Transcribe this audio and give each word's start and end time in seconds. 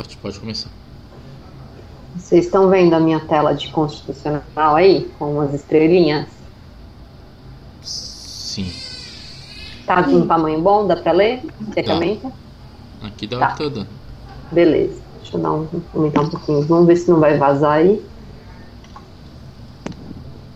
Pode, 0.00 0.16
pode 0.16 0.40
começar. 0.40 0.70
Vocês 2.16 2.46
estão 2.46 2.70
vendo 2.70 2.94
a 2.94 3.00
minha 3.00 3.20
tela 3.20 3.52
de 3.54 3.68
constitucional 3.68 4.74
aí, 4.74 5.10
com 5.18 5.38
as 5.42 5.52
estrelinhas? 5.52 6.26
Sim. 7.82 8.72
Tá 9.84 10.02
com 10.02 10.12
um 10.12 10.26
tamanho 10.26 10.58
bom? 10.62 10.86
Dá 10.86 10.96
pra 10.96 11.12
ler? 11.12 11.42
Você 11.60 11.82
Tá. 11.82 11.92
comenta? 11.92 12.32
Aqui 13.02 13.26
dá 13.26 13.38
Tá. 13.40 13.54
toda. 13.56 13.86
Beleza. 14.50 14.98
Deixa 15.20 15.36
eu 15.36 15.42
dar 15.42 15.52
um, 15.52 15.68
aumentar 15.94 16.22
um 16.22 16.30
pouquinho. 16.30 16.62
Vamos 16.62 16.86
ver 16.86 16.96
se 16.96 17.10
não 17.10 17.20
vai 17.20 17.36
vazar 17.36 17.72
aí. 17.72 18.02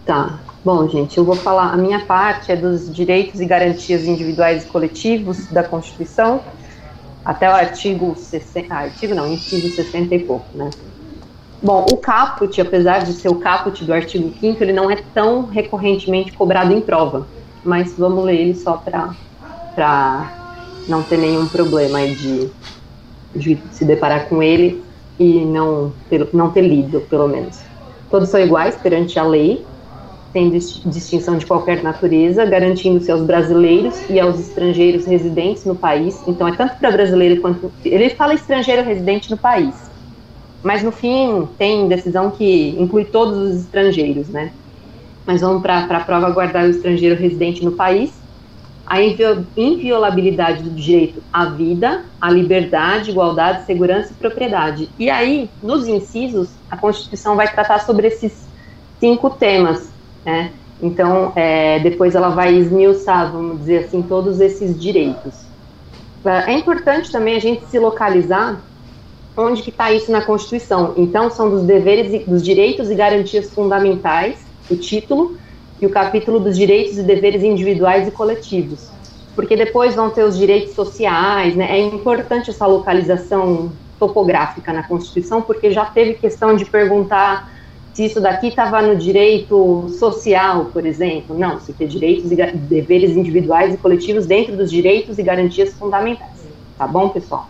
Tá. 0.06 0.38
Bom, 0.64 0.88
gente, 0.88 1.18
eu 1.18 1.24
vou 1.24 1.36
falar. 1.36 1.70
A 1.70 1.76
minha 1.76 2.00
parte 2.06 2.50
é 2.50 2.56
dos 2.56 2.90
direitos 2.92 3.42
e 3.42 3.44
garantias 3.44 4.04
individuais 4.04 4.64
e 4.64 4.66
coletivos 4.68 5.46
da 5.48 5.62
Constituição, 5.62 6.40
até 7.24 7.48
o 7.48 7.52
artigo 7.52 8.14
60. 8.16 8.74
Ah, 8.74 8.78
artigo 8.78 9.14
não, 9.14 9.32
inciso 9.32 9.74
60 9.74 10.14
e 10.14 10.18
pouco, 10.20 10.46
né? 10.54 10.70
Bom, 11.62 11.86
o 11.90 11.96
caput, 11.96 12.60
apesar 12.60 13.04
de 13.04 13.12
ser 13.14 13.28
o 13.28 13.36
caput 13.36 13.84
do 13.84 13.92
artigo 13.92 14.32
5, 14.38 14.62
ele 14.62 14.72
não 14.72 14.90
é 14.90 14.96
tão 15.14 15.46
recorrentemente 15.46 16.32
cobrado 16.32 16.72
em 16.72 16.80
prova. 16.80 17.26
Mas 17.64 17.94
vamos 17.96 18.24
ler 18.24 18.40
ele 18.40 18.54
só 18.54 18.82
para 19.74 20.30
não 20.86 21.02
ter 21.02 21.16
nenhum 21.16 21.48
problema 21.48 22.06
de 22.06 22.50
de 23.34 23.58
se 23.72 23.84
deparar 23.84 24.28
com 24.28 24.42
ele 24.42 24.82
e 25.18 25.44
não 25.44 25.92
não 26.32 26.50
ter 26.50 26.62
lido, 26.62 27.00
pelo 27.02 27.28
menos. 27.28 27.60
Todos 28.10 28.28
são 28.28 28.40
iguais 28.40 28.76
perante 28.76 29.18
a 29.18 29.24
lei, 29.24 29.64
sem 30.34 30.50
dis- 30.50 30.82
distinção 30.84 31.38
de 31.38 31.46
qualquer 31.46 31.82
natureza, 31.84 32.44
garantindo-se 32.44 33.10
aos 33.10 33.22
brasileiros 33.22 34.10
e 34.10 34.18
aos 34.18 34.40
estrangeiros 34.40 35.06
residentes 35.06 35.64
no 35.64 35.76
país. 35.76 36.20
Então, 36.26 36.48
é 36.48 36.56
tanto 36.56 36.76
para 36.76 36.90
brasileiro 36.90 37.40
quanto. 37.40 37.72
Ele 37.84 38.10
fala 38.10 38.34
estrangeiro 38.34 38.82
residente 38.82 39.30
no 39.30 39.38
país, 39.38 39.76
mas 40.62 40.82
no 40.82 40.90
fim 40.90 41.48
tem 41.58 41.88
decisão 41.88 42.32
que 42.32 42.70
inclui 42.80 43.06
todos 43.06 43.38
os 43.38 43.64
estrangeiros, 43.64 44.28
né? 44.28 44.54
Mas 45.26 45.40
vamos 45.40 45.62
para 45.62 45.86
a 45.88 46.04
prova 46.04 46.30
guardar 46.30 46.66
o 46.66 46.70
estrangeiro 46.70 47.14
residente 47.14 47.64
no 47.64 47.76
país 47.76 48.24
a 48.86 49.00
invio- 49.00 49.48
inviolabilidade 49.56 50.62
do 50.62 50.74
direito 50.74 51.22
à 51.32 51.46
vida, 51.46 52.04
à 52.20 52.30
liberdade, 52.30 53.10
igualdade, 53.10 53.64
segurança 53.64 54.12
e 54.12 54.16
propriedade. 54.16 54.92
E 54.98 55.08
aí, 55.08 55.52
nos 55.62 55.86
incisos, 55.86 56.58
a 56.68 56.76
Constituição 56.76 57.36
vai 57.36 57.50
tratar 57.50 57.78
sobre 57.80 58.08
esses 58.08 58.48
cinco 59.00 59.30
temas, 59.30 59.93
né? 60.24 60.52
Então, 60.82 61.32
é, 61.36 61.78
depois 61.78 62.14
ela 62.14 62.30
vai 62.30 62.54
esmiuçar, 62.54 63.32
vamos 63.32 63.60
dizer 63.60 63.84
assim, 63.84 64.02
todos 64.02 64.40
esses 64.40 64.78
direitos. 64.78 65.34
É 66.46 66.52
importante 66.52 67.12
também 67.12 67.36
a 67.36 67.40
gente 67.40 67.66
se 67.66 67.78
localizar 67.78 68.60
onde 69.36 69.62
que 69.62 69.70
está 69.70 69.92
isso 69.92 70.10
na 70.10 70.22
Constituição. 70.22 70.94
Então, 70.96 71.30
são 71.30 71.50
dos 71.50 71.62
deveres, 71.62 72.12
e, 72.12 72.18
dos 72.20 72.42
direitos 72.42 72.90
e 72.90 72.94
garantias 72.94 73.50
fundamentais, 73.50 74.44
o 74.70 74.76
título, 74.76 75.36
e 75.80 75.86
o 75.86 75.90
capítulo 75.90 76.40
dos 76.40 76.56
direitos 76.56 76.96
e 76.98 77.02
deveres 77.02 77.42
individuais 77.42 78.08
e 78.08 78.10
coletivos. 78.10 78.88
Porque 79.34 79.56
depois 79.56 79.94
vão 79.94 80.10
ter 80.10 80.22
os 80.22 80.38
direitos 80.38 80.74
sociais, 80.74 81.56
né? 81.56 81.66
É 81.70 81.78
importante 81.78 82.50
essa 82.50 82.66
localização 82.66 83.72
topográfica 83.98 84.72
na 84.72 84.82
Constituição, 84.82 85.42
porque 85.42 85.70
já 85.72 85.84
teve 85.84 86.14
questão 86.14 86.54
de 86.54 86.64
perguntar 86.64 87.52
se 87.94 88.04
isso 88.04 88.20
daqui 88.20 88.48
estava 88.48 88.82
no 88.82 88.96
direito 88.96 89.86
social, 89.98 90.66
por 90.66 90.84
exemplo. 90.84 91.38
Não, 91.38 91.60
se 91.60 91.72
tem 91.72 91.86
direitos 91.86 92.30
e 92.32 92.36
deveres 92.36 93.16
individuais 93.16 93.72
e 93.72 93.76
coletivos 93.76 94.26
dentro 94.26 94.56
dos 94.56 94.70
direitos 94.70 95.16
e 95.16 95.22
garantias 95.22 95.72
fundamentais. 95.74 96.44
Tá 96.76 96.88
bom, 96.88 97.08
pessoal? 97.08 97.48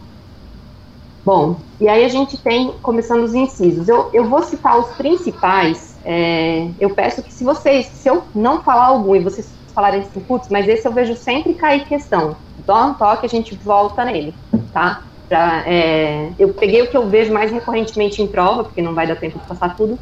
Bom, 1.24 1.56
e 1.80 1.88
aí 1.88 2.04
a 2.04 2.08
gente 2.08 2.36
tem, 2.36 2.72
começando 2.82 3.22
os 3.22 3.32
incisos. 3.34 3.88
Eu, 3.88 4.10
eu 4.12 4.28
vou 4.28 4.42
citar 4.42 4.78
os 4.78 4.88
principais. 4.96 5.96
é, 6.04 6.68
eu 6.78 6.90
peço 6.90 7.22
que 7.22 7.32
se 7.32 7.42
vocês, 7.42 7.86
se 7.86 8.06
eu 8.06 8.22
não 8.34 8.62
falar 8.62 8.88
algum 8.88 9.16
e 9.16 9.20
vocês 9.20 9.50
falarem 9.74 10.02
assim, 10.02 10.20
putz, 10.20 10.48
mas 10.50 10.68
esse 10.68 10.86
eu 10.86 10.92
vejo 10.92 11.16
sempre 11.16 11.54
cair 11.54 11.86
questão. 11.86 12.36
Dá 12.66 12.84
um 12.84 12.94
toque, 12.94 13.24
a 13.24 13.28
gente 13.28 13.54
volta 13.56 14.04
nele, 14.04 14.34
tá? 14.74 15.02
Pra, 15.26 15.64
é, 15.66 16.30
eu 16.38 16.52
peguei 16.52 16.82
o 16.82 16.90
que 16.90 16.96
eu 16.96 17.08
vejo 17.08 17.32
mais 17.32 17.50
recorrentemente 17.50 18.20
em 18.20 18.26
prova, 18.26 18.64
porque 18.64 18.82
não 18.82 18.94
vai 18.94 19.06
dar 19.06 19.16
tempo 19.16 19.38
de 19.38 19.46
passar 19.46 19.74
tudo, 19.74 19.98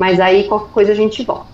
mas 0.00 0.18
aí 0.18 0.44
qualquer 0.48 0.72
coisa 0.72 0.92
a 0.92 0.94
gente 0.94 1.22
volta. 1.22 1.50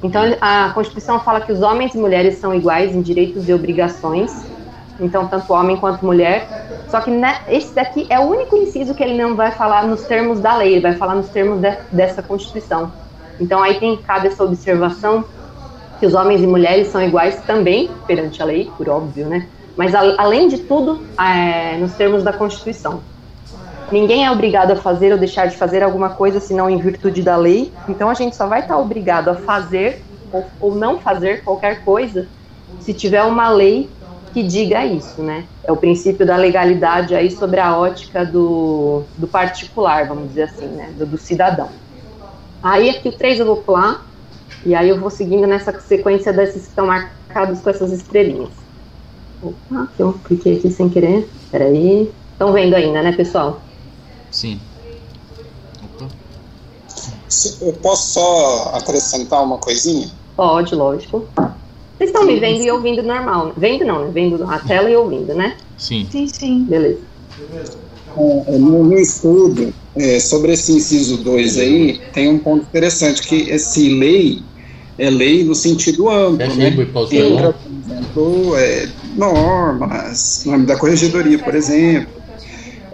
Então, 0.00 0.22
a 0.40 0.70
Constituição 0.72 1.18
fala 1.18 1.40
que 1.40 1.50
os 1.50 1.60
homens 1.60 1.92
e 1.92 1.98
mulheres 1.98 2.38
são 2.38 2.54
iguais 2.54 2.94
em 2.94 3.02
direitos 3.02 3.48
e 3.48 3.52
obrigações, 3.52 4.30
então 5.00 5.26
tanto 5.26 5.52
homem 5.52 5.76
quanto 5.76 6.06
mulher. 6.06 6.46
Só 6.88 7.00
que 7.00 7.10
né, 7.10 7.40
esse 7.48 7.74
daqui 7.74 8.06
é 8.08 8.20
o 8.20 8.28
único 8.30 8.56
inciso 8.56 8.94
que 8.94 9.02
ele 9.02 9.20
não 9.20 9.34
vai 9.34 9.50
falar 9.50 9.88
nos 9.88 10.04
termos 10.04 10.38
da 10.38 10.54
lei, 10.56 10.74
ele 10.74 10.82
vai 10.82 10.94
falar 10.94 11.16
nos 11.16 11.30
termos 11.30 11.60
de- 11.60 11.76
dessa 11.90 12.22
Constituição. 12.22 12.92
Então 13.40 13.60
aí 13.60 13.80
tem 13.80 13.96
cabe 13.96 14.28
essa 14.28 14.44
observação 14.44 15.24
que 15.98 16.06
os 16.06 16.14
homens 16.14 16.42
e 16.42 16.46
mulheres 16.46 16.88
são 16.88 17.02
iguais 17.02 17.42
também 17.42 17.98
perante 18.06 18.40
a 18.40 18.44
lei, 18.44 18.72
por 18.76 18.88
óbvio, 18.88 19.26
né? 19.28 19.48
Mas 19.76 19.96
a- 19.96 20.14
além 20.18 20.46
de 20.46 20.58
tudo, 20.58 21.08
é, 21.18 21.76
nos 21.78 21.94
termos 21.94 22.22
da 22.22 22.32
Constituição. 22.32 23.02
Ninguém 23.92 24.24
é 24.24 24.30
obrigado 24.30 24.72
a 24.72 24.76
fazer 24.76 25.12
ou 25.12 25.18
deixar 25.18 25.46
de 25.46 25.56
fazer 25.56 25.82
alguma 25.82 26.10
coisa 26.10 26.40
senão 26.40 26.68
em 26.68 26.78
virtude 26.78 27.22
da 27.22 27.36
lei. 27.36 27.72
Então 27.88 28.08
a 28.08 28.14
gente 28.14 28.34
só 28.34 28.46
vai 28.46 28.60
estar 28.60 28.78
obrigado 28.78 29.28
a 29.28 29.34
fazer 29.34 30.02
ou, 30.32 30.44
ou 30.60 30.74
não 30.74 30.98
fazer 30.98 31.42
qualquer 31.44 31.84
coisa 31.84 32.26
se 32.80 32.92
tiver 32.92 33.22
uma 33.22 33.48
lei 33.48 33.88
que 34.32 34.42
diga 34.42 34.84
isso, 34.84 35.22
né? 35.22 35.44
É 35.62 35.70
o 35.70 35.76
princípio 35.76 36.26
da 36.26 36.36
legalidade 36.36 37.14
aí 37.14 37.30
sobre 37.30 37.60
a 37.60 37.78
ótica 37.78 38.24
do, 38.24 39.04
do 39.16 39.28
particular, 39.28 40.08
vamos 40.08 40.28
dizer 40.28 40.42
assim, 40.42 40.66
né? 40.66 40.92
Do, 40.98 41.06
do 41.06 41.16
cidadão. 41.16 41.68
Aí 42.60 42.90
aqui 42.90 43.08
o 43.08 43.12
3 43.12 43.40
eu 43.40 43.46
vou 43.46 43.58
pular, 43.58 44.04
e 44.66 44.74
aí 44.74 44.88
eu 44.88 44.98
vou 44.98 45.10
seguindo 45.10 45.46
nessa 45.46 45.78
sequência 45.80 46.32
desses 46.32 46.62
que 46.62 46.68
estão 46.68 46.86
marcados 46.86 47.60
com 47.60 47.70
essas 47.70 47.92
estrelinhas. 47.92 48.50
Opa, 49.40 49.88
eu 49.98 50.14
cliquei 50.24 50.56
aqui 50.56 50.70
sem 50.70 50.88
querer. 50.88 51.28
Peraí. 51.50 52.10
Estão 52.32 52.52
vendo 52.52 52.74
ainda, 52.74 53.02
né, 53.02 53.12
pessoal? 53.12 53.60
Sim. 54.34 54.60
Opa. 55.82 56.08
Se- 57.28 57.58
Eu 57.64 57.74
posso 57.80 58.12
só 58.14 58.72
acrescentar 58.74 59.42
uma 59.42 59.58
coisinha? 59.58 60.08
Pode, 60.36 60.74
lógico. 60.74 61.28
Vocês 61.96 62.10
estão 62.10 62.24
me 62.26 62.38
vendo 62.40 62.62
e 62.62 62.70
ouvindo 62.70 63.02
normal. 63.02 63.48
né? 63.48 63.54
Vendo 63.56 63.84
não, 63.84 64.04
né? 64.06 64.10
Vendo 64.12 64.42
a 64.44 64.58
tela 64.58 64.90
e 64.90 64.96
ouvindo, 64.96 65.34
né? 65.34 65.56
Sim. 65.76 66.08
Sim, 66.10 66.26
sim. 66.28 66.64
Beleza. 66.66 67.06
É, 68.48 68.58
No, 68.58 68.84
no 68.84 68.98
estudo 68.98 69.74
é, 69.96 70.18
sobre 70.20 70.52
esse 70.52 70.72
inciso 70.72 71.22
2 71.22 71.56
aí, 71.58 72.00
tem 72.12 72.28
um 72.28 72.38
ponto 72.38 72.66
interessante, 72.66 73.22
que 73.26 73.48
esse 73.50 73.88
lei 73.88 74.44
é 74.98 75.10
lei 75.10 75.44
no 75.44 75.54
sentido 75.54 76.08
amplo, 76.08 76.54
né? 76.54 76.70
Bui, 76.70 76.86
pausa 76.86 77.14
Entra, 77.16 77.52
por 77.52 77.70
exemplo, 77.72 78.56
é, 78.56 78.86
normas, 79.14 80.42
nome 80.46 80.66
da 80.66 80.78
corregedoria, 80.78 81.38
por 81.42 81.54
exemplo, 81.54 82.13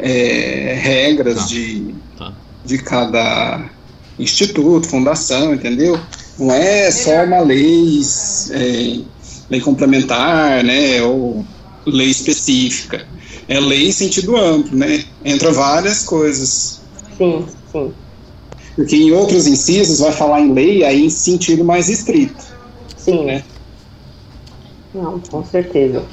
é, 0.03 0.75
regras 0.81 1.37
Tá. 1.37 1.45
de, 1.47 1.95
Tá. 2.19 2.33
de 2.65 2.79
cada 2.79 3.71
instituto, 4.19 4.87
fundação, 4.87 5.55
entendeu? 5.55 5.99
Não 6.39 6.53
é 6.53 6.91
só 6.91 7.25
uma 7.25 7.41
lei, 7.41 8.01
é, 8.51 9.01
lei 9.51 9.61
complementar, 9.61 10.63
né, 10.65 11.03
ou 11.03 11.45
lei 11.87 12.09
específica. 12.09 13.07
É 13.49 13.59
lei 13.59 13.89
em 13.89 13.93
sentido 13.93 14.37
amplo, 14.37 14.77
né? 14.77 15.05
Entra 15.25 15.51
várias 15.53 16.03
coisas. 16.05 16.81
Sim, 17.19 17.45
sim. 17.73 17.93
Porque 18.77 18.97
em 18.97 19.11
outros 19.13 19.47
incisos 19.47 19.99
vai 19.99 20.13
falar 20.13 20.41
em 20.41 20.53
lei 20.53 20.85
aí 20.85 21.05
em 21.05 21.11
sentido 21.11 21.65
mais 21.65 21.89
estrito. 21.89 22.43
Sim. 22.97 23.25
Né? 23.25 23.43
Não, 24.95 25.19
com 25.21 25.45
certeza. 25.45 26.05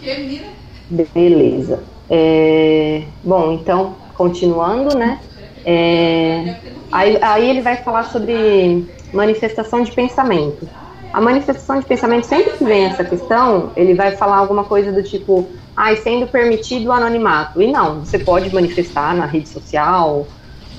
Beleza. 0.90 1.80
É, 2.10 3.04
bom, 3.24 3.52
então, 3.52 3.98
continuando, 4.14 4.98
né? 4.98 5.22
É, 5.66 6.56
aí, 6.92 7.18
aí 7.22 7.50
ele 7.50 7.62
vai 7.62 7.78
falar 7.78 8.04
sobre 8.06 8.94
manifestação 9.12 9.84
de 9.84 9.92
pensamento. 9.92 10.70
A 11.12 11.22
manifestação 11.22 11.80
de 11.80 11.86
pensamento, 11.86 12.26
sempre 12.26 12.54
que 12.58 12.64
vem 12.64 12.86
essa 12.86 13.04
questão, 13.04 13.74
ele 13.76 13.94
vai 13.96 14.16
falar 14.16 14.38
alguma 14.38 14.64
coisa 14.66 14.92
do 14.92 15.04
tipo, 15.04 15.52
ai, 15.76 15.98
sendo 15.98 16.28
permitido 16.28 16.88
o 16.88 16.92
anonimato. 16.92 17.62
E 17.62 17.72
não, 17.72 18.06
você 18.06 18.20
pode 18.20 18.54
manifestar 18.54 19.16
na 19.16 19.26
rede 19.26 19.50
social, 19.50 20.32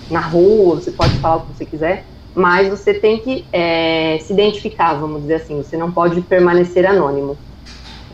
na 0.08 0.20
rua, 0.20 0.76
você 0.76 0.92
pode 0.92 1.18
falar 1.18 1.36
o 1.36 1.40
que 1.42 1.56
você 1.56 1.66
quiser, 1.66 2.06
mas 2.34 2.68
você 2.68 2.94
tem 2.94 3.18
que 3.18 3.48
é, 3.52 4.18
se 4.20 4.32
identificar, 4.32 4.94
vamos 4.94 5.22
dizer 5.22 5.34
assim, 5.34 5.56
você 5.62 5.76
não 5.76 5.92
pode 5.92 6.20
permanecer 6.22 6.86
anônimo. 6.86 7.38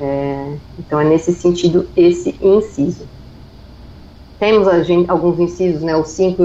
É, 0.05 0.57
então 0.79 1.01
é 1.01 1.05
nesse 1.05 1.33
sentido 1.33 1.89
esse 1.97 2.37
inciso. 2.43 3.09
Temos 4.39 4.87
gente, 4.87 5.11
alguns 5.11 5.39
incisos, 5.39 5.81
né? 5.81 5.97
O 5.97 6.05
5, 6.05 6.43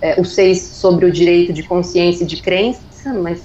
é, 0.00 0.20
o 0.20 0.24
6 0.24 0.60
sobre 0.60 1.06
o 1.06 1.12
direito 1.12 1.52
de 1.52 1.64
consciência 1.64 2.22
e 2.22 2.26
de 2.26 2.40
crença, 2.40 2.80
mas 3.20 3.42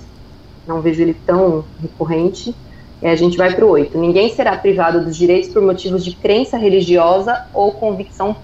não 0.68 0.82
vejo 0.82 1.02
ele 1.02 1.16
tão 1.26 1.66
recorrente. 1.82 2.54
E 3.02 3.08
a 3.08 3.16
gente 3.16 3.36
vai 3.36 3.52
para 3.56 3.66
o 3.66 3.70
8. 3.70 3.98
Ninguém 3.98 4.30
será 4.36 4.56
privado 4.56 5.04
dos 5.04 5.18
direitos 5.18 5.50
por 5.50 5.62
motivos 5.64 6.06
de 6.06 6.16
crença 6.16 6.56
religiosa 6.56 7.46
ou 7.52 7.72
convicção 7.72 8.36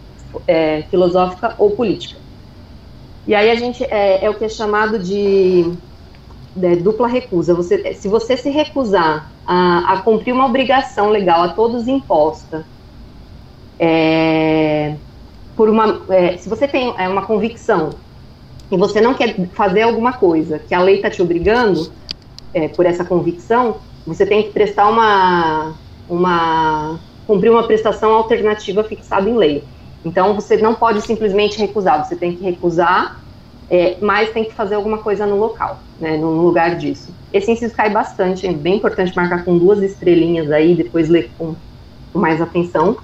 é, 0.48 0.81
filosófica 0.89 1.54
ou 1.59 1.71
política. 1.71 2.19
E 3.27 3.36
aí 3.36 3.51
a 3.51 3.56
gente 3.56 3.83
é, 3.83 4.25
é 4.25 4.30
o 4.30 4.33
que 4.33 4.45
é 4.45 4.50
chamado 4.50 4.98
de, 4.98 5.71
de 6.57 6.75
dupla 6.77 7.07
recusa. 7.07 7.54
Você, 7.54 7.94
se 7.94 8.07
você 8.07 8.36
se 8.36 8.50
recusar 8.50 9.31
a, 9.45 9.94
a, 9.94 10.01
cumprir 10.01 10.33
uma 10.33 10.45
obrigação 10.45 11.09
legal 11.09 11.44
a 11.44 11.50
todos 11.50 11.88
imposta, 11.88 12.65
é, 13.80 14.95
por 15.56 15.69
uma, 15.69 16.01
é, 16.09 16.38
se 16.38 16.50
você 16.50 16.68
tem 16.68 16.94
é, 16.98 17.07
uma 17.07 17.25
convicção 17.25 17.92
e 18.71 18.77
você 18.77 19.00
não 19.00 19.13
quer 19.13 19.36
fazer 19.54 19.83
alguma 19.83 20.13
coisa 20.13 20.59
que 20.59 20.74
a 20.74 20.81
lei 20.81 20.95
está 20.95 21.09
te 21.09 21.21
obrigando 21.21 21.92
é, 22.54 22.68
por 22.68 22.86
essa 22.86 23.06
convicção, 23.06 23.77
você 24.06 24.25
tem 24.25 24.44
que 24.44 24.50
prestar 24.50 24.89
uma, 24.89 25.75
uma 26.09 27.00
cumprir 27.25 27.51
uma 27.51 27.63
prestação 27.63 28.13
alternativa 28.13 28.83
fixada 28.83 29.30
em 29.30 29.36
lei. 29.36 29.63
Então 30.04 30.33
você 30.33 30.57
não 30.57 30.74
pode 30.74 31.01
simplesmente 31.01 31.59
recusar, 31.59 32.06
você 32.06 32.15
tem 32.15 32.36
que 32.36 32.44
recusar, 32.44 33.21
é, 33.69 33.98
mas 34.02 34.31
tem 34.31 34.46
que 34.46 34.54
fazer 34.54 34.75
alguma 34.75 35.00
coisa 35.00 35.25
no 35.25 35.38
local, 35.38 35.80
né, 36.00 36.18
no 36.18 36.42
lugar 36.42 36.75
disso. 36.75 37.14
Esse 37.34 37.52
inciso 37.52 37.75
cai 37.75 37.90
bastante, 37.90 38.48
é 38.48 38.54
bem 38.54 38.78
importante 38.78 39.16
marcar 39.16 39.44
com 39.44 39.58
duas 39.58 39.81
estrelinhas 39.81 40.52
aí, 40.52 40.75
depois 40.75 41.10
ler 41.10 41.30
com, 41.38 41.56
com 42.14 42.19
mais 42.19 42.42
atenção. 42.42 42.98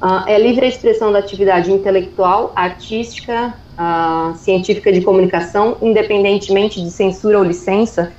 Uh, 0.00 0.26
é 0.26 0.38
livre 0.38 0.64
a 0.64 0.68
expressão 0.68 1.12
da 1.12 1.18
atividade 1.18 1.70
intelectual, 1.70 2.52
artística, 2.56 3.52
uh, 3.76 4.34
científica 4.36 4.90
de 4.92 5.02
comunicação, 5.02 5.76
independentemente 5.82 6.80
de 6.80 6.90
censura 6.90 7.38
ou 7.38 7.44
licença. 7.44 8.12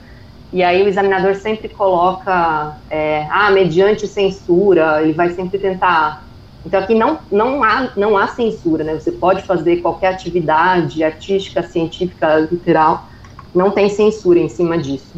E 0.53 0.61
aí 0.61 0.83
o 0.83 0.87
examinador 0.87 1.35
sempre 1.35 1.69
coloca, 1.69 2.77
é, 2.89 3.25
ah, 3.31 3.49
mediante 3.51 4.05
censura, 4.05 5.01
ele 5.01 5.13
vai 5.13 5.29
sempre 5.29 5.57
tentar. 5.57 6.25
Então 6.65 6.79
aqui 6.79 6.93
não, 6.93 7.19
não, 7.31 7.63
há, 7.63 7.91
não 7.95 8.17
há 8.17 8.27
censura, 8.27 8.83
né? 8.83 8.93
Você 8.93 9.11
pode 9.11 9.43
fazer 9.43 9.77
qualquer 9.77 10.13
atividade 10.13 11.03
artística, 11.03 11.63
científica, 11.63 12.39
literal, 12.39 13.07
não 13.53 13.71
tem 13.71 13.89
censura 13.89 14.39
em 14.39 14.49
cima 14.49 14.77
disso. 14.77 15.15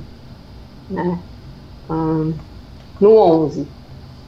Né? 0.89 1.19
no 2.99 3.17
11, 3.17 3.67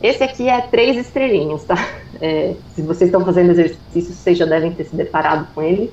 esse 0.02 0.24
aqui 0.24 0.50
é 0.50 0.62
três 0.62 0.98
estrelinhas, 0.98 1.64
tá? 1.64 1.76
É, 2.22 2.56
se 2.74 2.82
vocês 2.82 3.10
estão 3.10 3.26
fazendo 3.26 3.52
exercício, 3.52 4.14
vocês 4.14 4.38
já 4.38 4.46
devem 4.46 4.72
ter 4.72 4.86
se 4.86 4.96
deparado 4.96 5.50
com 5.54 5.62
ele. 5.62 5.92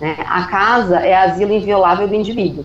Né? 0.00 0.16
A 0.24 0.44
casa 0.44 1.00
é 1.00 1.12
asilo 1.12 1.52
inviolável 1.52 2.06
do 2.06 2.14
indivíduo. 2.14 2.64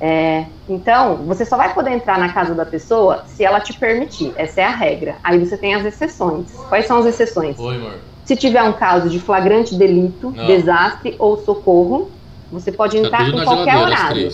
É, 0.00 0.44
então, 0.68 1.16
você 1.26 1.44
só 1.44 1.56
vai 1.56 1.72
poder 1.72 1.90
entrar 1.90 2.18
na 2.18 2.32
casa 2.32 2.54
da 2.54 2.66
pessoa 2.66 3.24
se 3.26 3.44
ela 3.44 3.60
te 3.60 3.72
permitir. 3.72 4.32
Essa 4.36 4.60
é 4.60 4.64
a 4.64 4.70
regra. 4.70 5.16
Aí 5.24 5.38
você 5.38 5.56
tem 5.56 5.74
as 5.74 5.84
exceções. 5.84 6.52
Quais 6.68 6.86
são 6.86 6.98
as 6.98 7.06
exceções? 7.06 7.58
Oi, 7.58 7.76
amor. 7.76 7.94
Se 8.24 8.36
tiver 8.36 8.62
um 8.62 8.72
caso 8.72 9.08
de 9.08 9.20
flagrante 9.20 9.74
delito, 9.74 10.30
Não. 10.30 10.46
desastre 10.46 11.14
ou 11.18 11.36
socorro, 11.38 12.10
você 12.50 12.72
pode 12.72 13.00
tá 13.00 13.06
entrar 13.06 13.18
tá 13.18 13.28
em 13.28 13.44
qualquer 13.44 13.76
horário. 13.76 14.30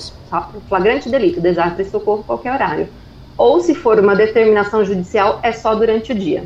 Flagrante 0.68 1.08
delito, 1.08 1.40
desastre 1.40 1.82
e 1.82 1.90
socorro, 1.90 2.24
qualquer 2.24 2.52
horário 2.52 2.88
ou 3.36 3.60
se 3.60 3.74
for 3.74 3.98
uma 3.98 4.14
determinação 4.14 4.84
judicial, 4.84 5.40
é 5.42 5.52
só 5.52 5.74
durante 5.74 6.12
o 6.12 6.14
dia. 6.14 6.44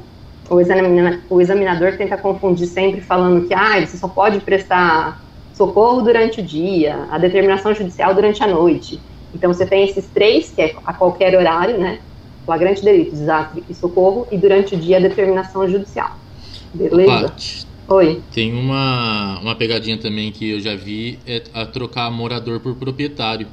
O, 0.48 0.60
examina, 0.60 1.20
o 1.28 1.40
examinador 1.40 1.96
tenta 1.96 2.16
confundir 2.16 2.66
sempre 2.66 3.00
falando 3.00 3.46
que 3.46 3.54
ah, 3.54 3.84
você 3.84 3.96
só 3.96 4.08
pode 4.08 4.40
prestar 4.40 5.20
socorro 5.56 6.02
durante 6.02 6.40
o 6.40 6.44
dia, 6.44 7.06
a 7.10 7.18
determinação 7.18 7.74
judicial 7.74 8.14
durante 8.14 8.42
a 8.42 8.46
noite. 8.46 9.00
Então 9.34 9.52
você 9.52 9.66
tem 9.66 9.84
esses 9.84 10.06
três, 10.08 10.50
que 10.50 10.60
é 10.60 10.76
a 10.84 10.92
qualquer 10.92 11.36
horário, 11.36 11.78
né? 11.78 12.00
Flagrante 12.44 12.84
delito, 12.84 13.12
desastre 13.12 13.64
e 13.68 13.74
socorro, 13.74 14.26
e 14.30 14.38
durante 14.38 14.74
o 14.74 14.78
dia 14.78 14.98
a 14.98 15.00
determinação 15.00 15.66
judicial. 15.68 16.10
Beleza? 16.72 17.34
Oi. 17.88 18.22
Tem 18.32 18.52
uma, 18.52 19.38
uma 19.40 19.54
pegadinha 19.54 19.98
também 19.98 20.30
que 20.30 20.50
eu 20.50 20.60
já 20.60 20.74
vi, 20.74 21.20
é 21.26 21.42
a 21.54 21.64
trocar 21.64 22.10
morador 22.10 22.60
por 22.60 22.74
proprietário. 22.76 23.48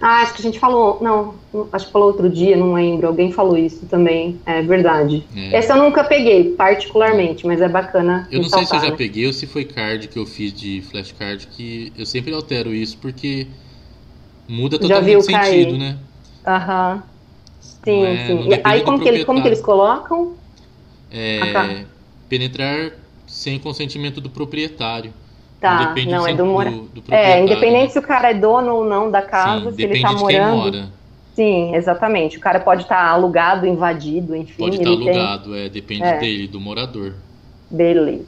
Ah, 0.00 0.20
acho 0.20 0.34
que 0.34 0.40
a 0.40 0.42
gente 0.42 0.58
falou, 0.58 0.98
não, 1.00 1.34
acho 1.72 1.86
que 1.86 1.92
falou 1.92 2.08
outro 2.08 2.28
dia, 2.28 2.56
não 2.56 2.74
lembro, 2.74 3.06
alguém 3.06 3.32
falou 3.32 3.56
isso 3.56 3.86
também, 3.86 4.38
é 4.44 4.60
verdade. 4.62 5.24
É. 5.34 5.56
Essa 5.56 5.74
eu 5.74 5.82
nunca 5.82 6.04
peguei, 6.04 6.54
particularmente, 6.54 7.46
mas 7.46 7.60
é 7.60 7.68
bacana. 7.68 8.28
Eu 8.30 8.42
não 8.42 8.48
sei 8.48 8.64
se 8.66 8.74
eu 8.74 8.80
já 8.80 8.90
né? 8.90 8.96
peguei 8.96 9.26
ou 9.26 9.32
se 9.32 9.46
foi 9.46 9.64
card 9.64 10.08
que 10.08 10.18
eu 10.18 10.26
fiz 10.26 10.52
de 10.52 10.82
flashcard, 10.82 11.46
que 11.48 11.92
eu 11.96 12.04
sempre 12.04 12.34
altero 12.34 12.74
isso 12.74 12.98
porque 12.98 13.46
muda 14.48 14.78
totalmente 14.78 15.16
o 15.16 15.22
sentido, 15.22 15.40
cair. 15.40 15.78
né? 15.78 15.98
Aham. 16.46 17.02
Sim, 17.60 18.04
é, 18.04 18.26
sim. 18.26 18.48
E 18.48 18.60
aí 18.64 18.82
como 18.82 19.00
que, 19.00 19.08
eles, 19.08 19.24
como 19.24 19.40
que 19.40 19.48
eles 19.48 19.60
colocam? 19.60 20.34
É, 21.10 21.84
penetrar 22.28 22.92
sem 23.26 23.58
consentimento 23.58 24.20
do 24.20 24.28
proprietário. 24.28 25.12
Tá, 25.66 25.84
depende 25.84 26.12
não, 26.12 26.26
é 26.26 26.34
do, 26.34 26.46
mora... 26.46 26.70
do, 26.70 27.00
do 27.00 27.14
É, 27.14 27.42
independente 27.42 27.92
se 27.92 27.98
o 27.98 28.02
cara 28.02 28.30
é 28.30 28.34
dono 28.34 28.74
ou 28.74 28.84
não 28.84 29.10
da 29.10 29.22
casa, 29.22 29.70
Sim, 29.70 29.76
se 29.76 29.82
ele 29.82 30.00
tá 30.00 30.12
morando. 30.12 30.56
Mora. 30.56 30.88
Sim, 31.34 31.74
exatamente. 31.74 32.38
O 32.38 32.40
cara 32.40 32.60
pode 32.60 32.82
estar 32.82 32.96
tá 32.96 33.10
alugado, 33.10 33.66
invadido, 33.66 34.34
enfim. 34.34 34.54
Pode 34.56 34.76
estar 34.76 34.84
tá 34.84 34.90
alugado, 34.90 35.50
tem... 35.50 35.64
é, 35.64 35.68
depende 35.68 36.02
é. 36.04 36.18
dele, 36.18 36.48
do 36.48 36.60
morador. 36.60 37.14
Beleza. 37.70 38.24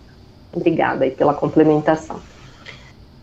Obrigada 0.53 1.05
aí 1.05 1.11
pela 1.11 1.33
complementação. 1.33 2.21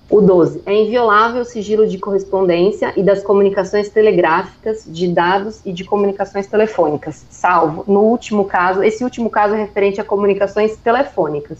O 0.09 0.21
12. 0.21 0.61
É 0.65 0.73
inviolável 0.73 1.41
o 1.41 1.45
sigilo 1.45 1.87
de 1.87 1.97
correspondência 1.97 2.93
e 2.95 3.03
das 3.03 3.23
comunicações 3.23 3.89
telegráficas, 3.89 4.85
de 4.87 5.07
dados 5.07 5.61
e 5.65 5.73
de 5.73 5.83
comunicações 5.83 6.47
telefônicas, 6.47 7.25
salvo 7.29 7.83
no 7.87 8.01
último 8.01 8.45
caso, 8.45 8.83
esse 8.83 9.03
último 9.03 9.29
caso 9.29 9.55
é 9.55 9.57
referente 9.57 9.99
a 9.99 10.03
comunicações 10.03 10.77
telefônicas 10.77 11.59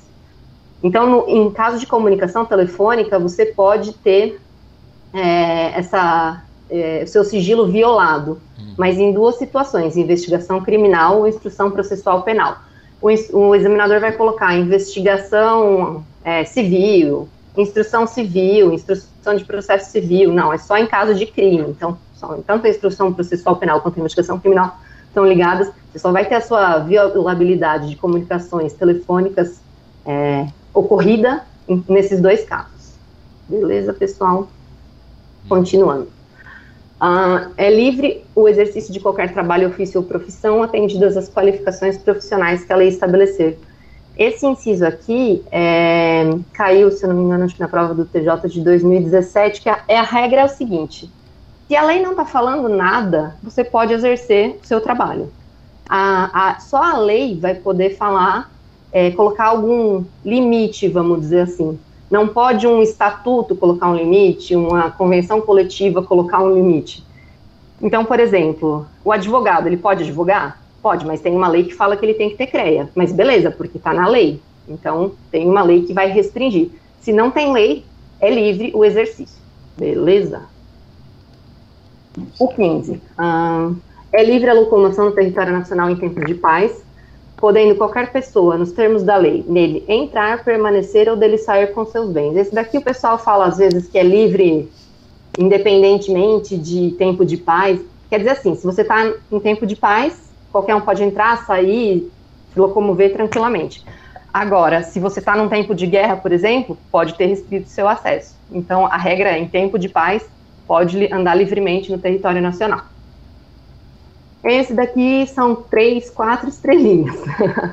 então, 0.84 1.10
no, 1.10 1.28
em 1.28 1.50
caso 1.52 1.80
de 1.80 1.88
comunicação 1.88 2.46
telefônica, 2.46 3.18
você 3.18 3.46
pode 3.46 3.94
ter 3.94 4.40
é, 5.14 5.80
essa, 5.80 6.44
é, 6.70 7.04
o 7.04 7.08
seu 7.08 7.24
sigilo 7.24 7.68
violado, 7.68 8.40
hum. 8.60 8.74
mas 8.78 8.98
em 8.98 9.12
duas 9.14 9.38
situações: 9.38 9.98
investigação 9.98 10.62
criminal 10.62 11.20
ou 11.20 11.28
instrução 11.28 11.72
processual 11.72 12.24
penal. 12.24 12.58
O, 13.02 13.08
o 13.38 13.56
examinador 13.56 14.00
vai 14.00 14.12
colocar 14.12 14.56
investigação 14.56 16.04
é, 16.24 16.44
civil, 16.44 17.28
instrução 17.58 18.08
civil, 18.08 18.74
instrução 18.74 19.36
de 19.36 19.44
processo 19.44 19.92
civil. 19.92 20.32
Não, 20.34 20.52
é 20.52 20.58
só 20.58 20.78
em 20.78 20.88
caso 20.88 21.14
de 21.14 21.26
crime. 21.26 21.70
Então, 21.70 21.98
só, 22.14 22.38
tanto 22.46 22.68
a 22.68 22.70
instrução 22.70 23.14
processual 23.14 23.56
penal 23.58 23.82
quanto 23.82 23.98
a 23.98 24.00
investigação 24.00 24.40
criminal 24.40 24.78
estão 25.08 25.26
ligadas. 25.26 25.72
Você 25.92 26.00
só 26.00 26.12
vai 26.12 26.26
ter 26.26 26.36
a 26.36 26.42
sua 26.42 26.80
violabilidade 26.80 27.90
de 27.90 27.96
comunicações 27.96 28.74
telefônicas 28.74 29.62
é, 30.06 30.48
ocorrida 30.76 31.44
nesses 31.88 32.22
dois 32.22 32.44
casos. 32.44 32.94
Beleza, 33.50 33.94
pessoal? 33.94 34.48
Continuando. 35.48 36.08
Uh, 37.02 37.52
é 37.58 37.70
livre 37.70 38.24
o 38.34 38.48
exercício 38.48 38.94
de 38.94 39.00
qualquer 39.00 39.34
trabalho, 39.34 39.70
ofício 39.70 40.00
ou 40.00 40.08
profissão, 40.08 40.64
atendidas 40.64 41.18
as 41.18 41.30
qualificações 41.30 41.98
profissionais 41.98 42.64
que 42.64 42.72
a 42.72 42.76
lei 42.76 42.90
estabelecer. 42.90 43.58
Esse 44.18 44.46
inciso 44.46 44.86
aqui 44.86 45.44
é, 45.52 46.24
caiu, 46.54 46.90
se 46.90 47.04
eu 47.04 47.10
não 47.10 47.18
me 47.18 47.24
engano, 47.26 47.44
acho 47.44 47.56
que 47.56 47.60
na 47.60 47.68
prova 47.68 47.94
do 47.94 48.06
TJ 48.06 48.48
de 48.48 48.62
2017, 48.62 49.62
que 49.62 49.70
a, 49.70 49.84
é 49.90 49.98
a 49.98 50.04
regra 50.04 50.42
é 50.42 50.46
o 50.46 50.50
seguinte: 50.50 51.12
se 51.68 51.76
a 51.76 51.84
lei 51.84 52.02
não 52.02 52.12
está 52.12 52.26
falando 52.26 52.70
nada, 52.70 53.36
você 53.44 53.64
pode 53.64 53.92
exercer 53.92 54.58
o 54.64 54.66
seu 54.66 54.80
trabalho. 54.80 55.32
A, 55.88 56.52
a, 56.52 56.60
só 56.60 56.82
a 56.82 56.98
lei 56.98 57.38
vai 57.38 57.56
poder 57.56 57.98
falar 57.98 58.50
é, 58.96 59.12
colocar 59.12 59.48
algum 59.48 60.06
limite, 60.24 60.88
vamos 60.88 61.20
dizer 61.20 61.42
assim. 61.42 61.78
Não 62.10 62.30
pode 62.30 62.66
um 62.66 62.82
estatuto 62.82 63.54
colocar 63.54 63.90
um 63.90 63.96
limite, 63.96 64.56
uma 64.56 64.90
convenção 64.90 65.42
coletiva 65.42 66.02
colocar 66.02 66.42
um 66.42 66.56
limite. 66.56 67.06
Então, 67.82 68.06
por 68.06 68.22
exemplo, 68.22 68.88
o 69.04 69.12
advogado, 69.12 69.68
ele 69.68 69.76
pode 69.76 70.04
advogar? 70.04 70.62
Pode, 70.82 71.06
mas 71.06 71.20
tem 71.20 71.36
uma 71.36 71.50
lei 71.50 71.66
que 71.66 71.74
fala 71.74 71.98
que 71.98 72.06
ele 72.06 72.14
tem 72.14 72.30
que 72.30 72.38
ter 72.38 72.48
CREA. 72.48 72.90
Mas 72.96 73.12
beleza, 73.12 73.52
porque 73.52 73.78
está 73.78 73.94
na 73.94 74.08
lei. 74.08 74.40
Então, 74.66 75.12
tem 75.30 75.46
uma 75.46 75.62
lei 75.62 75.82
que 75.82 75.92
vai 75.92 76.10
restringir. 76.10 76.70
Se 77.02 77.12
não 77.12 77.30
tem 77.30 77.52
lei, 77.52 77.84
é 78.22 78.34
livre 78.34 78.72
o 78.74 78.86
exercício. 78.86 79.42
Beleza? 79.78 80.44
O 82.40 82.48
15. 82.48 83.02
é 84.14 84.24
livre 84.24 84.50
a 84.50 84.54
locomoção 84.54 85.08
no 85.08 85.12
território 85.12 85.52
nacional 85.52 85.90
em 85.90 85.98
tempo 85.98 86.24
de 86.24 86.36
paz, 86.36 86.85
podendo 87.38 87.76
qualquer 87.76 88.12
pessoa, 88.12 88.58
nos 88.58 88.72
termos 88.72 89.04
da 89.04 89.18
lei, 89.18 89.44
nele 89.48 89.84
entrar, 89.88 90.44
permanecer 90.44 91.10
ou 91.10 91.16
dele 91.16 91.38
sair 91.38 91.74
com 91.74 91.86
seus 91.86 92.10
bens. 92.10 92.36
Esse 92.36 92.54
daqui 92.54 92.78
o 92.78 92.82
pessoal 92.82 93.18
fala 93.18 93.46
às 93.46 93.58
vezes 93.58 93.88
que 93.88 93.98
é 93.98 94.04
livre 94.04 94.70
independentemente 95.38 96.58
de 96.58 96.92
tempo 96.92 97.26
de 97.26 97.38
paz. 97.38 97.80
Quer 98.10 98.20
dizer 98.20 98.32
assim, 98.32 98.56
se 98.56 98.66
você 98.66 98.82
está 98.82 99.14
em 99.32 99.40
tempo 99.40 99.66
de 99.66 99.76
paz, 99.76 100.30
qualquer 100.52 100.76
um 100.76 100.82
pode 100.82 101.04
entrar, 101.04 101.46
sair, 101.46 102.10
se 102.54 102.60
locomover 102.60 103.14
tranquilamente. 103.14 103.84
Agora, 104.34 104.84
se 104.84 105.00
você 105.00 105.20
está 105.20 105.36
num 105.36 105.48
tempo 105.48 105.74
de 105.74 105.88
guerra, 105.88 106.18
por 106.18 106.32
exemplo, 106.32 106.78
pode 106.92 107.14
ter 107.16 107.26
restrito 107.26 107.70
seu 107.70 107.88
acesso. 107.88 108.36
Então, 108.52 108.86
a 108.86 108.98
regra 108.98 109.30
é, 109.30 109.40
em 109.40 109.48
tempo 109.48 109.80
de 109.80 109.90
paz, 109.90 110.26
pode 110.68 111.12
andar 111.14 111.36
livremente 111.36 111.92
no 111.92 111.98
território 111.98 112.42
nacional. 112.42 112.82
Esse 114.46 114.76
daqui 114.76 115.26
são 115.26 115.56
três, 115.56 116.12
quatro 116.12 116.48
estrelinhas. 116.48 117.16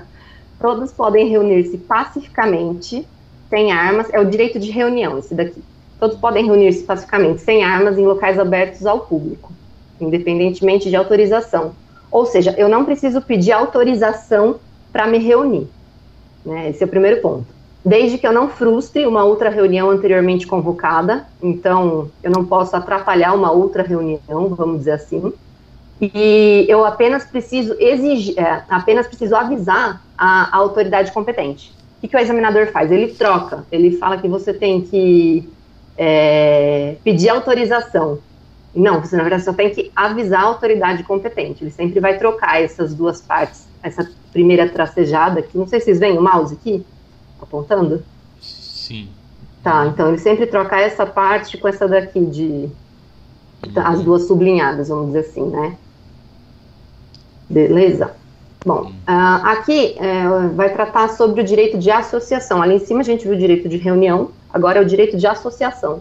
Todos 0.59 0.91
podem 0.91 1.29
reunir-se 1.29 1.77
pacificamente, 1.77 3.07
sem 3.51 3.71
armas, 3.71 4.09
é 4.11 4.19
o 4.19 4.25
direito 4.25 4.59
de 4.59 4.71
reunião, 4.71 5.19
esse 5.19 5.35
daqui. 5.35 5.63
Todos 6.01 6.17
podem 6.17 6.47
reunir-se 6.47 6.83
pacificamente, 6.85 7.43
sem 7.43 7.63
armas, 7.63 7.99
em 7.99 8.07
locais 8.07 8.39
abertos 8.39 8.87
ao 8.87 9.01
público, 9.01 9.53
independentemente 10.01 10.89
de 10.89 10.97
autorização. 10.97 11.73
Ou 12.11 12.25
seja, 12.25 12.55
eu 12.57 12.71
não 12.71 12.87
preciso 12.87 13.21
pedir 13.21 13.53
autorização 13.53 14.57
para 14.91 15.07
me 15.07 15.19
reunir. 15.19 15.69
Né? 16.45 16.71
Esse 16.71 16.83
é 16.83 16.87
o 16.87 16.91
primeiro 16.91 17.21
ponto. 17.21 17.47
Desde 17.85 18.17
que 18.17 18.27
eu 18.27 18.33
não 18.33 18.49
frustre 18.49 19.07
uma 19.07 19.25
outra 19.25 19.51
reunião 19.51 19.91
anteriormente 19.91 20.47
convocada, 20.47 21.27
então 21.43 22.09
eu 22.23 22.31
não 22.31 22.47
posso 22.47 22.75
atrapalhar 22.77 23.35
uma 23.35 23.51
outra 23.51 23.83
reunião, 23.83 24.49
vamos 24.57 24.79
dizer 24.79 24.93
assim. 24.93 25.33
E 26.03 26.67
eu 26.69 26.85
apenas 26.85 27.25
preciso 27.25 27.77
exigir, 27.79 28.37
é, 28.37 28.65
apenas 28.69 29.07
preciso 29.07 29.37
avisar 29.37 30.03
a, 30.19 30.53
a 30.53 30.57
autoridade 30.57 31.13
competente. 31.13 31.73
O 31.97 32.01
que, 32.01 32.09
que, 32.09 32.17
o 32.17 32.19
examinador 32.19 32.67
faz? 32.73 32.91
Ele 32.91 33.15
troca, 33.15 33.65
ele 33.71 33.97
fala 33.97 34.19
que 34.19 34.27
você 34.27 34.53
tem 34.53 34.81
que 34.81 35.49
é, 35.97 36.97
pedir 37.05 37.29
autorização. 37.29 38.19
Não, 38.75 39.01
você 39.01 39.17
na 39.17 39.23
verdade 39.23 39.45
só 39.45 39.53
tem 39.53 39.71
que 39.71 39.93
avisar 39.95 40.43
a 40.43 40.47
autoridade 40.47 41.05
competente. 41.05 41.63
Ele 41.63 41.71
sempre 41.71 42.01
vai 42.01 42.19
trocar 42.19 42.61
essas 42.61 42.93
duas 42.93 43.21
partes. 43.21 43.69
Essa 43.81 44.11
primeira 44.33 44.69
tracejada 44.69 45.39
aqui, 45.39 45.57
não 45.57 45.69
sei 45.69 45.79
se 45.79 45.87
vocês 45.87 46.01
veem 46.01 46.19
o 46.19 46.23
mouse 46.23 46.55
aqui, 46.55 46.85
apontando? 47.41 48.03
Sim. 48.41 49.09
Tá, 49.63 49.87
então 49.87 50.09
ele 50.09 50.19
sempre 50.19 50.47
troca 50.47 50.81
essa 50.81 51.07
parte 51.07 51.57
com 51.59 51.69
essa 51.69 51.87
daqui 51.87 52.25
de. 52.25 52.69
As 53.77 54.03
duas 54.03 54.27
sublinhadas, 54.27 54.89
vamos 54.89 55.07
dizer 55.07 55.21
assim, 55.21 55.49
né? 55.49 55.77
Beleza? 57.53 58.15
Bom, 58.65 58.91
uh, 58.91 59.47
aqui 59.47 59.97
uh, 59.99 60.55
vai 60.55 60.73
tratar 60.73 61.09
sobre 61.11 61.43
o 61.43 61.45
direito 61.45 61.77
de 61.77 61.91
associação. 61.91 62.63
Ali 62.63 62.77
em 62.77 62.79
cima 62.79 63.01
a 63.01 63.05
gente 63.05 63.25
viu 63.25 63.35
o 63.35 63.39
direito 63.39 63.69
de 63.69 63.77
reunião, 63.77 64.31
agora 64.51 64.79
é 64.79 64.83
o 64.83 64.87
direito 64.87 65.19
de 65.19 65.27
associação. 65.27 65.97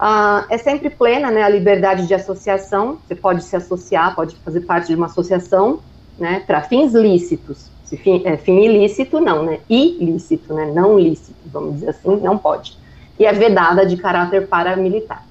Uh, 0.00 0.46
é 0.48 0.56
sempre 0.56 0.88
plena 0.88 1.30
né, 1.30 1.42
a 1.42 1.48
liberdade 1.48 2.06
de 2.06 2.14
associação, 2.14 2.98
você 3.06 3.14
pode 3.14 3.44
se 3.44 3.54
associar, 3.54 4.14
pode 4.14 4.34
fazer 4.36 4.62
parte 4.62 4.86
de 4.86 4.94
uma 4.94 5.06
associação, 5.06 5.80
né, 6.18 6.42
para 6.46 6.62
fins 6.62 6.94
lícitos. 6.94 7.68
Se 7.84 7.98
fim, 7.98 8.22
é, 8.24 8.38
fim 8.38 8.60
ilícito, 8.60 9.20
não, 9.20 9.42
né? 9.42 9.58
Ilícito, 9.68 10.54
né? 10.54 10.70
Não 10.72 10.98
lícito, 10.98 11.34
vamos 11.46 11.74
dizer 11.74 11.90
assim, 11.90 12.16
não 12.16 12.38
pode. 12.38 12.78
E 13.18 13.26
é 13.26 13.32
vedada 13.32 13.84
de 13.84 13.96
caráter 13.96 14.46
paramilitar. 14.46 15.26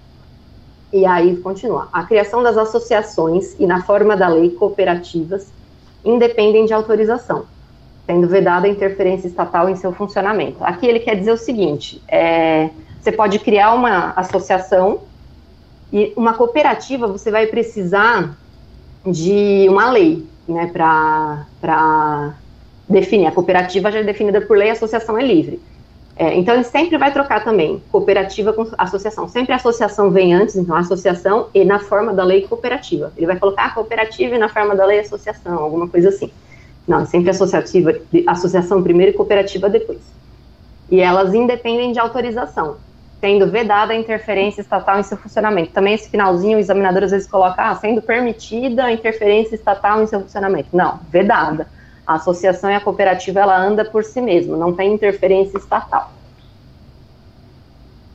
E 0.91 1.05
aí 1.05 1.37
continua. 1.37 1.87
A 1.93 2.03
criação 2.03 2.41
das 2.41 2.57
associações 2.57 3.55
e 3.59 3.65
na 3.65 3.83
forma 3.83 4.17
da 4.17 4.27
lei 4.27 4.49
cooperativas 4.51 5.51
independem 6.03 6.65
de 6.65 6.73
autorização, 6.73 7.45
tendo 8.07 8.27
vedada 8.27 8.65
a 8.65 8.69
interferência 8.69 9.27
estatal 9.27 9.69
em 9.69 9.75
seu 9.75 9.91
funcionamento. 9.91 10.63
Aqui 10.63 10.87
ele 10.87 10.99
quer 10.99 11.15
dizer 11.15 11.31
o 11.31 11.37
seguinte: 11.37 12.01
é, 12.07 12.69
você 12.99 13.11
pode 13.11 13.39
criar 13.39 13.73
uma 13.73 14.11
associação 14.15 15.01
e 15.91 16.13
uma 16.15 16.33
cooperativa 16.33 17.07
você 17.07 17.29
vai 17.29 17.47
precisar 17.47 18.35
de 19.05 19.67
uma 19.69 19.91
lei, 19.91 20.27
né, 20.47 20.71
para 20.73 22.33
definir. 22.87 23.27
A 23.27 23.31
cooperativa 23.31 23.91
já 23.91 23.99
é 23.99 24.03
definida 24.03 24.41
por 24.41 24.57
lei, 24.57 24.69
a 24.69 24.73
associação 24.73 25.17
é 25.17 25.23
livre. 25.23 25.61
É, 26.19 26.37
então, 26.37 26.53
ele 26.53 26.65
sempre 26.65 26.97
vai 26.97 27.13
trocar 27.13 27.45
também 27.45 27.81
cooperativa 27.89 28.51
com 28.51 28.69
associação. 28.77 29.29
Sempre 29.29 29.53
a 29.53 29.55
associação 29.55 30.11
vem 30.11 30.33
antes, 30.33 30.57
então, 30.57 30.75
a 30.75 30.79
associação 30.79 31.47
e 31.53 31.63
na 31.63 31.79
forma 31.79 32.13
da 32.13 32.25
lei 32.25 32.45
cooperativa. 32.45 33.13
Ele 33.15 33.25
vai 33.25 33.39
colocar 33.39 33.73
cooperativa 33.73 34.35
e 34.35 34.37
na 34.37 34.49
forma 34.49 34.75
da 34.75 34.85
lei 34.85 34.99
associação, 34.99 35.57
alguma 35.57 35.87
coisa 35.87 36.09
assim. 36.09 36.29
Não, 36.85 37.05
sempre 37.05 37.29
associativa, 37.29 37.93
associação 38.27 38.83
primeiro 38.83 39.13
e 39.13 39.15
cooperativa 39.15 39.69
depois. 39.69 40.01
E 40.91 40.99
elas 40.99 41.33
independem 41.33 41.93
de 41.93 41.99
autorização, 41.99 42.75
tendo 43.21 43.49
vedada 43.49 43.93
a 43.93 43.95
interferência 43.95 44.59
estatal 44.59 44.99
em 44.99 45.03
seu 45.03 45.15
funcionamento. 45.15 45.71
Também 45.71 45.93
esse 45.93 46.09
finalzinho, 46.09 46.57
o 46.57 46.59
examinador 46.59 47.03
às 47.03 47.11
vezes 47.11 47.29
coloca, 47.29 47.63
ah, 47.63 47.75
sendo 47.75 48.01
permitida 48.01 48.83
a 48.83 48.91
interferência 48.91 49.55
estatal 49.55 50.03
em 50.03 50.07
seu 50.07 50.19
funcionamento. 50.19 50.67
Não, 50.73 50.99
vedada 51.09 51.65
a 52.09 52.15
associação 52.15 52.71
e 52.71 52.73
a 52.73 52.81
cooperativa 52.81 53.39
ela 53.39 53.55
anda 53.55 53.85
por 53.85 54.03
si 54.03 54.19
mesma, 54.19 54.57
não 54.57 54.73
tem 54.73 54.91
interferência 54.91 55.59
estatal. 55.59 56.11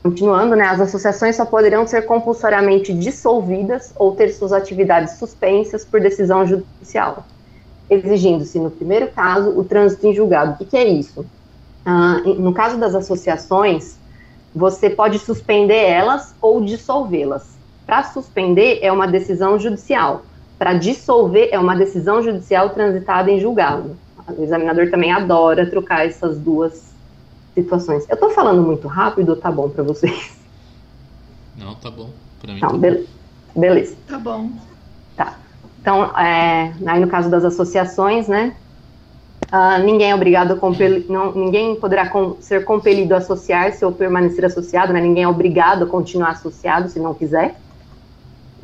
Continuando, 0.03 0.53
né, 0.53 0.65
as 0.65 0.81
associações 0.81 1.37
só 1.37 1.45
poderão 1.45 1.87
ser 1.87 2.01
compulsoriamente 2.01 2.93
dissolvidas 2.93 3.93
ou 3.95 4.13
ter 4.13 4.31
suas 4.33 4.51
atividades 4.51 5.13
suspensas 5.13 5.85
por 5.85 6.01
decisão 6.01 6.45
judicial, 6.45 7.25
exigindo-se, 7.89 8.59
no 8.59 8.69
primeiro 8.69 9.07
caso, 9.13 9.57
o 9.57 9.63
trânsito 9.63 10.05
em 10.05 10.13
julgado. 10.13 10.61
O 10.61 10.65
que, 10.67 10.75
é 10.75 10.85
isso? 10.85 11.25
Ah, 11.85 12.21
no 12.25 12.53
caso 12.53 12.77
das 12.77 12.93
associações, 12.95 13.95
você 14.53 14.89
pode 14.89 15.19
suspender 15.19 15.85
elas 15.85 16.35
ou 16.41 16.59
dissolvê-las. 16.59 17.55
Para 17.85 18.03
suspender 18.03 18.79
é 18.81 18.91
uma 18.91 19.07
decisão 19.07 19.57
judicial 19.57 20.25
para 20.57 20.73
dissolver 20.73 21.49
é 21.51 21.59
uma 21.59 21.75
decisão 21.75 22.21
judicial 22.21 22.69
transitada 22.69 23.29
em 23.29 23.39
julgado. 23.39 23.97
O 24.37 24.43
examinador 24.43 24.89
também 24.89 25.11
adora 25.11 25.69
trocar 25.69 26.05
essas 26.05 26.37
duas 26.39 26.93
situações. 27.53 28.07
Eu 28.09 28.15
estou 28.15 28.31
falando 28.31 28.61
muito 28.61 28.87
rápido 28.87 29.35
tá 29.35 29.51
bom 29.51 29.69
para 29.69 29.83
vocês? 29.83 30.35
Não, 31.57 31.75
tá 31.75 31.89
bom. 31.89 32.09
Para 32.41 32.53
mim 32.53 32.59
Não, 32.59 32.69
tá 32.69 32.77
be 32.77 32.91
bom. 32.91 33.03
Beleza. 33.55 33.95
Tá 34.07 34.19
bom. 34.19 34.49
Tá. 35.15 35.37
Então, 35.79 36.03
é, 36.17 36.73
aí 36.85 36.99
no 36.99 37.07
caso 37.07 37.29
das 37.29 37.45
associações, 37.45 38.27
né? 38.27 38.55
Uh, 39.45 39.83
ninguém 39.85 40.09
é 40.09 40.15
obrigado 40.15 40.53
a 40.53 40.55
compel... 40.55 41.03
não, 41.07 41.31
ninguém 41.31 41.75
poderá 41.75 42.09
com, 42.09 42.35
ser 42.41 42.65
compelido 42.65 43.13
a 43.13 43.19
associar-se 43.19 43.85
ou 43.85 43.91
permanecer 43.91 44.43
associado, 44.43 44.91
né? 44.91 44.99
Ninguém 44.99 45.23
é 45.23 45.27
obrigado 45.27 45.83
a 45.83 45.87
continuar 45.87 46.31
associado 46.31 46.89
se 46.89 46.99
não 46.99 47.13
quiser. 47.13 47.55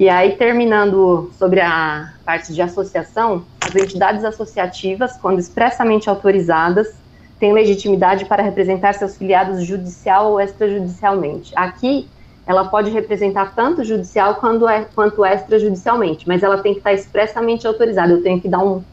E 0.02 0.10
aí, 0.10 0.36
terminando 0.36 1.30
sobre 1.38 1.62
a 1.62 2.12
parte 2.26 2.52
de 2.52 2.60
associação, 2.60 3.46
as 3.64 3.76
entidades 3.76 4.26
associativas, 4.26 5.16
quando 5.18 5.38
expressamente 5.38 6.10
autorizadas, 6.10 6.92
têm 7.40 7.54
legitimidade 7.54 8.26
para 8.26 8.42
representar 8.42 8.96
seus 8.96 9.16
filiados 9.16 9.64
judicial 9.64 10.32
ou 10.32 10.42
extrajudicialmente. 10.42 11.54
Aqui, 11.56 12.10
ela 12.48 12.66
pode 12.66 12.90
representar 12.90 13.54
tanto 13.54 13.84
judicial 13.84 14.38
quanto, 14.38 14.68
é, 14.68 14.88
quanto 14.96 15.24
extrajudicialmente, 15.24 16.28
mas 16.28 16.42
ela 16.42 16.58
tem 16.58 16.74
que 16.74 16.80
estar 16.80 16.94
expressamente 16.94 17.68
autorizada. 17.68 18.12
Eu 18.12 18.24
tenho 18.24 18.42
que 18.42 18.50
dar 18.50 18.66
um, 18.66 18.84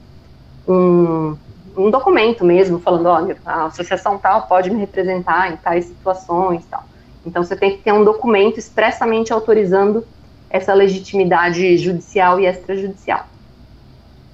um, 0.68 1.38
um 1.74 1.90
documento 1.90 2.44
mesmo, 2.44 2.80
falando, 2.80 3.06
olha, 3.06 3.34
a 3.46 3.64
associação 3.64 4.18
tal 4.18 4.42
pode 4.42 4.70
me 4.70 4.78
representar 4.78 5.50
em 5.54 5.56
tais 5.56 5.86
situações 5.86 6.66
tal. 6.70 6.84
Então, 7.24 7.42
você 7.42 7.56
tem 7.56 7.70
que 7.70 7.78
ter 7.78 7.92
um 7.92 8.04
documento 8.04 8.58
expressamente 8.58 9.32
autorizando 9.32 10.04
essa 10.50 10.72
legitimidade 10.74 11.76
judicial 11.76 12.40
e 12.40 12.46
extrajudicial. 12.46 13.26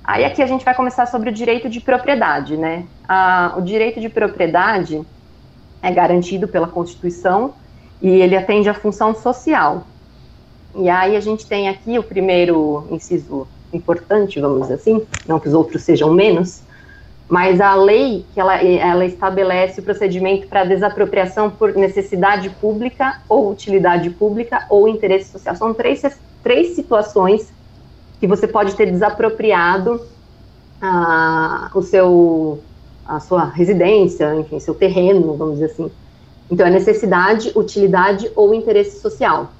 Aí 0.02 0.24
aqui 0.24 0.42
a 0.42 0.46
gente 0.46 0.64
vai 0.64 0.74
começar 0.74 1.06
sobre 1.06 1.30
o 1.30 1.32
direito 1.32 1.68
de 1.68 1.80
propriedade, 1.80 2.56
né? 2.56 2.84
o 3.56 3.60
direito 3.60 4.00
de 4.00 4.08
propriedade 4.08 5.02
é 5.82 5.90
garantido 5.90 6.46
pela 6.48 6.66
Constituição 6.66 7.54
e 8.00 8.08
ele 8.08 8.36
atende 8.36 8.68
à 8.68 8.74
função 8.74 9.14
social. 9.14 9.86
E 10.74 10.88
aí 10.88 11.16
a 11.16 11.20
gente 11.20 11.46
tem 11.46 11.68
aqui 11.68 11.98
o 11.98 12.02
primeiro 12.02 12.86
inciso 12.90 13.46
importante, 13.72 14.40
vamos 14.40 14.62
dizer 14.62 14.74
assim, 14.74 15.02
não 15.26 15.38
que 15.40 15.48
os 15.48 15.54
outros 15.54 15.82
sejam 15.82 16.12
menos, 16.12 16.62
mas 17.28 17.60
a 17.60 17.74
lei 17.74 18.24
que 18.34 18.40
ela, 18.40 18.62
ela 18.62 19.04
estabelece 19.04 19.80
o 19.80 19.82
procedimento 19.82 20.46
para 20.46 20.64
desapropriação 20.64 21.50
por 21.50 21.74
necessidade 21.74 22.50
pública 22.50 23.20
ou 23.28 23.50
utilidade 23.50 24.10
pública 24.10 24.66
ou 24.68 24.86
interesse 24.86 25.30
social. 25.32 25.56
São 25.56 25.72
três, 25.72 26.02
três 26.42 26.74
situações 26.74 27.52
que 28.20 28.26
você 28.26 28.46
pode 28.46 28.74
ter 28.74 28.90
desapropriado 28.90 30.00
ah, 30.80 31.70
o 31.74 31.82
seu, 31.82 32.60
a 33.06 33.18
sua 33.20 33.44
residência, 33.44 34.34
enfim, 34.34 34.60
seu 34.60 34.74
terreno, 34.74 35.34
vamos 35.34 35.54
dizer 35.54 35.72
assim. 35.72 35.90
Então, 36.50 36.66
é 36.66 36.70
necessidade, 36.70 37.52
utilidade 37.56 38.30
ou 38.36 38.54
interesse 38.54 39.00
social. 39.00 39.50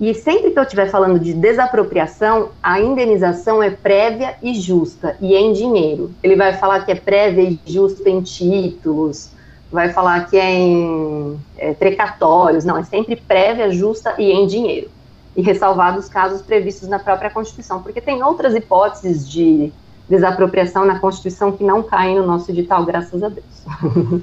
E 0.00 0.14
sempre 0.14 0.52
que 0.52 0.58
eu 0.58 0.62
estiver 0.62 0.88
falando 0.90 1.18
de 1.18 1.34
desapropriação, 1.34 2.50
a 2.62 2.80
indenização 2.80 3.60
é 3.60 3.70
prévia 3.70 4.36
e 4.40 4.54
justa, 4.54 5.16
e 5.20 5.34
é 5.34 5.40
em 5.40 5.52
dinheiro. 5.52 6.12
Ele 6.22 6.36
vai 6.36 6.54
falar 6.54 6.84
que 6.84 6.92
é 6.92 6.94
prévia 6.94 7.42
e 7.42 7.58
justa 7.66 8.08
em 8.08 8.22
títulos, 8.22 9.30
vai 9.72 9.92
falar 9.92 10.30
que 10.30 10.36
é 10.36 10.54
em 10.54 11.38
é, 11.56 11.74
precatórios, 11.74 12.64
não, 12.64 12.76
é 12.76 12.84
sempre 12.84 13.16
prévia, 13.16 13.70
justa 13.72 14.14
e 14.18 14.30
em 14.30 14.46
dinheiro. 14.46 14.88
E 15.36 15.42
ressalvados 15.42 16.04
os 16.04 16.10
casos 16.10 16.42
previstos 16.42 16.88
na 16.88 17.00
própria 17.00 17.30
Constituição, 17.30 17.82
porque 17.82 18.00
tem 18.00 18.22
outras 18.22 18.54
hipóteses 18.54 19.28
de 19.28 19.72
desapropriação 20.08 20.84
na 20.84 21.00
Constituição 21.00 21.50
que 21.50 21.64
não 21.64 21.82
caem 21.82 22.16
no 22.16 22.26
nosso 22.26 22.50
edital, 22.52 22.84
graças 22.84 23.20
a 23.20 23.28
Deus. 23.28 24.22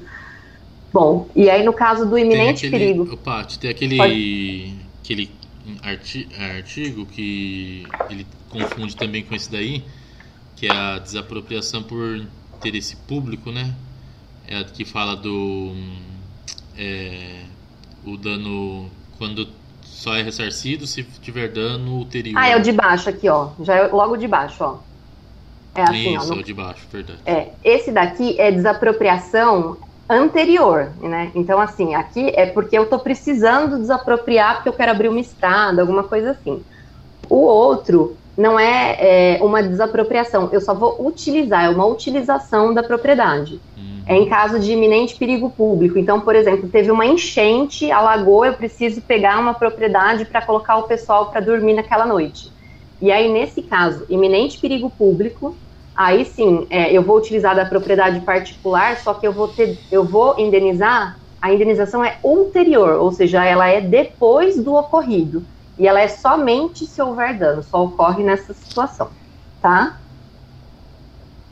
Bom, 0.90 1.26
e 1.36 1.50
aí 1.50 1.62
no 1.62 1.74
caso 1.74 2.06
do 2.06 2.18
iminente 2.18 2.66
aquele, 2.66 2.86
perigo. 2.86 3.12
Opa, 3.12 3.46
tem 3.60 3.70
aquele, 3.70 4.00
aquele 5.02 5.30
artigo 6.56 7.06
que 7.06 7.86
ele 8.10 8.26
confunde 8.48 8.96
também 8.96 9.22
com 9.22 9.34
esse 9.34 9.50
daí, 9.50 9.84
que 10.56 10.66
é 10.66 10.72
a 10.72 10.98
desapropriação 10.98 11.82
por 11.82 12.26
interesse 12.56 12.96
público, 12.96 13.50
né? 13.50 13.74
É 14.46 14.58
a 14.58 14.64
que 14.64 14.84
fala 14.84 15.16
do 15.16 15.74
é, 16.76 17.42
o 18.04 18.16
dano 18.16 18.90
quando 19.18 19.48
só 19.82 20.14
é 20.14 20.22
ressarcido 20.22 20.86
se 20.86 21.02
tiver 21.02 21.48
dano 21.48 21.96
ulterior. 21.98 22.38
Ah, 22.38 22.48
é 22.48 22.56
o 22.56 22.62
de 22.62 22.72
baixo 22.72 23.08
aqui, 23.08 23.28
ó. 23.28 23.50
Já 23.60 23.74
é 23.76 23.86
logo 23.88 24.16
de 24.16 24.28
baixo, 24.28 24.62
ó. 24.62 24.78
É 25.74 25.82
assim, 25.82 26.16
Isso, 26.16 26.26
ó. 26.26 26.34
No... 26.34 26.36
é 26.36 26.40
o 26.40 26.44
de 26.44 26.54
baixo, 26.54 26.86
verdade. 26.92 27.20
É, 27.26 27.52
esse 27.64 27.90
daqui 27.90 28.38
é 28.40 28.50
desapropriação 28.50 29.76
anterior, 30.08 30.90
né? 31.00 31.30
Então, 31.34 31.60
assim, 31.60 31.94
aqui 31.94 32.32
é 32.34 32.46
porque 32.46 32.78
eu 32.78 32.84
estou 32.84 32.98
precisando 32.98 33.78
desapropriar 33.78 34.56
porque 34.56 34.68
eu 34.68 34.72
quero 34.72 34.92
abrir 34.92 35.08
uma 35.08 35.20
estrada, 35.20 35.80
alguma 35.80 36.04
coisa 36.04 36.30
assim. 36.30 36.62
O 37.28 37.38
outro 37.38 38.16
não 38.36 38.58
é, 38.58 39.36
é 39.36 39.38
uma 39.42 39.62
desapropriação, 39.62 40.50
eu 40.52 40.60
só 40.60 40.74
vou 40.74 41.04
utilizar, 41.06 41.64
é 41.64 41.68
uma 41.70 41.86
utilização 41.86 42.72
da 42.72 42.82
propriedade. 42.82 43.60
Uhum. 43.76 44.02
É 44.06 44.16
em 44.16 44.28
caso 44.28 44.60
de 44.60 44.72
iminente 44.72 45.16
perigo 45.16 45.50
público. 45.50 45.98
Então, 45.98 46.20
por 46.20 46.36
exemplo, 46.36 46.68
teve 46.68 46.90
uma 46.90 47.06
enchente, 47.06 47.90
alagou, 47.90 48.44
eu 48.44 48.52
preciso 48.52 49.00
pegar 49.00 49.38
uma 49.40 49.54
propriedade 49.54 50.24
para 50.26 50.42
colocar 50.42 50.76
o 50.76 50.82
pessoal 50.82 51.30
para 51.30 51.40
dormir 51.40 51.74
naquela 51.74 52.06
noite. 52.06 52.52
E 53.00 53.10
aí, 53.10 53.32
nesse 53.32 53.62
caso, 53.62 54.04
iminente 54.08 54.58
perigo 54.58 54.90
público, 54.90 55.56
aí 55.96 56.24
sim, 56.24 56.66
é, 56.68 56.92
eu 56.92 57.02
vou 57.02 57.16
utilizar 57.16 57.56
da 57.56 57.64
propriedade 57.64 58.20
particular, 58.20 58.98
só 58.98 59.14
que 59.14 59.26
eu 59.26 59.32
vou 59.32 59.48
ter, 59.48 59.78
eu 59.90 60.04
vou 60.04 60.38
indenizar, 60.38 61.18
a 61.40 61.52
indenização 61.52 62.04
é 62.04 62.18
ulterior, 62.22 63.00
ou 63.00 63.10
seja, 63.12 63.44
ela 63.44 63.66
é 63.68 63.80
depois 63.80 64.62
do 64.62 64.74
ocorrido. 64.74 65.42
E 65.78 65.86
ela 65.86 66.00
é 66.00 66.08
somente 66.08 66.86
se 66.86 67.00
houver 67.02 67.38
dano, 67.38 67.62
só 67.62 67.84
ocorre 67.84 68.22
nessa 68.22 68.54
situação, 68.54 69.10
tá? 69.60 69.98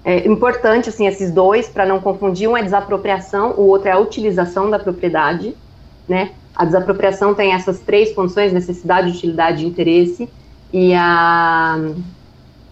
É 0.02 0.26
importante, 0.26 0.88
assim, 0.88 1.06
esses 1.06 1.30
dois, 1.30 1.68
para 1.68 1.86
não 1.86 2.00
confundir, 2.00 2.48
um 2.48 2.56
é 2.56 2.62
desapropriação, 2.62 3.52
o 3.52 3.62
outro 3.66 3.88
é 3.88 3.92
a 3.92 3.98
utilização 3.98 4.70
da 4.70 4.78
propriedade, 4.78 5.54
né? 6.08 6.32
A 6.54 6.64
desapropriação 6.64 7.34
tem 7.34 7.52
essas 7.52 7.80
três 7.80 8.12
condições, 8.12 8.52
necessidade, 8.52 9.10
utilidade 9.10 9.64
e 9.64 9.68
interesse, 9.68 10.28
e 10.72 10.94
a 10.94 11.78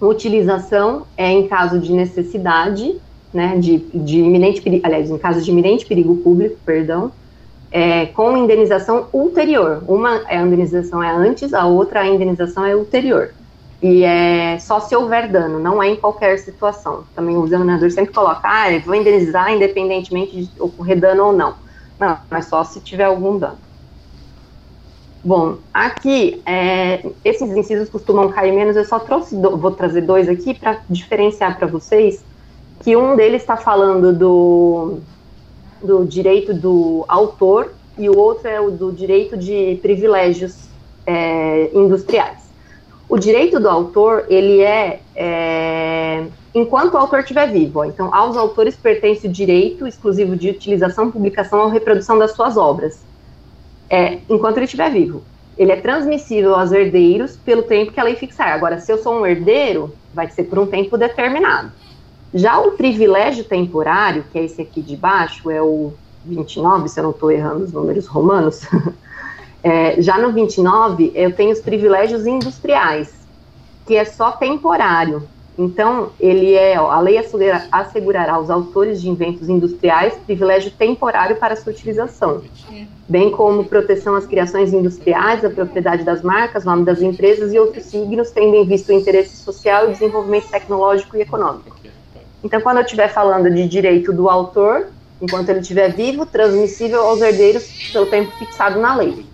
utilização 0.09 1.07
é 1.17 1.31
em 1.31 1.47
caso 1.47 1.79
de 1.79 1.93
necessidade, 1.93 3.01
né, 3.33 3.57
de, 3.59 3.79
de 3.79 4.19
iminente 4.19 4.61
perigo, 4.61 4.87
aliás, 4.87 5.11
em 5.11 5.19
caso 5.19 5.41
de 5.41 5.51
iminente 5.51 5.87
perigo 5.87 6.17
público, 6.17 6.57
perdão, 6.65 7.13
é, 7.71 8.07
com 8.07 8.37
indenização 8.37 9.07
ulterior. 9.13 9.83
Uma 9.89 10.23
é 10.29 10.37
a 10.37 10.43
indenização 10.43 11.03
é 11.03 11.11
antes, 11.11 11.55
a 11.55 11.67
outra 11.67 12.01
a 12.01 12.07
indenização 12.07 12.65
é 12.65 12.77
ulterior. 12.77 13.31
E 13.83 14.05
é 14.05 14.59
só 14.61 14.79
se 14.79 14.95
houver 14.95 15.29
dano, 15.29 15.59
não 15.59 15.83
é 15.83 15.89
em 15.89 15.97
qualquer 15.97 16.39
situação. 16.39 17.05
Também 17.17 17.37
o 17.37 17.45
examinador 17.45 17.91
sempre 17.91 18.15
coloca, 18.15 18.41
ah, 18.45 18.67
vou 18.85 18.95
indenizar 18.95 19.53
independentemente 19.53 20.45
de 20.45 20.63
ocorrer 20.63 21.01
dano 21.01 21.27
ou 21.27 21.33
não. 21.33 21.55
Não, 21.99 22.17
mas 22.31 22.47
só 22.47 22.63
se 22.63 22.81
tiver 22.81 23.05
algum 23.05 23.39
dano. 23.39 23.59
Bom, 25.25 25.59
aqui, 25.73 26.43
é, 26.45 27.07
esses 27.25 27.49
incisos 27.53 27.89
costumam 27.89 28.29
cair 28.31 28.51
menos, 28.51 28.75
eu 28.75 28.85
só 28.85 28.99
trouxe, 28.99 29.37
do, 29.37 29.57
vou 29.57 29.71
trazer 29.71 30.01
dois 30.01 30.29
aqui 30.29 30.53
para 30.53 30.81
diferenciar 30.91 31.57
para 31.57 31.69
vocês, 31.69 32.25
que 32.81 32.97
um 32.97 33.15
deles 33.15 33.43
está 33.43 33.57
falando 33.57 34.13
do, 34.13 34.99
do 35.81 36.05
direito 36.05 36.53
do 36.53 37.05
autor 37.07 37.73
e 37.97 38.11
o 38.11 38.19
outro 38.19 38.49
é 38.49 38.61
o 38.61 38.73
do 38.73 38.91
direito 38.91 39.37
de 39.37 39.79
privilégios 39.81 40.57
é, 41.07 41.71
industriais. 41.73 42.39
O 43.09 43.17
direito 43.17 43.61
do 43.61 43.69
autor, 43.69 44.25
ele 44.29 44.61
é, 44.61 45.03
é 45.15 46.25
enquanto 46.53 46.95
o 46.95 46.97
autor 46.97 47.21
estiver 47.21 47.47
vivo. 47.47 47.85
Então, 47.85 48.13
aos 48.13 48.37
autores 48.37 48.75
pertence 48.75 49.29
o 49.29 49.31
direito 49.31 49.87
exclusivo 49.87 50.35
de 50.35 50.51
utilização, 50.51 51.13
publicação 51.13 51.61
ou 51.61 51.69
reprodução 51.69 52.19
das 52.19 52.33
suas 52.33 52.57
obras 52.57 53.12
é, 53.93 54.21
enquanto 54.27 54.57
ele 54.57 54.65
estiver 54.65 54.91
vivo. 54.91 55.23
Ele 55.59 55.71
é 55.71 55.77
transmissível 55.77 56.55
aos 56.55 56.73
herdeiros 56.73 57.37
pelo 57.37 57.63
tempo 57.63 57.93
que 57.93 58.01
a 58.01 58.03
lei 58.03 58.17
fixar. 58.17 58.49
Agora, 58.49 58.81
se 58.81 58.91
eu 58.91 58.97
sou 58.97 59.21
um 59.21 59.27
herdeiro, 59.27 59.95
vai 60.15 60.31
ser 60.31 60.45
por 60.45 60.59
um 60.59 60.67
tempo 60.67 60.97
determinado. 60.97 61.71
Já 62.33 62.59
o 62.59 62.73
privilégio 62.73 63.45
temporário, 63.45 64.25
que 64.33 64.39
é 64.39 64.45
esse 64.45 64.63
aqui 64.63 64.81
de 64.81 64.97
baixo, 64.97 65.51
é 65.51 65.61
o 65.61 65.93
29, 66.25 66.89
se 66.89 66.99
eu 66.99 67.05
não 67.05 67.11
estou 67.11 67.31
errando 67.31 67.65
os 67.65 67.73
números 67.73 68.07
romanos, 68.07 68.63
é, 69.63 70.01
já 70.01 70.17
no 70.17 70.33
29 70.33 71.13
eu 71.15 71.31
tenho 71.37 71.53
os 71.53 71.61
privilégios 71.61 72.27
industriais, 72.27 73.13
que 73.87 73.95
é 73.95 74.07
só 74.07 74.33
temporário. 74.33 75.29
Então, 75.59 76.11
ele 76.19 76.55
é, 76.55 76.81
ó, 76.81 76.91
a 76.91 76.99
lei 76.99 77.19
assegurará 77.71 78.35
aos 78.35 78.49
autores 78.49 79.03
de 79.03 79.11
inventos 79.11 79.49
industriais 79.51 80.15
privilégio 80.25 80.71
temporário 80.71 81.37
para 81.37 81.57
sua 81.57 81.73
utilização, 81.73 82.43
bem 83.07 83.31
como 83.31 83.65
proteção 83.65 84.17
às 84.17 84.27
criações 84.27 84.73
industriais, 84.73 85.45
a 85.45 85.51
propriedade 85.51 86.05
das 86.05 86.23
marcas, 86.23 86.65
nome 86.65 86.85
das 86.85 87.03
empresas 87.03 87.53
e 87.53 87.59
outros 87.59 87.85
signos, 87.85 88.31
tendo 88.31 88.57
em 88.57 88.65
vista 88.65 88.93
o 88.93 88.97
interesse 88.97 89.37
social 89.37 89.89
e 89.89 89.93
desenvolvimento 89.93 90.49
tecnológico 90.49 91.17
e 91.19 91.21
econômico. 91.21 91.77
Então, 92.43 92.61
quando 92.61 92.79
eu 92.79 92.85
estiver 92.85 93.09
falando 93.09 93.51
de 93.51 93.69
direito 93.69 94.13
do 94.13 94.31
autor, 94.31 94.87
enquanto 95.21 95.51
ele 95.51 95.61
estiver 95.61 95.93
vivo, 95.93 96.25
transmissível 96.25 97.03
aos 97.03 97.21
herdeiros 97.21 97.91
pelo 97.93 98.07
tempo 98.07 98.33
fixado 98.39 98.81
na 98.81 98.97
lei. 98.97 99.25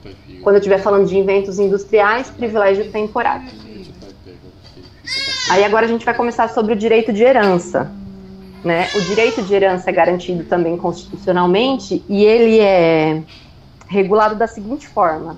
Quando 0.43 0.57
eu 0.57 0.61
estiver 0.61 0.79
falando 0.79 1.07
de 1.07 1.17
inventos 1.17 1.59
industriais, 1.59 2.29
privilégio 2.29 2.91
temporário. 2.91 3.49
Aí 5.49 5.65
agora 5.65 5.87
a 5.87 5.89
gente 5.89 6.05
vai 6.05 6.13
começar 6.13 6.49
sobre 6.49 6.75
o 6.75 6.77
direito 6.77 7.11
de 7.11 7.23
herança. 7.23 7.91
Né? 8.63 8.91
O 8.95 9.01
direito 9.01 9.43
de 9.43 9.55
herança 9.55 9.89
é 9.89 9.93
garantido 9.93 10.45
também 10.45 10.77
constitucionalmente 10.77 12.05
e 12.07 12.23
ele 12.23 12.61
é 12.61 13.23
regulado 13.87 14.35
da 14.35 14.47
seguinte 14.47 14.87
forma: 14.87 15.37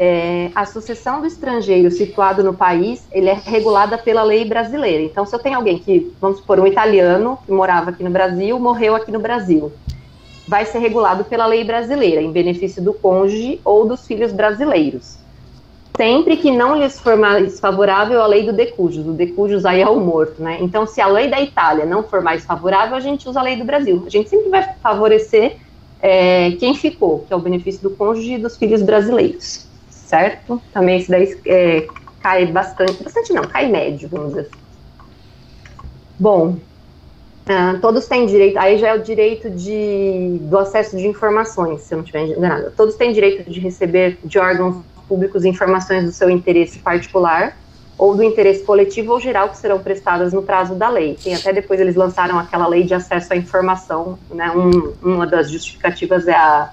é, 0.00 0.50
a 0.52 0.66
sucessão 0.66 1.20
do 1.20 1.28
estrangeiro 1.28 1.92
situado 1.92 2.42
no 2.42 2.54
país, 2.54 3.06
ele 3.12 3.28
é 3.28 3.34
regulada 3.34 3.96
pela 3.96 4.24
lei 4.24 4.44
brasileira. 4.44 5.04
Então, 5.04 5.24
se 5.24 5.32
eu 5.32 5.38
tenho 5.38 5.56
alguém 5.56 5.78
que, 5.78 6.12
vamos 6.20 6.38
supor, 6.38 6.58
um 6.58 6.66
italiano 6.66 7.38
que 7.46 7.52
morava 7.52 7.90
aqui 7.90 8.02
no 8.02 8.10
Brasil, 8.10 8.58
morreu 8.58 8.96
aqui 8.96 9.12
no 9.12 9.20
Brasil, 9.20 9.70
vai 10.48 10.64
ser 10.64 10.78
regulado 10.78 11.24
pela 11.24 11.46
lei 11.46 11.62
brasileira, 11.62 12.20
em 12.20 12.32
benefício 12.32 12.82
do 12.82 12.92
cônjuge 12.92 13.60
ou 13.64 13.86
dos 13.86 14.04
filhos 14.06 14.32
brasileiros 14.32 15.24
sempre 15.96 16.36
que 16.36 16.50
não 16.50 16.76
lhes 16.76 17.00
for 17.00 17.16
mais 17.16 17.58
favorável 17.58 18.22
a 18.22 18.26
lei 18.26 18.44
do 18.44 18.52
decujus. 18.52 19.06
O 19.06 19.12
decujus 19.12 19.64
aí 19.64 19.80
é 19.80 19.88
o 19.88 19.98
morto, 19.98 20.42
né? 20.42 20.58
Então, 20.60 20.86
se 20.86 21.00
a 21.00 21.06
lei 21.06 21.28
da 21.28 21.40
Itália 21.40 21.84
não 21.84 22.02
for 22.02 22.22
mais 22.22 22.44
favorável, 22.44 22.96
a 22.96 23.00
gente 23.00 23.28
usa 23.28 23.40
a 23.40 23.42
lei 23.42 23.56
do 23.56 23.64
Brasil. 23.64 24.02
A 24.06 24.10
gente 24.10 24.28
sempre 24.28 24.48
vai 24.48 24.74
favorecer 24.82 25.56
é, 26.00 26.52
quem 26.52 26.74
ficou, 26.74 27.20
que 27.20 27.32
é 27.32 27.36
o 27.36 27.40
benefício 27.40 27.82
do 27.82 27.90
cônjuge 27.90 28.34
e 28.34 28.38
dos 28.38 28.56
filhos 28.56 28.82
brasileiros, 28.82 29.66
certo? 29.90 30.60
Também 30.72 30.98
isso 30.98 31.10
daí 31.10 31.38
é, 31.46 31.86
cai 32.20 32.46
bastante, 32.46 33.02
bastante 33.02 33.32
não, 33.32 33.42
cai 33.42 33.68
médio, 33.68 34.08
vamos 34.08 34.28
dizer 34.28 34.40
assim. 34.42 34.66
Bom, 36.18 36.56
Uh, 37.46 37.78
todos 37.78 38.08
têm 38.08 38.26
direito, 38.26 38.58
aí 38.58 38.76
já 38.76 38.88
é 38.88 38.94
o 38.96 39.00
direito 39.00 39.48
de, 39.48 40.38
do 40.40 40.58
acesso 40.58 40.96
de 40.96 41.06
informações, 41.06 41.82
se 41.82 41.94
eu 41.94 41.98
não 41.98 42.04
estiver 42.04 42.26
enganado. 42.26 42.72
Todos 42.76 42.96
têm 42.96 43.12
direito 43.12 43.48
de 43.48 43.60
receber 43.60 44.18
de 44.24 44.36
órgãos 44.36 44.82
públicos 45.08 45.44
informações 45.44 46.04
do 46.04 46.12
seu 46.12 46.28
interesse 46.30 46.78
particular 46.78 47.56
ou 47.98 48.14
do 48.14 48.22
interesse 48.22 48.62
coletivo 48.62 49.12
ou 49.12 49.20
geral 49.20 49.48
que 49.48 49.56
serão 49.56 49.78
prestadas 49.78 50.32
no 50.32 50.42
prazo 50.42 50.74
da 50.74 50.88
lei. 50.88 51.16
Tem 51.22 51.34
até 51.34 51.52
depois 51.52 51.80
eles 51.80 51.96
lançaram 51.96 52.38
aquela 52.38 52.66
lei 52.66 52.84
de 52.84 52.94
acesso 52.94 53.32
à 53.32 53.36
informação, 53.36 54.18
né? 54.30 54.50
Um, 54.50 54.92
uma 55.02 55.26
das 55.26 55.50
justificativas 55.50 56.28
é 56.28 56.34
a, 56.34 56.70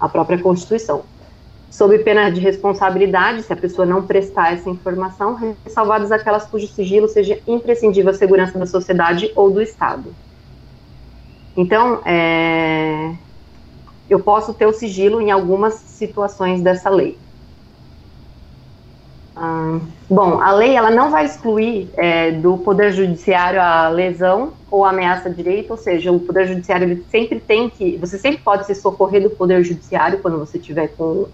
a 0.00 0.08
própria 0.08 0.38
Constituição. 0.38 1.04
Sob 1.70 1.96
pena 1.98 2.30
de 2.30 2.40
responsabilidade, 2.40 3.42
se 3.42 3.52
a 3.52 3.56
pessoa 3.56 3.86
não 3.86 4.02
prestar 4.02 4.54
essa 4.54 4.68
informação, 4.68 5.54
ressalvadas 5.64 6.10
aquelas 6.10 6.46
cujo 6.46 6.66
sigilo 6.66 7.06
seja 7.06 7.38
imprescindível 7.46 8.10
à 8.10 8.14
segurança 8.14 8.58
da 8.58 8.66
sociedade 8.66 9.30
ou 9.36 9.50
do 9.50 9.60
Estado. 9.60 10.14
Então, 11.56 12.00
é, 12.04 13.14
eu 14.08 14.20
posso 14.20 14.54
ter 14.54 14.66
o 14.66 14.72
sigilo 14.72 15.20
em 15.20 15.30
algumas 15.30 15.74
situações 15.74 16.60
dessa 16.60 16.88
lei. 16.88 17.18
Ah, 19.38 19.78
bom, 20.08 20.40
a 20.40 20.50
lei 20.52 20.74
ela 20.74 20.90
não 20.90 21.10
vai 21.10 21.26
excluir 21.26 21.90
é, 21.94 22.30
do 22.30 22.56
poder 22.56 22.90
judiciário 22.92 23.60
a 23.60 23.90
lesão 23.90 24.54
ou 24.70 24.82
ameaça 24.82 25.28
de 25.28 25.36
direito, 25.36 25.72
ou 25.72 25.76
seja, 25.76 26.10
o 26.10 26.18
poder 26.18 26.48
judiciário 26.48 27.04
sempre 27.10 27.38
tem 27.38 27.68
que, 27.68 27.98
você 27.98 28.16
sempre 28.16 28.40
pode 28.42 28.64
se 28.64 28.74
socorrer 28.74 29.22
do 29.22 29.28
poder 29.28 29.62
judiciário 29.62 30.20
quando 30.20 30.38
você 30.38 30.58
tiver 30.58 30.88
com 30.88 31.26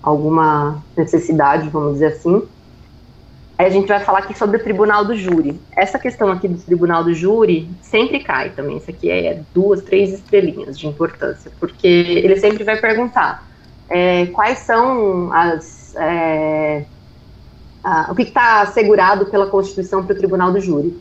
alguma 0.00 0.84
necessidade, 0.96 1.68
vamos 1.68 1.94
dizer 1.94 2.06
assim. 2.06 2.42
Aí 3.58 3.66
a 3.66 3.70
gente 3.70 3.88
vai 3.88 3.98
falar 4.00 4.20
aqui 4.20 4.38
sobre 4.38 4.56
o 4.56 4.62
tribunal 4.62 5.04
do 5.04 5.14
júri. 5.16 5.60
Essa 5.76 5.98
questão 5.98 6.30
aqui 6.30 6.46
do 6.46 6.58
tribunal 6.62 7.02
do 7.02 7.12
júri 7.12 7.68
sempre 7.82 8.20
cai 8.20 8.50
também. 8.50 8.78
Isso 8.78 8.90
aqui 8.90 9.10
é 9.10 9.42
duas, 9.52 9.82
três 9.82 10.12
estrelinhas 10.12 10.78
de 10.78 10.86
importância, 10.86 11.50
porque 11.58 11.86
ele 11.86 12.36
sempre 12.36 12.62
vai 12.62 12.80
perguntar 12.80 13.46
é, 13.88 14.26
quais 14.26 14.58
são 14.58 15.32
as 15.32 15.94
é, 15.96 16.84
ah, 17.82 18.08
o 18.10 18.14
que 18.14 18.22
está 18.22 18.62
assegurado 18.62 19.26
pela 19.26 19.46
Constituição 19.46 20.04
para 20.04 20.14
o 20.14 20.18
Tribunal 20.18 20.52
do 20.52 20.60
Júri. 20.60 20.96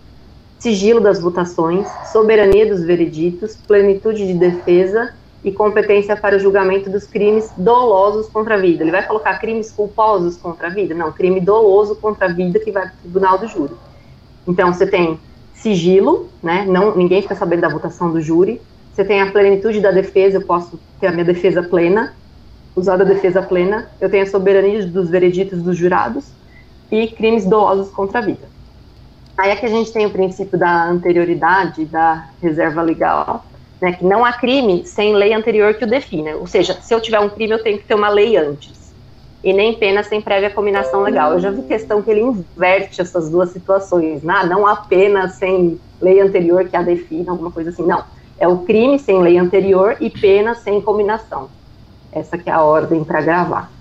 Sigilo 0.57 0.99
das 0.99 1.19
votações, 1.19 1.87
soberania 2.11 2.67
dos 2.67 2.83
vereditos, 2.83 3.55
plenitude 3.55 4.27
de 4.27 4.33
defesa 4.33 5.13
e 5.43 5.51
competência 5.51 6.15
para 6.15 6.37
o 6.37 6.39
julgamento 6.39 6.89
dos 6.89 7.05
crimes 7.05 7.51
dolosos 7.57 8.27
contra 8.27 8.55
a 8.55 8.57
vida. 8.57 8.83
Ele 8.83 8.91
vai 8.91 9.05
colocar 9.05 9.39
crimes 9.39 9.71
culposos 9.71 10.37
contra 10.37 10.67
a 10.67 10.69
vida? 10.69 10.93
Não, 10.93 11.11
crime 11.11 11.39
doloso 11.39 11.95
contra 11.95 12.27
a 12.27 12.31
vida 12.31 12.59
que 12.59 12.71
vai 12.71 12.83
para 12.83 12.93
o 12.93 13.01
tribunal 13.01 13.37
do 13.39 13.47
júri. 13.47 13.73
Então, 14.47 14.71
você 14.71 14.85
tem 14.85 15.19
sigilo, 15.53 16.29
né? 16.43 16.65
Não, 16.67 16.95
ninguém 16.95 17.21
fica 17.23 17.35
sabendo 17.35 17.61
da 17.61 17.69
votação 17.69 18.11
do 18.11 18.21
júri. 18.21 18.61
Você 18.93 19.03
tem 19.03 19.21
a 19.21 19.31
plenitude 19.31 19.79
da 19.79 19.91
defesa, 19.91 20.37
eu 20.37 20.41
posso 20.41 20.79
ter 20.99 21.07
a 21.07 21.11
minha 21.11 21.25
defesa 21.25 21.63
plena, 21.63 22.13
usar 22.75 23.01
a 23.01 23.03
defesa 23.03 23.41
plena. 23.41 23.89
Eu 23.99 24.11
tenho 24.11 24.23
a 24.23 24.27
soberania 24.27 24.85
dos 24.85 25.09
vereditos 25.09 25.61
dos 25.63 25.75
jurados 25.75 26.25
e 26.91 27.07
crimes 27.07 27.45
dolosos 27.45 27.89
contra 27.89 28.19
a 28.19 28.21
vida. 28.21 28.51
Aí 29.37 29.49
é 29.49 29.55
que 29.55 29.65
a 29.65 29.69
gente 29.69 29.91
tem 29.91 30.05
o 30.05 30.11
princípio 30.11 30.59
da 30.59 30.85
anterioridade, 30.85 31.85
da 31.85 32.27
reserva 32.41 32.81
legal, 32.81 33.45
né, 33.81 33.93
que 33.93 34.05
não 34.05 34.23
há 34.23 34.33
crime 34.33 34.85
sem 34.85 35.15
lei 35.15 35.33
anterior 35.33 35.73
que 35.73 35.83
o 35.83 35.87
defina. 35.87 36.35
Ou 36.35 36.45
seja, 36.45 36.79
se 36.81 36.93
eu 36.93 37.01
tiver 37.01 37.19
um 37.19 37.29
crime, 37.29 37.53
eu 37.53 37.63
tenho 37.63 37.79
que 37.79 37.85
ter 37.85 37.95
uma 37.95 38.09
lei 38.09 38.37
antes. 38.37 38.93
E 39.43 39.51
nem 39.51 39.73
pena 39.73 40.03
sem 40.03 40.21
prévia 40.21 40.51
combinação 40.51 41.01
legal. 41.01 41.33
Eu 41.33 41.39
já 41.39 41.49
vi 41.49 41.63
questão 41.63 42.03
que 42.03 42.11
ele 42.11 42.21
inverte 42.21 43.01
essas 43.01 43.27
duas 43.31 43.49
situações. 43.49 44.21
Né? 44.21 44.43
Não 44.47 44.67
há 44.67 44.75
pena 44.75 45.27
sem 45.29 45.79
lei 45.99 46.21
anterior 46.21 46.65
que 46.65 46.75
a 46.75 46.83
defina, 46.83 47.31
alguma 47.31 47.49
coisa 47.49 47.71
assim. 47.71 47.83
Não. 47.83 48.03
É 48.37 48.47
o 48.47 48.59
crime 48.59 48.99
sem 48.99 49.19
lei 49.19 49.39
anterior 49.39 49.97
e 49.99 50.11
pena 50.11 50.53
sem 50.53 50.79
combinação. 50.79 51.49
Essa 52.11 52.37
que 52.37 52.51
é 52.51 52.53
a 52.53 52.61
ordem 52.61 53.03
para 53.03 53.21
gravar. 53.21 53.71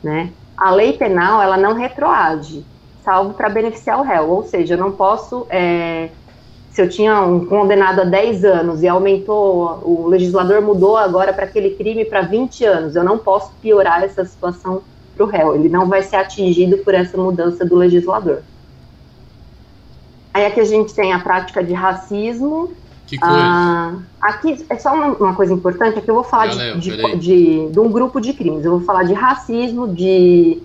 Né? 0.00 0.30
A 0.56 0.70
lei 0.70 0.92
penal, 0.92 1.42
ela 1.42 1.56
não 1.56 1.74
retroage, 1.74 2.64
salvo 3.02 3.34
para 3.34 3.48
beneficiar 3.48 3.98
o 3.98 4.02
réu. 4.02 4.30
Ou 4.30 4.44
seja, 4.44 4.74
eu 4.74 4.78
não 4.78 4.92
posso... 4.92 5.46
É, 5.50 6.10
se 6.70 6.82
eu 6.82 6.88
tinha 6.88 7.22
um 7.22 7.46
condenado 7.46 8.00
a 8.00 8.04
10 8.04 8.44
anos 8.44 8.82
e 8.82 8.88
aumentou, 8.88 9.80
o 9.84 10.08
legislador 10.08 10.60
mudou 10.60 10.96
agora 10.96 11.32
para 11.32 11.44
aquele 11.44 11.70
crime 11.70 12.04
para 12.04 12.22
20 12.22 12.64
anos, 12.64 12.96
eu 12.96 13.04
não 13.04 13.16
posso 13.16 13.52
piorar 13.62 14.02
essa 14.02 14.24
situação 14.24 14.82
para 15.14 15.24
o 15.24 15.28
réu, 15.28 15.54
ele 15.54 15.68
não 15.68 15.86
vai 15.88 16.02
ser 16.02 16.16
atingido 16.16 16.78
por 16.78 16.92
essa 16.92 17.16
mudança 17.16 17.64
do 17.64 17.76
legislador. 17.76 18.42
Aí 20.34 20.46
aqui 20.46 20.58
a 20.58 20.64
gente 20.64 20.92
tem 20.92 21.12
a 21.12 21.20
prática 21.20 21.62
de 21.62 21.72
racismo. 21.72 22.72
Que 23.06 23.18
coisa. 23.18 23.34
Ah, 23.36 23.94
aqui 24.20 24.64
é 24.68 24.76
só 24.78 24.94
uma, 24.94 25.34
coisa 25.34 25.52
importante, 25.52 25.98
aqui 25.98 26.10
eu 26.10 26.14
vou 26.14 26.24
falar 26.24 26.46
de, 26.46 26.78
de, 26.78 27.16
de, 27.18 27.68
de 27.68 27.80
um 27.80 27.90
grupo 27.90 28.20
de 28.20 28.32
crimes. 28.32 28.64
Eu 28.64 28.72
vou 28.72 28.80
falar 28.80 29.04
de 29.04 29.12
racismo, 29.12 29.88
de 29.88 30.62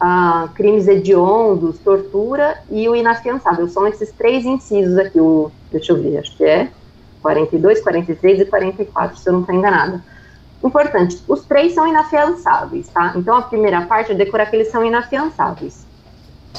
ah, 0.00 0.48
crimes 0.54 0.86
hediondos, 0.86 1.78
tortura 1.78 2.58
e 2.70 2.88
o 2.88 2.94
inafiançável. 2.94 3.68
São 3.68 3.86
esses 3.86 4.12
três 4.12 4.44
incisos 4.44 4.96
aqui, 4.96 5.20
o, 5.20 5.50
deixa 5.70 5.92
eu 5.92 6.02
ver, 6.02 6.18
acho 6.18 6.36
que 6.36 6.44
é 6.44 6.70
42, 7.22 7.80
43 7.80 8.40
e 8.40 8.44
44, 8.44 9.16
se 9.16 9.28
eu 9.28 9.32
não 9.32 9.40
estou 9.40 9.54
enganada. 9.54 10.02
Importante, 10.62 11.20
os 11.26 11.44
três 11.44 11.72
são 11.72 11.86
inafiançáveis, 11.88 12.88
tá? 12.88 13.12
Então 13.16 13.36
a 13.36 13.42
primeira 13.42 13.82
parte 13.82 14.12
é 14.12 14.14
decorar 14.14 14.46
que 14.46 14.56
eles 14.56 14.70
são 14.70 14.84
inafiançáveis. 14.84 15.84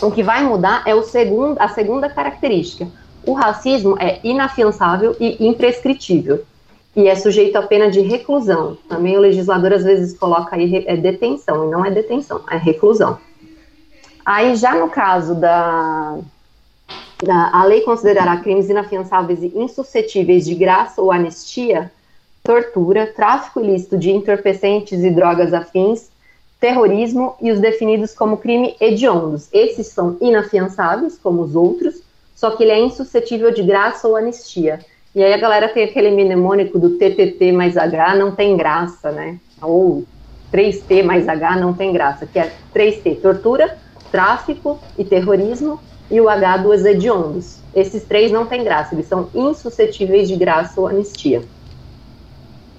O 0.02 0.12
que 0.12 0.24
vai 0.24 0.44
mudar 0.44 0.84
é 0.86 0.94
o 0.94 1.04
segundo, 1.04 1.58
a 1.60 1.70
segunda 1.70 2.10
característica. 2.10 2.88
O 3.26 3.34
racismo 3.34 3.98
é 4.00 4.20
inafiançável 4.24 5.16
e 5.20 5.48
imprescritível 5.48 6.44
e 6.96 7.08
é 7.08 7.16
sujeito 7.16 7.56
a 7.56 7.64
pena 7.64 7.90
de 7.90 8.02
reclusão. 8.02 8.78
Também 8.88 9.18
o 9.18 9.22
legislador 9.22 9.74
às 9.74 9.84
vezes 9.84 10.18
coloca 10.18 10.56
aí 10.56 10.84
é 10.86 10.96
detenção, 10.96 11.68
e 11.68 11.72
não 11.72 11.86
é 11.86 11.90
detenção, 11.90 12.42
é 12.50 12.58
reclusão. 12.58 13.18
Aí, 14.26 14.56
já 14.56 14.76
no 14.76 14.90
caso 14.90 15.36
da, 15.36 16.18
da. 17.24 17.50
A 17.54 17.66
lei 17.66 17.82
considerará 17.82 18.38
crimes 18.38 18.70
inafiançáveis 18.70 19.42
e 19.42 19.52
insuscetíveis 19.58 20.46
de 20.46 20.56
graça 20.56 21.02
ou 21.02 21.12
anistia, 21.12 21.92
tortura, 22.44 23.08
tráfico 23.08 23.60
ilícito 23.60 23.98
de 23.98 24.12
entorpecentes 24.12 25.04
e 25.04 25.10
drogas 25.10 25.54
afins, 25.54 26.10
terrorismo 26.60 27.36
e 27.42 27.52
os 27.52 27.60
definidos 27.60 28.14
como 28.14 28.38
crime 28.38 28.76
hediondos. 28.80 29.50
Esses 29.52 29.88
são 29.88 30.16
inafiançáveis, 30.22 31.18
como 31.18 31.42
os 31.42 31.56
outros, 31.56 32.03
só 32.44 32.52
que 32.52 32.64
ele 32.64 32.74
é 32.74 32.80
insuscetível 32.82 33.52
de 33.52 33.64
graça 33.64 34.06
ou 34.06 34.18
anistia. 34.18 34.82
E 35.16 35.24
aí 35.24 35.34
a 35.34 35.38
galera 35.38 35.70
tem 35.70 35.86
aquele 35.86 36.12
mnemônico 36.12 36.78
do 36.78 36.98
TTT 36.98 37.54
mais 37.54 37.78
H 37.78 38.16
não 38.16 38.36
tem 38.36 38.58
graça, 38.58 39.14
né? 39.14 39.38
Ou 39.62 40.04
3T 40.52 41.04
mais 41.04 41.30
H 41.30 41.56
não 41.56 41.74
tem 41.74 41.94
graça, 41.94 42.26
que 42.26 42.38
é 42.38 42.52
3T, 42.76 43.22
tortura, 43.22 43.78
tráfico 44.12 44.78
e 44.98 45.06
terrorismo, 45.06 45.80
e 46.12 46.20
o 46.20 46.28
H 46.28 46.58
dos 46.58 46.84
hediondos. 46.84 47.60
Esses 47.74 48.04
três 48.04 48.30
não 48.30 48.46
têm 48.46 48.62
graça, 48.62 48.94
eles 48.94 49.08
são 49.08 49.30
insuscetíveis 49.34 50.28
de 50.28 50.36
graça 50.36 50.82
ou 50.82 50.90
anistia. 50.90 51.44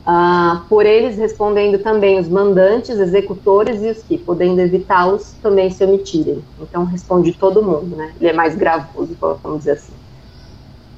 Ah, 0.07 0.63
por 0.69 0.85
eles 0.85 1.17
respondendo 1.17 1.79
também 1.79 2.21
os 2.21 2.29
mandantes, 2.29 2.99
executores 2.99 3.83
e 3.83 3.89
os 3.89 4.03
que, 4.03 4.19
podendo 4.19 4.61
evitá-los, 4.61 5.33
também 5.43 5.71
se 5.71 5.83
omitirem. 5.83 6.45
Então 6.61 6.85
responde 6.85 7.33
todo 7.33 7.63
mundo, 7.63 7.97
né? 7.97 8.13
Ele 8.21 8.29
é 8.29 8.33
mais 8.33 8.55
gravoso, 8.55 9.17
vamos 9.43 9.59
dizer 9.59 9.73
assim. 9.73 9.93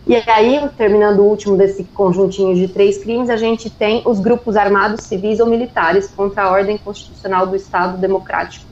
E 0.09 0.15
aí, 0.15 0.61
terminando 0.77 1.19
o 1.21 1.25
último 1.25 1.57
desse 1.57 1.83
conjuntinho 1.83 2.55
de 2.55 2.69
três 2.69 2.99
crimes, 2.99 3.29
a 3.29 3.37
gente 3.37 3.69
tem 3.69 4.03
os 4.05 4.21
grupos 4.21 4.57
armados 4.57 5.05
civis 5.05 5.41
ou 5.41 5.47
militares 5.47 6.09
contra 6.09 6.45
a 6.45 6.51
ordem 6.51 6.79
constitucional 6.79 7.47
do 7.47 7.57
Estado 7.57 7.99
democrático. 7.99 8.67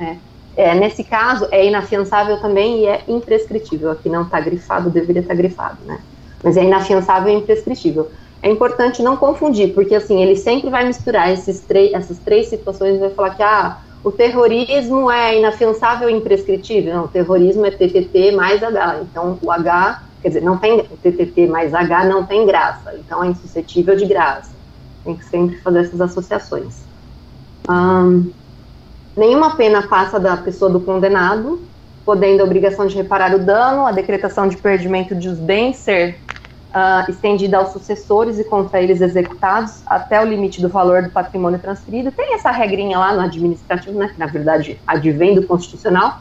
É. 0.00 0.16
É, 0.56 0.74
nesse 0.74 1.02
caso, 1.04 1.46
é 1.50 1.66
inafiançável 1.66 2.40
também 2.40 2.80
e 2.80 2.86
é 2.86 3.02
imprescritível. 3.08 3.90
Aqui 3.90 4.08
não 4.08 4.22
está 4.22 4.40
grifado, 4.40 4.90
deveria 4.90 5.22
estar 5.22 5.34
tá 5.34 5.40
grifado, 5.40 5.78
né? 5.86 5.98
Mas 6.42 6.56
é 6.56 6.64
inafiançável 6.64 7.32
e 7.32 7.36
imprescritível. 7.36 8.10
É 8.42 8.50
importante 8.50 9.02
não 9.02 9.16
confundir, 9.16 9.72
porque 9.72 9.94
assim, 9.94 10.20
ele 10.20 10.36
sempre 10.36 10.68
vai 10.68 10.84
misturar 10.84 11.32
esses 11.32 11.64
essas 11.92 12.18
três 12.18 12.48
situações 12.48 12.96
e 12.96 12.98
vai 12.98 13.10
falar 13.10 13.34
que 13.36 13.42
ah, 13.42 13.78
o 14.02 14.10
terrorismo 14.10 15.10
é 15.10 15.38
inafiançável 15.38 16.10
e 16.10 16.12
imprescritível. 16.12 16.94
Não, 16.94 17.04
o 17.04 17.08
terrorismo 17.08 17.64
é 17.64 17.70
TTT 17.70 18.32
mais 18.32 18.62
H. 18.62 19.00
Então, 19.02 19.38
o 19.40 19.50
H, 19.50 20.02
quer 20.20 20.28
dizer, 20.28 20.42
não 20.42 20.58
tem 20.58 20.82
TTT 20.82 21.46
mais 21.46 21.72
H 21.72 22.04
não 22.04 22.26
tem 22.26 22.44
graça. 22.44 22.94
Então, 22.96 23.22
é 23.22 23.28
insuscetível 23.28 23.94
de 23.94 24.06
graça. 24.06 24.50
Tem 25.04 25.14
que 25.14 25.24
sempre 25.24 25.56
fazer 25.58 25.78
essas 25.78 26.00
associações. 26.00 26.82
Um, 27.70 28.32
Nenhuma 29.16 29.56
pena 29.56 29.82
passa 29.82 30.18
da 30.18 30.36
pessoa 30.38 30.70
do 30.70 30.80
condenado, 30.80 31.60
podendo 32.04 32.40
a 32.40 32.44
obrigação 32.44 32.86
de 32.86 32.96
reparar 32.96 33.34
o 33.34 33.38
dano, 33.38 33.86
a 33.86 33.92
decretação 33.92 34.48
de 34.48 34.56
perdimento 34.56 35.14
dos 35.14 35.38
bens 35.38 35.76
ser 35.76 36.18
uh, 36.74 37.10
estendida 37.10 37.58
aos 37.58 37.70
sucessores 37.70 38.38
e 38.38 38.44
contra 38.44 38.82
eles 38.82 39.00
executados 39.00 39.82
até 39.86 40.20
o 40.20 40.24
limite 40.24 40.60
do 40.60 40.68
valor 40.68 41.02
do 41.02 41.10
patrimônio 41.10 41.58
transferido. 41.58 42.10
Tem 42.10 42.34
essa 42.34 42.50
regrinha 42.50 42.98
lá 42.98 43.14
no 43.14 43.20
administrativo, 43.20 43.98
né, 43.98 44.08
que 44.08 44.18
na 44.18 44.26
verdade 44.26 44.80
advém 44.86 45.34
do 45.34 45.46
constitucional, 45.46 46.20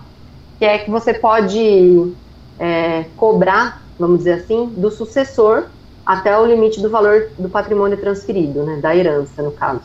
que 0.60 0.66
é 0.66 0.78
que 0.78 0.92
você 0.92 1.14
pode 1.14 2.14
é, 2.60 3.06
cobrar, 3.16 3.82
vamos 3.98 4.20
dizer 4.20 4.34
assim, 4.34 4.68
do 4.78 4.92
sucessor 4.92 5.66
até 6.06 6.38
o 6.38 6.46
limite 6.46 6.82
do 6.82 6.90
valor 6.90 7.30
do 7.38 7.50
patrimônio 7.50 7.98
transferido, 7.98 8.64
né, 8.64 8.78
da 8.78 8.96
herança, 8.96 9.42
no 9.42 9.52
caso. 9.52 9.82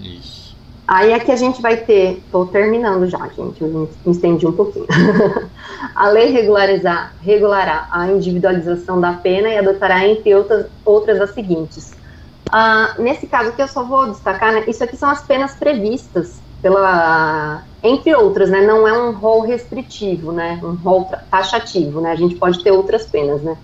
Isso. 0.00 0.31
Aí 0.92 1.14
aqui 1.14 1.32
a 1.32 1.36
gente 1.36 1.62
vai 1.62 1.78
ter, 1.78 2.18
estou 2.18 2.44
terminando 2.44 3.08
já, 3.08 3.26
gente, 3.28 3.64
me 3.64 3.88
estendi 4.04 4.46
um 4.46 4.52
pouquinho. 4.52 4.84
a 5.96 6.08
lei 6.10 6.30
regularizar, 6.30 7.14
regulará 7.22 7.88
a 7.90 8.08
individualização 8.08 9.00
da 9.00 9.14
pena 9.14 9.48
e 9.48 9.56
adotará, 9.56 10.06
entre 10.06 10.34
outras, 10.34 10.66
outras 10.84 11.18
as 11.18 11.30
seguintes. 11.30 11.92
Ah, 12.50 12.94
nesse 12.98 13.26
caso 13.26 13.48
aqui 13.48 13.62
eu 13.62 13.68
só 13.68 13.82
vou 13.82 14.10
destacar, 14.10 14.52
né, 14.52 14.64
isso 14.68 14.84
aqui 14.84 14.94
são 14.94 15.08
as 15.08 15.22
penas 15.22 15.54
previstas 15.54 16.42
pela, 16.60 17.62
entre 17.82 18.14
outras, 18.14 18.50
né, 18.50 18.60
não 18.60 18.86
é 18.86 18.92
um 18.92 19.12
rol 19.12 19.40
restritivo, 19.40 20.30
né, 20.30 20.60
um 20.62 20.74
rol 20.74 21.10
taxativo, 21.30 22.02
né, 22.02 22.10
a 22.10 22.16
gente 22.16 22.34
pode 22.34 22.62
ter 22.62 22.70
outras 22.70 23.06
penas, 23.06 23.40
né. 23.40 23.56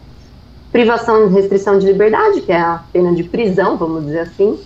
Privação 0.73 1.29
de 1.29 1.35
restrição 1.35 1.79
de 1.79 1.85
liberdade, 1.85 2.41
que 2.41 2.53
é 2.53 2.59
a 2.59 2.83
pena 2.91 3.15
de 3.15 3.25
prisão, 3.25 3.77
vamos 3.77 4.07
dizer 4.07 4.21
assim, 4.21 4.59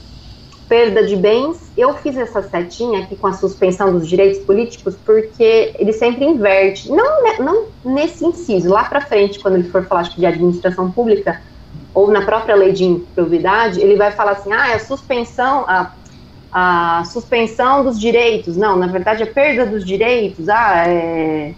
perda 0.68 1.04
de 1.04 1.16
bens, 1.16 1.70
eu 1.76 1.94
fiz 1.94 2.16
essa 2.16 2.42
setinha 2.42 3.00
aqui 3.00 3.16
com 3.16 3.26
a 3.26 3.32
suspensão 3.32 3.92
dos 3.92 4.08
direitos 4.08 4.38
políticos 4.44 4.96
porque 5.04 5.74
ele 5.78 5.92
sempre 5.92 6.24
inverte, 6.24 6.90
não, 6.90 7.22
não 7.38 7.66
nesse 7.84 8.24
inciso, 8.24 8.70
lá 8.70 8.84
para 8.84 9.00
frente, 9.00 9.38
quando 9.40 9.54
ele 9.54 9.68
for 9.68 9.84
falar 9.84 10.02
de 10.02 10.24
administração 10.24 10.90
pública, 10.90 11.40
ou 11.94 12.10
na 12.10 12.22
própria 12.22 12.54
lei 12.54 12.72
de 12.72 12.84
improbidade, 12.84 13.80
ele 13.80 13.96
vai 13.96 14.10
falar 14.12 14.32
assim, 14.32 14.52
ah, 14.52 14.70
é 14.70 14.74
a 14.74 14.78
suspensão, 14.78 15.64
a, 15.68 15.92
a 16.50 17.04
suspensão 17.04 17.84
dos 17.84 18.00
direitos, 18.00 18.56
não, 18.56 18.76
na 18.76 18.86
verdade 18.86 19.22
é 19.22 19.26
perda 19.26 19.66
dos 19.66 19.84
direitos, 19.84 20.48
ah, 20.48 20.84
é, 20.86 21.54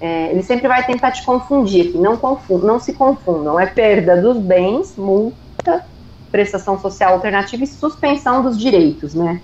é, 0.00 0.30
ele 0.30 0.42
sempre 0.42 0.68
vai 0.68 0.84
tentar 0.84 1.12
te 1.12 1.24
confundir 1.24 1.88
aqui, 1.88 1.98
não, 1.98 2.16
confund, 2.16 2.64
não 2.64 2.78
se 2.78 2.92
confundam, 2.92 3.58
é 3.58 3.66
perda 3.66 4.20
dos 4.20 4.38
bens, 4.38 4.96
multa, 4.96 5.84
prestação 6.30 6.78
social 6.78 7.14
alternativa 7.14 7.64
e 7.64 7.66
suspensão 7.66 8.42
dos 8.42 8.58
direitos, 8.58 9.14
né? 9.14 9.42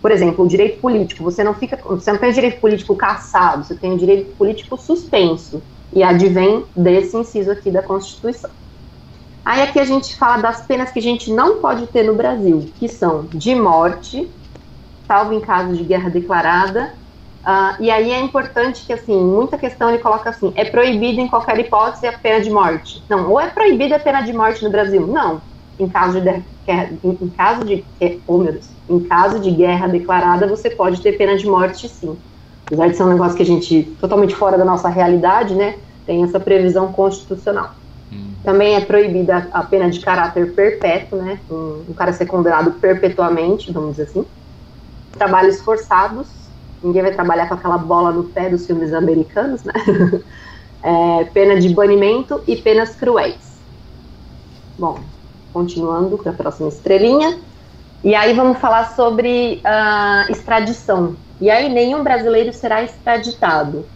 Por 0.00 0.10
exemplo, 0.10 0.44
o 0.44 0.48
direito 0.48 0.80
político, 0.80 1.24
você 1.24 1.42
não 1.42 1.54
fica, 1.54 1.78
você 1.84 2.12
não 2.12 2.18
tem 2.18 2.32
direito 2.32 2.60
político 2.60 2.94
cassado, 2.94 3.64
você 3.64 3.74
tem 3.76 3.92
o 3.92 3.98
direito 3.98 4.36
político 4.36 4.76
suspenso 4.76 5.62
e 5.92 6.02
advém 6.02 6.64
desse 6.76 7.16
inciso 7.16 7.50
aqui 7.50 7.70
da 7.70 7.82
Constituição. 7.82 8.50
Aí 9.44 9.62
aqui 9.62 9.78
a 9.78 9.84
gente 9.84 10.16
fala 10.16 10.42
das 10.42 10.66
penas 10.66 10.90
que 10.90 10.98
a 10.98 11.02
gente 11.02 11.32
não 11.32 11.60
pode 11.60 11.86
ter 11.86 12.02
no 12.02 12.14
Brasil, 12.14 12.72
que 12.74 12.88
são 12.88 13.28
de 13.32 13.54
morte, 13.54 14.28
salvo 15.06 15.32
em 15.32 15.40
caso 15.40 15.72
de 15.72 15.84
guerra 15.84 16.10
declarada. 16.10 16.92
Uh, 17.46 17.80
e 17.80 17.90
aí 17.90 18.10
é 18.10 18.18
importante 18.18 18.84
que, 18.84 18.92
assim, 18.92 19.16
muita 19.16 19.56
questão 19.56 19.88
ele 19.88 20.02
coloca 20.02 20.28
assim, 20.28 20.52
é 20.56 20.64
proibido 20.64 21.20
em 21.20 21.28
qualquer 21.28 21.56
hipótese 21.60 22.06
a 22.08 22.18
pena 22.18 22.40
de 22.40 22.50
morte. 22.50 23.04
Não, 23.08 23.30
ou 23.30 23.40
é 23.40 23.48
proibida 23.48 23.94
a 23.94 24.00
pena 24.00 24.20
de 24.22 24.32
morte 24.32 24.64
no 24.64 24.70
Brasil? 24.70 25.06
Não. 25.06 25.40
Em 25.78 25.88
caso 25.88 26.20
de, 26.20 26.42
em, 27.04 27.28
caso 27.36 27.64
de, 27.64 27.84
oh 28.26 28.38
meu 28.38 28.52
Deus, 28.52 28.68
em 28.88 29.00
caso 29.00 29.38
de 29.38 29.50
guerra 29.50 29.86
declarada, 29.88 30.46
você 30.46 30.70
pode 30.70 31.00
ter 31.02 31.12
pena 31.12 31.36
de 31.36 31.46
morte, 31.46 31.88
sim. 31.88 32.16
Apesar 32.66 32.88
de 32.88 32.96
ser 32.96 33.02
um 33.02 33.10
negócio 33.10 33.36
que 33.36 33.42
a 33.42 33.46
gente, 33.46 33.82
totalmente 34.00 34.34
fora 34.34 34.56
da 34.56 34.64
nossa 34.64 34.88
realidade, 34.88 35.54
né, 35.54 35.76
tem 36.06 36.24
essa 36.24 36.40
previsão 36.40 36.92
constitucional. 36.92 37.74
Hum. 38.12 38.32
Também 38.42 38.74
é 38.74 38.80
proibida 38.80 39.48
a 39.52 39.62
pena 39.62 39.90
de 39.90 40.00
caráter 40.00 40.54
perpétuo, 40.54 41.18
né, 41.18 41.38
um, 41.50 41.84
um 41.90 41.94
cara 41.94 42.12
ser 42.12 42.26
condenado 42.26 42.72
perpetuamente, 42.72 43.70
vamos 43.72 43.90
dizer 43.90 44.04
assim 44.04 44.24
trabalhos 45.16 45.60
forçados, 45.60 46.28
ninguém 46.82 47.02
vai 47.02 47.12
trabalhar 47.12 47.48
com 47.48 47.54
aquela 47.54 47.78
bola 47.78 48.12
no 48.12 48.24
pé 48.24 48.48
dos 48.48 48.66
filmes 48.66 48.92
americanos, 48.92 49.64
né? 49.64 49.72
É, 50.82 51.24
pena 51.24 51.58
de 51.58 51.68
banimento 51.70 52.40
e 52.46 52.54
penas 52.54 52.94
cruéis. 52.94 53.58
Bom, 54.78 55.00
continuando 55.56 56.18
para 56.18 56.32
a 56.32 56.34
próxima 56.34 56.68
estrelinha. 56.68 57.38
E 58.04 58.14
aí 58.14 58.34
vamos 58.34 58.58
falar 58.58 58.94
sobre 58.94 59.62
uh, 59.64 60.30
extradição. 60.30 61.16
E 61.40 61.48
aí 61.48 61.70
nenhum 61.70 62.02
brasileiro 62.04 62.52
será 62.52 62.82
extraditado 62.82 63.86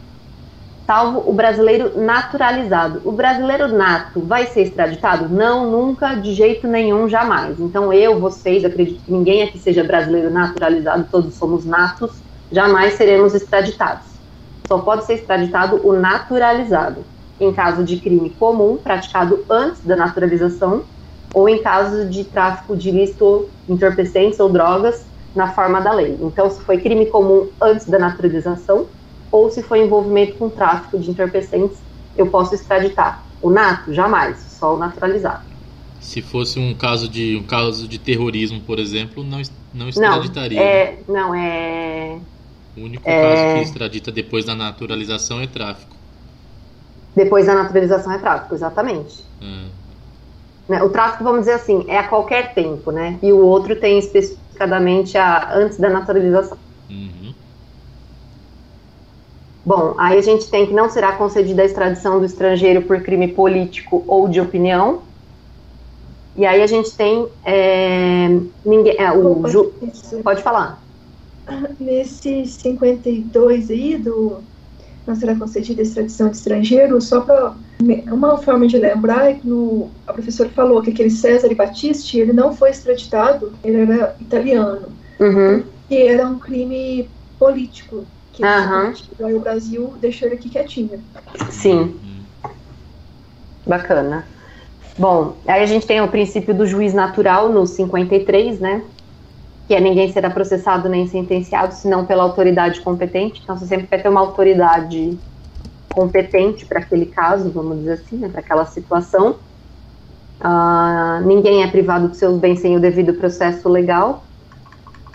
salvo 0.87 1.23
o 1.25 1.33
brasileiro 1.33 2.01
naturalizado. 2.01 3.01
O 3.05 3.13
brasileiro 3.13 3.69
nato 3.69 4.21
vai 4.23 4.47
ser 4.47 4.63
extraditado? 4.63 5.29
Não, 5.29 5.71
nunca, 5.71 6.15
de 6.15 6.35
jeito 6.35 6.67
nenhum, 6.67 7.09
jamais. 7.09 7.61
Então 7.61 7.93
eu, 7.93 8.19
vocês, 8.19 8.65
acredito 8.65 9.01
que 9.05 9.13
ninguém 9.13 9.45
aqui 9.45 9.57
seja 9.57 9.85
brasileiro 9.85 10.31
naturalizado, 10.31 11.07
todos 11.09 11.35
somos 11.35 11.65
natos, 11.65 12.11
jamais 12.51 12.95
seremos 12.95 13.37
extraditados. 13.37 14.07
Só 14.67 14.79
pode 14.79 15.05
ser 15.05 15.15
extraditado 15.15 15.81
o 15.87 15.93
naturalizado, 15.93 17.05
em 17.39 17.53
caso 17.53 17.85
de 17.85 17.99
crime 17.99 18.31
comum 18.31 18.77
praticado 18.77 19.45
antes 19.49 19.83
da 19.83 19.95
naturalização, 19.95 20.83
ou 21.33 21.49
em 21.49 21.63
caso 21.63 22.09
de 22.09 22.25
tráfico 22.25 22.77
de 22.77 22.89
ilícito, 22.89 23.49
entorpecentes 23.69 24.41
ou 24.41 24.49
drogas 24.49 25.05
na 25.35 25.53
forma 25.53 25.81
da 25.81 25.93
lei. 25.93 26.19
Então, 26.21 26.51
se 26.51 26.61
foi 26.63 26.79
crime 26.79 27.07
comum 27.07 27.49
antes 27.61 27.87
da 27.87 27.99
naturalização, 27.99 28.87
ou 29.31 29.51
se 29.51 29.63
for 29.63 29.77
envolvimento 29.77 30.35
com 30.35 30.49
tráfico 30.49 30.99
de 30.99 31.11
entorpecentes, 31.11 31.79
eu 32.17 32.27
posso 32.27 32.55
extraditar. 32.55 33.25
O 33.41 33.49
nato, 33.49 33.93
jamais, 33.95 34.39
só 34.39 34.75
o 34.75 34.79
naturalizado. 34.79 35.45
Se 36.01 36.21
fosse 36.21 36.59
um 36.59 36.75
caso 36.75 37.09
de 37.09 37.37
um 37.37 37.43
caso 37.43 37.87
de 37.87 37.99
terrorismo, 37.99 38.61
por 38.61 38.79
exemplo, 38.79 39.23
não, 39.23 39.41
não 39.73 39.89
extraditaria. 39.89 40.59
Não, 40.59 40.67
é, 40.67 40.99
não, 41.09 41.35
é... 41.35 42.19
O 42.77 42.81
único 42.81 43.09
é... 43.09 43.23
caso 43.23 43.55
que 43.55 43.63
extradita 43.63 44.11
depois 44.11 44.45
da 44.45 44.55
naturalização 44.55 45.41
é 45.41 45.47
tráfico. 45.47 45.95
Depois 47.15 47.47
da 47.47 47.55
naturalização 47.55 48.13
é 48.13 48.19
tráfico, 48.19 48.55
exatamente. 48.55 49.25
É. 49.43 49.80
O 50.83 50.89
tráfico, 50.89 51.25
vamos 51.25 51.41
dizer 51.41 51.53
assim, 51.53 51.85
é 51.89 51.99
a 51.99 52.07
qualquer 52.07 52.55
tempo, 52.55 52.91
né? 52.91 53.19
E 53.23 53.33
o 53.33 53.39
outro 53.39 53.75
tem 53.75 53.99
especificadamente 53.99 55.19
a 55.19 55.55
antes 55.55 55.79
da 55.79 55.89
naturalização. 55.89 56.59
Uhum. 56.89 57.35
Bom, 59.65 59.95
aí 59.99 60.19
a 60.19 60.23
gente 60.23 60.49
tem 60.51 60.67
que 60.67 60.73
não 60.73 60.89
será 60.89 61.13
concedida 61.13 61.63
a 61.63 61.65
extradição 61.65 62.19
do 62.19 62.25
estrangeiro 62.25 62.83
por 62.83 63.03
crime 63.03 63.29
político 63.29 64.05
ou 64.07 64.29
de 64.29 64.41
opinião. 64.41 65.03
E 66.37 66.47
aí 66.47 66.63
a 66.63 66.67
gente 66.67 66.93
tem 66.97 67.29
é, 67.45 68.29
ninguém, 68.65 68.97
é, 68.99 69.13
o 69.13 69.47
ju, 69.49 69.73
pode 70.23 70.43
falar. 70.43 70.83
Nesse 71.79 72.47
52 72.47 73.71
aí 73.71 73.99
do 73.99 74.43
não 75.11 75.17
será 75.17 75.35
concedida 75.35 75.83
extradição 75.83 76.29
de 76.29 76.37
estrangeiro, 76.37 77.01
só 77.01 77.21
para 77.21 77.55
uma 78.11 78.39
forma 78.39 78.67
de 78.67 78.79
lembrar 78.79 79.31
é 79.31 79.35
que 79.35 79.47
no, 79.47 79.91
a 80.07 80.13
professora 80.13 80.49
falou 80.51 80.81
que 80.81 80.91
aquele 80.91 81.11
César 81.11 81.53
Battisti 81.55 82.19
ele 82.19 82.33
não 82.33 82.55
foi 82.55 82.71
extraditado, 82.71 83.53
ele 83.63 83.83
era 83.83 84.17
italiano, 84.21 84.89
uhum. 85.19 85.63
e 85.91 85.97
era 85.97 86.27
um 86.27 86.39
crime 86.39 87.09
político 87.39 88.05
que 88.33 88.43
uhum. 88.45 89.37
o 89.37 89.41
Brasil 89.41 89.95
deixou 90.01 90.29
ele 90.29 90.37
aqui 90.37 90.49
quietinho. 90.49 91.03
Sim. 91.51 91.97
Bacana. 93.67 94.25
Bom, 94.97 95.37
aí 95.47 95.63
a 95.63 95.67
gente 95.67 95.87
tem 95.87 96.01
o 96.01 96.09
princípio 96.09 96.55
do 96.55 96.67
juiz 96.67 96.95
natural 96.95 97.49
no 97.49 97.67
53, 97.67 98.61
né? 98.61 98.83
Que 99.71 99.77
é 99.77 99.81
ninguém 99.81 100.11
será 100.11 100.29
processado 100.29 100.89
nem 100.89 101.07
sentenciado 101.07 101.73
senão 101.75 102.05
pela 102.05 102.25
autoridade 102.25 102.81
competente. 102.81 103.41
Então 103.41 103.57
você 103.57 103.67
sempre 103.67 103.87
vai 103.87 104.03
ter 104.03 104.09
uma 104.09 104.19
autoridade 104.19 105.17
competente 105.95 106.67
para 106.67 106.81
aquele 106.81 107.07
caso, 107.07 107.49
vamos 107.51 107.79
dizer 107.79 107.93
assim, 107.93 108.17
né, 108.17 108.29
para 108.29 108.41
aquela 108.41 108.67
situação. 108.67 109.37
Uh, 110.41 111.25
ninguém 111.25 111.63
é 111.63 111.69
privado 111.69 112.09
dos 112.09 112.19
seus 112.19 112.37
bens 112.41 112.59
sem 112.59 112.77
o 112.77 112.81
devido 112.81 113.15
processo 113.15 113.69
legal. 113.69 114.25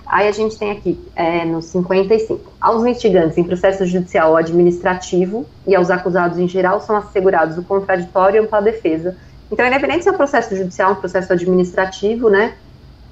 Aí 0.05 0.25
a 0.25 0.31
gente 0.31 0.57
tem 0.57 0.71
aqui, 0.71 0.97
é, 1.17 1.43
no 1.43 1.61
55, 1.61 2.53
aos 2.61 2.85
instigantes 2.85 3.37
em 3.37 3.43
processo 3.43 3.85
judicial 3.85 4.29
ou 4.29 4.37
administrativo 4.37 5.45
e 5.67 5.75
aos 5.75 5.91
acusados 5.91 6.39
em 6.39 6.47
geral 6.47 6.79
são 6.79 6.95
assegurados 6.95 7.57
o 7.57 7.63
contraditório 7.63 8.37
e 8.37 8.45
ampla 8.45 8.61
defesa. 8.61 9.17
Então, 9.51 9.67
independente 9.67 10.03
se 10.03 10.09
é 10.09 10.13
um 10.13 10.15
processo 10.15 10.55
judicial 10.55 10.93
um 10.93 10.95
processo 10.95 11.33
administrativo, 11.33 12.29
né, 12.29 12.53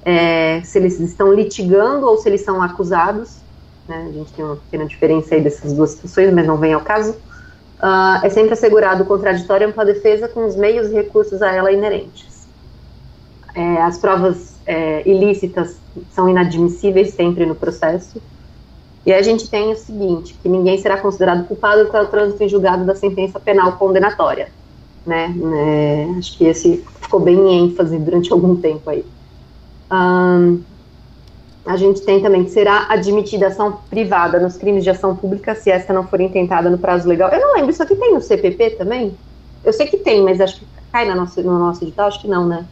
é, 0.04 0.60
se 0.62 0.78
eles 0.78 1.00
estão 1.00 1.32
litigando 1.32 2.06
ou 2.06 2.18
se 2.18 2.28
eles 2.28 2.42
são 2.42 2.62
acusados, 2.62 3.36
né, 3.88 4.06
a 4.08 4.12
gente 4.12 4.32
tem 4.32 4.44
uma 4.44 4.56
pequena 4.56 4.86
diferença 4.86 5.34
aí 5.34 5.40
dessas 5.40 5.72
duas 5.72 5.90
situações, 5.90 6.32
mas 6.32 6.46
não 6.46 6.56
vem 6.56 6.72
ao 6.72 6.80
caso, 6.80 7.12
uh, 7.12 8.24
é 8.24 8.28
sempre 8.28 8.52
assegurado 8.52 9.02
o 9.02 9.06
contraditório 9.06 9.66
e 9.66 9.70
ampla 9.70 9.84
defesa 9.84 10.28
com 10.28 10.46
os 10.46 10.56
meios 10.56 10.90
e 10.90 10.94
recursos 10.94 11.40
a 11.42 11.52
ela 11.52 11.72
inerentes. 11.72 12.46
É, 13.54 13.82
as 13.82 13.98
provas 13.98 14.54
é, 14.66 15.08
ilícitas 15.08 15.76
são 16.10 16.28
inadmissíveis 16.28 17.14
sempre 17.14 17.46
no 17.46 17.54
processo. 17.54 18.20
E 19.06 19.12
a 19.12 19.22
gente 19.22 19.48
tem 19.48 19.70
o 19.70 19.76
seguinte, 19.76 20.34
que 20.42 20.48
ninguém 20.48 20.78
será 20.78 20.96
considerado 20.96 21.46
culpado 21.46 21.88
pelo 21.90 22.06
trânsito 22.06 22.42
em 22.42 22.48
julgado 22.48 22.84
da 22.84 22.94
sentença 22.94 23.38
penal 23.38 23.72
condenatória. 23.72 24.48
Né? 25.06 25.34
É, 25.54 26.18
acho 26.18 26.36
que 26.36 26.46
esse 26.46 26.82
ficou 27.00 27.20
bem 27.20 27.36
em 27.36 27.66
ênfase 27.66 27.98
durante 27.98 28.32
algum 28.32 28.56
tempo 28.56 28.88
aí. 28.88 29.04
Um, 29.94 30.62
a 31.64 31.76
gente 31.76 32.02
tem 32.02 32.20
também 32.20 32.44
que 32.44 32.50
será 32.50 32.86
admitida 32.90 33.46
ação 33.46 33.78
privada 33.88 34.38
nos 34.38 34.56
crimes 34.56 34.84
de 34.84 34.90
ação 34.90 35.16
pública 35.16 35.54
se 35.54 35.70
esta 35.70 35.92
não 35.94 36.06
for 36.06 36.20
intentada 36.20 36.68
no 36.68 36.76
prazo 36.76 37.08
legal. 37.08 37.30
Eu 37.30 37.40
não 37.40 37.54
lembro, 37.54 37.70
isso 37.70 37.82
aqui 37.82 37.96
tem 37.96 38.12
no 38.12 38.20
CPP 38.20 38.70
também? 38.70 39.16
Eu 39.64 39.72
sei 39.72 39.86
que 39.86 39.96
tem, 39.96 40.22
mas 40.22 40.40
acho 40.40 40.60
que 40.60 40.66
cai 40.92 41.08
no 41.08 41.14
nosso, 41.14 41.42
no 41.42 41.58
nosso 41.58 41.82
edital, 41.82 42.08
acho 42.08 42.20
que 42.20 42.28
não, 42.28 42.46
né? 42.46 42.66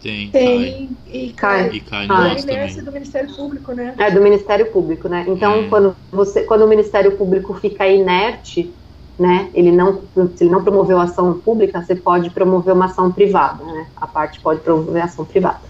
Tem, 0.00 0.30
tem 0.30 0.56
cai. 0.56 0.88
E 1.12 1.32
cai. 1.32 1.70
E 1.70 1.80
cai 1.80 2.06
no 2.06 2.14
ah, 2.14 2.34
inércia 2.38 2.82
do 2.82 2.92
Ministério 2.92 3.34
Público, 3.34 3.72
né? 3.72 3.94
É, 3.98 4.10
do 4.10 4.20
Ministério 4.20 4.66
Público, 4.66 5.08
né? 5.08 5.24
Então, 5.28 5.64
é. 5.64 5.68
quando, 5.68 5.96
você, 6.12 6.42
quando 6.44 6.62
o 6.62 6.68
Ministério 6.68 7.16
Público 7.16 7.52
fica 7.54 7.86
inerte, 7.86 8.72
né, 9.18 9.50
ele 9.52 9.70
não, 9.70 10.00
se 10.34 10.44
ele 10.44 10.50
não 10.50 10.62
promoveu 10.62 10.98
ação 10.98 11.38
pública, 11.40 11.82
você 11.82 11.94
pode 11.94 12.30
promover 12.30 12.72
uma 12.72 12.86
ação 12.86 13.12
privada, 13.12 13.62
né? 13.62 13.86
A 13.96 14.06
parte 14.06 14.40
pode 14.40 14.60
promover 14.60 15.02
ação 15.02 15.26
privada. 15.26 15.69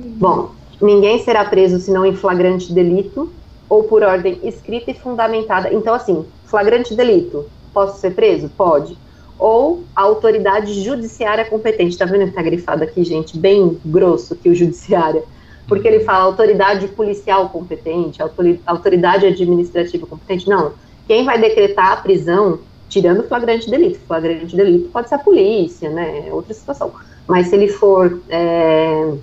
Bom, 0.00 0.50
ninguém 0.80 1.22
será 1.22 1.44
preso 1.44 1.78
senão 1.78 2.04
em 2.04 2.14
flagrante 2.14 2.72
delito 2.72 3.32
ou 3.68 3.84
por 3.84 4.02
ordem 4.02 4.38
escrita 4.42 4.90
e 4.90 4.94
fundamentada. 4.94 5.72
Então, 5.72 5.94
assim, 5.94 6.24
flagrante 6.46 6.94
delito, 6.94 7.46
posso 7.72 8.00
ser 8.00 8.14
preso? 8.14 8.48
Pode 8.56 8.96
ou 9.40 9.82
a 9.96 10.02
autoridade 10.02 10.84
judiciária 10.84 11.46
competente. 11.46 11.96
Tá 11.96 12.04
vendo 12.04 12.26
que 12.26 12.34
tá 12.34 12.42
grifado 12.42 12.84
aqui, 12.84 13.02
gente? 13.02 13.38
Bem 13.38 13.80
grosso 13.84 14.36
que 14.36 14.50
o 14.50 14.54
judiciária. 14.54 15.22
Porque 15.66 15.88
ele 15.88 16.00
fala 16.00 16.24
autoridade 16.24 16.86
policial 16.88 17.48
competente, 17.48 18.20
autoridade 18.66 19.24
administrativa 19.24 20.06
competente. 20.06 20.48
Não. 20.48 20.72
Quem 21.06 21.24
vai 21.24 21.40
decretar 21.40 21.92
a 21.92 21.96
prisão, 21.96 22.58
tirando 22.88 23.26
flagrante 23.26 23.70
delito. 23.70 23.98
Flagrante 24.06 24.54
delito 24.54 24.90
pode 24.90 25.08
ser 25.08 25.14
a 25.14 25.18
polícia, 25.18 25.88
né? 25.88 26.28
Outra 26.30 26.52
situação. 26.52 26.92
Mas 27.26 27.46
se 27.46 27.54
ele 27.54 27.68
for 27.68 28.20
é, 28.28 29.14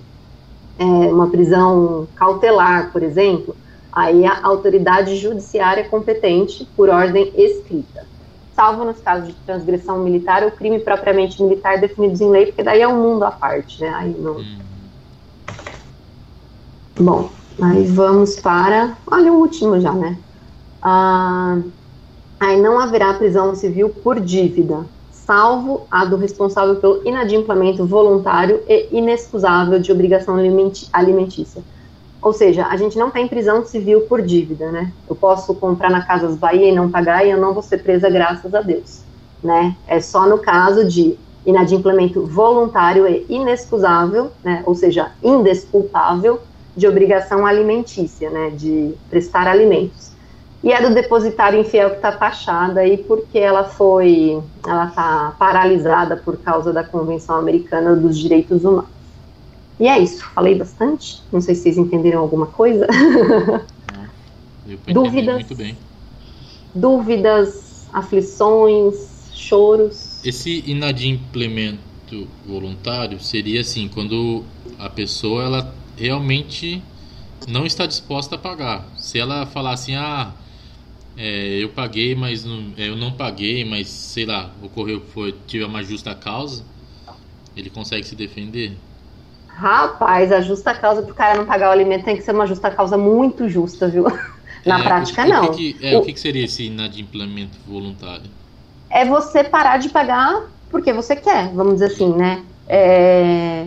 é, 0.78 0.84
uma 0.84 1.28
prisão 1.28 2.06
cautelar, 2.14 2.92
por 2.92 3.02
exemplo, 3.02 3.56
aí 3.92 4.24
a 4.24 4.40
autoridade 4.44 5.16
judiciária 5.16 5.88
competente 5.88 6.68
por 6.76 6.88
ordem 6.88 7.32
escrita 7.36 8.06
salvo 8.58 8.84
nos 8.84 9.00
casos 9.00 9.28
de 9.28 9.34
transgressão 9.46 10.02
militar 10.02 10.42
ou 10.42 10.50
crime 10.50 10.80
propriamente 10.80 11.40
militar 11.40 11.80
definidos 11.80 12.20
em 12.20 12.28
lei, 12.28 12.46
porque 12.46 12.64
daí 12.64 12.80
é 12.80 12.88
um 12.88 13.00
mundo 13.00 13.22
à 13.22 13.30
parte, 13.30 13.80
né? 13.80 13.88
Aí 13.94 14.16
não. 14.18 14.38
Hum. 14.38 14.58
Bom, 16.98 17.30
aí 17.62 17.86
vamos 17.86 18.40
para. 18.40 18.96
Olha 19.06 19.32
o 19.32 19.36
último 19.36 19.80
já, 19.80 19.92
né? 19.92 20.18
Ah, 20.82 21.58
aí 22.40 22.60
não 22.60 22.80
haverá 22.80 23.14
prisão 23.14 23.54
civil 23.54 23.90
por 23.90 24.18
dívida, 24.18 24.84
salvo 25.28 25.86
a 25.90 26.06
do 26.06 26.16
responsável 26.16 26.76
pelo 26.76 27.06
inadimplemento 27.06 27.84
voluntário 27.84 28.62
e 28.66 28.88
inexcusável 28.90 29.78
de 29.78 29.92
obrigação 29.92 30.36
alimentícia. 30.90 31.62
Ou 32.22 32.32
seja, 32.32 32.66
a 32.66 32.74
gente 32.78 32.98
não 32.98 33.10
tem 33.10 33.28
prisão 33.28 33.62
civil 33.62 34.00
por 34.08 34.22
dívida, 34.22 34.72
né? 34.72 34.90
Eu 35.06 35.14
posso 35.14 35.54
comprar 35.54 35.90
na 35.90 36.00
Casas 36.00 36.34
Bahia 36.34 36.70
e 36.70 36.74
não 36.74 36.90
pagar 36.90 37.26
e 37.26 37.30
eu 37.30 37.38
não 37.38 37.52
vou 37.52 37.62
ser 37.62 37.82
presa 37.82 38.08
graças 38.08 38.54
a 38.54 38.62
Deus, 38.62 39.02
né? 39.44 39.76
É 39.86 40.00
só 40.00 40.26
no 40.26 40.38
caso 40.38 40.88
de 40.88 41.18
inadimplemento 41.44 42.24
voluntário 42.24 43.06
e 43.06 43.26
inexcusável, 43.28 44.30
né? 44.42 44.62
Ou 44.64 44.74
seja, 44.74 45.10
indesculpável 45.22 46.40
de 46.74 46.88
obrigação 46.88 47.44
alimentícia, 47.44 48.30
né? 48.30 48.48
De 48.48 48.94
prestar 49.10 49.46
alimentos. 49.46 50.10
E 50.62 50.72
a 50.72 50.80
do 50.80 50.92
depositário 50.92 51.60
infiel 51.60 51.90
que 51.90 51.96
está 51.96 52.10
taxada 52.10 52.80
aí 52.80 52.98
porque 52.98 53.38
ela 53.38 53.64
foi, 53.64 54.42
ela 54.66 54.86
está 54.86 55.34
paralisada 55.38 56.16
por 56.16 56.36
causa 56.38 56.72
da 56.72 56.82
Convenção 56.82 57.36
Americana 57.36 57.94
dos 57.94 58.18
Direitos 58.18 58.64
Humanos. 58.64 58.90
E 59.78 59.86
é 59.86 59.98
isso, 59.98 60.24
falei 60.34 60.56
bastante. 60.56 61.22
Não 61.30 61.40
sei 61.40 61.54
se 61.54 61.62
vocês 61.62 61.78
entenderam 61.78 62.20
alguma 62.20 62.46
coisa. 62.46 62.86
dúvidas? 64.92 65.34
Muito 65.36 65.54
bem. 65.54 65.76
Dúvidas, 66.74 67.86
aflições, 67.92 69.30
choros. 69.32 70.24
Esse 70.24 70.64
inadimplemento 70.66 72.26
voluntário 72.44 73.20
seria 73.20 73.60
assim, 73.60 73.88
quando 73.88 74.42
a 74.78 74.90
pessoa 74.90 75.44
ela 75.44 75.74
realmente 75.96 76.82
não 77.46 77.64
está 77.64 77.86
disposta 77.86 78.34
a 78.34 78.38
pagar. 78.38 78.84
Se 78.96 79.18
ela 79.18 79.46
falar 79.46 79.72
assim, 79.72 79.94
ah, 79.94 80.32
é, 81.18 81.64
eu 81.64 81.68
paguei, 81.70 82.14
mas 82.14 82.44
não, 82.44 82.72
é, 82.76 82.88
eu 82.88 82.96
não 82.96 83.10
paguei, 83.10 83.64
mas 83.64 83.88
sei 83.88 84.24
lá, 84.24 84.52
ocorreu, 84.62 85.02
foi, 85.12 85.34
tive 85.48 85.64
uma 85.64 85.82
justa 85.82 86.14
causa, 86.14 86.64
ele 87.56 87.68
consegue 87.68 88.06
se 88.06 88.14
defender? 88.14 88.76
Rapaz, 89.48 90.30
a 90.30 90.40
justa 90.40 90.72
causa 90.72 91.02
para 91.02 91.10
o 91.10 91.14
cara 91.14 91.36
não 91.36 91.44
pagar 91.44 91.70
o 91.70 91.72
alimento 91.72 92.04
tem 92.04 92.16
que 92.16 92.22
ser 92.22 92.30
uma 92.30 92.46
justa 92.46 92.70
causa 92.70 92.96
muito 92.96 93.48
justa, 93.48 93.88
viu? 93.88 94.04
Na 94.64 94.78
é, 94.78 94.82
prática, 94.84 95.24
o, 95.24 95.28
não. 95.28 95.44
O 95.46 95.50
que, 95.50 95.72
que, 95.72 95.86
é, 95.86 95.96
o, 95.96 96.00
o 96.00 96.04
que, 96.04 96.12
que 96.12 96.20
seria 96.20 96.44
esse 96.44 96.64
inadimplemento 96.64 97.58
voluntário? 97.66 98.30
É 98.88 99.04
você 99.04 99.42
parar 99.42 99.78
de 99.78 99.88
pagar 99.88 100.44
porque 100.70 100.92
você 100.92 101.16
quer, 101.16 101.48
vamos 101.52 101.74
dizer 101.74 101.86
assim, 101.86 102.14
né? 102.14 102.44
É... 102.68 103.66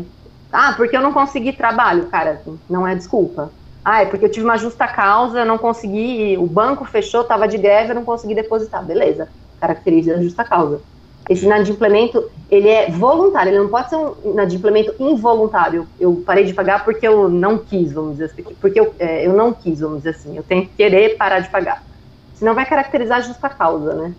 Ah, 0.51 0.73
porque 0.77 0.95
eu 0.95 1.01
não 1.01 1.11
consegui 1.11 1.51
trabalho, 1.51 2.05
cara, 2.05 2.41
não 2.69 2.87
é 2.87 2.95
desculpa. 2.95 3.51
Ah, 3.83 4.03
é 4.03 4.05
porque 4.05 4.25
eu 4.25 4.31
tive 4.31 4.45
uma 4.45 4.57
justa 4.57 4.87
causa, 4.87 5.39
eu 5.39 5.45
não 5.45 5.57
consegui, 5.57 6.37
o 6.37 6.45
banco 6.45 6.85
fechou, 6.85 7.21
estava 7.21 7.47
de 7.47 7.57
greve, 7.57 7.91
eu 7.91 7.95
não 7.95 8.05
consegui 8.05 8.35
depositar. 8.35 8.85
Beleza, 8.85 9.31
caracteriza 9.57 10.15
a 10.15 10.21
justa 10.21 10.43
causa. 10.43 10.83
Esse 11.29 11.45
inadimplemento, 11.45 12.29
ele 12.49 12.67
é 12.67 12.89
voluntário, 12.91 13.51
ele 13.51 13.59
não 13.59 13.69
pode 13.69 13.89
ser 13.89 13.95
um 13.95 14.31
inadimplemento 14.33 14.93
involuntário. 14.99 15.87
Eu 15.99 16.21
parei 16.25 16.43
de 16.45 16.53
pagar 16.53 16.83
porque 16.83 17.07
eu 17.07 17.29
não 17.29 17.57
quis, 17.57 17.93
vamos 17.93 18.13
dizer 18.13 18.25
assim. 18.25 18.43
Porque 18.59 18.79
eu, 18.79 18.93
é, 18.99 19.25
eu 19.25 19.33
não 19.33 19.53
quis, 19.53 19.79
vamos 19.79 19.99
dizer 19.99 20.11
assim. 20.11 20.35
Eu 20.37 20.43
tenho 20.43 20.67
que 20.67 20.75
querer 20.75 21.17
parar 21.17 21.39
de 21.39 21.49
pagar. 21.49 21.83
Senão 22.33 22.55
vai 22.55 22.65
caracterizar 22.67 23.19
a 23.19 23.21
justa 23.21 23.49
causa, 23.49 23.93
né? 23.95 24.15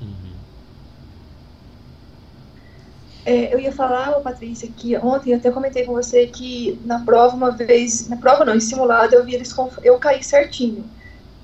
Uhum. 0.00 0.46
É, 3.28 3.52
eu 3.52 3.58
ia 3.60 3.70
falar, 3.70 4.10
Patrícia, 4.20 4.66
que 4.74 4.96
ontem 4.96 5.32
eu 5.32 5.36
até 5.36 5.50
comentei 5.50 5.84
com 5.84 5.92
você 5.92 6.26
que 6.26 6.80
na 6.86 7.00
prova, 7.00 7.36
uma 7.36 7.50
vez, 7.50 8.08
na 8.08 8.16
prova 8.16 8.42
não, 8.42 8.54
em 8.54 8.60
simulado, 8.60 9.14
eu 9.14 9.22
vi 9.22 9.34
eles, 9.34 9.54
eu 9.84 9.98
caí 9.98 10.22
certinho 10.22 10.82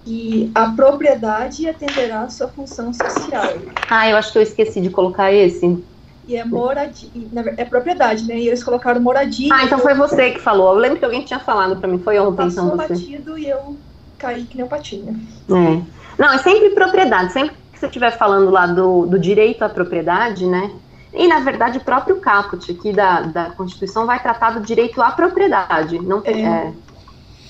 e 0.07 0.51
a 0.55 0.71
propriedade 0.71 1.69
atenderá 1.69 2.23
a 2.23 2.31
sua 2.31 2.49
função 2.49 2.91
social. 2.91 3.53
Ah, 3.91 4.09
eu 4.09 4.17
acho 4.17 4.33
que 4.33 4.39
eu 4.39 4.43
esqueci 4.43 4.81
de 4.81 4.89
colocar 4.89 5.31
esse. 5.31 5.85
E 6.27 6.35
é 6.37 6.43
moradia, 6.43 7.11
é 7.59 7.67
propriedade, 7.67 8.25
né? 8.27 8.39
E 8.39 8.49
eles 8.49 8.65
colocaram 8.65 8.99
moradia. 8.99 9.51
Ah, 9.53 9.65
então 9.65 9.79
foi 9.79 9.93
você 9.93 10.31
que 10.31 10.41
falou. 10.41 10.73
Eu 10.73 10.79
lembro 10.79 10.99
que 10.99 11.05
alguém 11.05 11.23
tinha 11.23 11.39
falado 11.39 11.77
para 11.77 11.87
mim, 11.87 11.99
foi 11.99 12.19
ontem, 12.19 12.45
Passou 12.45 12.65
então 12.65 12.79
você. 12.79 12.95
batido 12.95 13.37
e 13.37 13.47
eu 13.47 13.77
caí 14.17 14.45
que 14.45 14.57
nem 14.57 14.65
um 14.65 14.69
patinho. 14.71 15.21
É. 15.51 15.83
Não, 16.19 16.33
é 16.33 16.39
sempre 16.39 16.71
propriedade. 16.71 17.31
Sempre 17.31 17.55
que 17.71 17.79
você 17.79 17.87
estiver 17.87 18.17
falando 18.17 18.51
lá 18.51 18.67
do, 18.67 19.05
do 19.05 19.19
direito 19.19 19.63
à 19.63 19.69
propriedade, 19.69 20.47
né? 20.47 20.71
E, 21.15 21.29
na 21.29 21.39
verdade, 21.39 21.79
o 21.79 21.81
próprio 21.81 22.17
caput 22.17 22.71
aqui 22.71 22.93
da, 22.93 23.23
da 23.23 23.51
Constituição 23.51 24.05
vai 24.05 24.21
tratar 24.21 24.51
do 24.51 24.61
direito 24.61 25.01
à 25.01 25.13
propriedade. 25.13 25.99
Não 26.01 26.21
é. 26.25 26.41
é 26.41 26.73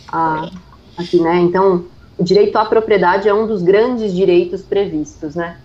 a, 0.09 0.51
aqui, 0.99 1.19
né? 1.21 1.37
Então, 1.41 1.87
o 2.19 2.23
direito 2.23 2.57
à 2.57 2.65
propriedade 2.67 3.29
é 3.29 3.33
um 3.33 3.47
dos 3.47 3.63
grandes 3.63 4.15
direitos 4.15 4.63
previstos, 4.63 5.35
né? 5.35 5.57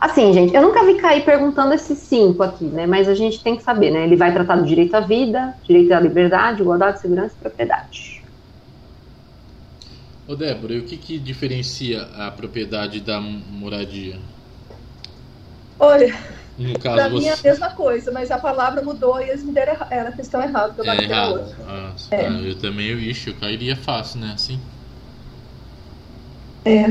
Assim, 0.00 0.32
gente, 0.32 0.54
eu 0.54 0.62
nunca 0.62 0.84
vi 0.84 0.94
cair 0.94 1.24
perguntando 1.24 1.72
esses 1.72 1.98
cinco 1.98 2.42
aqui, 2.42 2.64
né? 2.64 2.86
Mas 2.86 3.08
a 3.08 3.14
gente 3.14 3.42
tem 3.42 3.56
que 3.56 3.62
saber, 3.62 3.90
né? 3.90 4.04
Ele 4.04 4.16
vai 4.16 4.32
tratar 4.32 4.56
do 4.56 4.64
direito 4.64 4.94
à 4.94 5.00
vida, 5.00 5.54
direito 5.64 5.92
à 5.92 6.00
liberdade, 6.00 6.62
igualdade, 6.62 7.00
segurança 7.00 7.34
e 7.38 7.40
propriedade. 7.40 8.24
Ô 10.26 10.34
Débora, 10.34 10.72
e 10.72 10.78
o 10.78 10.84
que, 10.84 10.96
que 10.96 11.18
diferencia 11.18 12.02
a 12.16 12.30
propriedade 12.30 13.00
da 13.00 13.20
moradia? 13.20 14.18
Olha, 15.78 16.14
no 16.56 16.78
caso, 16.78 16.96
pra 16.96 17.08
você... 17.08 17.18
mim 17.18 17.26
é 17.26 17.32
a 17.32 17.38
mesma 17.42 17.70
coisa, 17.70 18.12
mas 18.12 18.30
a 18.30 18.38
palavra 18.38 18.80
mudou 18.82 19.20
e 19.20 19.28
eles 19.28 19.42
me 19.42 19.52
deram 19.52 19.74
a 19.74 20.12
questão 20.12 20.40
errada. 20.40 20.74
É 20.84 21.02
errado. 21.02 21.54
Ah, 21.66 21.92
tá. 22.10 22.16
é. 22.16 22.28
Eu 22.28 22.54
também, 22.58 22.86
eu, 22.86 22.98
ixi, 22.98 23.30
eu 23.30 23.34
cairia 23.34 23.76
fácil, 23.76 24.20
né? 24.20 24.32
Assim. 24.34 24.60
É. 26.64 26.86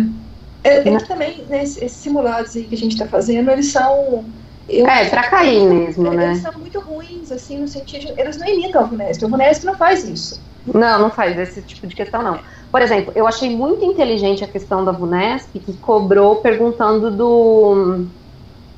É, 0.65 0.77
é 0.77 0.97
que 0.97 1.07
também, 1.07 1.43
né, 1.49 1.63
esses 1.63 1.91
simulados 1.91 2.55
aí 2.55 2.63
que 2.63 2.75
a 2.75 2.77
gente 2.77 2.93
está 2.93 3.07
fazendo, 3.07 3.51
eles 3.51 3.71
são. 3.71 4.25
Eu, 4.67 4.87
é, 4.87 5.09
para 5.09 5.29
cair 5.29 5.61
mesmo, 5.61 6.07
eles 6.07 6.17
né? 6.17 6.25
Eles 6.27 6.41
são 6.41 6.53
muito 6.53 6.79
ruins, 6.79 7.31
assim, 7.31 7.59
no 7.59 7.67
sentido. 7.67 8.13
De, 8.13 8.21
eles 8.21 8.37
não 8.37 8.47
imitam 8.47 8.81
a 8.81 8.85
VUNESP. 8.85 9.25
A 9.25 9.27
VUNESP 9.27 9.65
não 9.65 9.75
faz 9.75 10.07
isso. 10.07 10.41
Não, 10.65 10.99
não 10.99 11.11
faz 11.11 11.37
esse 11.37 11.61
tipo 11.61 11.85
de 11.85 11.95
questão, 11.95 12.23
não. 12.23 12.39
Por 12.71 12.81
exemplo, 12.81 13.11
eu 13.15 13.27
achei 13.27 13.53
muito 13.55 13.83
inteligente 13.83 14.43
a 14.43 14.47
questão 14.47 14.85
da 14.85 14.93
VUNESP, 14.93 15.59
que 15.59 15.73
cobrou 15.73 16.37
perguntando 16.37 17.11
do, 17.11 18.07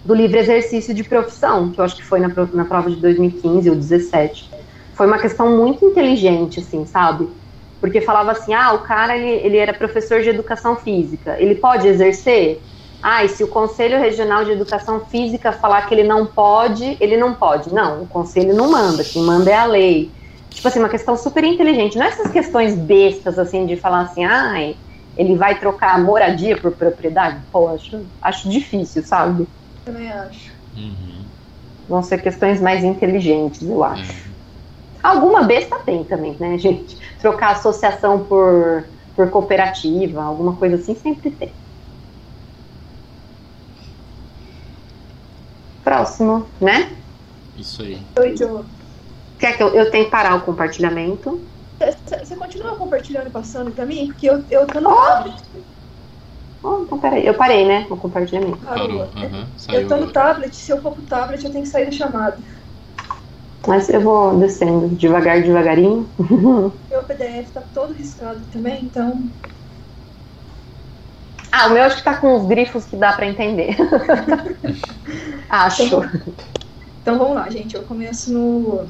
do 0.06 0.14
livre 0.14 0.40
exercício 0.40 0.94
de 0.94 1.04
profissão, 1.04 1.72
que 1.72 1.80
eu 1.80 1.84
acho 1.84 1.96
que 1.96 2.04
foi 2.04 2.20
na, 2.20 2.30
na 2.54 2.66
prova 2.66 2.90
de 2.90 2.98
2015 2.98 3.70
ou 3.70 3.76
2017. 3.76 4.52
Foi 4.94 5.08
uma 5.08 5.20
questão 5.20 5.58
muito 5.58 5.84
inteligente, 5.84 6.60
assim, 6.60 6.86
sabe? 6.86 7.28
porque 7.86 8.02
falava 8.02 8.32
assim, 8.32 8.52
ah, 8.52 8.74
o 8.74 8.80
cara 8.80 9.16
ele, 9.16 9.30
ele 9.46 9.58
era 9.58 9.72
professor 9.72 10.22
de 10.22 10.30
educação 10.30 10.76
física, 10.76 11.40
ele 11.40 11.54
pode 11.54 11.88
exercer? 11.88 12.64
Ah, 13.00 13.24
e 13.24 13.30
se 13.30 13.44
o 13.44 13.48
Conselho 13.48 14.00
Regional 14.00 14.44
de 14.44 14.52
Educação 14.52 15.02
Física 15.02 15.52
falar 15.52 15.84
que 15.84 15.94
ele 15.94 16.04
não 16.04 16.26
pode, 16.26 16.98
ele 17.00 17.16
não 17.16 17.36
pode. 17.36 17.72
Não, 17.72 18.02
o 18.02 18.08
conselho 18.08 18.56
não 18.56 18.72
manda, 18.72 19.04
quem 19.04 19.22
manda 19.22 19.52
é 19.52 19.56
a 19.56 19.66
lei. 19.66 20.12
Tipo 20.50 20.68
assim, 20.68 20.80
uma 20.80 20.90
questão 20.90 21.16
super 21.16 21.44
inteligente. 21.44 22.00
Não 22.00 22.06
é 22.06 22.10
essas 22.10 22.32
questões 22.32 22.76
bestas, 22.76 23.38
assim, 23.38 23.68
de 23.68 23.78
falar 23.78 24.02
assim, 24.02 24.26
ah, 24.26 24.56
ele 25.16 25.36
vai 25.36 25.60
trocar 25.60 26.04
moradia 26.04 26.58
por 26.58 26.72
propriedade? 26.76 27.46
Pô, 27.52 27.68
acho, 27.68 28.08
acho 28.20 28.50
difícil, 28.50 29.04
sabe? 29.04 29.48
Também 29.86 30.12
acho. 30.12 30.52
Uhum. 30.76 31.24
Vão 31.88 32.02
ser 32.02 32.22
questões 32.22 32.60
mais 32.60 32.84
inteligentes, 32.84 33.62
eu 33.62 33.84
acho. 33.84 34.12
Uhum. 34.12 34.34
Alguma 35.04 35.44
besta 35.44 35.78
tem 35.86 36.04
também, 36.04 36.36
né, 36.40 36.58
gente? 36.58 36.98
Trocar 37.20 37.52
associação 37.52 38.26
por, 38.26 38.90
por 39.16 39.30
cooperativa, 39.30 40.24
alguma 40.24 40.56
coisa 40.56 40.76
assim, 40.76 40.96
sempre 40.96 41.30
tem. 41.30 41.54
Próximo, 45.84 46.48
né? 46.60 46.98
Isso 47.56 47.84
aí. 47.84 48.00
Oi, 48.20 48.36
Joe. 48.36 48.66
Quer 49.38 49.56
que 49.56 49.62
eu, 49.62 49.68
eu 49.76 49.92
tenho 49.92 50.06
que 50.06 50.12
parar 50.12 50.36
o 50.36 50.42
compartilhamento? 50.42 51.48
Você 51.80 52.36
continua 52.36 52.76
compartilhando 52.76 53.28
e 53.28 53.32
passando 53.32 53.70
pra 53.70 53.86
mim? 53.86 54.08
Porque 54.08 54.28
eu, 54.28 54.44
eu 54.50 54.66
tô 54.66 54.82
no 54.82 54.90
oh! 54.90 55.75
Oh, 56.66 56.82
então 56.82 57.00
peraí. 57.00 57.24
Eu 57.24 57.36
parei, 57.36 57.64
né? 57.64 57.86
O 57.92 57.96
compartilhamento. 57.96 58.58
Parou. 58.58 59.02
Uhum. 59.02 59.46
Eu 59.72 59.88
tô 59.88 59.98
no 59.98 60.12
tablet. 60.12 60.56
Se 60.56 60.72
eu 60.72 60.82
for 60.82 60.94
pro 60.94 61.04
tablet, 61.04 61.44
eu 61.44 61.52
tenho 61.52 61.64
que 61.64 61.70
sair 61.70 61.86
da 61.86 61.92
chamada. 61.92 62.38
Mas 63.68 63.88
eu 63.88 64.02
vou 64.02 64.40
descendo 64.40 64.90
devagar, 64.96 65.44
devagarinho. 65.44 66.10
Meu 66.90 67.04
PDF 67.04 67.52
tá 67.52 67.62
todo 67.62 67.94
riscado 67.94 68.44
também, 68.48 68.86
então. 68.86 69.22
Ah, 71.52 71.68
o 71.68 71.70
meu 71.70 71.84
acho 71.84 71.98
que 71.98 72.04
tá 72.04 72.18
com 72.18 72.36
os 72.36 72.48
grifos 72.48 72.86
que 72.86 72.98
dá 72.98 73.14
para 73.14 73.28
entender. 73.28 73.78
acho. 75.48 75.84
Então, 75.84 76.04
então 77.02 77.18
vamos 77.18 77.36
lá, 77.36 77.50
gente. 77.50 77.76
Eu 77.76 77.84
começo 77.84 78.34
no 78.34 78.90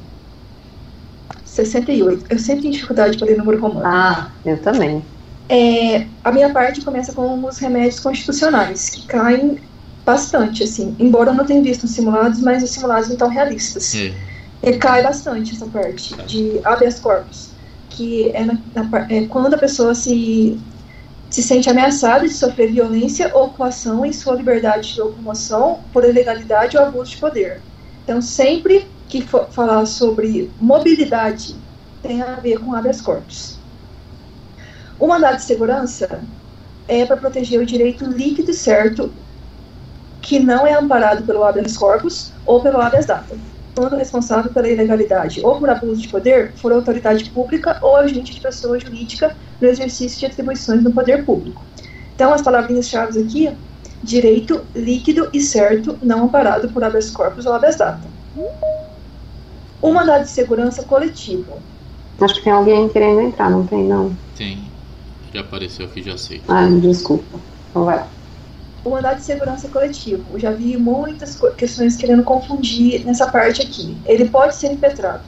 68. 1.44 2.24
Eu 2.28 2.38
sempre 2.38 2.62
tenho 2.62 2.74
dificuldade 2.74 3.18
para 3.18 3.28
ler 3.28 3.38
número 3.38 3.60
romano. 3.60 3.86
Ah, 3.86 4.32
eu 4.44 4.60
também. 4.60 5.06
É, 5.48 6.06
a 6.24 6.32
minha 6.32 6.50
parte 6.50 6.80
começa 6.80 7.12
com 7.12 7.44
os 7.44 7.58
remédios 7.58 8.00
constitucionais, 8.00 8.90
que 8.90 9.06
caem 9.06 9.58
bastante, 10.04 10.64
assim. 10.64 10.94
Embora 10.98 11.30
eu 11.30 11.34
não 11.34 11.44
tenha 11.44 11.62
visto 11.62 11.84
os 11.84 11.90
simulados, 11.90 12.40
mas 12.40 12.62
os 12.62 12.70
simulados 12.70 13.08
não 13.08 13.14
estão 13.14 13.28
realistas. 13.28 13.94
É 13.94 14.12
ele 14.62 14.78
cai 14.78 15.02
bastante 15.02 15.54
essa 15.54 15.66
parte 15.66 16.14
de 16.26 16.60
habeas 16.64 16.98
corpus, 16.98 17.50
que 17.90 18.30
é, 18.30 18.44
na, 18.44 18.58
na, 18.74 19.06
é 19.08 19.26
quando 19.26 19.54
a 19.54 19.58
pessoa 19.58 19.94
se 19.94 20.58
se 21.28 21.42
sente 21.42 21.68
ameaçado 21.68 22.26
de 22.26 22.32
sofrer 22.32 22.72
violência 22.72 23.30
ou 23.34 23.50
coação 23.50 24.06
em 24.06 24.12
sua 24.12 24.36
liberdade 24.36 24.94
de 24.94 25.00
locomoção 25.00 25.80
por 25.92 26.04
ilegalidade 26.04 26.78
ou 26.78 26.84
abuso 26.84 27.10
de 27.10 27.16
poder. 27.16 27.60
Então, 28.04 28.22
sempre 28.22 28.86
que 29.08 29.20
for 29.22 29.48
falar 29.50 29.84
sobre 29.86 30.50
mobilidade, 30.60 31.56
tem 32.00 32.22
a 32.22 32.36
ver 32.36 32.60
com 32.60 32.72
habeas 32.72 33.00
corpus. 33.00 33.55
O 34.98 35.06
mandado 35.06 35.36
de 35.36 35.42
segurança 35.42 36.22
é 36.88 37.04
para 37.04 37.16
proteger 37.16 37.60
o 37.60 37.66
direito 37.66 38.04
líquido 38.04 38.50
e 38.50 38.54
certo 38.54 39.12
que 40.22 40.38
não 40.38 40.66
é 40.66 40.72
amparado 40.72 41.24
pelo 41.24 41.44
habeas 41.44 41.76
corpus 41.76 42.32
ou 42.44 42.60
pelo 42.60 42.80
habeas 42.80 43.06
data, 43.06 43.36
quando 43.76 43.96
responsável 43.96 44.50
pela 44.52 44.68
ilegalidade 44.68 45.40
ou 45.44 45.58
por 45.58 45.68
abuso 45.68 46.00
de 46.00 46.08
poder 46.08 46.52
for 46.56 46.72
autoridade 46.72 47.28
pública 47.30 47.78
ou 47.82 47.96
agente 47.96 48.34
de 48.34 48.40
pessoa 48.40 48.78
jurídica 48.78 49.36
no 49.60 49.68
exercício 49.68 50.18
de 50.18 50.26
atribuições 50.26 50.82
no 50.82 50.92
poder 50.92 51.24
público. 51.24 51.62
Então, 52.14 52.32
as 52.32 52.42
palavrinhas-chave 52.42 53.20
aqui, 53.20 53.50
direito 54.02 54.64
líquido 54.74 55.28
e 55.32 55.40
certo 55.40 55.98
não 56.02 56.24
amparado 56.24 56.70
por 56.70 56.82
habeas 56.82 57.10
corpus 57.10 57.44
ou 57.44 57.52
habeas 57.52 57.76
data. 57.76 58.08
O 59.82 59.92
mandado 59.92 60.24
de 60.24 60.30
segurança 60.30 60.82
coletivo. 60.82 61.58
Acho 62.20 62.34
que 62.36 62.44
tem 62.44 62.52
alguém 62.52 62.88
querendo 62.88 63.20
entrar, 63.20 63.50
não 63.50 63.66
tem, 63.66 63.84
não? 63.84 64.16
Tem. 64.34 64.65
Já 65.36 65.42
apareceu 65.42 65.84
aqui, 65.84 66.02
já 66.02 66.16
sei. 66.16 66.40
Ah, 66.48 66.66
desculpa. 66.80 67.38
Então 67.68 67.84
vai 67.84 67.96
lá. 67.96 68.08
O 68.82 68.88
mandado 68.88 69.18
de 69.18 69.22
segurança 69.22 69.68
coletivo. 69.68 70.24
Eu 70.32 70.40
já 70.40 70.50
vi 70.50 70.78
muitas 70.78 71.38
questões 71.58 71.94
querendo 71.94 72.22
confundir 72.22 73.04
nessa 73.04 73.30
parte 73.30 73.60
aqui. 73.60 73.98
Ele 74.06 74.30
pode 74.30 74.54
ser 74.54 74.72
impetrado 74.72 75.24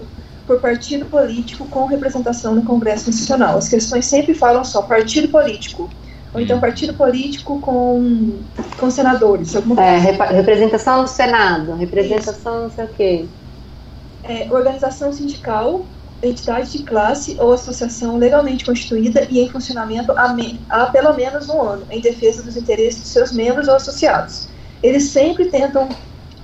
por 0.47 0.61
partido 0.61 1.05
político 1.05 1.67
com 1.67 1.85
representação 1.85 2.55
no 2.55 2.63
Congresso 2.63 3.11
Nacional. 3.11 3.59
As 3.59 3.69
questões 3.69 4.07
sempre 4.07 4.33
falam 4.33 4.65
só 4.65 4.81
partido 4.81 5.29
político. 5.29 5.91
Ou 6.33 6.41
então 6.41 6.59
partido 6.59 6.95
político 6.95 7.61
com, 7.61 8.39
com 8.79 8.91
senadores. 8.91 9.55
Alguma 9.55 9.85
é, 9.85 9.99
representação 9.99 11.03
no 11.03 11.09
Senado, 11.09 11.75
representação 11.75 12.63
não 12.63 12.71
sei 12.71 12.85
o 12.87 12.89
quê. 12.89 13.27
É, 14.25 14.49
organização 14.51 15.13
sindical 15.13 15.85
entidade 16.23 16.73
de 16.73 16.83
classe 16.83 17.37
ou 17.39 17.53
associação 17.53 18.17
legalmente 18.17 18.65
constituída 18.65 19.27
e 19.31 19.41
em 19.41 19.49
funcionamento 19.49 20.13
há, 20.13 20.35
há, 20.69 20.87
pelo 20.87 21.13
menos 21.15 21.49
um 21.49 21.63
ano, 21.63 21.87
em 21.91 22.01
defesa 22.01 22.43
dos 22.43 22.57
interesses 22.57 23.03
de 23.03 23.09
seus 23.09 23.33
membros 23.33 23.69
ou 23.69 23.75
associados. 23.75 24.49
Eles 24.83 25.11
sempre 25.11 25.47
tentam 25.47 25.89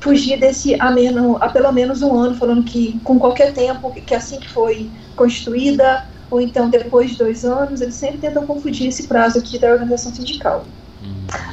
fugir 0.00 0.38
desse 0.38 0.80
há, 0.80 0.90
menos, 0.90 1.36
há 1.40 1.48
pelo 1.48 1.72
menos 1.72 2.02
um 2.02 2.14
ano, 2.14 2.36
falando 2.36 2.62
que 2.62 3.00
com 3.02 3.18
qualquer 3.18 3.52
tempo, 3.52 3.92
que 3.92 4.14
assim 4.14 4.38
que 4.38 4.48
foi 4.48 4.90
constituída, 5.16 6.04
ou 6.30 6.40
então 6.40 6.68
depois 6.68 7.12
de 7.12 7.18
dois 7.18 7.44
anos, 7.44 7.80
eles 7.80 7.94
sempre 7.94 8.18
tentam 8.18 8.46
confundir 8.46 8.88
esse 8.88 9.06
prazo 9.08 9.38
aqui 9.38 9.58
da 9.58 9.72
organização 9.72 10.14
sindical. 10.14 10.64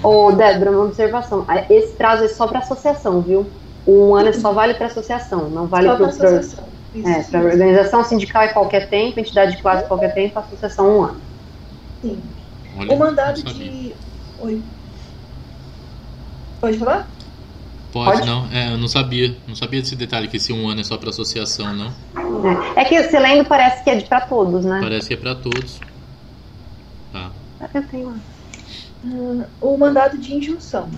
Ô, 0.03 0.27
oh, 0.27 0.31
Débora, 0.31 0.71
uma 0.71 0.85
observação. 0.85 1.45
Esse 1.69 1.93
prazo 1.93 2.23
é 2.23 2.27
só 2.27 2.47
para 2.47 2.59
associação, 2.59 3.21
viu? 3.21 3.45
Um 3.87 4.15
ano 4.15 4.33
só 4.33 4.51
vale 4.53 4.73
para 4.73 4.87
associação, 4.87 5.49
não 5.49 5.65
vale 5.65 5.87
para 5.87 6.07
associação. 6.07 6.70
É, 6.93 7.23
para 7.23 7.43
organização 7.43 8.03
sindical 8.03 8.43
é 8.43 8.49
qualquer 8.49 8.89
tempo, 8.89 9.19
entidade 9.19 9.55
de 9.55 9.61
classe 9.61 9.87
qualquer 9.87 10.13
tempo, 10.13 10.37
associação 10.37 10.97
um 10.97 11.03
ano. 11.03 11.21
Sim. 12.01 12.21
Olha, 12.77 12.91
o 12.91 12.99
mandado 12.99 13.41
de. 13.41 13.93
Oi. 14.39 14.61
Pode 16.59 16.77
falar? 16.77 17.07
Pode, 17.93 18.19
Pode, 18.19 18.27
não. 18.27 18.47
É, 18.51 18.73
eu 18.73 18.77
não 18.77 18.87
sabia. 18.87 19.35
Não 19.47 19.55
sabia 19.55 19.81
desse 19.81 19.95
detalhe 19.95 20.27
que 20.27 20.37
esse 20.37 20.51
um 20.51 20.67
ano 20.67 20.81
é 20.81 20.83
só 20.83 20.97
para 20.97 21.09
associação, 21.09 21.73
não. 21.73 21.93
É, 22.75 22.81
é 22.81 22.85
que 22.85 23.01
você 23.01 23.19
lendo 23.19 23.45
parece 23.45 23.83
que 23.83 23.89
é 23.89 24.01
para 24.01 24.21
todos, 24.21 24.65
né? 24.65 24.79
Parece 24.81 25.07
que 25.07 25.13
é 25.13 25.17
para 25.17 25.35
todos. 25.35 25.79
Tá. 27.11 27.31
Eu 27.73 27.87
tenho 27.87 28.07
lá. 28.07 28.19
Uh, 29.03 29.45
o 29.61 29.77
mandado 29.77 30.17
de 30.17 30.33
injunção. 30.33 30.89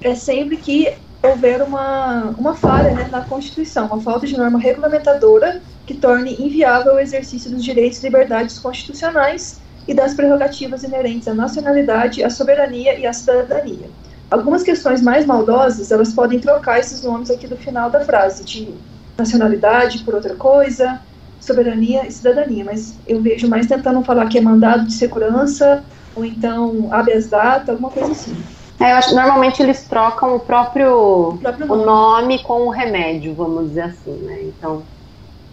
É 0.00 0.14
sempre 0.14 0.56
que 0.56 0.92
houver 1.22 1.62
uma, 1.62 2.34
uma 2.38 2.54
falha 2.54 2.92
né, 2.92 3.08
na 3.10 3.20
Constituição, 3.22 3.86
uma 3.86 4.00
falta 4.00 4.26
de 4.26 4.36
norma 4.36 4.58
regulamentadora 4.58 5.60
que 5.86 5.94
torne 5.94 6.34
inviável 6.38 6.94
o 6.94 6.98
exercício 6.98 7.50
dos 7.50 7.62
direitos 7.62 7.98
e 7.98 8.02
liberdades 8.02 8.58
constitucionais 8.58 9.60
e 9.86 9.94
das 9.94 10.14
prerrogativas 10.14 10.82
inerentes 10.82 11.28
à 11.28 11.34
nacionalidade, 11.34 12.22
à 12.22 12.30
soberania 12.30 12.98
e 12.98 13.06
à 13.06 13.12
cidadania. 13.12 13.90
Algumas 14.30 14.62
questões 14.62 15.02
mais 15.02 15.26
maldosas, 15.26 15.90
elas 15.90 16.12
podem 16.12 16.38
trocar 16.38 16.78
esses 16.78 17.02
nomes 17.02 17.30
aqui 17.30 17.46
do 17.46 17.56
final 17.56 17.90
da 17.90 18.00
frase, 18.00 18.44
de 18.44 18.72
nacionalidade 19.18 20.04
por 20.04 20.14
outra 20.14 20.34
coisa, 20.36 21.00
soberania 21.40 22.06
e 22.06 22.12
cidadania, 22.12 22.64
mas 22.64 22.94
eu 23.06 23.20
vejo 23.20 23.48
mais 23.48 23.66
tentando 23.66 24.02
falar 24.04 24.28
que 24.28 24.38
é 24.38 24.40
mandado 24.40 24.86
de 24.86 24.92
segurança, 24.92 25.82
ou 26.14 26.24
então 26.24 26.88
habeas 26.92 27.26
data, 27.26 27.72
alguma 27.72 27.90
coisa 27.90 28.12
assim. 28.12 28.36
É, 28.80 28.92
eu 28.92 28.96
acho, 28.96 29.14
normalmente 29.14 29.62
eles 29.62 29.84
trocam 29.84 30.36
o 30.36 30.40
próprio, 30.40 31.34
o, 31.34 31.38
próprio 31.38 31.66
nome. 31.66 31.82
o 31.82 31.84
nome 31.84 32.42
com 32.42 32.62
o 32.62 32.70
remédio, 32.70 33.34
vamos 33.34 33.68
dizer 33.68 33.82
assim, 33.82 34.12
né? 34.22 34.40
Então, 34.44 34.82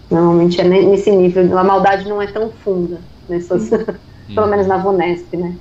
normalmente 0.09 0.61
é 0.61 0.63
nesse 0.63 1.11
nível, 1.11 1.57
a 1.57 1.63
maldade 1.63 2.07
não 2.07 2.21
é 2.21 2.27
tão 2.27 2.49
funda, 2.63 3.01
nessas, 3.27 3.69
pelo 4.33 4.47
menos 4.47 4.65
na 4.65 4.77
Vonesp, 4.77 5.35
né? 5.35 5.53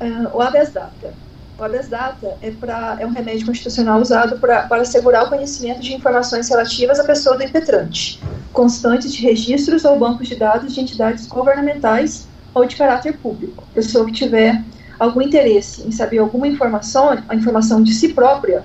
Uh, 0.00 0.34
o 0.34 0.40
habeas 0.40 0.72
data. 0.72 1.12
O 1.58 1.62
habeas 1.62 1.88
data 1.88 2.38
é, 2.40 2.50
pra, 2.50 2.96
é 2.98 3.04
um 3.04 3.12
remédio 3.12 3.44
constitucional 3.44 4.00
usado 4.00 4.38
pra, 4.38 4.62
para 4.62 4.80
assegurar 4.80 5.26
o 5.26 5.28
conhecimento 5.28 5.80
de 5.80 5.92
informações 5.92 6.48
relativas 6.48 6.98
à 6.98 7.04
pessoa 7.04 7.36
do 7.36 7.44
impetrante, 7.44 8.22
constantes 8.54 9.12
de 9.12 9.20
registros 9.20 9.84
ou 9.84 9.98
bancos 9.98 10.28
de 10.28 10.36
dados 10.36 10.72
de 10.72 10.80
entidades 10.80 11.26
governamentais 11.26 12.26
ou 12.54 12.64
de 12.64 12.74
caráter 12.74 13.18
público. 13.18 13.64
Pessoa 13.74 14.06
que 14.06 14.12
tiver 14.12 14.62
algum 15.02 15.20
interesse 15.20 15.86
em 15.86 15.90
saber 15.90 16.18
alguma 16.18 16.46
informação, 16.46 17.18
a 17.28 17.34
informação 17.34 17.82
de 17.82 17.92
si 17.92 18.10
própria, 18.10 18.62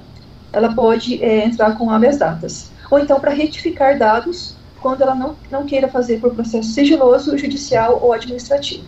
ela 0.54 0.74
pode 0.74 1.24
é, 1.24 1.44
entrar 1.44 1.76
com 1.76 1.90
habeas 1.90 2.18
datas. 2.18 2.70
Ou 2.92 3.00
então 3.00 3.20
para 3.20 3.32
retificar 3.32 3.98
dados 3.98 4.56
quando 4.80 5.02
ela 5.02 5.16
não, 5.16 5.36
não 5.50 5.66
queira 5.66 5.88
fazer 5.88 6.20
por 6.20 6.36
processo 6.36 6.70
sigiloso, 6.70 7.36
judicial 7.38 8.00
ou 8.02 8.14
administrativo. 8.14 8.86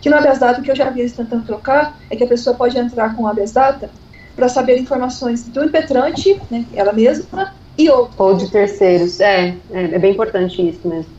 Que 0.00 0.10
no 0.10 0.16
habeas 0.16 0.40
data, 0.40 0.60
o 0.60 0.64
que 0.64 0.70
eu 0.70 0.76
já 0.76 0.90
vi 0.90 1.00
eles 1.00 1.12
tentando 1.12 1.44
trocar, 1.44 1.96
é 2.10 2.16
que 2.16 2.24
a 2.24 2.26
pessoa 2.26 2.56
pode 2.56 2.76
entrar 2.76 3.14
com 3.14 3.26
habeas 3.26 3.52
data 3.52 3.88
para 4.34 4.48
saber 4.48 4.76
informações 4.78 5.44
do 5.44 5.64
impetrante, 5.64 6.40
né, 6.50 6.66
ela 6.74 6.92
mesma, 6.92 7.54
e 7.78 7.88
outros. 7.88 8.18
Ou 8.18 8.34
de 8.34 8.50
terceiros, 8.50 9.20
é, 9.20 9.54
é, 9.70 9.82
é 9.94 9.98
bem 9.98 10.12
importante 10.12 10.68
isso 10.68 10.88
mesmo. 10.88 11.12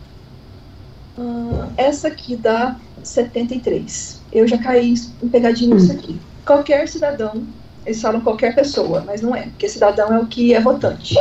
Uh, 1.18 1.72
essa 1.78 2.10
aqui 2.10 2.36
dá 2.36 2.76
73 3.04 4.22
eu 4.32 4.48
já 4.48 4.58
caí 4.58 4.94
em 5.22 5.28
pegadinha 5.28 5.76
nisso 5.76 5.92
aqui. 5.92 6.20
Qualquer 6.46 6.88
cidadão, 6.88 7.44
eles 7.86 8.02
falam 8.02 8.22
qualquer 8.22 8.56
pessoa, 8.56 9.04
mas 9.06 9.22
não 9.22 9.36
é, 9.36 9.44
porque 9.44 9.68
cidadão 9.68 10.14
é 10.14 10.20
o 10.20 10.26
que 10.26 10.54
é 10.54 10.60
votante. 10.60 11.16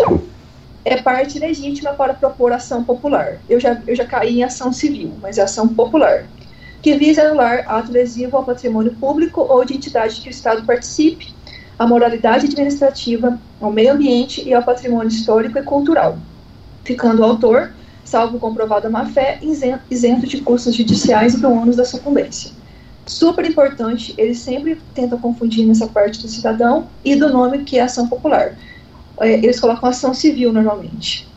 É 0.85 1.03
parte 1.03 1.39
legítima 1.39 1.93
para 1.93 2.15
propor 2.15 2.53
ação 2.53 2.85
popular. 2.85 3.39
Eu 3.49 3.61
já, 3.61 3.81
eu 3.87 3.95
já 3.95 4.07
caí 4.07 4.39
em 4.39 4.45
ação 4.45 4.73
civil, 4.73 5.13
mas 5.21 5.39
é 5.39 5.43
ação 5.43 5.69
popular. 5.69 6.27
Que 6.81 6.97
visa 6.97 7.23
anular 7.23 7.65
ato 7.69 7.93
lesivo 7.93 8.37
ao 8.37 8.45
patrimônio 8.45 8.95
público 8.95 9.43
ou 9.43 9.65
de 9.65 9.75
entidade 9.75 10.21
que 10.21 10.29
o 10.29 10.31
Estado 10.31 10.65
participe, 10.65 11.35
à 11.79 11.87
moralidade 11.87 12.47
administrativa, 12.47 13.39
ao 13.61 13.73
meio 13.73 13.93
ambiente 13.93 14.47
e 14.47 14.55
ao 14.55 14.63
patrimônio 14.63 15.09
histórico 15.09 15.59
e 15.59 15.63
cultural, 15.63 16.19
ficando 16.85 17.21
o 17.21 17.25
autor, 17.25 17.73
salvo 18.11 18.39
comprovada 18.39 18.91
má-fé, 18.91 19.39
isento 19.43 20.27
de 20.27 20.41
custos 20.43 20.75
judiciais 20.75 21.35
e 21.35 21.41
do 21.41 21.51
ônus 21.51 21.77
da 21.77 21.85
sucumbência 21.85 22.51
super 23.11 23.45
importante, 23.45 24.15
eles 24.17 24.39
sempre 24.39 24.81
tentam 24.95 25.19
confundir 25.19 25.67
nessa 25.67 25.87
parte 25.89 26.23
do 26.23 26.29
cidadão 26.29 26.87
e 27.05 27.17
do 27.17 27.29
nome 27.29 27.65
que 27.65 27.79
é 27.79 27.83
ação 27.83 28.09
popular. 28.09 28.57
É, 29.21 29.33
eles 29.33 29.59
colocam 29.59 29.89
ação 29.89 30.15
civil 30.15 30.53
normalmente. 30.53 31.29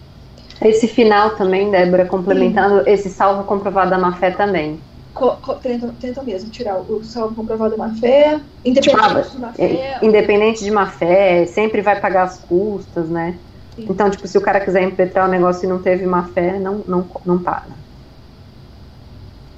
Esse 0.62 0.88
final 0.88 1.32
também, 1.32 1.72
Débora, 1.72 2.06
complementando, 2.06 2.84
Sim. 2.84 2.92
esse 2.92 3.10
salvo 3.10 3.44
comprovado 3.44 3.90
da 3.90 3.98
má-fé 3.98 4.32
também. 4.32 4.80
Co 5.14 5.36
tentam, 5.62 5.90
tentam 5.94 6.24
mesmo 6.24 6.50
tirar 6.50 6.80
o 6.80 7.04
salvo 7.04 7.36
comprovado 7.36 7.72
da 7.72 7.88
má-fé, 7.88 8.40
independente 8.64 9.24
tipo, 9.24 9.36
de 9.36 9.42
má-fé. 9.42 9.64
É, 9.64 10.00
independente 10.02 10.64
de 10.64 10.72
má-fé, 10.72 11.46
sempre 11.48 11.82
vai 11.82 12.00
pagar 12.00 12.24
as 12.24 12.40
custas, 12.40 13.10
né? 13.10 13.36
Então, 13.78 14.10
tipo, 14.10 14.28
se 14.28 14.38
o 14.38 14.42
cara 14.42 14.60
quiser 14.60 14.84
impetrar 14.84 15.28
o 15.28 15.32
negócio 15.32 15.66
e 15.66 15.70
não 15.70 15.82
teve 15.82 16.06
má-fé, 16.06 16.60
não, 16.60 16.84
não, 16.88 17.10
não 17.26 17.40
paga. 17.40 17.72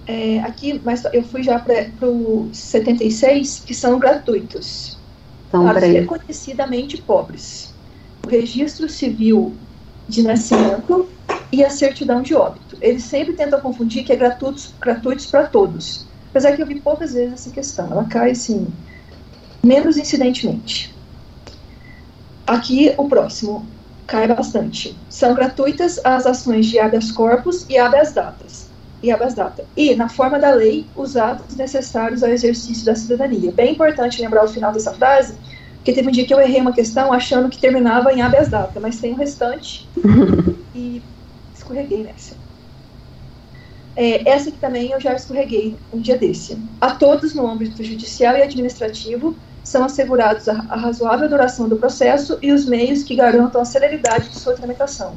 É, 0.08 0.40
aqui, 0.42 0.80
mas 0.84 1.04
eu 1.12 1.24
fui 1.24 1.42
já 1.42 1.60
para 1.60 2.08
o 2.08 2.50
76, 2.54 3.64
que 3.66 3.74
são 3.74 3.98
gratuitos. 3.98 4.98
Então, 5.48 5.66
para 5.66 5.80
reconhecidamente 5.80 7.02
pobres. 7.02 7.74
O 8.26 8.30
registro 8.30 8.88
civil 8.88 9.56
de 10.08 10.22
nascimento 10.22 11.10
e 11.52 11.64
a 11.64 11.70
certidão 11.70 12.22
de 12.22 12.36
óbito. 12.36 12.78
Eles 12.82 13.04
sempre 13.04 13.34
tentam 13.34 13.60
confundir 13.60 14.04
que 14.04 14.14
é 14.14 14.16
gratuitos, 14.16 14.74
gratuitos 14.80 15.26
para 15.26 15.46
todos. 15.46 16.06
Apesar 16.30 16.56
que 16.56 16.62
eu 16.62 16.68
vi 16.68 16.80
poucas 16.80 17.14
vezes 17.14 17.34
essa 17.34 17.50
questão. 17.50 17.92
Ela 17.92 18.06
cai, 18.06 18.32
assim, 18.32 18.68
menos 19.64 19.98
incidentemente. 19.98 20.94
Aqui, 22.46 22.94
o 22.98 23.08
próximo 23.10 23.66
cai 24.08 24.28
bastante. 24.28 24.96
São 25.10 25.34
gratuitas 25.34 26.00
as 26.04 26.26
ações 26.26 26.68
de 26.68 26.80
habeas 26.80 27.12
corpus 27.12 27.66
e 27.70 27.78
habeas 27.78 28.14
datas 28.14 28.70
e 29.02 29.12
habeas 29.12 29.34
data. 29.34 29.66
E, 29.76 29.96
na 29.96 30.10
forma 30.10 30.40
da 30.40 30.52
lei, 30.52 30.86
os 30.96 31.16
atos 31.16 31.56
necessários 31.56 32.24
ao 32.24 32.30
exercício 32.30 32.86
da 32.86 32.96
cidadania. 32.96 33.52
Bem 33.52 33.74
importante 33.74 34.22
lembrar 34.22 34.44
o 34.44 34.48
final 34.48 34.72
dessa 34.72 34.94
frase, 34.94 35.36
porque 35.76 35.94
teve 35.94 36.08
um 36.08 36.12
dia 36.12 36.26
que 36.26 36.34
eu 36.34 36.40
errei 36.40 36.60
uma 36.60 36.74
questão 36.74 37.14
achando 37.14 37.50
que 37.50 37.60
terminava 37.60 38.12
em 38.12 38.22
habeas 38.22 38.50
data, 38.50 38.80
mas 38.80 39.00
tem 39.00 39.14
o 39.14 39.18
restante 39.18 39.88
e 40.74 41.02
escorreguei 41.54 42.04
nessa. 42.04 42.36
É, 43.96 44.28
essa 44.30 44.50
aqui 44.50 44.58
também 44.58 44.92
eu 44.92 45.00
já 45.00 45.14
escorreguei 45.14 45.76
um 45.94 46.00
dia 46.00 46.18
desse. 46.18 46.58
A 46.82 46.92
todos 46.92 47.34
no 47.34 47.48
âmbito 47.48 47.84
judicial 47.84 48.36
e 48.36 48.42
administrativo 48.42 49.36
são 49.66 49.84
assegurados 49.84 50.48
a, 50.48 50.54
razoável 50.54 51.28
duração 51.28 51.68
do 51.68 51.76
processo 51.76 52.38
e 52.40 52.52
os 52.52 52.66
meios 52.66 53.02
que 53.02 53.16
garantam 53.16 53.60
a 53.60 53.66
celeridade 53.66 54.30
de 54.30 54.40
sua 54.40 54.54
tramitação. 54.54 55.16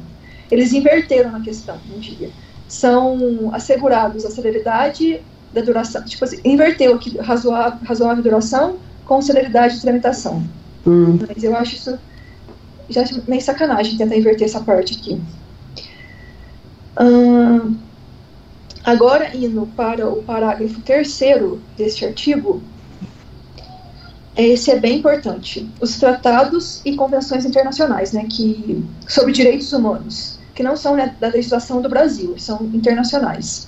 Eles 0.49 0.73
inverteram 0.73 1.31
na 1.31 1.39
questão 1.39 1.79
um 1.95 1.99
dia. 1.99 2.31
São 2.67 3.51
assegurados 3.53 4.25
a 4.25 4.31
celeridade 4.31 5.21
da 5.53 5.61
duração, 5.61 6.03
tipo 6.03 6.25
assim, 6.25 6.39
inverteu 6.43 6.95
aqui 6.95 7.15
razoável, 7.19 7.79
razoável 7.85 8.23
duração 8.23 8.77
com 9.05 9.21
celeridade 9.21 9.75
de 9.75 9.81
tramitação. 9.81 10.43
Hum. 10.85 11.19
Mas 11.27 11.43
eu 11.43 11.55
acho 11.55 11.75
isso 11.75 11.99
já 12.89 13.03
meio 13.27 13.41
sacanagem 13.41 13.97
tentar 13.97 14.15
inverter 14.15 14.47
essa 14.47 14.61
parte 14.61 14.97
aqui. 14.97 15.21
Hum, 16.99 17.77
agora, 18.83 19.35
indo 19.37 19.67
para 19.75 20.09
o 20.09 20.23
parágrafo 20.23 20.81
terceiro 20.81 21.61
deste 21.77 22.03
artigo, 22.03 22.63
esse 24.41 24.71
é 24.71 24.79
bem 24.79 24.99
importante. 24.99 25.69
Os 25.81 25.97
tratados 25.97 26.81
e 26.85 26.95
convenções 26.95 27.45
internacionais, 27.45 28.11
né, 28.11 28.25
que 28.29 28.85
sobre 29.07 29.33
direitos 29.33 29.71
humanos, 29.73 30.39
que 30.53 30.63
não 30.63 30.75
são 30.75 30.95
né, 30.95 31.15
da 31.19 31.27
legislação 31.27 31.81
do 31.81 31.89
Brasil, 31.89 32.35
são 32.37 32.63
internacionais, 32.73 33.67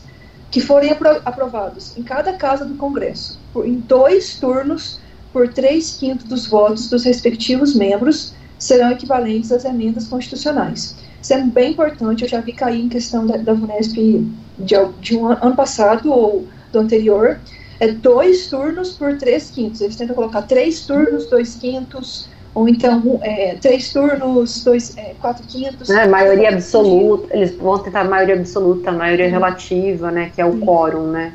que 0.50 0.62
forem 0.62 0.92
apro 0.92 1.22
aprovados 1.26 1.98
em 1.98 2.04
cada 2.04 2.34
casa 2.34 2.66
do 2.66 2.76
Congresso, 2.76 3.40
por, 3.54 3.66
em 3.68 3.76
dois 3.76 4.36
turnos, 4.36 5.00
por 5.32 5.48
três 5.48 5.98
quintos 5.98 6.26
dos 6.26 6.48
votos 6.48 6.90
dos 6.90 7.04
respectivos 7.04 7.74
membros, 7.74 8.34
serão 8.60 8.92
equivalentes 8.92 9.52
às 9.52 9.66
emendas 9.66 10.08
constitucionais. 10.08 10.96
Isso 11.22 11.34
é 11.34 11.42
bem 11.42 11.72
importante, 11.72 12.24
eu 12.24 12.30
já 12.30 12.42
vi 12.42 12.54
cair 12.54 12.82
em 12.82 12.90
questão 12.90 13.26
da, 13.26 13.38
da 13.38 13.54
VUNESP 13.54 14.28
de, 14.60 14.76
de 15.00 15.18
um 15.18 15.28
ano 15.28 15.56
passado 15.56 16.12
ou 16.12 16.48
do 16.72 16.80
anterior, 16.80 17.40
é 17.82 17.88
dois 17.88 18.46
turnos 18.46 18.92
por 18.92 19.18
três 19.18 19.50
quintos. 19.50 19.82
Eles 19.82 19.96
tentam 19.96 20.16
colocar 20.16 20.44
três 20.44 20.86
turnos, 20.86 21.26
dois 21.26 21.56
quintos, 21.56 22.30
ou 22.54 22.70
então 22.70 23.20
é, 23.24 23.56
três 23.56 23.92
turnos, 23.92 24.64
dois, 24.64 24.96
é, 24.96 25.16
quatro 25.20 25.44
quintos. 25.48 25.90
É, 25.90 26.06
maioria 26.06 26.50
absoluta, 26.50 27.36
eles 27.36 27.56
vão 27.56 27.80
tentar 27.80 28.04
maioria 28.04 28.36
absoluta, 28.36 28.92
maioria 28.92 29.26
uhum. 29.26 29.32
relativa, 29.32 30.12
né, 30.12 30.32
que 30.34 30.40
é 30.40 30.46
o 30.46 30.50
uhum. 30.50 30.60
quórum, 30.60 31.08
né. 31.08 31.34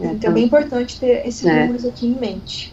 É, 0.00 0.06
então 0.06 0.30
é 0.30 0.32
bem 0.32 0.44
importante 0.44 0.98
ter 0.98 1.26
esses 1.26 1.44
é. 1.44 1.60
números 1.60 1.84
aqui 1.84 2.06
em 2.06 2.18
mente. 2.18 2.72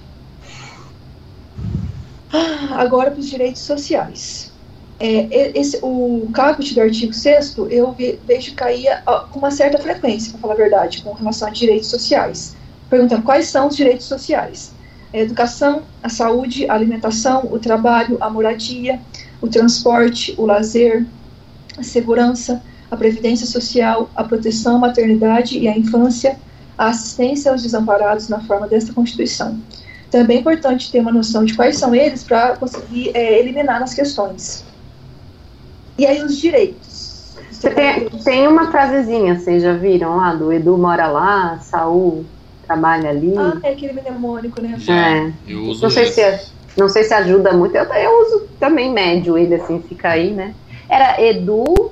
Ah, 2.32 2.82
agora 2.82 3.12
para 3.12 3.20
os 3.20 3.30
direitos 3.30 3.64
sociais. 3.64 4.50
É, 4.98 5.52
esse, 5.60 5.78
o 5.82 6.30
caput 6.34 6.74
do 6.74 6.80
artigo 6.80 7.14
6 7.14 7.58
eu 7.70 7.94
vejo 8.26 8.56
cair 8.56 9.04
com 9.32 9.40
uma 9.40 9.52
certa 9.52 9.78
frequência, 9.78 10.32
para 10.32 10.40
falar 10.40 10.54
a 10.54 10.58
verdade, 10.58 11.02
com 11.02 11.12
relação 11.12 11.50
a 11.50 11.52
direitos 11.52 11.90
sociais 11.90 12.56
perguntando 12.94 13.24
quais 13.24 13.48
são 13.48 13.70
os 13.70 13.76
direitos 13.76 14.06
sociais. 14.06 14.72
A 15.12 15.18
educação, 15.18 15.82
a 16.04 16.10
saúde, 16.10 16.70
a 16.70 16.76
alimentação, 16.76 17.50
o 17.52 17.58
trabalho, 17.58 18.18
a 18.22 18.30
moradia, 18.30 19.00
o 19.42 19.48
transporte, 19.48 20.36
o 20.38 20.46
lazer, 20.46 21.04
a 21.76 21.82
segurança, 21.82 22.62
a 22.92 22.96
previdência 22.96 23.48
social, 23.48 24.12
a 24.16 24.24
proteção, 24.24 24.76
a 24.76 24.80
maternidade 24.80 25.58
e 25.58 25.68
a 25.68 25.76
infância, 25.76 26.38
a 26.78 26.90
assistência 26.90 27.52
aos 27.52 27.64
desamparados 27.64 28.30
na 28.30 28.42
forma 28.42 28.68
desta 28.68 28.94
Constituição. 28.94 29.60
Então 30.08 30.22
é 30.22 30.36
importante 30.36 30.92
ter 30.92 31.00
uma 31.00 31.12
noção 31.12 31.44
de 31.44 31.56
quais 31.56 31.78
são 31.78 31.96
eles 31.96 32.24
para 32.24 32.56
conseguir 32.58 33.10
é, 33.16 33.40
eliminar 33.40 33.80
nas 33.80 33.96
questões. 33.96 34.64
E 35.98 36.06
aí 36.06 36.24
os 36.24 36.38
direitos. 36.38 37.34
Tem, 37.60 38.10
tem 38.24 38.48
uma 38.48 38.70
frasezinha, 38.70 39.40
vocês 39.40 39.64
já 39.64 39.74
viram 39.74 40.18
lá, 40.18 40.36
do 40.36 40.54
Edu 40.54 40.78
mora 40.78 41.08
lá, 41.08 41.58
Saul 41.60 42.24
trabalha 42.74 43.10
ali. 43.10 43.34
Ah, 43.38 43.58
é 43.64 43.70
aquele 43.70 43.94
mnemônico, 43.94 44.62
né? 44.62 44.78
É. 44.88 45.52
Eu 45.52 45.64
uso 45.64 45.84
não 45.84 45.90
sei, 45.90 46.08
se, 46.08 46.40
não 46.76 46.90
sei 46.90 47.04
se 47.04 47.14
ajuda 47.14 47.54
muito. 47.54 47.76
Eu, 47.76 47.84
eu 47.86 48.22
uso 48.26 48.48
também 48.60 48.92
médio 48.92 49.38
ele, 49.38 49.56
assim, 49.56 49.82
fica 49.88 50.10
aí, 50.10 50.32
né? 50.32 50.56
Era 50.90 51.22
Edu, 51.22 51.92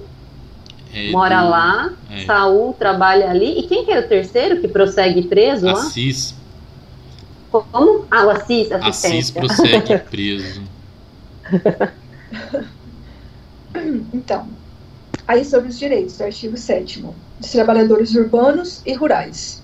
Edu 0.93 1.11
mora 1.11 1.41
lá, 1.41 1.93
é. 2.09 2.25
Saul 2.25 2.73
trabalha 2.73 3.29
ali. 3.29 3.59
E 3.59 3.63
quem 3.63 3.85
que 3.85 3.91
era 3.91 4.05
o 4.05 4.09
terceiro 4.09 4.59
que 4.59 4.67
prossegue 4.67 5.23
preso 5.23 5.67
Assis. 5.69 6.35
lá? 7.51 7.61
Como? 7.71 8.05
Ah, 8.09 8.25
o 8.25 8.29
Assis, 8.31 8.71
Assis 8.71 9.31
prossegue 9.31 9.97
preso. 10.09 10.61
então, 14.13 14.47
aí 15.27 15.45
sobre 15.45 15.69
os 15.69 15.77
direitos, 15.77 16.17
do 16.17 16.23
artigo 16.23 16.57
7 16.57 17.05
dos 17.39 17.51
trabalhadores 17.51 18.15
urbanos 18.15 18.81
e 18.85 18.93
rurais. 18.93 19.60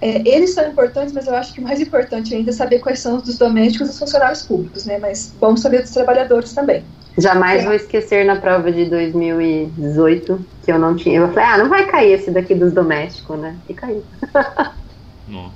É, 0.00 0.28
eles 0.28 0.52
são 0.52 0.68
importantes, 0.68 1.12
mas 1.12 1.26
eu 1.26 1.34
acho 1.34 1.54
que 1.54 1.60
o 1.60 1.62
mais 1.62 1.80
importante 1.80 2.34
ainda 2.34 2.50
é 2.50 2.52
saber 2.52 2.80
quais 2.80 3.00
são 3.00 3.16
os 3.16 3.22
dos 3.22 3.38
domésticos 3.38 3.88
e 3.88 3.90
dos 3.90 3.98
funcionários 3.98 4.42
públicos, 4.42 4.84
né? 4.84 4.98
Mas 4.98 5.34
bom 5.40 5.56
saber 5.56 5.82
dos 5.82 5.90
trabalhadores 5.90 6.52
também. 6.52 6.84
Jamais 7.16 7.62
é. 7.62 7.64
vou 7.64 7.72
esquecer 7.72 8.26
na 8.26 8.36
prova 8.36 8.70
de 8.70 8.84
2018 8.90 10.44
que 10.64 10.70
eu 10.70 10.78
não 10.78 10.94
tinha. 10.94 11.20
Eu 11.20 11.28
falei, 11.28 11.44
ah, 11.44 11.58
não 11.58 11.70
vai 11.70 11.86
cair 11.86 12.12
esse 12.12 12.30
daqui 12.30 12.54
dos 12.54 12.72
domésticos, 12.72 13.38
né? 13.38 13.56
E 13.68 13.74
caiu. 13.74 14.04
Não. 15.26 15.50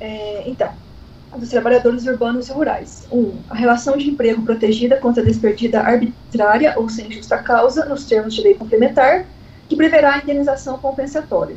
É, 0.00 0.42
então, 0.46 0.68
dos 1.36 1.48
trabalhadores 1.50 2.04
urbanos 2.06 2.48
e 2.48 2.52
rurais. 2.52 3.06
1. 3.12 3.16
Um, 3.16 3.38
a 3.48 3.54
relação 3.54 3.96
de 3.96 4.10
emprego 4.10 4.42
protegida 4.42 4.96
contra 4.96 5.22
a 5.22 5.26
despedida 5.26 5.80
arbitrária 5.80 6.74
ou 6.76 6.88
sem 6.88 7.12
justa 7.12 7.38
causa, 7.38 7.84
nos 7.84 8.04
termos 8.06 8.34
de 8.34 8.42
lei 8.42 8.54
complementar, 8.54 9.26
que 9.68 9.76
preverá 9.76 10.14
a 10.14 10.18
indenização 10.18 10.78
compensatória 10.78 11.54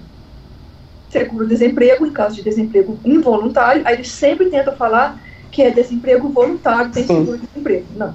seguro-desemprego, 1.16 2.06
em 2.06 2.12
caso 2.12 2.36
de 2.36 2.44
desemprego 2.44 3.00
involuntário, 3.06 3.82
aí 3.86 3.96
eles 3.96 4.12
sempre 4.12 4.50
tentam 4.50 4.76
falar 4.76 5.22
que 5.50 5.62
é 5.62 5.72
desemprego 5.72 6.28
voluntário, 6.28 6.92
tem 6.92 7.08
seguro-desemprego. 7.08 7.86
Não. 7.96 8.14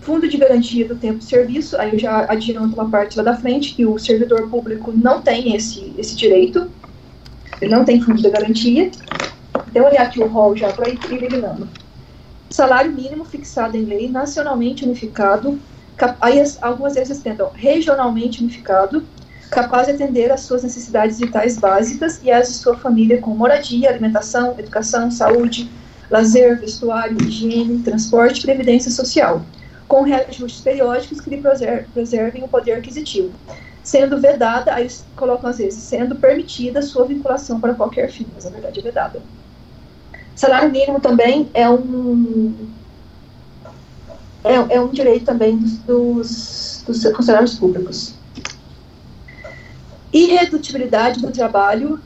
Fundo 0.00 0.28
de 0.28 0.36
garantia 0.36 0.88
do 0.88 0.96
tempo 0.96 1.18
de 1.18 1.26
serviço, 1.26 1.78
aí 1.78 1.92
eu 1.92 1.98
já 1.98 2.26
adianto 2.28 2.74
uma 2.74 2.88
parte 2.88 3.16
lá 3.16 3.22
da 3.22 3.36
frente, 3.36 3.74
que 3.74 3.86
o 3.86 3.96
servidor 3.98 4.48
público 4.48 4.92
não 4.92 5.22
tem 5.22 5.54
esse, 5.54 5.92
esse 5.96 6.16
direito, 6.16 6.68
ele 7.60 7.70
não 7.70 7.84
tem 7.84 8.00
fundo 8.00 8.20
de 8.20 8.30
garantia. 8.30 8.90
Então, 9.70 9.86
olhar 9.86 10.02
aqui 10.02 10.20
o 10.20 10.26
rol 10.26 10.56
já 10.56 10.72
para 10.72 10.88
ir 10.88 10.98
eliminando. 11.10 11.68
Salário 12.50 12.90
mínimo 12.90 13.24
fixado 13.24 13.76
em 13.76 13.84
lei, 13.84 14.08
nacionalmente 14.08 14.84
unificado, 14.84 15.58
aí 16.20 16.42
algumas 16.60 16.94
vezes 16.94 17.20
tentam 17.20 17.50
regionalmente 17.54 18.42
unificado, 18.42 19.04
capaz 19.50 19.86
de 19.86 19.94
atender 19.94 20.30
às 20.30 20.40
suas 20.40 20.62
necessidades 20.62 21.18
vitais 21.18 21.58
básicas 21.58 22.20
e 22.22 22.30
às 22.30 22.48
de 22.48 22.54
sua 22.54 22.76
família 22.76 23.20
com 23.20 23.30
moradia, 23.30 23.88
alimentação, 23.88 24.54
educação, 24.58 25.10
saúde, 25.10 25.70
lazer, 26.10 26.60
vestuário, 26.60 27.16
higiene, 27.22 27.82
transporte 27.82 28.40
e 28.40 28.42
previdência 28.42 28.90
social, 28.90 29.42
com 29.86 30.02
reajustes 30.02 30.60
periódicos 30.60 31.20
que 31.20 31.30
lhe 31.30 31.42
preservem 31.92 32.44
o 32.44 32.48
poder 32.48 32.72
aquisitivo, 32.72 33.32
sendo 33.82 34.20
vedada, 34.20 34.74
aí 34.74 34.88
colocam 35.16 35.50
às 35.50 35.58
vezes, 35.58 35.82
sendo 35.82 36.16
permitida 36.16 36.82
sua 36.82 37.06
vinculação 37.06 37.60
para 37.60 37.74
qualquer 37.74 38.10
fim, 38.10 38.26
mas 38.34 38.44
na 38.44 38.50
verdade 38.50 38.80
é 38.80 38.82
vedada. 38.82 39.22
Salário 40.34 40.70
mínimo 40.70 41.00
também 41.00 41.50
é 41.52 41.68
um 41.68 42.54
é, 44.44 44.76
é 44.76 44.80
um 44.80 44.88
direito 44.88 45.24
também 45.24 45.58
dos, 45.84 46.84
dos 46.86 47.02
funcionários 47.02 47.54
públicos. 47.56 48.17
Irredutibilidade 50.12 51.20
do 51.20 51.30
trabalho, 51.30 52.00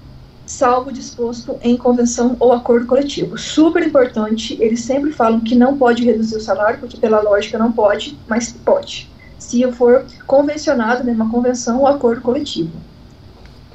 salvo 0.45 0.93
disposto 0.93 1.57
em 1.63 1.77
convenção 1.77 2.37
ou 2.41 2.53
acordo 2.53 2.87
coletivo. 2.87 3.39
Super 3.39 3.87
importante, 3.87 4.57
eles 4.61 4.81
sempre 4.81 5.13
falam 5.13 5.41
que 5.41 5.55
não 5.55 5.79
pode 5.79 6.05
reduzir 6.05 6.37
o 6.37 6.41
salário, 6.41 6.81
porque 6.81 6.97
pela 6.97 7.21
lógica 7.21 7.57
não 7.57 7.71
pode, 7.71 8.19
mas 8.27 8.53
pode, 8.53 9.09
se 9.39 9.71
for 9.73 10.05
convencionado 10.27 11.05
numa 11.05 11.31
convenção 11.31 11.79
ou 11.79 11.87
acordo 11.87 12.23
coletivo. 12.23 12.73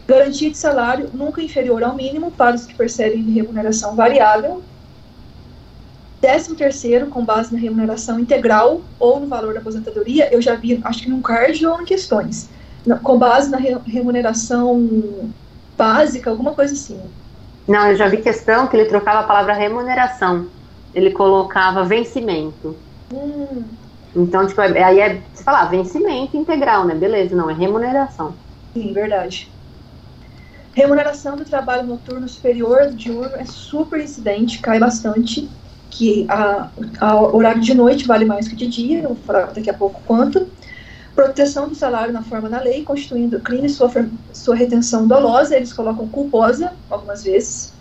Garantia 0.06 0.52
de 0.52 0.58
salário 0.58 1.10
nunca 1.14 1.42
inferior 1.42 1.84
ao 1.84 1.96
mínimo 1.96 2.32
para 2.32 2.56
os 2.56 2.66
que 2.66 2.76
percebem 2.76 3.24
remuneração 3.32 3.96
variável. 3.96 4.62
Décimo 6.20 6.56
terceiro, 6.56 7.08
com 7.08 7.24
base 7.24 7.54
na 7.54 7.60
remuneração 7.60 8.20
integral 8.20 8.82
ou 9.00 9.20
no 9.20 9.28
valor 9.28 9.54
da 9.54 9.60
aposentadoria, 9.62 10.34
eu 10.34 10.42
já 10.42 10.56
vi, 10.56 10.82
acho 10.84 11.04
que 11.04 11.10
num 11.10 11.22
card 11.22 11.66
ou 11.66 11.82
em 11.82 11.86
questões 11.86 12.50
com 12.96 13.18
base 13.18 13.50
na 13.50 13.58
remuneração 13.58 15.32
básica, 15.78 16.30
alguma 16.30 16.54
coisa 16.54 16.74
assim. 16.74 17.00
Não, 17.68 17.88
eu 17.88 17.96
já 17.96 18.08
vi 18.08 18.18
questão 18.18 18.68
que 18.68 18.76
ele 18.78 18.90
trocava 18.90 19.20
a 19.20 19.24
palavra 19.24 19.54
remuneração. 19.54 20.48
Ele 20.94 21.12
colocava 21.12 21.84
vencimento. 21.84 22.76
Hum. 23.14 23.64
Então, 24.16 24.48
tipo, 24.48 24.60
aí 24.62 25.00
é, 25.00 25.22
você 25.34 25.44
fala, 25.44 25.62
ah, 25.62 25.66
vencimento 25.66 26.36
integral, 26.36 26.86
né? 26.86 26.96
Beleza, 26.96 27.36
não, 27.36 27.50
é 27.50 27.54
remuneração. 27.54 28.34
Sim, 28.74 28.94
verdade. 28.94 29.52
Remuneração 30.74 31.36
do 31.36 31.44
trabalho 31.44 31.88
noturno 31.88 32.28
superior 32.28 32.92
diurno 32.94 33.36
é 33.36 33.46
super 33.46 34.00
incidente, 34.00 34.60
cai 34.60 34.80
bastante, 34.80 35.50
que 35.90 36.26
a, 36.30 36.70
a 37.00 37.22
horário 37.22 37.62
de 37.62 37.74
noite 37.74 38.06
vale 38.06 38.26
mais 38.26 38.48
que 38.48 38.56
de 38.56 38.68
dia, 38.68 39.00
eu 39.00 39.10
vou 39.10 39.18
falar 39.18 39.48
daqui 39.48 39.70
a 39.70 39.74
pouco 39.74 40.02
quanto. 40.06 40.48
Proteção 41.18 41.68
do 41.68 41.74
salário 41.74 42.14
na 42.14 42.22
forma 42.22 42.48
da 42.48 42.62
lei, 42.62 42.84
constituindo 42.84 43.40
crime 43.40 43.68
sua, 43.68 43.92
sua 44.32 44.56
retenção 44.56 45.08
dolosa, 45.08 45.56
eles 45.56 45.74
colocam 45.74 46.08
culposa, 46.08 46.74
algumas 46.92 47.24
vezes. 47.24 47.74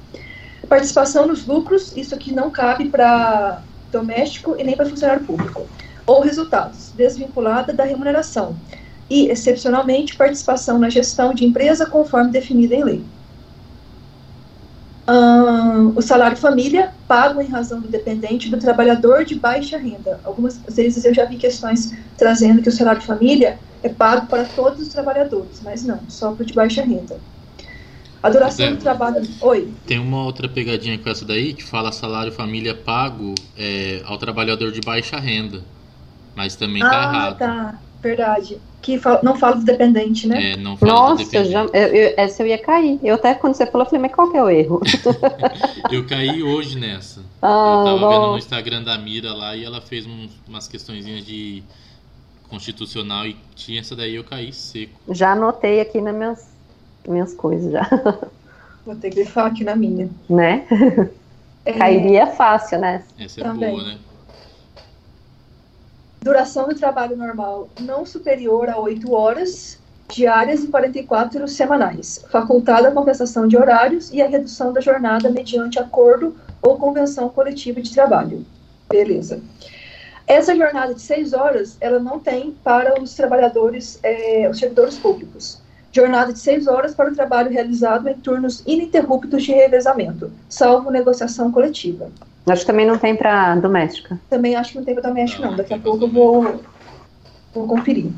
Participação 0.67 1.27
nos 1.27 1.47
lucros, 1.47 1.95
isso 1.95 2.15
aqui 2.15 2.33
não 2.33 2.51
cabe 2.51 2.89
para 2.89 3.61
doméstico 3.93 4.57
e 4.59 4.65
nem 4.65 4.75
para 4.75 4.87
funcionário 4.87 5.23
público. 5.27 5.69
Ou 6.07 6.23
resultados, 6.23 6.93
desvinculada 6.97 7.75
da 7.75 7.85
remuneração. 7.85 8.57
E, 9.11 9.29
excepcionalmente, 9.29 10.17
participação 10.17 10.79
na 10.79 10.89
gestão 10.89 11.35
de 11.35 11.45
empresa 11.45 11.85
conforme 11.85 12.31
definida 12.31 12.75
em 12.75 12.85
lei. 12.85 13.05
O 15.95 16.03
salário 16.03 16.37
família, 16.37 16.93
pago 17.07 17.41
em 17.41 17.49
razão 17.49 17.81
do 17.81 17.89
dependente 17.89 18.49
do 18.49 18.59
trabalhador 18.59 19.25
de 19.25 19.37
baixa 19.37 19.79
renda. 19.79 20.21
Algumas 20.25 20.61
vezes 20.69 21.05
eu 21.05 21.15
já 21.15 21.25
vi 21.25 21.37
questões 21.37 21.93
trazendo 22.17 22.61
que 22.61 22.69
o 22.69 22.73
salário 22.73 23.03
família 23.03 23.59
é 23.83 23.89
pago 23.89 24.27
para 24.27 24.45
todos 24.45 24.81
os 24.81 24.89
trabalhadores, 24.89 25.61
mas 25.63 25.85
não, 25.85 26.01
só 26.09 26.33
para 26.33 26.43
o 26.43 26.47
de 26.47 26.53
baixa 26.53 26.83
renda. 26.83 27.21
A 28.23 28.29
duração 28.29 28.67
é, 28.67 28.71
do 28.71 28.79
trabalho. 28.79 29.23
Oi. 29.41 29.73
Tem 29.87 30.01
uma 30.01 30.25
outra 30.25 30.49
pegadinha 30.49 30.99
com 30.99 31.09
essa 31.09 31.25
daí 31.25 31.55
que 31.55 31.63
fala 31.63 31.93
salário 31.93 32.33
família 32.33 32.75
pago 32.75 33.35
é, 33.57 34.03
ao 34.05 34.19
trabalhador 34.19 34.73
de 34.73 34.81
baixa 34.81 35.17
renda. 35.17 35.63
Mas 36.35 36.57
também 36.57 36.81
tá 36.81 36.91
ah, 36.91 37.05
errado. 37.05 37.33
Ah, 37.35 37.47
tá. 37.47 37.79
Verdade. 38.03 38.61
Que 38.87 39.01
fala, 39.01 39.19
não 39.21 39.35
fala 39.35 39.57
do 39.57 39.65
dependente, 39.65 40.29
né? 40.29 40.53
É, 40.53 40.57
não 40.57 40.77
fala 40.77 40.93
Nossa, 40.93 41.25
do 41.25 41.29
dependente. 41.29 41.51
Já, 41.51 41.65
eu, 41.65 41.89
eu, 41.93 42.15
essa 42.17 42.41
eu 42.45 42.47
ia 42.47 42.57
cair. 42.57 43.01
Eu 43.03 43.17
até 43.17 43.35
quando 43.35 43.55
você 43.55 43.67
falou, 43.67 43.85
eu 43.85 43.91
falei, 43.91 44.03
mas 44.03 44.15
qual 44.15 44.31
que 44.31 44.37
é 44.37 44.43
o 44.45 44.49
erro? 44.49 44.81
eu 45.91 46.07
caí 46.07 46.41
hoje 46.41 46.79
nessa. 46.79 47.21
Ah, 47.43 47.79
eu 47.81 47.85
tava 47.85 47.99
bom. 47.99 48.11
vendo 48.11 48.31
no 48.31 48.39
Instagram 48.39 48.85
da 48.85 48.97
Mira 48.97 49.35
lá 49.35 49.57
e 49.57 49.65
ela 49.65 49.81
fez 49.81 50.07
uns, 50.07 50.31
umas 50.47 50.69
questõezinhas 50.69 51.27
de 51.27 51.65
constitucional 52.49 53.27
e 53.27 53.37
tinha 53.57 53.81
essa 53.81 53.97
daí 53.97 54.15
eu 54.15 54.23
caí 54.23 54.53
seco. 54.53 55.01
Já 55.13 55.33
anotei 55.33 55.81
aqui 55.81 56.01
nas 56.01 56.15
minhas, 56.15 56.49
minhas 57.09 57.35
coisas 57.35 57.73
já. 57.73 57.91
Vou 58.87 58.95
ter 58.95 59.11
que 59.11 59.17
grifar 59.17 59.47
aqui 59.47 59.65
na 59.65 59.75
minha. 59.75 60.09
Né? 60.31 60.65
É... 61.65 61.73
Cairia 61.73 62.29
fácil, 62.29 62.79
né? 62.79 63.03
Essa 63.19 63.41
é 63.41 63.43
Também. 63.43 63.69
boa, 63.69 63.83
né? 63.83 63.99
Duração 66.27 66.67
do 66.67 66.75
trabalho 66.75 67.17
normal 67.17 67.69
não 67.81 68.05
superior 68.05 68.69
a 68.69 68.77
8 68.81 69.15
horas 69.15 69.79
diárias 70.13 70.65
e 70.65 70.67
44 70.67 71.47
semanais. 71.47 72.25
Facultada 72.33 72.89
a 72.89 72.91
compensação 72.91 73.47
de 73.47 73.57
horários 73.57 74.13
e 74.13 74.21
a 74.21 74.27
redução 74.27 74.73
da 74.73 74.81
jornada 74.81 75.31
mediante 75.31 75.79
acordo 75.79 76.35
ou 76.61 76.77
convenção 76.79 77.29
coletiva 77.29 77.81
de 77.81 77.95
trabalho. 77.95 78.45
Beleza. 78.89 79.41
Essa 80.27 80.57
jornada 80.57 80.95
de 80.95 81.01
6 81.01 81.33
horas, 81.33 81.77
ela 81.81 82.01
não 82.01 82.19
tem 82.19 82.57
para 82.65 83.01
os 83.01 83.15
trabalhadores, 83.15 84.01
é, 84.03 84.49
os 84.51 84.59
servidores 84.59 84.99
públicos. 84.99 85.63
Jornada 85.97 86.31
de 86.31 86.39
6 86.39 86.67
horas 86.67 86.95
para 86.95 87.11
o 87.11 87.15
trabalho 87.15 87.51
realizado 87.51 88.07
em 88.07 88.15
turnos 88.15 88.63
ininterruptos 88.67 89.43
de 89.43 89.53
revezamento, 89.53 90.31
salvo 90.47 90.91
negociação 90.91 91.51
coletiva. 91.51 92.11
Acho 92.47 92.61
que 92.61 92.67
também 92.67 92.87
não 92.87 92.99
tem 92.99 93.17
para 93.17 93.57
doméstica. 93.57 94.21
Também 94.29 94.55
acho 94.55 94.73
que 94.73 94.79
não 94.79 94.85
tem 94.85 94.95
para 94.95 95.09
doméstica, 95.09 95.47
não. 95.47 95.57
Daqui 95.57 95.73
a 95.73 95.79
pouco 95.79 96.05
eu 96.05 96.09
vou, 96.09 96.61
vou 97.55 97.67
conferir. 97.67 98.11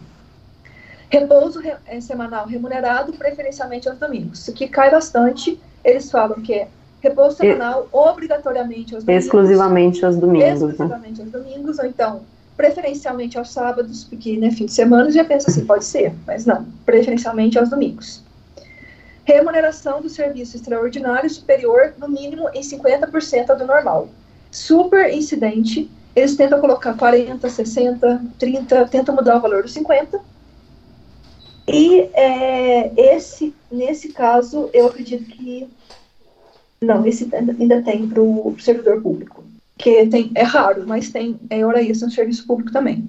Repouso 1.09 1.61
re, 1.61 1.75
é, 1.87 2.01
semanal 2.01 2.47
remunerado, 2.47 3.13
preferencialmente 3.13 3.89
aos 3.89 3.97
domingos. 3.97 4.41
Isso 4.41 4.53
que 4.53 4.67
cai 4.67 4.91
bastante. 4.91 5.59
Eles 5.85 6.11
falam 6.11 6.43
que 6.43 6.53
é 6.53 6.69
repouso 7.01 7.37
semanal 7.37 7.85
e, 7.85 7.97
obrigatoriamente 7.97 8.93
aos 8.97 9.05
domingos. 9.05 9.25
Exclusivamente 9.25 10.05
aos 10.05 10.17
domingos. 10.17 10.63
Né? 10.63 10.71
Exclusivamente 10.71 11.19
né? 11.19 11.25
aos 11.25 11.33
domingos, 11.33 11.79
ou 11.79 11.87
então 11.87 12.23
preferencialmente 12.59 13.39
aos 13.39 13.51
sábados, 13.51 14.05
porque 14.05 14.37
né, 14.37 14.51
fim 14.51 14.67
de 14.67 14.73
semana 14.73 15.11
já 15.11 15.25
pensa 15.25 15.51
assim, 15.51 15.65
pode 15.65 15.87
ser, 15.87 16.13
mas 16.27 16.45
não, 16.45 16.67
preferencialmente 16.85 17.59
aos 17.59 17.71
domingos 17.71 18.29
remuneração 19.29 20.01
do 20.01 20.09
serviço 20.09 20.57
extraordinário 20.57 21.29
superior, 21.29 21.93
no 21.99 22.09
mínimo, 22.09 22.49
em 22.55 22.63
50% 22.63 23.55
do 23.57 23.67
normal. 23.67 24.09
Super 24.51 25.13
incidente, 25.13 25.91
eles 26.17 26.35
tentam 26.35 26.59
colocar 26.59 26.95
40, 26.97 27.47
60, 27.47 28.23
30, 28.39 28.89
tentam 28.89 29.15
mudar 29.15 29.37
o 29.37 29.41
valor 29.41 29.63
dos 29.63 29.75
50. 29.75 30.19
E 31.69 32.09
é, 32.15 32.91
esse, 33.15 33.55
nesse 33.71 34.09
caso, 34.15 34.71
eu 34.73 34.87
acredito 34.87 35.27
que. 35.27 35.69
Não, 36.81 37.05
esse 37.05 37.29
ainda 37.35 37.83
tem 37.83 38.09
para 38.09 38.23
o 38.23 38.57
servidor 38.59 39.03
público. 39.03 39.38
Que 39.79 40.05
tem, 40.07 40.33
é 40.35 40.43
raro, 40.43 40.85
mas 40.87 41.11
tem 41.11 41.39
é 41.49 41.65
hora 41.65 41.81
extra 41.81 42.09
no 42.09 42.13
serviço 42.13 42.45
público 42.47 42.73
também. 42.73 43.09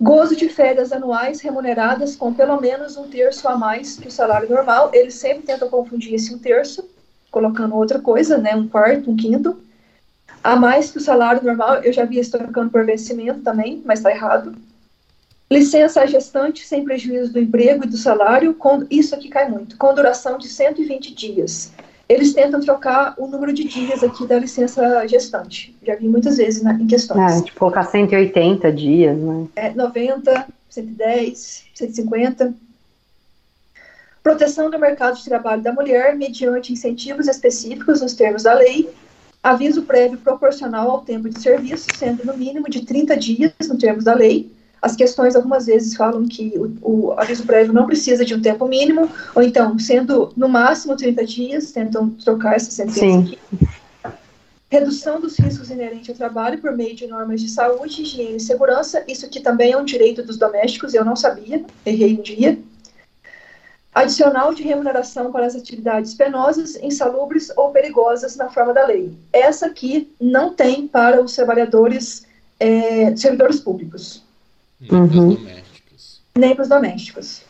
Gozo 0.00 0.36
de 0.36 0.48
férias 0.48 0.92
anuais 0.92 1.40
remuneradas 1.40 2.16
com 2.16 2.34
pelo 2.34 2.60
menos 2.60 2.96
um 2.96 3.08
terço 3.08 3.48
a 3.48 3.56
mais 3.56 3.96
que 3.96 4.08
o 4.08 4.10
salário 4.10 4.50
normal. 4.50 4.90
Eles 4.92 5.14
sempre 5.14 5.44
tentam 5.44 5.70
confundir 5.70 6.14
esse 6.14 6.34
um 6.34 6.38
terço, 6.38 6.84
colocando 7.30 7.76
outra 7.76 8.00
coisa, 8.00 8.36
né? 8.36 8.54
Um 8.54 8.68
quarto, 8.68 9.10
um 9.10 9.16
quinto. 9.16 9.58
A 10.42 10.56
mais 10.56 10.90
que 10.90 10.98
o 10.98 11.00
salário 11.00 11.42
normal, 11.42 11.76
eu 11.76 11.92
já 11.92 12.04
vi 12.04 12.18
isso 12.18 12.32
trocando 12.32 12.70
por 12.70 12.84
vencimento 12.84 13.40
também, 13.40 13.82
mas 13.86 14.00
está 14.00 14.10
errado. 14.10 14.54
Licença 15.50 16.06
gestante 16.06 16.66
sem 16.66 16.84
prejuízo 16.84 17.32
do 17.32 17.38
emprego 17.38 17.84
e 17.84 17.88
do 17.88 17.96
salário, 17.96 18.54
com, 18.54 18.84
isso 18.90 19.14
aqui 19.14 19.28
cai 19.28 19.48
muito, 19.48 19.78
com 19.78 19.94
duração 19.94 20.36
de 20.36 20.48
120 20.48 21.14
dias 21.14 21.72
eles 22.08 22.32
tentam 22.32 22.60
trocar 22.60 23.14
o 23.18 23.26
número 23.26 23.52
de 23.52 23.64
dias 23.64 24.02
aqui 24.02 24.26
da 24.26 24.38
licença 24.38 25.06
gestante. 25.08 25.74
Já 25.82 25.96
vi 25.96 26.08
muitas 26.08 26.36
vezes 26.36 26.62
na, 26.62 26.74
em 26.74 26.86
questões. 26.86 27.38
É, 27.38 27.42
tipo, 27.42 27.58
colocar 27.58 27.84
180 27.84 28.72
dias, 28.72 29.18
né? 29.18 29.46
É, 29.56 29.70
90, 29.74 30.46
110, 30.70 31.64
150. 31.74 32.54
Proteção 34.22 34.70
do 34.70 34.78
mercado 34.78 35.16
de 35.16 35.24
trabalho 35.24 35.62
da 35.62 35.72
mulher 35.72 36.16
mediante 36.16 36.72
incentivos 36.72 37.26
específicos 37.26 38.00
nos 38.00 38.14
termos 38.14 38.44
da 38.44 38.54
lei. 38.54 38.88
Aviso 39.42 39.82
prévio 39.82 40.18
proporcional 40.18 40.90
ao 40.90 41.02
tempo 41.02 41.28
de 41.28 41.40
serviço, 41.40 41.86
sendo 41.96 42.24
no 42.24 42.36
mínimo 42.36 42.68
de 42.68 42.84
30 42.84 43.16
dias 43.16 43.52
nos 43.68 43.78
termos 43.78 44.04
da 44.04 44.14
lei 44.14 44.50
as 44.86 44.94
questões 44.94 45.34
algumas 45.34 45.66
vezes 45.66 45.96
falam 45.96 46.26
que 46.28 46.54
o, 46.56 47.08
o, 47.08 47.12
aviso 47.18 47.44
prévio 47.44 47.72
não 47.72 47.86
precisa 47.86 48.24
de 48.24 48.34
um 48.34 48.40
tempo 48.40 48.68
mínimo, 48.68 49.10
ou 49.34 49.42
então, 49.42 49.76
sendo 49.80 50.32
no 50.36 50.48
máximo 50.48 50.96
30 50.96 51.26
dias, 51.26 51.72
tentam 51.72 52.08
trocar 52.10 52.54
essa 52.54 52.70
sentença 52.70 53.00
Sim. 53.00 53.18
aqui. 53.24 53.68
Redução 54.70 55.20
dos 55.20 55.36
riscos 55.38 55.70
inerentes 55.70 56.08
ao 56.10 56.16
trabalho 56.16 56.60
por 56.60 56.72
meio 56.72 56.94
de 56.94 57.06
normas 57.08 57.40
de 57.40 57.48
saúde, 57.48 58.02
higiene 58.02 58.36
e 58.36 58.40
segurança. 58.40 59.02
Isso 59.08 59.26
aqui 59.26 59.40
também 59.40 59.72
é 59.72 59.76
um 59.76 59.84
direito 59.84 60.22
dos 60.22 60.36
domésticos, 60.36 60.94
eu 60.94 61.04
não 61.04 61.16
sabia, 61.16 61.64
errei 61.84 62.16
um 62.16 62.22
dia. 62.22 62.56
Adicional 63.92 64.54
de 64.54 64.62
remuneração 64.62 65.32
para 65.32 65.46
as 65.46 65.56
atividades 65.56 66.14
penosas, 66.14 66.76
insalubres 66.76 67.50
ou 67.56 67.70
perigosas 67.70 68.36
na 68.36 68.48
forma 68.50 68.72
da 68.72 68.86
lei. 68.86 69.12
Essa 69.32 69.66
aqui 69.66 70.12
não 70.20 70.52
tem 70.54 70.86
para 70.86 71.20
os 71.20 71.34
trabalhadores, 71.34 72.24
é, 72.60 73.16
servidores 73.16 73.58
públicos. 73.58 74.25
Nem 74.80 75.00
uhum. 75.00 75.08
para 75.08 75.18
os 75.18 75.36
domésticos. 75.36 76.22
Nem 76.36 76.54
para 76.54 76.62
os 76.62 76.68
domésticos. 76.68 77.42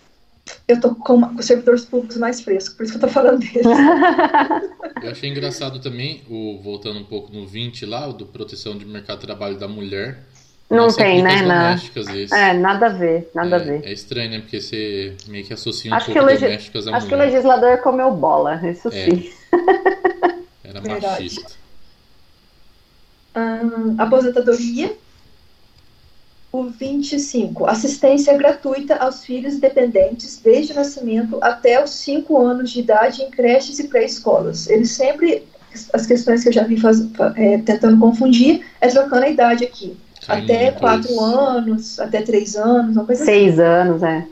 Eu 0.69 0.81
tô 0.81 0.95
com, 0.95 1.21
com 1.21 1.35
os 1.35 1.47
servidores 1.47 1.85
públicos 1.85 2.17
mais 2.17 2.41
frescos, 2.41 2.75
por 2.75 2.85
isso 2.85 2.93
que 2.93 3.05
eu 3.05 3.09
tô 3.09 3.13
falando 3.13 3.41
deles. 3.41 3.67
eu 5.03 5.11
achei 5.11 5.29
engraçado 5.29 5.81
também, 5.81 6.23
o, 6.29 6.61
voltando 6.63 7.01
um 7.01 7.05
pouco 7.05 7.33
no 7.33 7.47
20 7.47 7.85
lá, 7.85 8.09
o 8.09 8.13
do 8.13 8.27
proteção 8.27 8.77
de 8.77 8.85
mercado 8.85 9.21
de 9.21 9.27
trabalho 9.27 9.59
da 9.59 9.67
mulher. 9.67 10.23
Não, 10.69 10.89
tem, 10.93 11.23
né? 11.23 11.43
Na... 11.43 11.77
É, 12.33 12.53
nada 12.53 12.87
a 12.87 12.89
ver, 12.89 13.31
nada 13.33 13.57
é, 13.57 13.61
a 13.61 13.63
ver. 13.63 13.85
É 13.85 13.93
estranho, 13.93 14.31
né? 14.31 14.41
Porque 14.41 14.61
você 14.61 15.17
meio 15.29 15.45
que 15.45 15.53
associa 15.53 15.91
um 15.91 15.95
acho 15.95 16.07
pouco 16.07 16.25
legi... 16.25 16.45
domésticas 16.45 16.89
a 16.89 16.97
Acho 16.97 17.07
mulher. 17.07 17.19
que 17.19 17.23
o 17.23 17.33
legislador 17.33 17.79
comeu 17.79 18.11
bola, 18.13 18.61
isso 18.69 18.89
é. 18.89 19.05
sim. 19.05 19.33
Era 20.65 20.81
Verdade. 20.81 21.07
machista. 21.07 21.53
Hum, 23.37 23.95
aposentadoria 23.99 24.97
25. 26.65 27.67
Assistência 27.67 28.37
gratuita 28.37 28.97
aos 28.97 29.25
filhos 29.25 29.59
dependentes 29.59 30.41
desde 30.43 30.73
o 30.73 30.77
nascimento 30.77 31.39
até 31.43 31.83
os 31.83 31.91
5 31.91 32.39
anos 32.39 32.71
de 32.71 32.81
idade 32.81 33.23
em 33.23 33.31
creches 33.31 33.79
e 33.79 33.89
pré-escolas. 33.89 34.69
Eles 34.69 34.91
sempre, 34.91 35.45
as 35.93 36.07
questões 36.07 36.43
que 36.43 36.49
eu 36.49 36.53
já 36.53 36.65
vi 36.65 36.79
faz, 36.79 37.01
é, 37.37 37.59
tentando 37.59 37.99
confundir, 37.99 38.65
é 38.81 38.89
trocando 38.89 39.25
a 39.25 39.29
idade 39.29 39.65
aqui. 39.65 39.97
até 40.27 40.73
4 40.73 41.21
anos, 41.21 42.01
até 42.01 42.23
3 42.23 42.57
anos, 42.57 42.97
uma 42.97 43.05
coisa 43.05 43.25
6 43.25 43.53
assim. 43.53 43.63
anos, 43.63 44.03
é. 44.03 44.27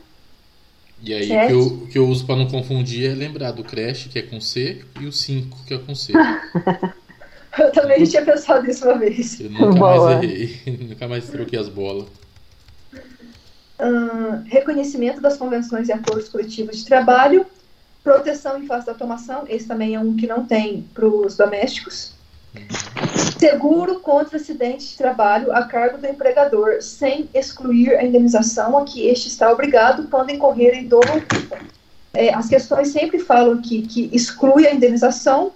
E 1.03 1.13
aí 1.13 1.25
o 1.25 1.47
que, 1.47 1.53
eu, 1.53 1.87
que 1.93 1.99
eu 1.99 2.09
uso 2.09 2.25
para 2.25 2.37
não 2.37 2.47
confundir 2.47 3.11
é 3.11 3.15
lembrar 3.15 3.53
do 3.53 3.63
creche, 3.63 4.09
que 4.09 4.19
é 4.19 4.23
com 4.23 4.41
C, 4.41 4.83
e 4.99 5.05
o 5.05 5.13
5, 5.13 5.65
que 5.67 5.75
é 5.75 5.79
com 5.79 5.95
C. 5.95 6.13
Eu 7.59 7.71
também 7.73 8.05
tinha 8.05 8.25
pensado 8.25 8.67
nisso 8.67 8.85
uma 8.85 8.99
vez. 8.99 9.41
Eu 9.41 9.51
nunca 9.51 9.79
Boa. 9.79 10.11
mais 10.11 10.25
errei, 10.25 10.61
nunca 10.89 11.09
mais 11.09 11.29
troquei 11.29 11.59
as 11.59 11.69
bolas. 11.69 12.07
Uh, 13.81 14.43
reconhecimento 14.47 15.21
das 15.21 15.37
convenções 15.37 15.89
e 15.89 15.93
acordos 15.93 16.29
coletivos 16.29 16.79
de 16.79 16.85
trabalho, 16.85 17.45
proteção 18.03 18.63
em 18.63 18.67
face 18.67 18.87
da 18.87 18.93
automação, 18.93 19.45
esse 19.49 19.67
também 19.67 19.95
é 19.95 20.01
um 20.01 20.17
que 20.17 20.27
não 20.27 20.45
tem 20.45 20.89
para 20.95 21.07
os 21.07 21.37
domésticos, 21.37 22.15
seguro 23.39 23.99
contra 23.99 24.37
acidente 24.37 24.91
de 24.91 24.97
trabalho 24.97 25.53
a 25.53 25.65
cargo 25.65 25.99
do 25.99 26.07
empregador, 26.07 26.81
sem 26.81 27.29
excluir 27.35 27.97
a 27.97 28.05
indenização 28.05 28.79
a 28.79 28.85
que 28.85 29.09
este 29.09 29.27
está 29.27 29.51
obrigado 29.51 30.09
quando 30.09 30.31
incorrer 30.31 30.75
em 30.75 30.87
dolo 30.87 31.03
é, 32.15 32.33
as 32.33 32.49
questões 32.49 32.89
sempre 32.89 33.19
falam 33.19 33.61
que, 33.61 33.83
que 33.83 34.09
exclui 34.13 34.67
a 34.69 34.73
indenização, 34.73 35.53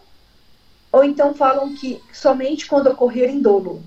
ou 0.92 1.04
então 1.04 1.34
falam 1.34 1.74
que 1.74 2.00
somente 2.12 2.66
quando 2.66 2.88
ocorrer 2.88 3.30
em 3.30 3.40
dolo. 3.40 3.82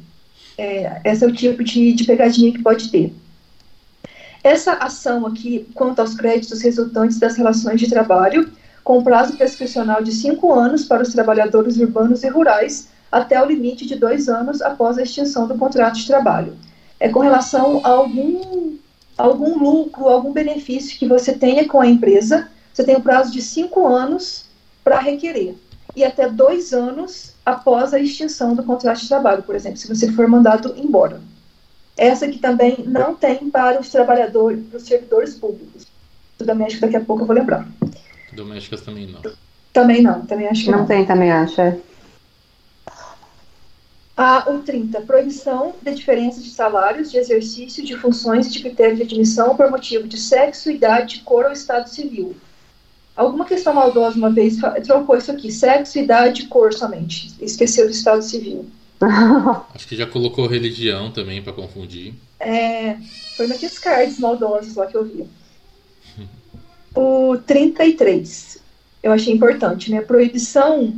É, 0.57 1.01
esse 1.05 1.23
é 1.23 1.27
o 1.27 1.33
tipo 1.33 1.63
de, 1.63 1.93
de 1.93 2.03
pegadinha 2.03 2.51
que 2.51 2.61
pode 2.61 2.89
ter. 2.89 3.13
Essa 4.43 4.73
ação 4.73 5.25
aqui, 5.25 5.67
quanto 5.73 5.99
aos 5.99 6.15
créditos 6.15 6.61
resultantes 6.61 7.19
das 7.19 7.35
relações 7.35 7.79
de 7.79 7.89
trabalho, 7.89 8.51
com 8.83 9.03
prazo 9.03 9.37
prescricional 9.37 10.03
de 10.03 10.11
cinco 10.11 10.53
anos 10.53 10.85
para 10.85 11.03
os 11.03 11.11
trabalhadores 11.11 11.77
urbanos 11.77 12.23
e 12.23 12.27
rurais, 12.27 12.89
até 13.11 13.41
o 13.41 13.45
limite 13.45 13.85
de 13.85 13.95
dois 13.95 14.27
anos 14.29 14.61
após 14.61 14.97
a 14.97 15.03
extinção 15.03 15.47
do 15.47 15.57
contrato 15.57 15.97
de 15.97 16.07
trabalho. 16.07 16.55
É 16.99 17.09
com 17.09 17.19
relação 17.19 17.81
a 17.83 17.89
algum, 17.89 18.75
algum 19.17 19.57
lucro, 19.59 20.07
algum 20.07 20.31
benefício 20.31 20.97
que 20.97 21.07
você 21.07 21.33
tenha 21.33 21.67
com 21.67 21.81
a 21.81 21.87
empresa, 21.87 22.47
você 22.73 22.83
tem 22.83 22.95
um 22.95 23.01
prazo 23.01 23.31
de 23.31 23.41
cinco 23.41 23.87
anos 23.87 24.45
para 24.83 24.99
requerer 24.99 25.55
e 25.95 26.03
até 26.03 26.29
dois 26.29 26.73
anos 26.73 27.33
após 27.45 27.93
a 27.93 27.99
extinção 27.99 28.55
do 28.55 28.63
contrato 28.63 29.01
de 29.01 29.07
trabalho, 29.07 29.43
por 29.43 29.55
exemplo, 29.55 29.77
se 29.77 29.87
você 29.87 30.11
for 30.11 30.27
mandado 30.27 30.73
embora. 30.77 31.21
Essa 31.97 32.27
que 32.27 32.39
também 32.39 32.83
não 32.87 33.15
tem 33.15 33.49
para 33.49 33.79
os 33.79 33.89
trabalhadores, 33.89 34.65
para 34.67 34.77
os 34.77 34.83
servidores 34.83 35.35
públicos. 35.35 35.85
Do 36.37 36.45
doméstico 36.45 36.81
daqui 36.81 36.95
a 36.95 37.01
pouco 37.01 37.23
eu 37.23 37.27
vou 37.27 37.35
lembrar. 37.35 37.67
Domésticas 38.33 38.81
também 38.81 39.07
não. 39.07 39.21
Também 39.73 40.01
não, 40.01 40.25
também 40.25 40.47
acho 40.47 40.63
que 40.63 40.71
não. 40.71 40.79
Não 40.79 40.85
tem, 40.85 41.05
também 41.05 41.31
acho, 41.31 41.61
é. 41.61 41.77
A, 44.15 44.51
o 44.51 44.59
30, 44.59 45.01
proibição 45.01 45.73
de 45.81 45.95
diferença 45.95 46.41
de 46.41 46.49
salários, 46.49 47.09
de 47.09 47.17
exercício 47.17 47.83
de 47.83 47.97
funções 47.97 48.47
e 48.47 48.51
de 48.51 48.59
critério 48.59 48.97
de 48.97 49.03
admissão 49.03 49.55
por 49.55 49.69
motivo 49.71 50.07
de 50.07 50.17
sexo, 50.17 50.69
idade, 50.69 51.21
cor 51.21 51.45
ou 51.45 51.51
estado 51.51 51.87
civil. 51.89 52.35
Alguma 53.15 53.45
questão 53.45 53.73
maldosa 53.73 54.17
uma 54.17 54.29
vez 54.29 54.57
trocou 54.85 55.17
isso 55.17 55.31
aqui, 55.31 55.51
sexo, 55.51 55.99
idade, 55.99 56.47
cor 56.47 56.73
somente. 56.73 57.33
Esqueceu 57.41 57.85
do 57.85 57.91
estado 57.91 58.21
civil. 58.21 58.65
Acho 59.75 59.87
que 59.87 59.95
já 59.95 60.05
colocou 60.05 60.47
religião 60.47 61.11
também 61.11 61.41
para 61.41 61.53
confundir. 61.53 62.13
É, 62.39 62.97
foi 63.35 63.47
naqueles 63.47 63.77
cards 63.77 64.19
maldosos 64.19 64.75
lá 64.75 64.85
que 64.85 64.95
eu 64.95 65.03
vi. 65.03 65.27
O 66.95 67.37
33, 67.45 68.59
eu 69.01 69.11
achei 69.11 69.33
importante, 69.33 69.91
né? 69.91 70.01
Proibição 70.01 70.93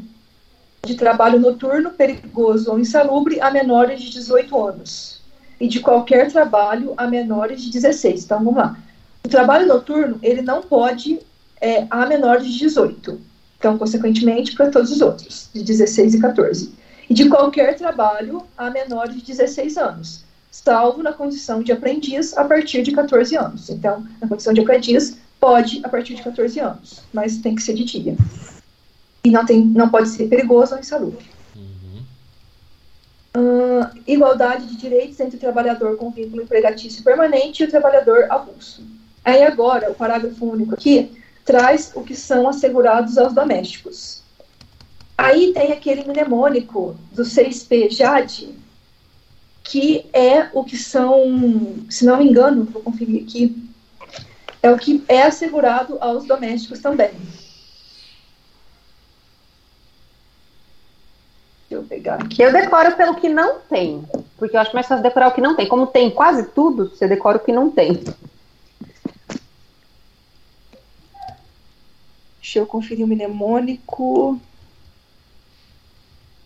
de 0.86 0.95
trabalho 0.95 1.39
noturno, 1.39 1.91
perigoso 1.91 2.72
ou 2.72 2.80
insalubre 2.80 3.39
a 3.39 3.49
menores 3.51 4.01
de 4.01 4.09
18 4.09 4.66
anos. 4.66 5.22
E 5.59 5.68
de 5.68 5.80
qualquer 5.80 6.32
trabalho 6.32 6.93
a 6.97 7.07
menores 7.07 7.61
de 7.61 7.72
16. 7.72 8.26
Então, 8.26 8.39
vamos 8.39 8.55
lá. 8.55 8.78
O 9.24 9.30
trabalho 9.30 9.68
noturno, 9.68 10.20
ele 10.22 10.41
não 10.41 10.61
pode 10.61 11.20
é, 11.64 11.88
a 11.89 12.05
menores 12.05 12.45
de 12.45 12.59
18. 12.59 13.22
Então, 13.57 13.78
consequentemente, 13.78 14.53
para 14.53 14.70
todos 14.70 14.91
os 14.91 14.99
outros, 14.99 15.49
de 15.53 15.64
16 15.64 16.16
e 16.16 16.20
14. 16.20 16.74
E 17.09 17.14
de 17.14 17.30
qualquer 17.30 17.78
trabalho 17.78 18.43
a 18.57 18.70
menores 18.70 19.16
de 19.16 19.26
16 19.26 19.78
anos, 19.78 20.26
salvo 20.51 21.01
na 21.01 21.14
condição 21.14 21.64
de 21.64 21.72
aprendiz 21.72 22.38
a 22.38 22.43
partir 22.43 22.84
de 22.84 22.91
14 22.91 23.38
anos. 23.38 23.70
Então, 23.70 24.05
na 24.22 24.28
condição 24.28 24.53
de 24.53 24.59
aprendiz, 24.59 25.18
pode 25.39 25.80
a 25.86 25.89
partir 25.89 26.16
de 26.16 26.22
14 26.22 26.59
anos, 26.59 27.01
mas 27.14 27.38
tem 27.38 27.55
que 27.55 27.64
ser 27.64 27.76
de 27.76 27.86
dia. 27.86 28.18
E 29.24 29.32
não, 29.32 29.45
tem, 29.45 29.64
não 29.64 29.88
pode 29.88 30.09
ser 30.09 30.28
perigoso 30.28 30.74
ou 30.74 30.82
insalubre. 30.82 31.26
Uh, 33.36 33.88
igualdade 34.05 34.68
de 34.68 34.76
direitos 34.76 35.20
entre 35.20 35.38
o 35.38 35.39
trabalhador 35.39 35.95
com 35.95 36.11
vínculo 36.11 36.43
empregatício 36.43 37.03
permanente 37.03 37.64
e 37.64 37.66
o 37.66 37.70
trabalhador 37.70 38.28
avulso. 38.30 38.86
Aí 39.24 39.41
agora, 39.41 39.89
o 39.89 39.95
parágrafo 39.95 40.45
único 40.45 40.76
aqui, 40.76 41.22
traz 41.45 41.91
o 41.95 42.03
que 42.03 42.15
são 42.15 42.47
assegurados 42.47 43.17
aos 43.17 43.33
domésticos. 43.33 44.23
Aí 45.17 45.53
tem 45.53 45.71
aquele 45.71 46.03
mnemônico 46.03 46.95
do 47.11 47.23
6P 47.23 47.91
JADE, 47.91 48.55
que 49.63 50.05
é 50.11 50.49
o 50.53 50.63
que 50.63 50.77
são, 50.77 51.85
se 51.89 52.05
não 52.05 52.17
me 52.17 52.25
engano, 52.25 52.65
vou 52.65 52.81
conferir 52.81 53.23
aqui, 53.23 53.55
é 54.61 54.71
o 54.71 54.77
que 54.77 55.03
é 55.07 55.23
assegurado 55.23 55.97
aos 55.99 56.25
domésticos 56.25 56.79
também. 56.79 57.11
Eu 61.69 61.83
pegar 61.83 62.15
aqui. 62.15 62.41
Eu 62.41 62.51
decoro 62.51 62.95
pelo 62.95 63.15
que 63.15 63.27
não 63.27 63.59
tem, 63.59 64.03
porque 64.37 64.55
eu 64.55 64.61
acho 64.61 64.73
mais 64.73 64.87
fácil 64.87 65.03
decorar 65.03 65.29
o 65.29 65.33
que 65.33 65.41
não 65.41 65.55
tem. 65.55 65.67
Como 65.67 65.87
tem 65.87 66.09
quase 66.11 66.49
tudo, 66.49 66.89
você 66.89 67.07
decora 67.07 67.37
o 67.37 67.39
que 67.39 67.51
não 67.51 67.69
tem. 67.71 68.03
Deixa 72.43 72.59
eu 72.59 72.67
conferir 72.67 73.05
o 73.05 73.07
mnemônico. 73.07 74.37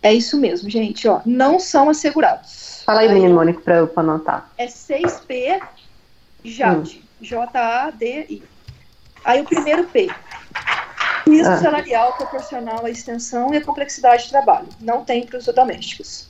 É 0.04 0.14
isso 0.14 0.38
mesmo, 0.38 0.70
gente, 0.70 1.08
ó. 1.08 1.22
Não 1.26 1.60
são 1.60 1.90
assegurados. 1.90 2.84
Fala 2.86 3.00
aí, 3.00 3.08
aí 3.08 3.16
mnemônico 3.16 3.62
para 3.62 3.78
eu 3.78 3.92
anotar. 3.96 4.48
É 4.60 4.68
6P 4.68 5.60
JAD. 6.44 7.00
Hum. 7.00 7.08
J-A-D-I. 7.20 8.44
Aí 9.26 9.42
o 9.42 9.46
primeiro 9.46 9.86
P. 9.86 10.08
Piso 11.26 11.50
ah. 11.50 11.58
salarial 11.58 12.14
proporcional 12.14 12.86
à 12.86 12.92
extensão 12.92 13.52
e 13.52 13.58
à 13.58 13.62
complexidade 13.66 14.26
de 14.26 14.30
trabalho. 14.30 14.68
Não 14.80 15.04
tem 15.04 15.26
para 15.26 15.40
os 15.40 15.46
domésticos. 15.48 16.28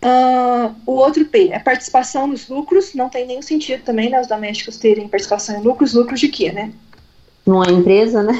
Uh, 0.00 0.72
o 0.86 0.92
outro 0.92 1.24
P 1.24 1.48
é 1.48 1.58
participação 1.58 2.28
nos 2.28 2.48
lucros. 2.48 2.94
Não 2.94 3.08
tem 3.08 3.26
nenhum 3.26 3.42
sentido 3.42 3.82
também 3.82 4.10
né, 4.10 4.20
os 4.20 4.28
domésticos 4.28 4.76
terem 4.76 5.08
participação 5.08 5.58
em 5.58 5.62
lucros. 5.62 5.92
Lucros 5.92 6.20
de 6.20 6.28
quê, 6.28 6.52
né? 6.52 6.72
Numa 7.46 7.70
empresa, 7.70 8.22
né? 8.22 8.32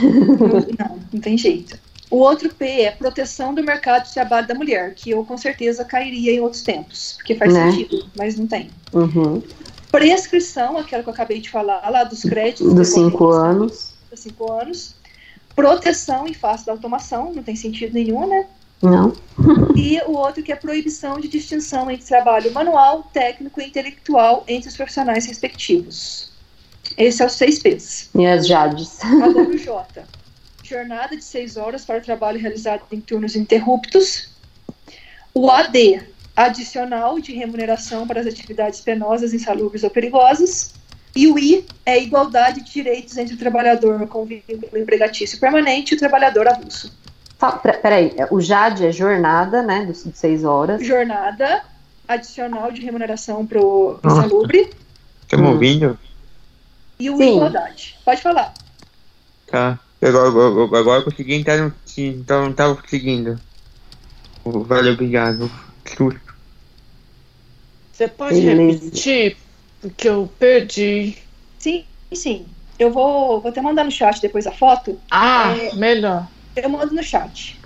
não, 0.78 1.00
não 1.12 1.20
tem 1.20 1.36
jeito. 1.36 1.78
O 2.10 2.18
outro 2.18 2.48
P 2.48 2.82
é 2.82 2.90
proteção 2.90 3.54
do 3.54 3.62
mercado 3.62 4.04
de 4.04 4.14
trabalho 4.14 4.46
da 4.46 4.54
mulher, 4.54 4.94
que 4.94 5.10
eu 5.10 5.24
com 5.24 5.36
certeza 5.36 5.84
cairia 5.84 6.32
em 6.32 6.40
outros 6.40 6.62
tempos, 6.62 7.14
porque 7.16 7.34
faz 7.34 7.52
né? 7.52 7.72
sentido, 7.72 8.06
mas 8.16 8.36
não 8.36 8.46
tem. 8.46 8.70
Uhum. 8.92 9.42
Prescrição, 9.90 10.78
aquela 10.78 11.02
que 11.02 11.08
eu 11.08 11.12
acabei 11.12 11.40
de 11.40 11.50
falar 11.50 11.88
lá, 11.90 12.04
dos 12.04 12.22
créditos. 12.22 12.72
Dos 12.72 12.88
cinco 12.88 13.30
anos. 13.30 13.94
Dos 14.10 14.20
cinco 14.20 14.52
anos. 14.52 14.94
Proteção 15.56 16.26
em 16.26 16.34
face 16.34 16.66
da 16.66 16.72
automação, 16.72 17.32
não 17.32 17.42
tem 17.42 17.56
sentido 17.56 17.94
nenhum, 17.94 18.26
né? 18.26 18.46
Não. 18.82 19.12
e 19.74 20.00
o 20.06 20.12
outro 20.12 20.42
que 20.42 20.52
é 20.52 20.56
proibição 20.56 21.18
de 21.18 21.28
distinção 21.28 21.90
entre 21.90 22.06
trabalho 22.06 22.52
manual, 22.52 23.04
técnico 23.12 23.60
e 23.60 23.66
intelectual 23.66 24.44
entre 24.46 24.68
os 24.68 24.76
profissionais 24.76 25.26
respectivos. 25.26 26.30
Esse 26.96 27.22
é 27.22 27.26
os 27.26 27.32
seis 27.32 27.58
P's. 27.58 28.10
E 28.14 28.26
as 28.26 28.46
JADs. 28.46 28.98
Agora 29.02 29.48
o 29.48 29.58
J. 29.58 30.04
Jornada 30.62 31.16
de 31.16 31.24
seis 31.24 31.56
horas 31.56 31.84
para 31.84 31.98
o 31.98 32.02
trabalho 32.02 32.38
realizado 32.38 32.82
em 32.90 33.00
turnos 33.00 33.36
interruptos. 33.36 34.30
O 35.34 35.50
AD, 35.50 36.02
adicional 36.34 37.18
de 37.18 37.32
remuneração 37.32 38.06
para 38.06 38.20
as 38.20 38.26
atividades 38.26 38.80
penosas, 38.80 39.34
insalubres 39.34 39.82
ou 39.82 39.90
perigosas. 39.90 40.74
E 41.14 41.26
o 41.28 41.38
I 41.38 41.64
é 41.86 42.02
igualdade 42.02 42.62
de 42.62 42.72
direitos 42.72 43.16
entre 43.16 43.34
o 43.34 43.38
trabalhador 43.38 44.06
com 44.08 44.24
vínculo 44.24 44.82
empregatício 44.82 45.38
permanente 45.38 45.92
e 45.92 45.96
o 45.96 45.98
trabalhador 45.98 46.48
avulso. 46.48 46.92
Peraí, 47.82 48.14
o 48.30 48.40
JAD 48.40 48.86
é 48.86 48.92
jornada, 48.92 49.62
né, 49.62 49.84
de 49.84 50.16
seis 50.16 50.44
horas. 50.44 50.84
Jornada 50.84 51.62
adicional 52.08 52.72
de 52.72 52.80
remuneração 52.80 53.46
para 53.46 53.60
o 53.60 53.98
insalubre. 54.04 54.70
Estamos 55.22 55.56
hum. 55.56 55.96
E 56.98 57.10
o 57.10 57.16
Sim. 57.16 57.36
igualdade. 57.36 57.96
Pode 58.04 58.22
falar. 58.22 58.54
Tá. 59.46 59.78
Agora, 60.02 60.28
agora, 60.28 60.78
agora 60.78 61.00
eu 61.00 61.04
consegui 61.04 61.34
entrar 61.34 61.56
no 61.56 61.72
então 61.96 62.42
não 62.42 62.50
estava 62.50 62.76
conseguindo. 62.76 63.40
Valeu, 64.44 64.92
obrigado. 64.92 65.50
Susto. 65.86 66.20
Você 67.92 68.08
pode 68.08 68.40
Beleza. 68.40 68.84
repetir? 68.84 69.36
Porque 69.80 70.08
eu 70.08 70.28
perdi. 70.38 71.16
Sim, 71.58 71.84
sim. 72.12 72.46
Eu 72.78 72.90
vou, 72.90 73.40
vou 73.40 73.50
até 73.50 73.62
mandar 73.62 73.84
no 73.84 73.90
chat 73.90 74.20
depois 74.20 74.46
a 74.46 74.52
foto. 74.52 74.98
Ah, 75.10 75.56
é, 75.56 75.74
melhor. 75.74 76.28
Eu 76.56 76.68
mando 76.68 76.94
no 76.94 77.02
chat. 77.02 77.58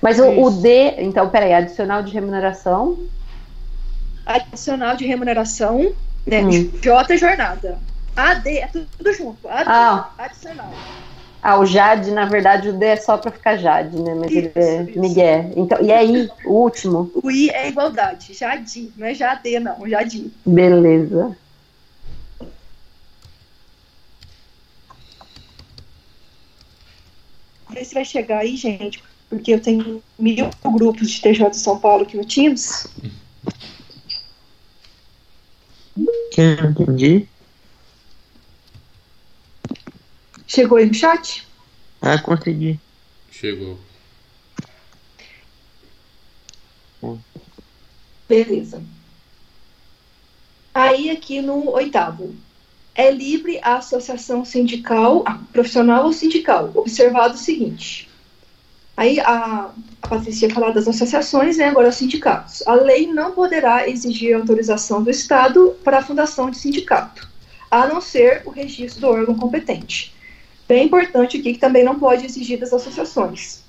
Mas 0.00 0.18
o, 0.18 0.28
o, 0.28 0.50
D, 0.62 0.94
então, 0.98 1.28
peraí, 1.28 1.52
adicional 1.52 2.02
de 2.02 2.12
remuneração? 2.12 2.98
Adicional 4.24 4.96
de 4.96 5.04
remuneração, 5.04 5.92
né? 6.26 6.42
Hum. 6.42 6.70
J 6.80 7.16
jornada. 7.16 7.78
AD, 8.16 8.58
é 8.58 8.66
tudo 8.66 9.12
junto. 9.12 9.48
AD, 9.48 9.64
ah. 9.68 10.10
adicional. 10.18 10.72
Ah, 11.42 11.58
o 11.58 11.66
Jade, 11.66 12.12
na 12.12 12.24
verdade, 12.24 12.68
o 12.68 12.72
D 12.72 12.86
é 12.86 12.96
só 12.96 13.18
para 13.18 13.32
ficar 13.32 13.56
Jade, 13.56 13.98
né? 13.98 14.14
Mas 14.14 14.30
isso, 14.30 14.38
ele 14.38 14.52
é 14.54 14.82
isso. 14.84 15.00
Miguel. 15.00 15.52
Então, 15.56 15.82
e 15.82 15.90
é 15.90 15.98
aí, 15.98 16.30
o 16.44 16.52
último? 16.52 17.10
O 17.20 17.28
I 17.32 17.50
é 17.50 17.68
igualdade. 17.68 18.32
Jade, 18.32 18.92
não 18.96 19.08
é 19.08 19.12
Jade, 19.12 19.58
não. 19.58 19.88
Jade. 19.88 20.32
Beleza. 20.46 21.36
Vê 27.70 27.84
se 27.84 27.94
vai 27.94 28.04
chegar 28.04 28.38
aí, 28.38 28.54
gente, 28.54 29.02
porque 29.28 29.52
eu 29.52 29.60
tenho 29.60 30.00
mil 30.16 30.48
grupos 30.64 31.10
de 31.10 31.22
TJ 31.22 31.50
de 31.50 31.56
São 31.56 31.76
Paulo 31.76 32.04
aqui 32.04 32.16
no 32.16 32.24
Teams. 32.24 32.86
Quem? 36.30 36.50
eu 36.50 36.62
não 36.62 36.70
entendi. 36.70 37.28
Chegou 40.54 40.76
aí 40.76 40.84
no 40.84 40.92
chat? 40.92 41.48
Ah, 42.02 42.18
consegui. 42.18 42.78
Chegou. 43.30 43.78
Beleza. 48.28 48.82
Aí 50.74 51.08
aqui 51.08 51.40
no 51.40 51.70
oitavo. 51.70 52.34
É 52.94 53.10
livre 53.10 53.60
a 53.62 53.76
associação 53.76 54.44
sindical, 54.44 55.22
a 55.24 55.38
profissional 55.54 56.04
ou 56.04 56.12
sindical. 56.12 56.70
Observado 56.74 57.32
o 57.32 57.38
seguinte. 57.38 58.10
Aí 58.94 59.20
a, 59.20 59.72
a 60.02 60.06
Patrícia 60.06 60.48
ia 60.48 60.54
falar 60.54 60.72
das 60.72 60.86
associações, 60.86 61.56
né, 61.56 61.68
agora 61.68 61.88
os 61.88 61.96
sindicatos. 61.96 62.62
A 62.66 62.74
lei 62.74 63.06
não 63.06 63.32
poderá 63.32 63.88
exigir 63.88 64.36
autorização 64.36 65.02
do 65.02 65.08
Estado 65.08 65.74
para 65.82 66.00
a 66.00 66.04
fundação 66.04 66.50
de 66.50 66.58
sindicato, 66.58 67.26
a 67.70 67.86
não 67.86 68.02
ser 68.02 68.42
o 68.44 68.50
registro 68.50 69.00
do 69.00 69.06
órgão 69.06 69.34
competente. 69.34 70.12
Bem 70.72 70.86
importante 70.86 71.36
aqui 71.36 71.52
que 71.52 71.58
também 71.58 71.84
não 71.84 71.98
pode 71.98 72.24
exigir 72.24 72.58
das 72.58 72.72
associações. 72.72 73.62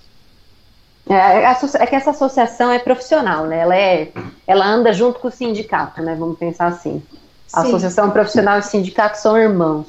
É, 1.10 1.44
é 1.44 1.86
que 1.86 1.96
essa 1.98 2.12
associação 2.12 2.72
é 2.72 2.80
profissional, 2.80 3.46
né? 3.46 3.60
Ela, 3.60 3.76
é, 3.76 4.14
ela 4.48 4.66
anda 4.66 4.94
junto 4.94 5.20
com 5.20 5.28
o 5.28 5.32
sindicato, 5.32 6.02
né? 6.02 6.16
Vamos 6.18 6.40
pensar 6.40 6.68
assim. 6.68 7.04
A 7.52 7.60
Sim. 7.60 7.68
associação 7.68 8.10
profissional 8.10 8.56
e 8.56 8.60
o 8.62 8.64
sindicato 8.64 9.18
são 9.18 9.38
irmãos. 9.38 9.88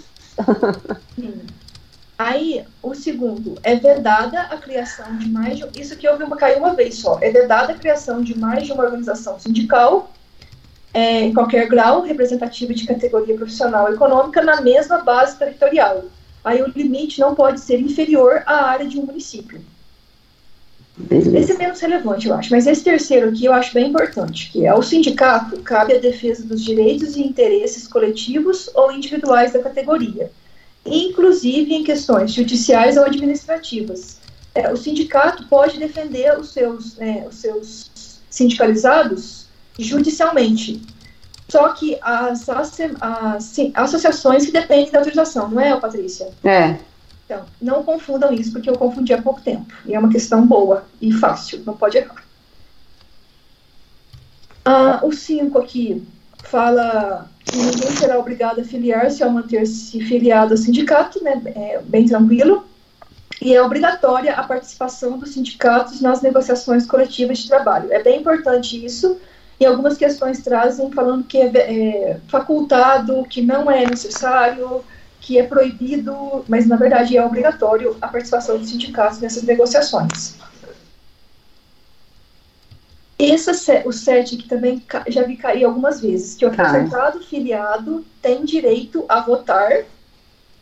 Sim. 1.15 1.41
Aí, 2.19 2.65
o 2.83 2.97
segundo, 2.97 3.61
é 3.62 3.77
vedada 3.77 4.41
a 4.41 4.57
criação 4.57 5.17
de 5.17 5.29
mais 5.29 5.57
de. 5.57 5.81
Isso 5.81 5.95
aqui 5.95 6.07
eu 6.07 6.19
vi 6.19 6.25
uma, 6.25 6.37
caiu 6.37 6.59
uma 6.59 6.75
vez 6.75 6.97
só. 6.97 7.21
É 7.21 7.31
vedada 7.31 7.75
a 7.75 7.77
criação 7.77 8.23
de 8.23 8.37
mais 8.37 8.67
de 8.67 8.73
uma 8.73 8.83
organização 8.83 9.39
sindical, 9.39 10.11
é, 10.93 11.21
em 11.21 11.33
qualquer 11.33 11.69
grau, 11.69 12.03
representativa 12.03 12.75
de 12.75 12.85
categoria 12.85 13.37
profissional 13.37 13.87
ou 13.87 13.95
econômica, 13.95 14.43
na 14.43 14.61
mesma 14.61 14.99
base 14.99 15.39
territorial. 15.39 16.07
Aí, 16.45 16.62
o 16.62 16.68
limite 16.68 17.20
não 17.20 17.34
pode 17.34 17.61
ser 17.61 17.80
inferior 17.80 18.42
à 18.47 18.66
área 18.66 18.86
de 18.86 18.99
um 18.99 19.07
município. 19.07 19.61
Esse 21.11 21.53
é 21.53 21.59
menos 21.59 21.80
relevante, 21.80 22.28
eu 22.28 22.34
acho. 22.34 22.51
Mas 22.51 22.66
esse 22.66 22.84
terceiro 22.84 23.28
aqui 23.28 23.47
eu 23.47 23.53
acho 23.53 23.74
bem 23.74 23.88
importante, 23.88 24.53
que 24.53 24.64
é 24.64 24.72
o 24.72 24.82
sindicato 24.82 25.61
cabe 25.62 25.95
a 25.95 25.99
defesa 25.99 26.45
dos 26.45 26.62
direitos 26.62 27.16
e 27.16 27.22
interesses 27.22 27.88
coletivos 27.88 28.70
ou 28.74 28.92
individuais 28.92 29.53
da 29.53 29.59
categoria, 29.59 30.30
inclusive 30.86 31.74
em 31.74 31.82
questões 31.82 32.32
judiciais 32.32 32.97
ou 32.97 33.05
administrativas. 33.05 34.18
É, 34.55 34.72
o 34.72 34.76
sindicato 34.76 35.49
pode 35.49 35.78
defender 35.80 36.38
os 36.38 36.53
seus, 36.53 36.97
né, 36.97 37.26
os 37.28 37.36
seus 37.38 38.20
sindicalizados 38.30 39.47
judicialmente. 39.76 40.80
Só 41.55 41.68
que 41.68 41.96
as, 42.02 42.48
as, 42.48 42.80
as 43.00 43.59
associações 43.76 44.44
que 44.44 44.50
dependem 44.50 44.90
da 44.90 44.98
autorização, 44.98 45.48
não 45.48 45.61
é, 45.61 45.78
Patrícia? 45.78 46.32
É. 46.42 46.78
Então, 47.24 47.44
não 47.62 47.84
confundam 47.84 48.32
isso, 48.32 48.50
porque 48.50 48.68
eu 48.68 48.76
confundi 48.76 49.14
há 49.14 49.22
pouco 49.22 49.40
tempo. 49.40 49.72
E 49.86 49.94
é 49.94 49.98
uma 50.00 50.11
questão 50.11 50.44
boa 50.44 50.84
e 51.00 51.12
fácil, 51.12 51.62
não 51.64 51.76
pode 51.76 51.96
errar. 51.96 52.24
Ah, 54.64 54.98
o 55.05 55.12
5 55.12 55.57
aqui 55.57 56.05
fala 56.42 57.30
que 57.44 57.57
ninguém 57.57 57.92
será 57.92 58.18
obrigado 58.18 58.61
a 58.61 58.64
filiar-se 58.64 59.22
ao 59.22 59.30
manter-se 59.30 60.00
filiado 60.00 60.55
ao 60.55 60.59
sindicato, 60.59 61.22
né, 61.22 61.40
é 61.55 61.80
bem 61.84 62.05
tranquilo. 62.05 62.66
E 63.40 63.55
é 63.55 63.62
obrigatória 63.62 64.34
a 64.34 64.42
participação 64.42 65.18
dos 65.18 65.34
sindicatos 65.34 66.00
nas 66.00 66.20
negociações 66.20 66.84
coletivas 66.84 67.38
de 67.38 67.46
trabalho. 67.46 67.92
É 67.92 68.02
bem 68.02 68.18
importante 68.18 68.84
isso, 68.84 69.20
e 69.65 69.67
algumas 69.67 69.97
questões 69.97 70.43
trazem 70.43 70.93
falando 70.93 71.25
que 71.25 71.39
é, 71.39 71.51
é 71.57 72.21
facultado, 72.29 73.25
que 73.25 73.41
não 73.41 73.71
é 73.71 73.87
necessário, 73.87 74.85
que 75.21 75.39
é 75.39 75.43
proibido, 75.43 76.45
mas 76.47 76.67
na 76.67 76.77
verdade 76.77 77.17
é 77.17 77.25
obrigatório 77.25 77.97
a 78.01 78.09
participação 78.09 78.59
dos 78.59 78.69
sindicatos 78.69 79.21
nessas 79.21 79.43
negociações. 79.43 80.35
Esse, 83.19 83.51
o 83.87 83.93
7, 83.93 84.37
que 84.37 84.49
também 84.49 84.83
já 85.09 85.23
vi 85.23 85.37
cair 85.37 85.65
algumas 85.65 86.01
vezes, 86.01 86.35
que 86.35 86.45
o 86.45 86.49
aposentado 86.49 87.21
filiado 87.21 88.05
tem 88.21 88.45
direito 88.45 89.07
a 89.09 89.21
votar 89.21 89.85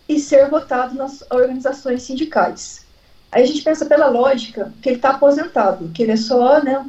e 0.08 0.20
ser 0.20 0.48
votado 0.48 0.94
nas 0.94 1.24
organizações 1.28 2.02
sindicais. 2.04 2.86
Aí 3.32 3.42
a 3.42 3.46
gente 3.46 3.62
pensa 3.62 3.84
pela 3.86 4.08
lógica 4.08 4.72
que 4.80 4.90
ele 4.90 4.96
está 4.96 5.10
aposentado, 5.10 5.90
que 5.92 6.02
ele 6.02 6.12
é 6.12 6.16
só, 6.16 6.62
né, 6.62 6.84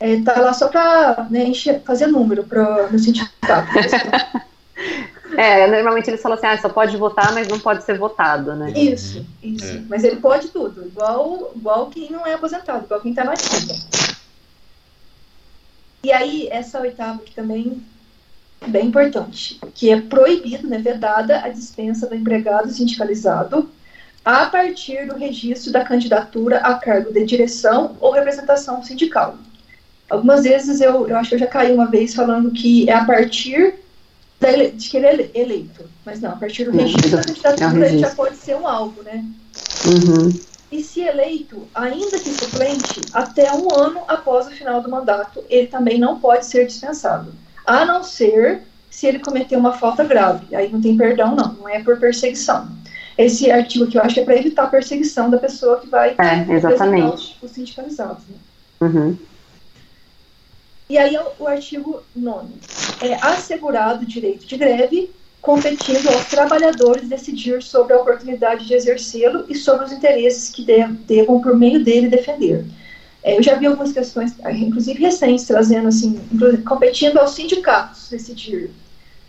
é, 0.00 0.20
tá 0.22 0.40
lá 0.40 0.52
só 0.52 0.68
para 0.68 1.26
né, 1.30 1.52
fazer 1.84 2.06
número 2.06 2.44
pro, 2.44 2.90
no 2.90 2.98
sindicato. 2.98 3.68
É, 5.36 5.66
normalmente 5.66 6.08
eles 6.08 6.22
falam 6.22 6.38
assim, 6.38 6.46
ah, 6.46 6.58
só 6.58 6.68
pode 6.68 6.96
votar, 6.96 7.32
mas 7.34 7.48
não 7.48 7.60
pode 7.60 7.84
ser 7.84 7.98
votado, 7.98 8.54
né? 8.54 8.72
Isso, 8.72 9.24
isso. 9.42 9.76
É. 9.76 9.82
Mas 9.88 10.02
ele 10.02 10.16
pode 10.16 10.48
tudo, 10.48 10.86
igual, 10.86 11.52
igual 11.54 11.86
quem 11.90 12.10
não 12.10 12.26
é 12.26 12.34
aposentado, 12.34 12.84
igual 12.84 13.00
quem 13.00 13.10
está 13.10 13.24
na 13.24 13.32
ativa. 13.32 13.74
E 16.02 16.12
aí, 16.12 16.48
essa 16.50 16.80
oitava 16.80 17.18
que 17.18 17.34
também 17.34 17.82
é 18.60 18.68
bem 18.68 18.86
importante, 18.86 19.60
que 19.74 19.90
é 19.90 20.00
proibido, 20.00 20.66
né, 20.66 20.78
vedada 20.78 21.40
a 21.40 21.48
dispensa 21.48 22.06
do 22.06 22.14
empregado 22.14 22.70
sindicalizado 22.70 23.70
a 24.24 24.46
partir 24.46 25.06
do 25.06 25.16
registro 25.16 25.72
da 25.72 25.84
candidatura 25.84 26.58
a 26.58 26.74
cargo 26.74 27.12
de 27.12 27.24
direção 27.24 27.96
ou 28.00 28.12
representação 28.12 28.82
sindical. 28.82 29.36
Algumas 30.08 30.44
vezes 30.44 30.80
eu, 30.80 31.08
eu 31.08 31.16
acho 31.16 31.30
que 31.30 31.34
eu 31.34 31.40
já 31.40 31.46
caí 31.46 31.72
uma 31.72 31.86
vez 31.86 32.14
falando 32.14 32.50
que 32.50 32.88
é 32.88 32.94
a 32.94 33.04
partir 33.04 33.74
de 34.74 34.88
que 34.88 34.96
ele 34.96 35.06
é 35.06 35.30
eleito. 35.34 35.84
Mas 36.04 36.20
não, 36.20 36.30
a 36.30 36.36
partir 36.36 36.64
do 36.64 36.70
registro 36.70 37.10
da 37.10 37.22
candidatura 37.22 37.86
é 37.86 37.88
ele 37.90 37.98
já 37.98 38.10
pode 38.10 38.36
ser 38.36 38.56
um 38.56 38.66
alvo, 38.66 39.02
né? 39.02 39.24
Uhum. 39.86 40.32
E 40.70 40.82
se 40.82 41.00
eleito, 41.00 41.66
ainda 41.74 42.18
que 42.18 42.30
suplente, 42.30 43.00
até 43.12 43.52
um 43.52 43.74
ano 43.74 44.02
após 44.06 44.46
o 44.46 44.50
final 44.50 44.82
do 44.82 44.90
mandato, 44.90 45.42
ele 45.48 45.66
também 45.66 45.98
não 45.98 46.20
pode 46.20 46.46
ser 46.46 46.66
dispensado. 46.66 47.32
A 47.66 47.84
não 47.84 48.02
ser 48.02 48.62
se 48.90 49.06
ele 49.06 49.18
cometer 49.18 49.56
uma 49.56 49.72
falta 49.72 50.04
grave. 50.04 50.54
Aí 50.54 50.70
não 50.70 50.80
tem 50.80 50.96
perdão, 50.96 51.34
não. 51.34 51.52
Não 51.54 51.68
é 51.68 51.82
por 51.82 51.98
perseguição. 51.98 52.68
Esse 53.16 53.50
artigo 53.50 53.84
aqui 53.84 53.96
eu 53.96 54.02
acho 54.02 54.14
que 54.14 54.20
é 54.20 54.24
para 54.24 54.36
evitar 54.36 54.64
a 54.64 54.68
perseguição 54.68 55.28
da 55.28 55.38
pessoa 55.38 55.80
que 55.80 55.88
vai 55.88 56.14
é, 56.18 56.52
exatamente. 56.52 57.36
Os 57.42 57.50
sindicalizados. 57.50 58.22
Né? 58.28 58.36
Uhum. 58.80 59.16
E 60.88 60.96
aí 60.96 61.16
o, 61.16 61.44
o 61.44 61.46
artigo 61.46 62.02
9. 62.16 62.48
É 63.02 63.14
assegurado 63.14 64.02
o 64.02 64.06
direito 64.06 64.46
de 64.46 64.56
greve, 64.56 65.10
competindo 65.40 66.08
aos 66.08 66.26
trabalhadores 66.26 67.08
decidir 67.08 67.62
sobre 67.62 67.92
a 67.92 68.00
oportunidade 68.00 68.66
de 68.66 68.74
exercê-lo 68.74 69.44
e 69.48 69.54
sobre 69.54 69.84
os 69.84 69.92
interesses 69.92 70.50
que 70.50 70.64
devam, 70.64 71.40
por 71.40 71.56
meio 71.56 71.84
dele, 71.84 72.08
defender. 72.08 72.64
É, 73.22 73.36
eu 73.36 73.42
já 73.42 73.54
vi 73.54 73.66
algumas 73.66 73.92
questões, 73.92 74.34
inclusive 74.54 75.00
recentes, 75.00 75.46
trazendo 75.46 75.88
assim, 75.88 76.18
competindo 76.66 77.18
aos 77.18 77.32
sindicatos 77.32 78.08
decidir. 78.10 78.70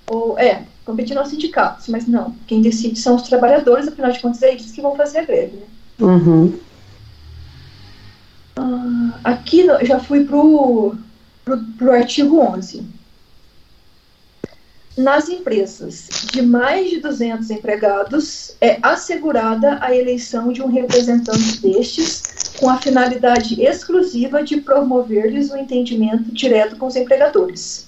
Ou, 0.07 0.37
é, 0.39 0.63
competindo 0.85 1.17
aos 1.17 1.29
sindicatos, 1.29 1.87
mas 1.87 2.07
não, 2.07 2.35
quem 2.47 2.61
decide 2.61 2.99
são 2.99 3.15
os 3.15 3.23
trabalhadores, 3.23 3.87
afinal 3.87 4.11
de 4.11 4.19
contas, 4.19 4.41
é 4.41 4.51
eles 4.51 4.71
que 4.71 4.81
vão 4.81 4.95
fazer 4.95 5.19
a 5.19 5.25
greve. 5.25 5.57
Né? 5.57 5.65
Uhum. 5.99 6.59
Ah, 8.55 9.19
aqui 9.23 9.59
eu 9.59 9.85
já 9.85 9.99
fui 9.99 10.25
pro 10.25 10.95
para 11.57 11.87
o 11.87 11.91
artigo 11.91 12.39
11. 12.39 12.83
Nas 14.97 15.29
empresas 15.29 16.09
de 16.31 16.41
mais 16.41 16.89
de 16.89 16.99
200 16.99 17.49
empregados, 17.51 18.55
é 18.59 18.79
assegurada 18.81 19.77
a 19.81 19.95
eleição 19.95 20.51
de 20.51 20.61
um 20.61 20.67
representante 20.67 21.61
destes 21.61 22.23
com 22.59 22.69
a 22.69 22.77
finalidade 22.77 23.61
exclusiva 23.61 24.43
de 24.43 24.59
promover-lhes 24.59 25.49
o 25.51 25.57
entendimento 25.57 26.31
direto 26.33 26.75
com 26.75 26.87
os 26.87 26.97
empregadores. 26.97 27.87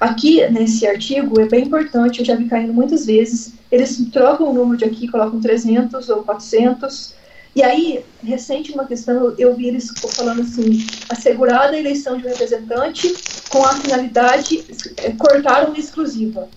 Aqui, 0.00 0.44
nesse 0.50 0.86
artigo, 0.86 1.40
é 1.40 1.46
bem 1.46 1.64
importante, 1.64 2.18
eu 2.18 2.24
já 2.24 2.34
vi 2.34 2.46
caindo 2.46 2.74
muitas 2.74 3.06
vezes, 3.06 3.52
eles 3.70 3.96
trocam 4.12 4.50
o 4.50 4.52
número 4.52 4.76
de 4.76 4.84
aqui, 4.84 5.06
colocam 5.06 5.40
300 5.40 6.08
ou 6.08 6.24
400, 6.24 7.14
e 7.54 7.62
aí, 7.62 8.04
recente 8.22 8.72
uma 8.72 8.84
questão, 8.84 9.34
eu 9.38 9.54
vi 9.54 9.68
eles 9.68 9.92
falando 10.14 10.42
assim, 10.42 10.84
assegurada 11.08 11.76
a 11.76 11.78
eleição 11.78 12.18
de 12.18 12.26
um 12.26 12.28
representante 12.28 13.14
com 13.48 13.64
a 13.64 13.74
finalidade, 13.74 14.64
é, 14.96 15.12
cortar 15.12 15.68
uma 15.68 15.78
exclusiva. 15.78 16.48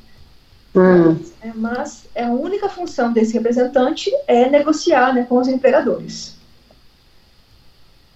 Hum. 0.76 1.20
É, 1.42 1.52
mas 1.54 2.06
é 2.16 2.24
a 2.24 2.32
única 2.32 2.68
função 2.68 3.14
desse 3.14 3.34
representante 3.34 4.12
é 4.28 4.50
negociar 4.50 5.14
né, 5.14 5.24
com 5.24 5.38
os 5.38 5.48
empregadores. 5.48 6.36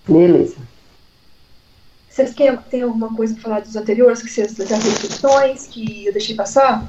Beleza. 0.08 0.58
Vocês 2.10 2.34
querem, 2.34 2.58
têm 2.70 2.82
alguma 2.82 3.16
coisa 3.16 3.34
para 3.36 3.44
falar 3.44 3.60
dos 3.62 3.76
anteriores, 3.76 4.22
que 4.22 4.30
vocês 4.30 4.56
já 4.56 4.78
viram 4.78 4.98
questões, 4.98 5.68
que 5.68 6.08
eu 6.08 6.12
deixei 6.12 6.36
passar? 6.36 6.86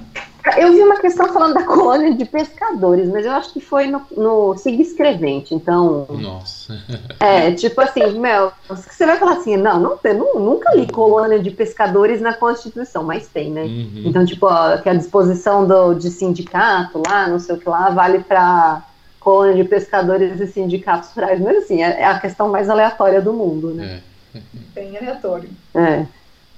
Eu 0.57 0.73
vi 0.73 0.81
uma 0.81 1.01
questão 1.01 1.33
falando 1.33 1.55
da 1.55 1.63
colônia 1.67 2.15
de 2.15 2.25
pescadores, 2.25 3.09
mas 3.09 3.25
eu 3.25 3.33
acho 3.33 3.53
que 3.53 3.61
foi 3.61 3.87
no, 3.87 4.03
no 4.17 4.57
Siga 4.57 4.83
Escrevente, 4.83 5.55
então. 5.55 6.07
Nossa. 6.11 6.79
É, 7.21 7.53
tipo 7.53 7.81
assim, 7.81 8.19
Mel, 8.19 8.53
você 8.69 9.07
vai 9.07 9.17
falar 9.19 9.35
assim, 9.35 9.57
não, 9.57 9.79
não 9.79 9.97
tem, 9.97 10.15
não, 10.15 10.39
nunca 10.41 10.75
li 10.75 10.87
colônia 10.91 11.39
de 11.39 11.51
pescadores 11.51 12.21
na 12.21 12.33
Constituição, 12.33 13.05
mas 13.05 13.29
tem, 13.29 13.51
né? 13.51 13.63
Uhum. 13.63 14.03
Então, 14.07 14.25
tipo, 14.25 14.47
ó, 14.47 14.77
que 14.79 14.89
a 14.89 14.95
disposição 14.95 15.67
do, 15.67 15.95
de 15.95 16.11
sindicato 16.11 17.03
lá, 17.07 17.29
não 17.29 17.39
sei 17.39 17.55
o 17.55 17.59
que 17.59 17.69
lá, 17.69 17.91
vale 17.91 18.21
para 18.21 18.83
colônia 19.21 19.55
de 19.55 19.65
pescadores 19.65 20.41
e 20.41 20.47
sindicatos 20.49 21.11
rurais, 21.11 21.41
mas 21.41 21.59
assim, 21.59 21.83
é, 21.83 22.01
é 22.01 22.05
a 22.05 22.19
questão 22.19 22.49
mais 22.49 22.69
aleatória 22.69 23.21
do 23.21 23.33
mundo, 23.33 23.73
né? 23.73 24.03
É. 24.35 24.41
Bem 24.75 24.97
aleatório. 24.97 25.49
É. 25.75 26.07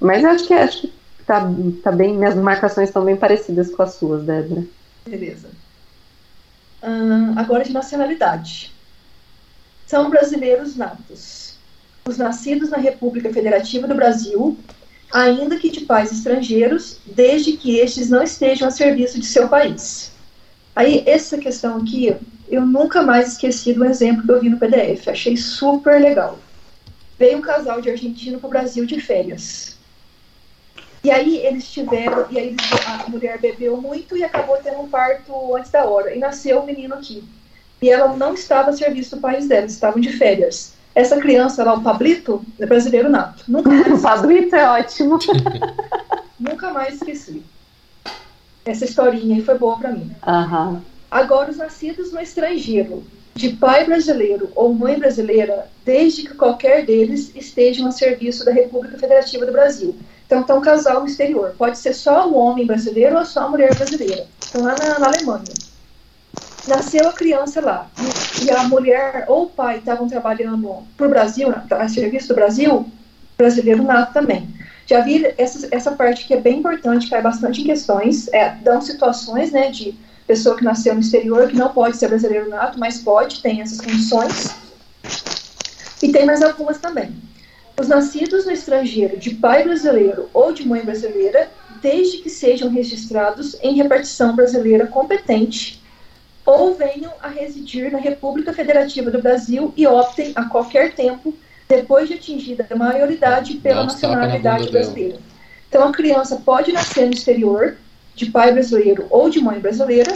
Mas 0.00 0.22
eu 0.22 0.30
acho 0.30 0.46
que 0.46 0.54
acho 0.54 0.80
que 0.82 0.92
tá, 1.26 1.50
tá 1.82 1.92
bem, 1.92 2.14
minhas 2.14 2.34
marcações 2.34 2.88
estão 2.88 3.04
bem 3.04 3.16
parecidas 3.16 3.70
com 3.70 3.82
as 3.82 3.94
suas, 3.94 4.24
Débora. 4.24 4.64
Beleza. 5.06 5.48
Agora 7.36 7.64
de 7.64 7.72
nacionalidade. 7.72 8.72
São 9.86 10.10
brasileiros 10.10 10.76
natos. 10.76 11.56
Os 12.06 12.18
nascidos 12.18 12.70
na 12.70 12.76
República 12.76 13.32
Federativa 13.32 13.88
do 13.88 13.94
Brasil, 13.94 14.58
ainda 15.12 15.58
que 15.58 15.70
de 15.70 15.80
pais 15.82 16.12
estrangeiros, 16.12 16.98
desde 17.06 17.52
que 17.52 17.78
estes 17.78 18.10
não 18.10 18.22
estejam 18.22 18.68
a 18.68 18.70
serviço 18.70 19.18
de 19.18 19.26
seu 19.26 19.48
país. 19.48 20.12
Aí, 20.76 21.02
essa 21.06 21.38
questão 21.38 21.78
aqui, 21.78 22.14
eu 22.48 22.66
nunca 22.66 23.02
mais 23.02 23.32
esqueci 23.32 23.72
do 23.72 23.84
exemplo 23.84 24.24
que 24.24 24.32
eu 24.32 24.40
vi 24.40 24.48
no 24.50 24.58
PDF. 24.58 25.08
Achei 25.08 25.36
super 25.36 26.00
legal. 26.00 26.38
Veio 27.18 27.38
um 27.38 27.42
casal 27.42 27.80
de 27.80 27.90
argentino 27.90 28.38
para 28.38 28.46
o 28.46 28.50
Brasil 28.50 28.84
de 28.84 29.00
férias. 29.00 29.73
E 31.04 31.10
aí 31.10 31.36
eles 31.36 31.70
tiveram, 31.70 32.24
e 32.30 32.38
aí 32.38 32.46
eles- 32.48 32.86
a 32.86 33.10
mulher 33.10 33.38
bebeu 33.38 33.76
muito 33.76 34.16
e 34.16 34.24
acabou 34.24 34.56
tendo 34.56 34.80
um 34.80 34.88
parto 34.88 35.54
antes 35.54 35.70
da 35.70 35.84
hora. 35.84 36.14
E 36.14 36.18
nasceu 36.18 36.60
o 36.60 36.66
menino 36.66 36.94
aqui. 36.94 37.22
E 37.82 37.90
ela 37.90 38.16
não 38.16 38.32
estava 38.32 38.70
a 38.70 38.72
serviço 38.72 39.16
do 39.16 39.20
país 39.20 39.46
dela, 39.46 39.66
estavam 39.66 40.00
de 40.00 40.10
férias. 40.12 40.72
Essa 40.94 41.18
criança 41.18 41.62
lá, 41.62 41.74
o 41.74 41.82
Pablito, 41.82 42.42
é 42.58 42.64
brasileiro 42.64 43.10
nato. 43.10 43.44
Nunca 43.46 43.68
O 43.68 43.72
mais, 43.72 44.00
Pablito 44.00 44.56
é 44.56 44.66
ótimo. 44.66 45.18
nunca 46.40 46.72
mais 46.72 46.94
esqueci. 46.94 47.42
Essa 48.64 48.86
historinha 48.86 49.36
aí 49.36 49.42
foi 49.42 49.58
boa 49.58 49.76
para 49.78 49.92
mim. 49.92 50.10
Aham. 50.26 50.82
Agora, 51.10 51.50
os 51.50 51.58
nascidos 51.58 52.12
no 52.12 52.20
estrangeiro, 52.20 53.04
de 53.34 53.50
pai 53.50 53.84
brasileiro 53.84 54.50
ou 54.54 54.72
mãe 54.72 54.98
brasileira, 54.98 55.68
desde 55.84 56.22
que 56.22 56.34
qualquer 56.34 56.86
deles 56.86 57.30
estejam 57.34 57.86
a 57.86 57.90
serviço 57.92 58.44
da 58.44 58.52
República 58.52 58.96
Federativa 58.96 59.44
do 59.44 59.52
Brasil. 59.52 59.94
Então, 60.34 60.42
tá 60.42 60.54
um 60.56 60.60
casal 60.60 61.00
no 61.00 61.06
exterior. 61.06 61.54
Pode 61.56 61.78
ser 61.78 61.94
só 61.94 62.28
o 62.28 62.34
homem 62.34 62.66
brasileiro 62.66 63.16
ou 63.16 63.24
só 63.24 63.42
a 63.42 63.48
mulher 63.48 63.72
brasileira. 63.72 64.26
Então, 64.48 64.64
lá 64.64 64.74
na, 64.76 64.98
na 64.98 65.06
Alemanha. 65.06 65.44
Nasceu 66.66 67.08
a 67.08 67.12
criança 67.12 67.60
lá. 67.60 67.88
E, 68.42 68.50
a 68.50 68.64
mulher 68.64 69.26
ou 69.28 69.44
o 69.44 69.50
pai 69.50 69.78
estavam 69.78 70.08
trabalhando 70.08 70.82
para 70.96 71.06
o 71.06 71.10
Brasil, 71.10 71.54
a 71.70 71.88
serviço 71.88 72.28
do 72.28 72.34
Brasil, 72.34 72.84
brasileiro 73.38 73.84
nato 73.84 74.12
também. 74.12 74.48
Já 74.86 75.02
vi 75.02 75.24
essa, 75.38 75.68
essa 75.70 75.92
parte 75.92 76.26
que 76.26 76.34
é 76.34 76.40
bem 76.40 76.58
importante, 76.58 77.08
cai 77.08 77.22
bastante 77.22 77.60
em 77.60 77.64
questões. 77.64 78.26
É, 78.32 78.56
dão 78.56 78.80
situações 78.80 79.52
né, 79.52 79.70
de 79.70 79.94
pessoa 80.26 80.56
que 80.56 80.64
nasceu 80.64 80.94
no 80.94 81.00
exterior, 81.00 81.46
que 81.46 81.56
não 81.56 81.68
pode 81.68 81.96
ser 81.96 82.08
brasileiro 82.08 82.48
nato, 82.48 82.76
mas 82.78 82.98
pode, 82.98 83.40
tem 83.40 83.60
essas 83.60 83.80
condições. 83.80 84.52
E 86.02 86.10
tem 86.10 86.26
mais 86.26 86.42
algumas 86.42 86.78
também. 86.78 87.14
Os 87.76 87.88
nascidos 87.88 88.46
no 88.46 88.52
estrangeiro 88.52 89.16
de 89.16 89.34
pai 89.34 89.64
brasileiro 89.64 90.30
ou 90.32 90.52
de 90.52 90.66
mãe 90.66 90.84
brasileira, 90.84 91.50
desde 91.82 92.18
que 92.18 92.30
sejam 92.30 92.68
registrados 92.68 93.56
em 93.60 93.74
repartição 93.74 94.36
brasileira 94.36 94.86
competente, 94.86 95.82
ou 96.46 96.74
venham 96.74 97.12
a 97.20 97.28
residir 97.28 97.90
na 97.90 97.98
República 97.98 98.52
Federativa 98.52 99.10
do 99.10 99.20
Brasil 99.20 99.72
e 99.76 99.86
optem 99.86 100.32
a 100.36 100.44
qualquer 100.44 100.94
tempo, 100.94 101.34
depois 101.68 102.08
de 102.08 102.14
atingida 102.14 102.66
a 102.70 102.76
maioridade, 102.76 103.54
pela 103.54 103.76
na 103.76 103.84
nacionalidade 103.84 104.64
dela. 104.66 104.70
brasileira. 104.70 105.18
Então, 105.68 105.88
a 105.88 105.92
criança 105.92 106.36
pode 106.44 106.70
nascer 106.70 107.06
no 107.06 107.14
exterior, 107.14 107.76
de 108.14 108.26
pai 108.26 108.52
brasileiro 108.52 109.06
ou 109.10 109.28
de 109.28 109.40
mãe 109.40 109.58
brasileira, 109.58 110.12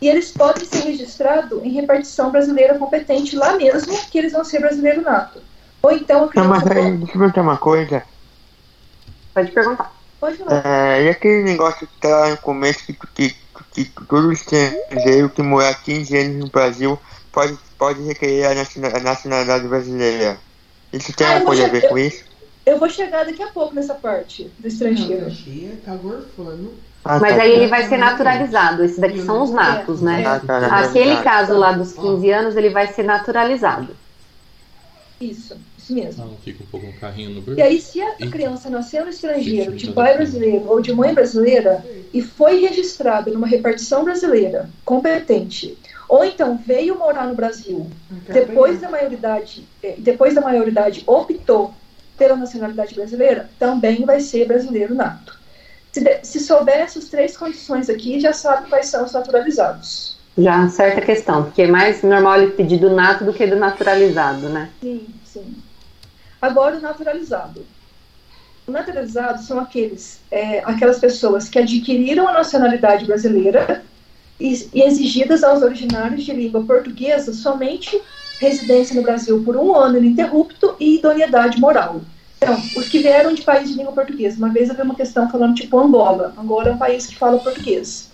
e 0.00 0.08
eles 0.08 0.30
podem 0.30 0.64
ser 0.64 0.84
registrados 0.84 1.62
em 1.62 1.70
repartição 1.70 2.30
brasileira 2.30 2.78
competente 2.78 3.36
lá 3.36 3.56
mesmo, 3.56 3.94
que 4.10 4.16
eles 4.16 4.32
vão 4.32 4.44
ser 4.44 4.60
brasileiro 4.60 5.02
nato. 5.02 5.42
Ou 5.86 5.92
então 5.92 6.24
a 6.24 6.28
Não, 6.34 6.44
criança 6.44 6.64
mas 6.64 6.70
aí, 6.70 6.96
deixa 6.98 7.12
eu 7.14 7.18
perguntar 7.18 7.42
uma 7.42 7.58
coisa. 7.58 8.04
Pode 9.34 9.52
perguntar. 9.52 9.92
pode 10.20 10.36
falar. 10.38 10.64
É, 10.64 11.04
e 11.04 11.08
aquele 11.08 11.42
negócio 11.44 11.86
que 11.86 12.00
tá 12.00 12.08
lá 12.08 12.30
no 12.30 12.38
começo 12.38 12.84
que, 12.86 12.94
que, 13.14 13.30
que, 13.72 13.84
que 13.84 14.06
todo 14.06 14.32
estrangeiro 14.32 15.30
que 15.30 15.42
morar 15.42 15.74
15 15.82 16.16
anos 16.16 16.36
no 16.38 16.50
Brasil 16.50 16.98
pode, 17.32 17.58
pode 17.78 18.02
requerer 18.02 18.46
a, 18.50 18.54
naciona- 18.54 18.96
a 18.96 19.00
nacionalidade 19.00 19.68
brasileira. 19.68 20.38
Isso 20.92 21.12
tem 21.14 21.26
Ah, 21.26 21.32
eu 21.40 21.40
alguma 21.40 21.46
coisa 21.46 21.66
a 21.66 21.68
ver 21.68 21.82
che- 21.82 21.88
com 21.88 21.98
isso? 21.98 22.24
Eu 22.66 22.78
vou 22.80 22.88
chegar 22.90 23.24
daqui 23.24 23.42
a 23.42 23.52
pouco 23.52 23.74
nessa 23.74 23.94
parte 23.94 24.48
do 24.58 24.66
estrangeiro. 24.68 25.26
Aqui 25.26 25.80
tá 25.84 25.96
gorfando. 25.96 26.74
Ah, 27.04 27.20
Mas 27.20 27.32
tá. 27.36 27.42
aí 27.42 27.52
ele 27.52 27.68
vai 27.68 27.84
ser 27.84 27.96
naturalizado. 27.98 28.82
Esses 28.84 28.98
daqui 28.98 29.20
são 29.20 29.42
os 29.42 29.52
natos, 29.52 30.02
né? 30.02 30.24
Ah, 30.26 30.40
tá, 30.40 30.60
tá, 30.60 30.80
Aquele 30.80 31.16
tá. 31.16 31.22
caso 31.22 31.56
lá 31.56 31.72
dos 31.72 31.92
15 31.92 32.30
anos, 32.30 32.56
ele 32.56 32.70
vai 32.70 32.88
ser 32.88 33.04
naturalizado. 33.04 33.96
Isso, 35.20 35.54
isso 35.86 35.94
mesmo. 35.94 36.22
Ah, 36.22 36.26
não 36.26 36.38
fica 36.38 36.62
um 36.62 36.66
pouco 36.66 36.86
um 36.86 36.92
carrinho 36.92 37.30
no 37.30 37.40
E 37.42 37.44
berço? 37.44 37.62
aí, 37.62 37.80
se 37.80 38.00
a 38.00 38.10
Eita. 38.18 38.30
criança 38.30 38.68
nasceu 38.70 39.04
no 39.04 39.10
estrangeiro, 39.10 39.74
de 39.74 39.92
pai 39.92 40.16
brasileiro 40.16 40.68
ou 40.68 40.80
de 40.80 40.92
mãe 40.92 41.14
brasileira, 41.14 41.84
e 42.12 42.20
foi 42.22 42.60
registrada 42.60 43.30
numa 43.30 43.46
repartição 43.46 44.04
brasileira 44.04 44.70
competente, 44.84 45.78
ou 46.08 46.24
então 46.24 46.56
veio 46.56 46.98
morar 46.98 47.26
no 47.28 47.34
Brasil, 47.34 47.90
depois 48.32 48.80
da 48.80 48.90
maioridade, 48.90 49.68
eh, 49.82 49.96
depois 49.98 50.34
da 50.34 50.40
maioridade 50.40 51.04
optou 51.06 51.74
pela 52.16 52.36
nacionalidade 52.36 52.94
brasileira, 52.94 53.50
também 53.58 54.04
vai 54.04 54.20
ser 54.20 54.46
brasileiro 54.46 54.94
nato. 54.94 55.38
Se, 55.92 56.00
de- 56.02 56.24
se 56.24 56.40
souber 56.40 56.76
essas 56.78 57.08
três 57.08 57.36
condições 57.36 57.88
aqui, 57.88 58.18
já 58.20 58.32
sabe 58.32 58.68
quais 58.68 58.86
são 58.86 59.04
os 59.04 59.12
naturalizados. 59.12 60.16
Já 60.38 60.64
acerta 60.64 61.00
a 61.00 61.04
questão, 61.04 61.44
porque 61.44 61.62
é 61.62 61.66
mais 61.66 62.02
normal 62.02 62.40
ele 62.42 62.52
pedir 62.52 62.78
do 62.78 62.90
nato 62.90 63.24
do 63.24 63.32
que 63.32 63.46
do 63.46 63.56
naturalizado, 63.56 64.48
né? 64.50 64.70
Sim, 64.82 65.20
sim. 65.24 65.54
Agora 66.46 66.76
o 66.76 66.80
naturalizado. 66.80 67.66
O 68.68 68.70
naturalizado 68.70 69.42
são 69.42 69.58
aqueles, 69.58 70.20
é, 70.30 70.60
aquelas 70.60 71.00
pessoas 71.00 71.48
que 71.48 71.58
adquiriram 71.58 72.28
a 72.28 72.34
nacionalidade 72.34 73.04
brasileira 73.04 73.84
e, 74.38 74.68
e 74.72 74.82
exigidas 74.82 75.42
aos 75.42 75.60
originários 75.62 76.24
de 76.24 76.32
língua 76.32 76.62
portuguesa 76.62 77.32
somente 77.32 78.00
residência 78.38 78.94
no 78.94 79.02
Brasil 79.02 79.42
por 79.44 79.56
um 79.56 79.74
ano 79.74 79.98
ininterrupto 79.98 80.76
e 80.78 80.98
idoneidade 80.98 81.58
moral. 81.58 82.00
Então, 82.36 82.54
os 82.76 82.88
que 82.88 83.00
vieram 83.00 83.34
de 83.34 83.42
país 83.42 83.70
de 83.70 83.78
língua 83.78 83.92
portuguesa. 83.92 84.36
Uma 84.38 84.50
vez 84.50 84.68
vi 84.72 84.82
uma 84.82 84.94
questão 84.94 85.28
falando 85.28 85.56
tipo 85.56 85.76
Angola. 85.80 86.32
Angola 86.38 86.68
é 86.68 86.72
um 86.72 86.78
país 86.78 87.08
que 87.08 87.16
fala 87.16 87.40
português. 87.40 88.08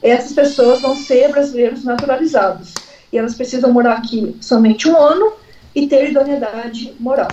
Essas 0.00 0.32
pessoas 0.32 0.80
vão 0.80 0.94
ser 0.94 1.32
brasileiros 1.32 1.82
naturalizados. 1.82 2.72
E 3.12 3.18
elas 3.18 3.34
precisam 3.34 3.72
morar 3.72 3.94
aqui 3.94 4.36
somente 4.40 4.88
um 4.88 4.96
ano 4.96 5.32
e 5.74 5.88
ter 5.88 6.10
idoneidade 6.10 6.94
moral. 7.00 7.28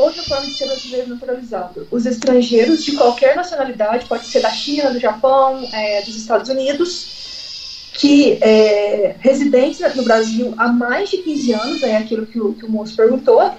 Outra 0.00 0.22
forma 0.22 0.46
de 0.46 0.54
ser 0.54 0.64
brasileiro 0.64 1.10
naturalizado. 1.10 1.86
Os 1.90 2.06
estrangeiros 2.06 2.82
de 2.82 2.96
qualquer 2.96 3.36
nacionalidade, 3.36 4.06
pode 4.06 4.24
ser 4.24 4.40
da 4.40 4.48
China, 4.48 4.90
do 4.90 4.98
Japão, 4.98 5.62
é, 5.74 6.00
dos 6.00 6.16
Estados 6.16 6.48
Unidos, 6.48 7.90
que 7.92 8.38
é, 8.40 9.16
residentes 9.20 9.78
no 9.94 10.02
Brasil 10.02 10.54
há 10.56 10.68
mais 10.68 11.10
de 11.10 11.18
15 11.18 11.52
anos, 11.52 11.82
é 11.82 11.98
aquilo 11.98 12.24
que 12.24 12.40
o, 12.40 12.54
que 12.54 12.64
o 12.64 12.70
moço 12.70 12.96
perguntou, 12.96 13.54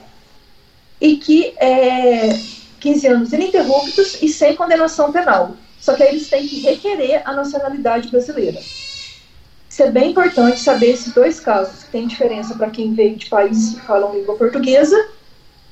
e 0.99 1.17
que 1.17 1.53
é, 1.57 2.35
15 2.79 3.07
anos 3.07 3.33
ininterruptos 3.33 4.19
e 4.19 4.27
sem 4.27 4.55
condenação 4.55 5.11
penal. 5.11 5.55
Só 5.79 5.93
que 5.93 6.01
aí 6.01 6.09
eles 6.09 6.27
têm 6.27 6.47
que 6.47 6.59
requerer 6.61 7.21
a 7.23 7.33
nacionalidade 7.33 8.09
brasileira. 8.09 8.59
Isso 9.69 9.83
é 9.83 9.91
bem 9.91 10.09
importante 10.09 10.59
saber 10.59 10.89
esses 10.89 11.13
dois 11.13 11.39
casos, 11.39 11.83
que 11.83 11.91
tem 11.91 12.07
diferença 12.07 12.55
para 12.55 12.71
quem 12.71 12.95
veio 12.95 13.15
de 13.15 13.29
países 13.29 13.75
que 13.75 13.85
falam 13.85 14.15
língua 14.15 14.35
portuguesa 14.35 14.97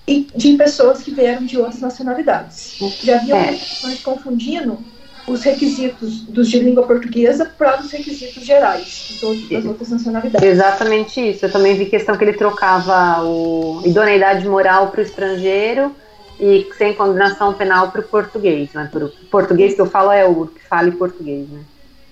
e 0.09 0.27
de 0.35 0.57
pessoas 0.57 1.03
que 1.03 1.11
vieram 1.11 1.45
de 1.45 1.55
outras 1.57 1.79
nacionalidades. 1.79 2.77
Já 3.03 3.17
havia 3.17 3.35
É. 3.35 3.47
questões 3.49 4.01
confundindo 4.01 4.79
os 5.27 5.43
requisitos 5.43 6.21
dos 6.21 6.49
de 6.49 6.57
língua 6.59 6.87
portuguesa 6.87 7.45
para 7.45 7.79
os 7.79 7.91
requisitos 7.91 8.43
gerais 8.43 9.19
das 9.51 9.65
outras 9.65 9.89
nacionalidades. 9.89 10.47
Exatamente 10.47 11.29
isso. 11.29 11.45
Eu 11.45 11.51
também 11.51 11.77
vi 11.77 11.85
questão 11.85 12.17
que 12.17 12.23
ele 12.23 12.33
trocava 12.33 13.23
o 13.23 13.83
idoneidade 13.85 14.47
moral 14.47 14.87
para 14.87 15.01
o 15.01 15.03
estrangeiro 15.03 15.95
e 16.39 16.67
sem 16.75 16.95
condenação 16.95 17.53
penal 17.53 17.91
para 17.91 18.01
o 18.01 18.03
português. 18.03 18.73
Né? 18.73 18.89
Pro 18.91 19.09
português 19.29 19.75
que 19.75 19.81
eu 19.81 19.85
falo 19.85 20.11
é 20.11 20.25
o 20.25 20.47
que 20.47 20.65
fale 20.67 20.91
português, 20.91 21.47
né? 21.47 21.61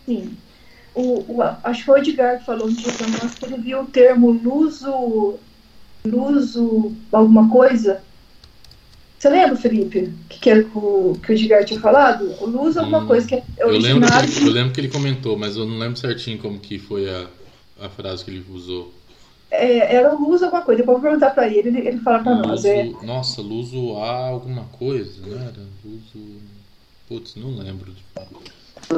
Sim. 0.05 0.37
O, 0.93 1.25
o, 1.27 1.43
acho 1.63 1.83
que 1.83 1.91
o 1.91 1.97
Edgar 1.97 2.43
falou 2.45 2.67
um 2.67 2.73
dia 2.73 2.91
que 2.91 3.45
ele 3.45 3.57
viu 3.57 3.81
o 3.81 3.85
termo 3.85 4.29
luso, 4.29 5.39
luso 6.09 6.95
alguma 7.11 7.49
coisa, 7.49 8.03
Você 9.17 9.29
lembra, 9.29 9.55
Felipe, 9.55 10.13
que, 10.29 10.39
que, 10.39 10.53
o, 10.75 11.19
que 11.21 11.31
o 11.31 11.35
Edgar 11.35 11.65
tinha 11.65 11.79
falado? 11.79 12.35
O 12.39 12.45
Luz 12.45 12.75
é 12.75 12.79
alguma 12.79 13.01
Hum, 13.01 13.07
coisa 13.07 13.27
que 13.27 13.35
é 13.35 13.43
Eu 13.57 13.77
lembro, 13.79 14.07
que, 14.11 14.45
eu 14.45 14.51
lembro 14.51 14.73
que 14.73 14.79
ele 14.79 14.89
comentou, 14.89 15.37
mas 15.37 15.55
eu 15.55 15.65
não 15.65 15.77
lembro 15.79 15.97
certinho 15.99 16.37
como 16.39 16.59
que 16.59 16.77
foi 16.77 17.09
a, 17.09 17.27
a 17.79 17.89
frase 17.89 18.23
que 18.23 18.31
ele 18.31 18.45
usou. 18.49 18.93
É, 19.49 19.95
era 19.95 20.13
o 20.15 20.19
Luz 20.21 20.43
alguma 20.43 20.61
coisa. 20.61 20.79
Depois 20.81 20.97
eu 20.97 21.01
vou 21.01 21.09
perguntar 21.09 21.31
pra 21.31 21.47
ele, 21.47 21.69
ele, 21.69 21.87
ele 21.87 21.99
fala 21.99 22.23
pra 22.23 22.35
nós. 22.35 22.63
É, 22.65 22.83
Luso, 22.83 23.05
nossa, 23.05 23.41
Luso 23.41 23.95
A 23.97 24.27
alguma 24.27 24.65
coisa, 24.65 25.25
não 25.25 25.37
era? 25.39 25.67
Luso. 25.83 26.41
Putz, 27.07 27.35
não 27.35 27.55
lembro. 27.57 27.93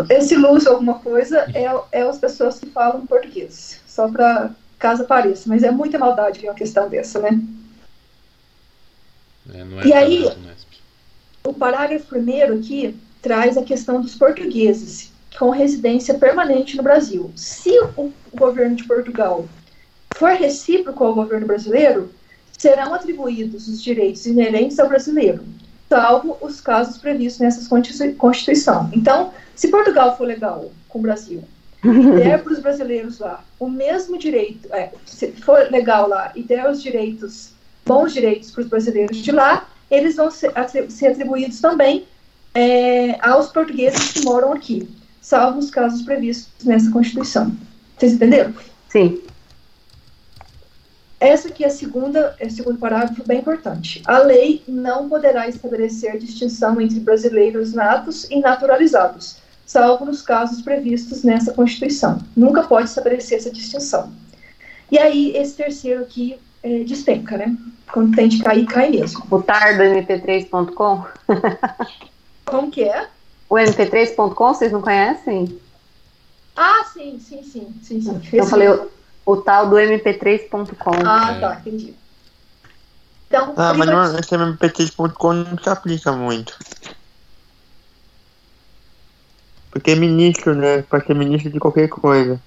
esse 0.09 0.35
Luz 0.35 0.65
alguma 0.67 0.99
coisa 0.99 1.49
é, 1.53 1.65
é 1.91 2.01
as 2.01 2.17
pessoas 2.19 2.59
que 2.59 2.65
falam 2.67 3.05
português. 3.07 3.81
Só 3.87 4.07
pra 4.09 4.55
caso 4.79 5.03
pareça. 5.03 5.43
Mas 5.47 5.61
é 5.63 5.69
muita 5.71 5.99
maldade 5.99 6.39
ver 6.39 6.47
uma 6.47 6.55
questão 6.55 6.89
dessa, 6.89 7.19
né? 7.19 7.39
É, 9.53 9.59
é 9.59 9.87
E 9.87 9.93
aí- 9.93 10.25
Unesp. 10.25 10.69
O 11.45 11.53
parágrafo 11.53 12.05
primeiro 12.07 12.55
aqui 12.55 12.95
traz 13.21 13.57
a 13.57 13.63
questão 13.63 14.01
dos 14.01 14.15
portugueses 14.15 15.11
com 15.37 15.49
residência 15.49 16.13
permanente 16.15 16.75
no 16.75 16.83
Brasil. 16.83 17.31
Se 17.35 17.71
o 17.95 18.11
governo 18.33 18.75
de 18.75 18.83
Portugal 18.83 19.47
for 20.15 20.31
recíproco 20.31 21.03
ao 21.03 21.13
governo 21.15 21.47
brasileiro, 21.47 22.11
serão 22.57 22.93
atribuídos 22.93 23.67
os 23.67 23.81
direitos 23.81 24.25
inerentes 24.25 24.79
ao 24.79 24.89
brasileiro, 24.89 25.43
salvo 25.87 26.37
os 26.41 26.59
casos 26.59 26.97
previstos 26.97 27.39
nessa 27.39 27.67
Constitu- 27.69 28.15
Constituição. 28.15 28.89
Então, 28.93 29.33
se 29.55 29.69
Portugal 29.69 30.17
for 30.17 30.25
legal 30.27 30.69
com 30.89 30.99
o 30.99 31.01
Brasil 31.01 31.41
der 31.83 32.43
para 32.43 32.53
os 32.53 32.59
brasileiros 32.59 33.19
lá 33.19 33.43
o 33.59 33.69
mesmo 33.69 34.17
direito, 34.17 34.73
é, 34.73 34.91
se 35.05 35.31
for 35.33 35.69
legal 35.69 36.07
lá 36.07 36.31
e 36.35 36.41
der 36.43 36.69
os 36.69 36.81
direitos, 36.81 37.51
bons 37.85 38.13
direitos 38.13 38.51
para 38.51 38.61
os 38.61 38.67
brasileiros 38.67 39.17
de 39.17 39.31
lá, 39.31 39.67
eles 39.91 40.15
vão 40.15 40.31
ser, 40.31 40.51
ser 40.89 41.07
atribuídos 41.07 41.59
também 41.59 42.07
é, 42.53 43.17
aos 43.25 43.51
portugueses 43.51 44.13
que 44.13 44.23
moram 44.23 44.53
aqui, 44.53 44.89
salvo 45.21 45.59
os 45.59 45.69
casos 45.69 46.01
previstos 46.03 46.65
nessa 46.65 46.89
Constituição. 46.91 47.55
Vocês 47.97 48.13
entenderam? 48.13 48.53
Sim. 48.87 49.21
Essa 51.19 51.49
aqui 51.49 51.65
é 51.65 51.67
a 51.67 51.71
segunda, 51.71 52.33
é 52.39 52.47
o 52.47 52.51
segundo 52.51 52.79
parágrafo 52.79 53.27
bem 53.27 53.39
importante. 53.39 54.01
A 54.05 54.19
lei 54.19 54.63
não 54.65 55.09
poderá 55.09 55.49
estabelecer 55.49 56.17
distinção 56.17 56.79
entre 56.79 57.01
brasileiros 57.01 57.73
natos 57.73 58.23
e 58.29 58.39
naturalizados, 58.39 59.37
salvo 59.69 60.03
nos 60.03 60.23
casos 60.23 60.63
previstos 60.63 61.21
nessa 61.23 61.53
Constituição. 61.53 62.19
Nunca 62.35 62.63
pode 62.63 62.89
estabelecer 62.89 63.37
essa 63.37 63.51
distinção. 63.51 64.11
E 64.91 64.97
aí, 64.97 65.37
esse 65.37 65.53
terceiro 65.55 66.01
aqui 66.01 66.39
é, 66.63 66.83
despenca, 66.83 67.37
né? 67.37 67.55
Quando 67.91 68.15
tem 68.15 68.27
de 68.27 68.41
cair, 68.41 68.65
cai 68.65 68.89
mesmo. 68.89 69.23
O 69.29 69.39
tar 69.43 69.77
do 69.77 69.83
mp3.com? 69.83 71.05
Como 72.45 72.71
que 72.71 72.83
é? 72.83 73.07
O 73.47 73.55
mp3.com, 73.55 74.53
vocês 74.55 74.71
não 74.71 74.81
conhecem? 74.81 75.59
Ah, 76.55 76.83
sim, 76.91 77.19
sim, 77.19 77.43
sim, 77.43 77.71
sim, 77.83 78.01
sim. 78.01 78.21
Eu 78.33 78.47
falei 78.47 78.69
o, 78.69 78.89
o 79.23 79.37
tal 79.37 79.69
do 79.69 79.75
mp3.com. 79.75 80.91
Ah, 81.05 81.35
É. 81.35 81.39
tá, 81.39 81.61
entendi. 81.61 81.93
Então, 83.27 83.53
Ah, 83.55 83.75
mas 83.75 83.87
não, 83.87 84.17
esse 84.17 84.33
MPT.com 84.33 85.33
não 85.33 85.57
se 85.59 85.69
aplica 85.69 86.11
muito. 86.11 86.57
Porque 89.71 89.91
é 89.91 89.95
ministro, 89.95 90.55
né? 90.55 90.81
Pode 90.83 91.05
ser 91.05 91.15
ministro 91.15 91.51
de 91.51 91.59
qualquer 91.59 91.87
coisa. 91.89 92.39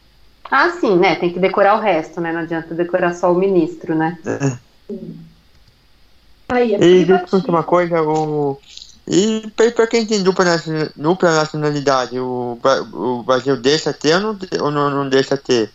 Ah, 0.50 0.70
sim, 0.70 0.98
né? 0.98 1.14
Tem 1.14 1.32
que 1.32 1.38
decorar 1.38 1.76
o 1.76 1.80
resto, 1.80 2.20
né? 2.20 2.32
Não 2.32 2.40
adianta 2.40 2.74
decorar 2.74 3.14
só 3.14 3.32
o 3.32 3.38
ministro, 3.38 3.94
né? 3.94 4.18
aí 6.48 6.74
é 6.74 6.76
E 6.76 7.04
deixa 7.04 7.36
eu 7.36 7.40
uma 7.48 7.62
coisa, 7.62 8.02
o. 8.02 8.58
E 9.08 9.50
pra, 9.56 9.70
pra 9.72 9.86
quem 9.86 10.06
tem 10.06 10.22
dupla, 10.22 10.44
nacion- 10.44 10.90
dupla 10.94 11.34
nacionalidade, 11.34 12.18
o, 12.20 12.58
o 12.92 13.22
Brasil 13.22 13.56
deixa 13.56 13.92
ter 13.92 14.14
ou 14.14 14.20
não, 14.20 14.38
ou 14.60 14.70
não, 14.70 14.90
não 14.90 15.08
deixa 15.08 15.36
ter? 15.36 15.70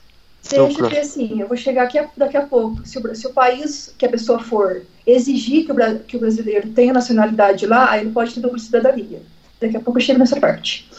Deixa 0.50 0.68
Dupla. 0.70 0.90
que 0.90 0.98
assim, 0.98 1.42
eu 1.42 1.48
vou 1.48 1.58
chegar 1.58 1.84
aqui 1.84 2.00
a- 2.00 2.10
daqui 2.16 2.38
a 2.38 2.46
pouco. 2.46 2.86
Se 2.86 2.98
o, 2.98 3.16
se 3.16 3.28
o 3.28 3.34
país 3.34 3.94
que 3.98 4.06
a 4.06 4.10
pessoa 4.10 4.40
for 4.40 4.82
exigir 5.06 5.66
que 5.66 5.72
o, 5.72 6.00
que 6.00 6.18
o 6.18 6.20
brasileiro 6.20 6.70
tenha 6.70 6.94
nacionalidade 6.94 7.66
lá, 7.66 7.92
aí 7.92 8.02
ele 8.02 8.12
pode 8.12 8.34
ter 8.34 8.40
dupla 8.40 8.58
cidadania. 8.58 9.22
Daqui 9.60 9.76
a 9.76 9.80
pouco 9.82 10.00
eu 10.00 10.04
chego 10.04 10.20
nessa 10.20 10.40
parte. 10.40 10.90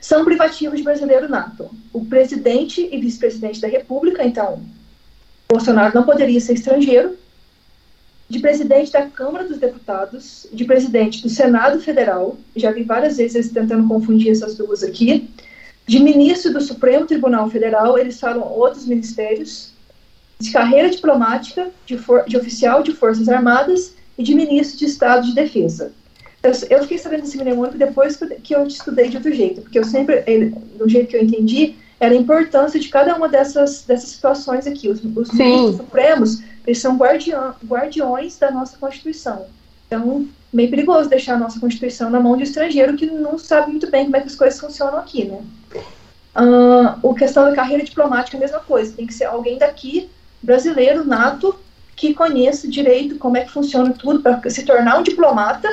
São 0.00 0.24
privativos 0.24 0.78
de 0.78 0.84
brasileiro 0.84 1.28
nato. 1.28 1.70
O 1.92 2.04
presidente 2.04 2.88
e 2.90 2.98
vice-presidente 2.98 3.60
da 3.60 3.68
República, 3.68 4.24
então, 4.24 4.62
Bolsonaro 5.48 5.94
não 5.94 6.04
poderia 6.04 6.40
ser 6.40 6.54
estrangeiro. 6.54 7.16
De 8.28 8.38
presidente 8.38 8.92
da 8.92 9.06
Câmara 9.06 9.46
dos 9.46 9.58
Deputados, 9.58 10.46
de 10.52 10.64
presidente 10.64 11.20
do 11.20 11.28
Senado 11.28 11.80
Federal, 11.80 12.38
já 12.54 12.70
vi 12.70 12.84
várias 12.84 13.16
vezes 13.16 13.34
eles 13.34 13.52
tentando 13.52 13.88
confundir 13.88 14.30
essas 14.30 14.56
duas 14.56 14.84
aqui 14.84 15.28
de 15.90 15.98
ministro 15.98 16.52
do 16.52 16.60
Supremo 16.60 17.04
Tribunal 17.04 17.50
Federal, 17.50 17.98
eles 17.98 18.20
falam 18.20 18.46
outros 18.46 18.86
ministérios, 18.86 19.72
de 20.38 20.52
carreira 20.52 20.88
diplomática, 20.88 21.68
de, 21.84 21.98
de 22.28 22.36
oficial 22.36 22.84
de 22.84 22.92
Forças 22.92 23.28
Armadas 23.28 23.92
e 24.16 24.22
de 24.22 24.32
ministro 24.32 24.78
de 24.78 24.84
Estado 24.84 25.26
de 25.26 25.34
Defesa. 25.34 25.92
Eu, 26.42 26.52
eu 26.70 26.82
fiquei 26.82 26.98
sabendo 26.98 27.22
desse 27.22 27.36
mnemônico 27.36 27.76
depois 27.76 28.16
que 28.16 28.24
eu, 28.24 28.28
que 28.42 28.54
eu 28.54 28.66
estudei 28.66 29.08
de 29.08 29.16
outro 29.16 29.32
jeito, 29.32 29.60
porque 29.60 29.78
eu 29.78 29.84
sempre, 29.84 30.22
ele, 30.26 30.50
do 30.78 30.88
jeito 30.88 31.08
que 31.08 31.16
eu 31.16 31.22
entendi, 31.22 31.76
era 31.98 32.14
a 32.14 32.16
importância 32.16 32.80
de 32.80 32.88
cada 32.88 33.14
uma 33.14 33.28
dessas, 33.28 33.82
dessas 33.82 34.08
situações 34.08 34.66
aqui. 34.66 34.88
Os, 34.88 35.04
os 35.04 35.30
ministros 35.32 35.76
supremos, 35.76 36.42
eles 36.66 36.78
são 36.78 36.96
guardiã, 36.96 37.54
guardiões 37.66 38.38
da 38.38 38.50
nossa 38.50 38.78
Constituição. 38.78 39.46
Então, 39.86 40.26
meio 40.50 40.70
perigoso 40.70 41.10
deixar 41.10 41.34
a 41.34 41.38
nossa 41.38 41.60
Constituição 41.60 42.08
na 42.08 42.18
mão 42.18 42.36
de 42.36 42.44
estrangeiro 42.44 42.96
que 42.96 43.06
não 43.06 43.38
sabe 43.38 43.70
muito 43.70 43.90
bem 43.90 44.04
como 44.04 44.16
é 44.16 44.20
que 44.20 44.28
as 44.28 44.34
coisas 44.34 44.58
funcionam 44.58 44.98
aqui, 44.98 45.24
né? 45.24 45.40
Ah, 46.34 46.98
o 47.02 47.14
questão 47.14 47.44
da 47.44 47.54
carreira 47.54 47.84
diplomática 47.84 48.36
é 48.36 48.38
a 48.38 48.40
mesma 48.40 48.60
coisa, 48.60 48.94
tem 48.94 49.06
que 49.06 49.12
ser 49.12 49.24
alguém 49.24 49.58
daqui, 49.58 50.08
brasileiro, 50.40 51.04
nato, 51.04 51.54
que 51.94 52.14
conheça 52.14 52.66
direito 52.66 53.18
como 53.18 53.36
é 53.36 53.44
que 53.44 53.50
funciona 53.50 53.92
tudo 53.92 54.20
para 54.20 54.48
se 54.48 54.64
tornar 54.64 54.98
um 54.98 55.02
diplomata 55.02 55.68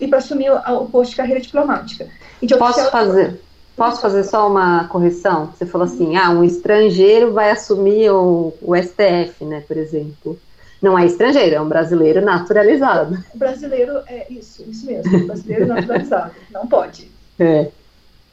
e 0.00 0.08
para 0.08 0.18
assumir 0.18 0.50
o, 0.50 0.56
o 0.56 0.86
posto 0.86 1.10
de 1.10 1.16
carreira 1.16 1.40
diplomática. 1.40 2.08
E 2.40 2.46
de 2.46 2.56
Posso 2.56 2.90
fazer, 2.90 3.38
posso 3.76 4.00
fazer 4.00 4.24
só 4.24 4.48
uma 4.48 4.88
correção? 4.88 5.46
Você 5.46 5.66
falou 5.66 5.86
assim, 5.86 6.16
ah, 6.16 6.30
um 6.30 6.42
estrangeiro 6.42 7.32
vai 7.32 7.50
assumir 7.50 8.10
o, 8.10 8.54
o 8.62 8.74
STF, 8.76 9.44
né, 9.44 9.62
por 9.66 9.76
exemplo. 9.76 10.38
Não 10.80 10.98
é 10.98 11.04
estrangeiro, 11.04 11.56
é 11.56 11.60
um 11.60 11.68
brasileiro 11.68 12.22
naturalizado. 12.22 13.22
brasileiro 13.34 14.00
é 14.06 14.26
isso, 14.32 14.64
isso 14.66 14.86
mesmo, 14.86 15.26
brasileiro 15.26 15.66
naturalizado, 15.66 16.32
não 16.50 16.66
pode. 16.66 17.10
É. 17.38 17.68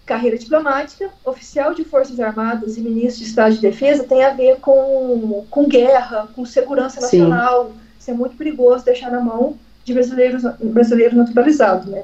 carreira 0.05 0.38
diplomática, 0.38 1.09
oficial 1.26 1.74
de 1.74 1.84
Forças 1.84 2.20
Armadas 2.20 2.78
e 2.78 2.82
ministro 2.82 3.24
de 3.24 3.30
Estado 3.30 3.55
de 3.55 3.61
Defesa 3.61 4.03
tem 4.03 4.24
a 4.24 4.34
ver 4.34 4.57
com, 4.59 5.45
com 5.49 5.68
guerra, 5.68 6.27
com 6.34 6.45
segurança 6.45 7.02
Sim. 7.02 7.19
nacional. 7.19 7.72
Isso 7.99 8.11
é 8.11 8.14
muito 8.14 8.38
perigoso 8.38 8.85
deixar 8.85 9.11
na 9.11 9.19
mão 9.19 9.57
de 9.88 9.93
brasileiros, 9.93 10.43
brasileiros 10.61 11.15
naturalizados, 11.15 11.85
né? 11.85 12.03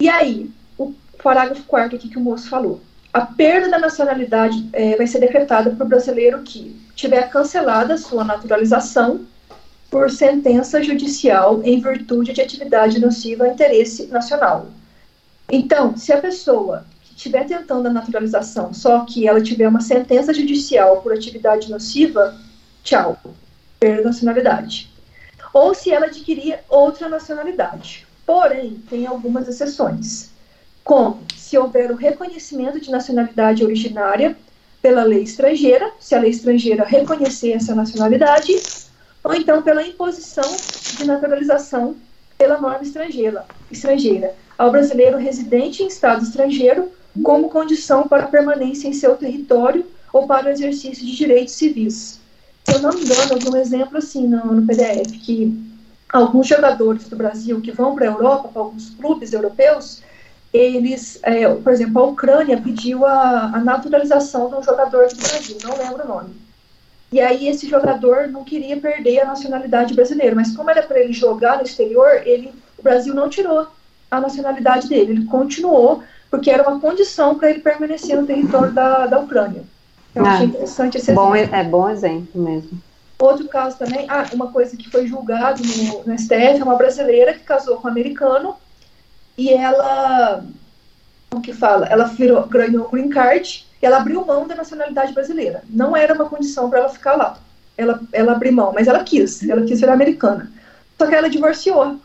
E 0.00 0.08
aí, 0.08 0.50
o 0.78 0.94
parágrafo 1.22 1.62
4 1.64 1.96
aqui 1.96 2.08
que 2.08 2.16
o 2.16 2.20
moço 2.20 2.48
falou. 2.48 2.80
A 3.12 3.26
perda 3.26 3.68
da 3.68 3.78
nacionalidade 3.78 4.70
eh, 4.72 4.96
vai 4.96 5.06
ser 5.06 5.20
decretada 5.20 5.70
para 5.70 5.84
o 5.84 5.88
brasileiro 5.88 6.40
que 6.40 6.74
tiver 6.94 7.28
cancelada 7.28 7.98
sua 7.98 8.24
naturalização 8.24 9.26
por 9.90 10.10
sentença 10.10 10.82
judicial 10.82 11.60
em 11.62 11.78
virtude 11.78 12.32
de 12.32 12.40
atividade 12.40 12.98
nociva 12.98 13.44
ao 13.44 13.52
interesse 13.52 14.06
nacional. 14.06 14.68
Então, 15.50 15.94
se 15.94 16.10
a 16.10 16.18
pessoa 16.18 16.86
que 17.02 17.14
estiver 17.14 17.44
tentando 17.44 17.88
a 17.88 17.92
naturalização, 17.92 18.72
só 18.72 19.00
que 19.04 19.28
ela 19.28 19.42
tiver 19.42 19.68
uma 19.68 19.82
sentença 19.82 20.32
judicial 20.32 21.02
por 21.02 21.12
atividade 21.12 21.70
nociva, 21.70 22.34
tchau, 22.82 23.18
perda 23.78 24.04
da 24.04 24.08
nacionalidade. 24.08 24.91
Ou 25.52 25.74
se 25.74 25.90
ela 25.90 26.06
adquirir 26.06 26.58
outra 26.68 27.08
nacionalidade. 27.08 28.06
Porém, 28.24 28.82
tem 28.88 29.06
algumas 29.06 29.48
exceções, 29.48 30.30
como 30.84 31.20
se 31.36 31.58
houver 31.58 31.90
o 31.90 31.96
reconhecimento 31.96 32.80
de 32.80 32.90
nacionalidade 32.90 33.64
originária 33.64 34.36
pela 34.80 35.04
lei 35.04 35.22
estrangeira, 35.22 35.90
se 36.00 36.14
a 36.14 36.20
lei 36.20 36.30
estrangeira 36.30 36.84
reconhecer 36.84 37.52
essa 37.52 37.74
nacionalidade, 37.74 38.54
ou 39.22 39.34
então 39.34 39.62
pela 39.62 39.86
imposição 39.86 40.56
de 40.96 41.04
naturalização 41.04 41.96
pela 42.36 42.58
norma 42.58 42.82
estrangeira, 42.82 43.44
estrangeira 43.70 44.34
ao 44.58 44.70
brasileiro 44.70 45.18
residente 45.18 45.82
em 45.82 45.86
estado 45.86 46.24
estrangeiro 46.24 46.90
como 47.22 47.48
condição 47.48 48.08
para 48.08 48.26
permanência 48.26 48.88
em 48.88 48.92
seu 48.92 49.16
território 49.16 49.86
ou 50.12 50.26
para 50.26 50.46
o 50.46 50.50
exercício 50.50 51.04
de 51.04 51.16
direitos 51.16 51.54
civis. 51.54 52.18
Se 52.64 52.74
eu 52.74 52.80
não 52.80 52.90
me 52.92 53.02
engano, 53.02 53.38
eu 53.44 53.52
um 53.52 53.56
exemplo 53.56 53.98
assim 53.98 54.26
no, 54.26 54.54
no 54.54 54.66
PDF, 54.66 55.10
que 55.24 55.72
alguns 56.12 56.46
jogadores 56.46 57.08
do 57.08 57.16
Brasil 57.16 57.60
que 57.60 57.72
vão 57.72 57.94
para 57.94 58.04
a 58.04 58.12
Europa, 58.12 58.48
para 58.48 58.62
alguns 58.62 58.90
clubes 58.90 59.32
europeus, 59.32 60.02
eles, 60.52 61.18
é, 61.22 61.48
por 61.48 61.72
exemplo, 61.72 62.02
a 62.02 62.06
Ucrânia 62.06 62.60
pediu 62.60 63.06
a, 63.06 63.52
a 63.54 63.60
naturalização 63.60 64.50
de 64.50 64.56
um 64.56 64.62
jogador 64.62 65.08
do 65.08 65.16
Brasil, 65.16 65.56
não 65.64 65.76
lembro 65.76 66.04
o 66.04 66.08
nome. 66.08 66.34
E 67.10 67.20
aí 67.20 67.48
esse 67.48 67.68
jogador 67.68 68.28
não 68.28 68.44
queria 68.44 68.76
perder 68.76 69.20
a 69.20 69.26
nacionalidade 69.26 69.94
brasileira, 69.94 70.34
mas 70.34 70.54
como 70.56 70.70
era 70.70 70.82
para 70.82 71.00
ele 71.00 71.12
jogar 71.12 71.58
no 71.58 71.62
exterior, 71.62 72.22
ele, 72.24 72.52
o 72.78 72.82
Brasil 72.82 73.14
não 73.14 73.28
tirou 73.28 73.66
a 74.10 74.20
nacionalidade 74.20 74.88
dele, 74.88 75.12
ele 75.12 75.24
continuou, 75.24 76.02
porque 76.30 76.50
era 76.50 76.66
uma 76.68 76.80
condição 76.80 77.38
para 77.38 77.50
ele 77.50 77.60
permanecer 77.60 78.18
no 78.18 78.26
território 78.26 78.72
da, 78.72 79.06
da 79.06 79.18
Ucrânia. 79.18 79.64
Eu 80.14 80.24
Ah, 80.26 80.30
achei 80.30 80.46
interessante 80.46 80.98
esse 80.98 81.12
Bom, 81.12 81.34
exemplo. 81.34 81.56
é 81.56 81.64
bom 81.64 81.88
exemplo 81.88 82.40
mesmo. 82.42 82.82
Outro 83.18 83.48
caso 83.48 83.78
também, 83.78 84.06
ah, 84.08 84.24
uma 84.34 84.50
coisa 84.52 84.76
que 84.76 84.90
foi 84.90 85.06
julgado 85.06 85.62
no, 85.62 86.04
no 86.04 86.12
STF, 86.14 86.60
é 86.60 86.64
uma 86.64 86.76
brasileira 86.76 87.32
que 87.34 87.40
casou 87.40 87.76
com 87.76 87.86
um 87.86 87.90
americano 87.90 88.56
e 89.38 89.50
ela, 89.52 90.44
como 91.30 91.42
que 91.42 91.52
fala? 91.52 91.86
Ela 91.86 92.04
virou, 92.04 92.46
ganhou 92.46 92.86
o 92.86 92.90
green 92.90 93.08
card 93.08 93.66
e 93.80 93.86
ela 93.86 93.98
abriu 93.98 94.24
mão 94.24 94.46
da 94.46 94.54
nacionalidade 94.54 95.12
brasileira. 95.12 95.62
Não 95.68 95.96
era 95.96 96.14
uma 96.14 96.28
condição 96.28 96.68
para 96.68 96.80
ela 96.80 96.88
ficar 96.88 97.14
lá. 97.16 97.38
Ela, 97.76 98.00
ela 98.12 98.32
abriu 98.32 98.52
mão, 98.52 98.72
mas 98.72 98.88
ela 98.88 99.04
quis, 99.04 99.48
ela 99.48 99.62
quis 99.64 99.80
virar 99.80 99.94
americana. 99.94 100.52
Só 100.98 101.06
que 101.06 101.14
ela 101.14 101.30
divorciou. 101.30 102.00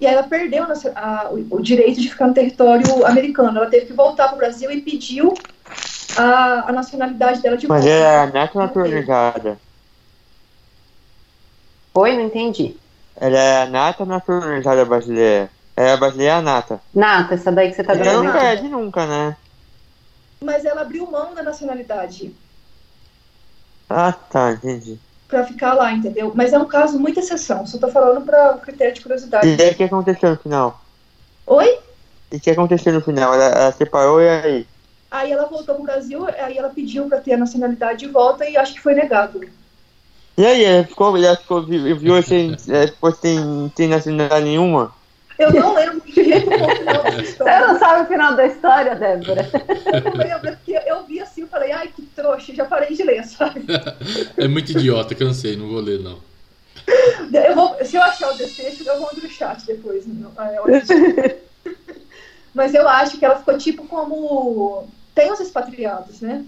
E 0.00 0.06
aí 0.06 0.14
ela 0.14 0.24
perdeu 0.24 0.64
a 0.64 0.72
a- 0.96 1.30
o, 1.32 1.56
o 1.58 1.62
direito 1.62 2.00
de 2.00 2.10
ficar 2.10 2.26
no 2.26 2.34
território 2.34 3.06
americano. 3.06 3.58
Ela 3.58 3.70
teve 3.70 3.86
que 3.86 3.92
voltar 3.92 4.26
para 4.28 4.34
o 4.34 4.38
Brasil 4.38 4.70
e 4.70 4.82
pediu 4.82 5.32
a, 6.16 6.68
a 6.68 6.72
nacionalidade 6.72 7.40
dela 7.42 7.56
de 7.56 7.66
Mas 7.68 7.84
volta. 7.84 7.96
ela 7.96 8.22
é 8.28 8.32
nata 8.32 8.58
naturalizada. 8.58 9.58
Oi, 11.94 12.16
não 12.16 12.22
entendi. 12.24 12.76
Ela 13.16 13.38
é 13.38 13.66
nata 13.68 14.04
naturalizada 14.04 14.84
brasileira. 14.84 15.50
Ela 15.76 15.90
é 15.90 15.96
brasileira 15.96 16.40
nata. 16.40 16.80
Nata, 16.94 17.34
essa 17.34 17.52
daí 17.52 17.68
que 17.70 17.76
você 17.76 17.84
tá 17.84 17.92
Ela 17.94 18.04
dando. 18.04 18.24
não 18.24 18.32
perde 18.32 18.68
nunca, 18.68 19.06
né? 19.06 19.36
Mas 20.42 20.64
ela 20.64 20.80
abriu 20.82 21.08
mão 21.10 21.34
da 21.34 21.42
nacionalidade 21.42 22.34
Ah, 23.88 24.12
tá, 24.12 24.52
entendi. 24.52 24.98
para 25.28 25.46
ficar 25.46 25.74
lá, 25.74 25.92
entendeu? 25.92 26.32
Mas 26.34 26.52
é 26.52 26.58
um 26.58 26.66
caso 26.66 26.98
muito 26.98 27.20
exceção. 27.20 27.66
Só 27.66 27.78
tô 27.78 27.88
falando 27.88 28.24
para 28.24 28.56
o 28.56 28.58
critério 28.58 28.94
de 28.94 29.00
curiosidade. 29.00 29.46
E 29.48 29.62
aí 29.62 29.70
o 29.70 29.74
que 29.74 29.84
aconteceu 29.84 30.30
no 30.30 30.36
final? 30.36 30.80
Oi? 31.46 31.78
E 32.32 32.36
o 32.36 32.40
que 32.40 32.50
aconteceu 32.50 32.92
no 32.92 33.00
final? 33.02 33.32
Ela, 33.34 33.44
ela 33.44 33.72
separou 33.72 34.20
e 34.20 34.28
aí? 34.28 34.66
Aí 35.12 35.30
ela 35.30 35.44
voltou 35.44 35.74
pro 35.74 35.84
Brasil, 35.84 36.26
aí 36.38 36.56
ela 36.56 36.70
pediu 36.70 37.06
para 37.06 37.20
ter 37.20 37.34
a 37.34 37.36
nacionalidade 37.36 37.98
de 37.98 38.08
volta 38.10 38.48
e 38.48 38.56
acho 38.56 38.72
que 38.72 38.80
foi 38.80 38.94
negado. 38.94 39.40
E 40.38 40.46
aí, 40.46 40.64
ela 40.64 40.84
ficou, 40.84 41.14
ela 41.14 41.36
ficou, 41.36 41.62
vi- 41.66 41.92
viu 41.92 42.22
sem, 42.22 42.56
ela 42.68 42.88
ficou 42.88 43.12
sem, 43.14 43.38
sem 43.76 43.88
nacionalidade 43.88 44.46
nenhuma? 44.46 44.94
Eu 45.38 45.52
não 45.52 45.74
lembro 45.74 46.00
porque 46.00 46.22
o 46.22 46.76
final 46.78 47.02
dessa 47.02 47.44
Você 47.44 47.58
não 47.60 47.78
sabe 47.78 48.02
o 48.02 48.06
final 48.06 48.36
da 48.36 48.46
história, 48.46 48.94
Débora? 48.94 49.50
Eu 49.86 50.00
não 50.00 50.16
lembro, 50.16 50.56
porque 50.56 50.80
eu 50.86 51.04
vi 51.04 51.20
assim 51.20 51.44
e 51.44 51.46
falei, 51.46 51.72
ai 51.72 51.88
que 51.88 52.02
trouxa, 52.02 52.54
já 52.54 52.64
parei 52.64 52.94
de 52.96 53.02
ler, 53.02 53.24
sabe? 53.24 53.66
É 54.38 54.48
muito 54.48 54.72
idiota, 54.72 55.14
cansei, 55.14 55.56
não 55.56 55.68
vou 55.68 55.80
ler 55.80 56.00
não. 56.00 56.20
Eu 57.32 57.54
vou, 57.54 57.76
se 57.84 57.96
eu 57.96 58.02
achar 58.02 58.32
o 58.32 58.36
desfecho, 58.36 58.82
eu 58.86 59.00
mando 59.00 59.20
no 59.22 59.28
chat 59.28 59.64
depois. 59.66 60.06
não- 60.06 60.32
eu 60.54 60.64
acho. 60.64 60.92
Mas 62.54 62.74
eu 62.74 62.86
acho 62.86 63.18
que 63.18 63.24
ela 63.24 63.38
ficou 63.38 63.56
tipo 63.56 63.86
como. 63.86 64.88
Tem 65.14 65.30
os 65.32 65.40
expatriados, 65.40 66.20
né? 66.20 66.44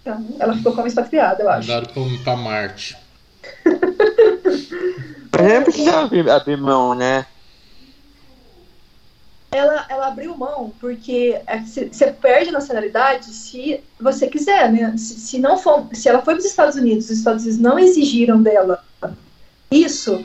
Então, 0.00 0.26
ela 0.38 0.54
ficou 0.56 0.74
como 0.74 0.86
expatriada, 0.86 1.42
eu 1.42 1.48
acho. 1.48 1.68
Mandaram 1.68 1.92
pra, 1.92 2.02
pra 2.24 2.36
Marte. 2.36 2.96
Mas 5.32 5.50
ela 5.50 5.62
precisava 5.62 6.32
abrir, 6.32 6.56
mão, 6.56 6.94
né? 6.94 7.26
ela, 9.54 9.86
ela 9.88 10.08
abriu 10.08 10.36
mão 10.36 10.72
porque 10.80 11.40
é 11.46 11.60
você 11.60 12.08
perde 12.20 12.48
a 12.48 12.52
nacionalidade 12.52 13.26
se 13.26 13.80
você 14.00 14.26
quiser, 14.26 14.70
né? 14.72 14.96
Se, 14.96 15.14
se 15.14 15.38
não 15.38 15.56
for, 15.56 15.86
se 15.92 16.08
ela 16.08 16.22
foi 16.22 16.34
para 16.34 16.40
os 16.40 16.46
Estados 16.46 16.74
Unidos, 16.74 17.04
os 17.04 17.18
Estados 17.18 17.44
Unidos 17.44 17.60
não 17.60 17.78
exigiram 17.78 18.42
dela 18.42 18.84
isso, 19.70 20.24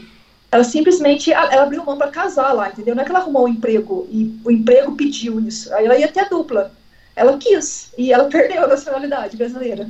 ela 0.52 0.64
simplesmente 0.64 1.32
ela 1.32 1.64
abriu 1.64 1.86
mão 1.86 1.98
para 1.98 2.10
casar 2.10 2.54
lá, 2.54 2.70
entendeu? 2.70 2.96
Não 2.96 3.04
é 3.04 3.06
que 3.06 3.12
ela 3.12 3.20
arrumou 3.20 3.46
um 3.46 3.48
emprego 3.48 4.08
e 4.12 4.40
o 4.44 4.50
emprego 4.50 4.96
pediu 4.96 5.40
isso, 5.40 5.72
aí 5.76 5.86
ela 5.86 5.98
ia 5.98 6.08
ter 6.08 6.28
dupla. 6.28 6.72
Ela 7.20 7.38
quis 7.38 7.92
e 7.98 8.14
ela 8.14 8.30
perdeu 8.30 8.64
a 8.64 8.68
nacionalidade 8.68 9.36
brasileira. 9.36 9.90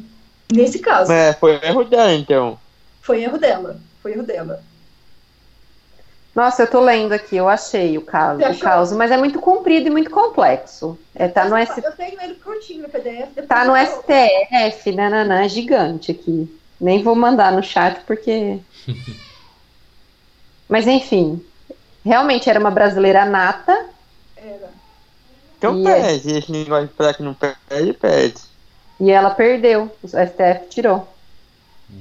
Nesse 0.51 0.79
caso, 0.79 1.11
Mas 1.11 1.37
foi 1.37 1.59
erro 1.63 1.83
dela, 1.83 2.11
então. 2.13 2.59
foi 3.01 3.21
erro 3.21 3.37
dela, 3.37 3.79
foi 4.01 4.13
erro 4.13 4.23
dela. 4.23 4.63
Nossa, 6.33 6.63
eu 6.63 6.67
tô 6.67 6.79
lendo 6.79 7.11
aqui, 7.11 7.35
eu 7.35 7.47
achei 7.47 7.97
o 7.97 8.01
caso, 8.01 8.41
o 8.41 8.59
caso, 8.59 8.97
mas 8.97 9.11
é 9.11 9.17
muito 9.17 9.39
comprido 9.39 9.87
e 9.87 9.89
muito 9.91 10.09
complexo. 10.09 10.97
É, 11.13 11.27
tá 11.27 11.45
no, 11.45 11.55
S, 11.55 11.81
Eu 11.83 11.91
tenho 11.91 12.19
ele 12.19 12.35
curtinho 12.35 12.83
no 12.83 12.89
PDF. 12.89 13.27
depois 13.35 13.47
tá 13.47 13.65
no 13.65 13.75
eu- 13.77 13.85
STF, 13.85 14.91
nananã, 14.91 15.43
é 15.43 15.49
gigante 15.49 16.11
aqui. 16.11 16.49
Nem 16.81 17.03
vou 17.03 17.13
mandar 17.15 17.51
no 17.51 17.61
chat 17.61 17.99
porque. 18.05 18.59
mas 20.67 20.87
enfim, 20.87 21.43
realmente 22.03 22.49
era 22.49 22.59
uma 22.59 22.71
brasileira 22.71 23.23
nata. 23.25 23.89
Então 25.59 25.77
E 25.77 25.87
é- 25.87 26.01
pede. 26.01 26.37
Esse 26.37 26.51
negócio 26.51 26.87
de 26.87 26.93
falar 26.93 27.13
que 27.13 27.21
não 27.21 27.33
pede, 27.35 27.93
pede. 27.93 28.35
E 28.99 29.11
ela 29.11 29.29
perdeu, 29.29 29.91
o 30.01 30.07
STF 30.07 30.67
tirou. 30.69 31.07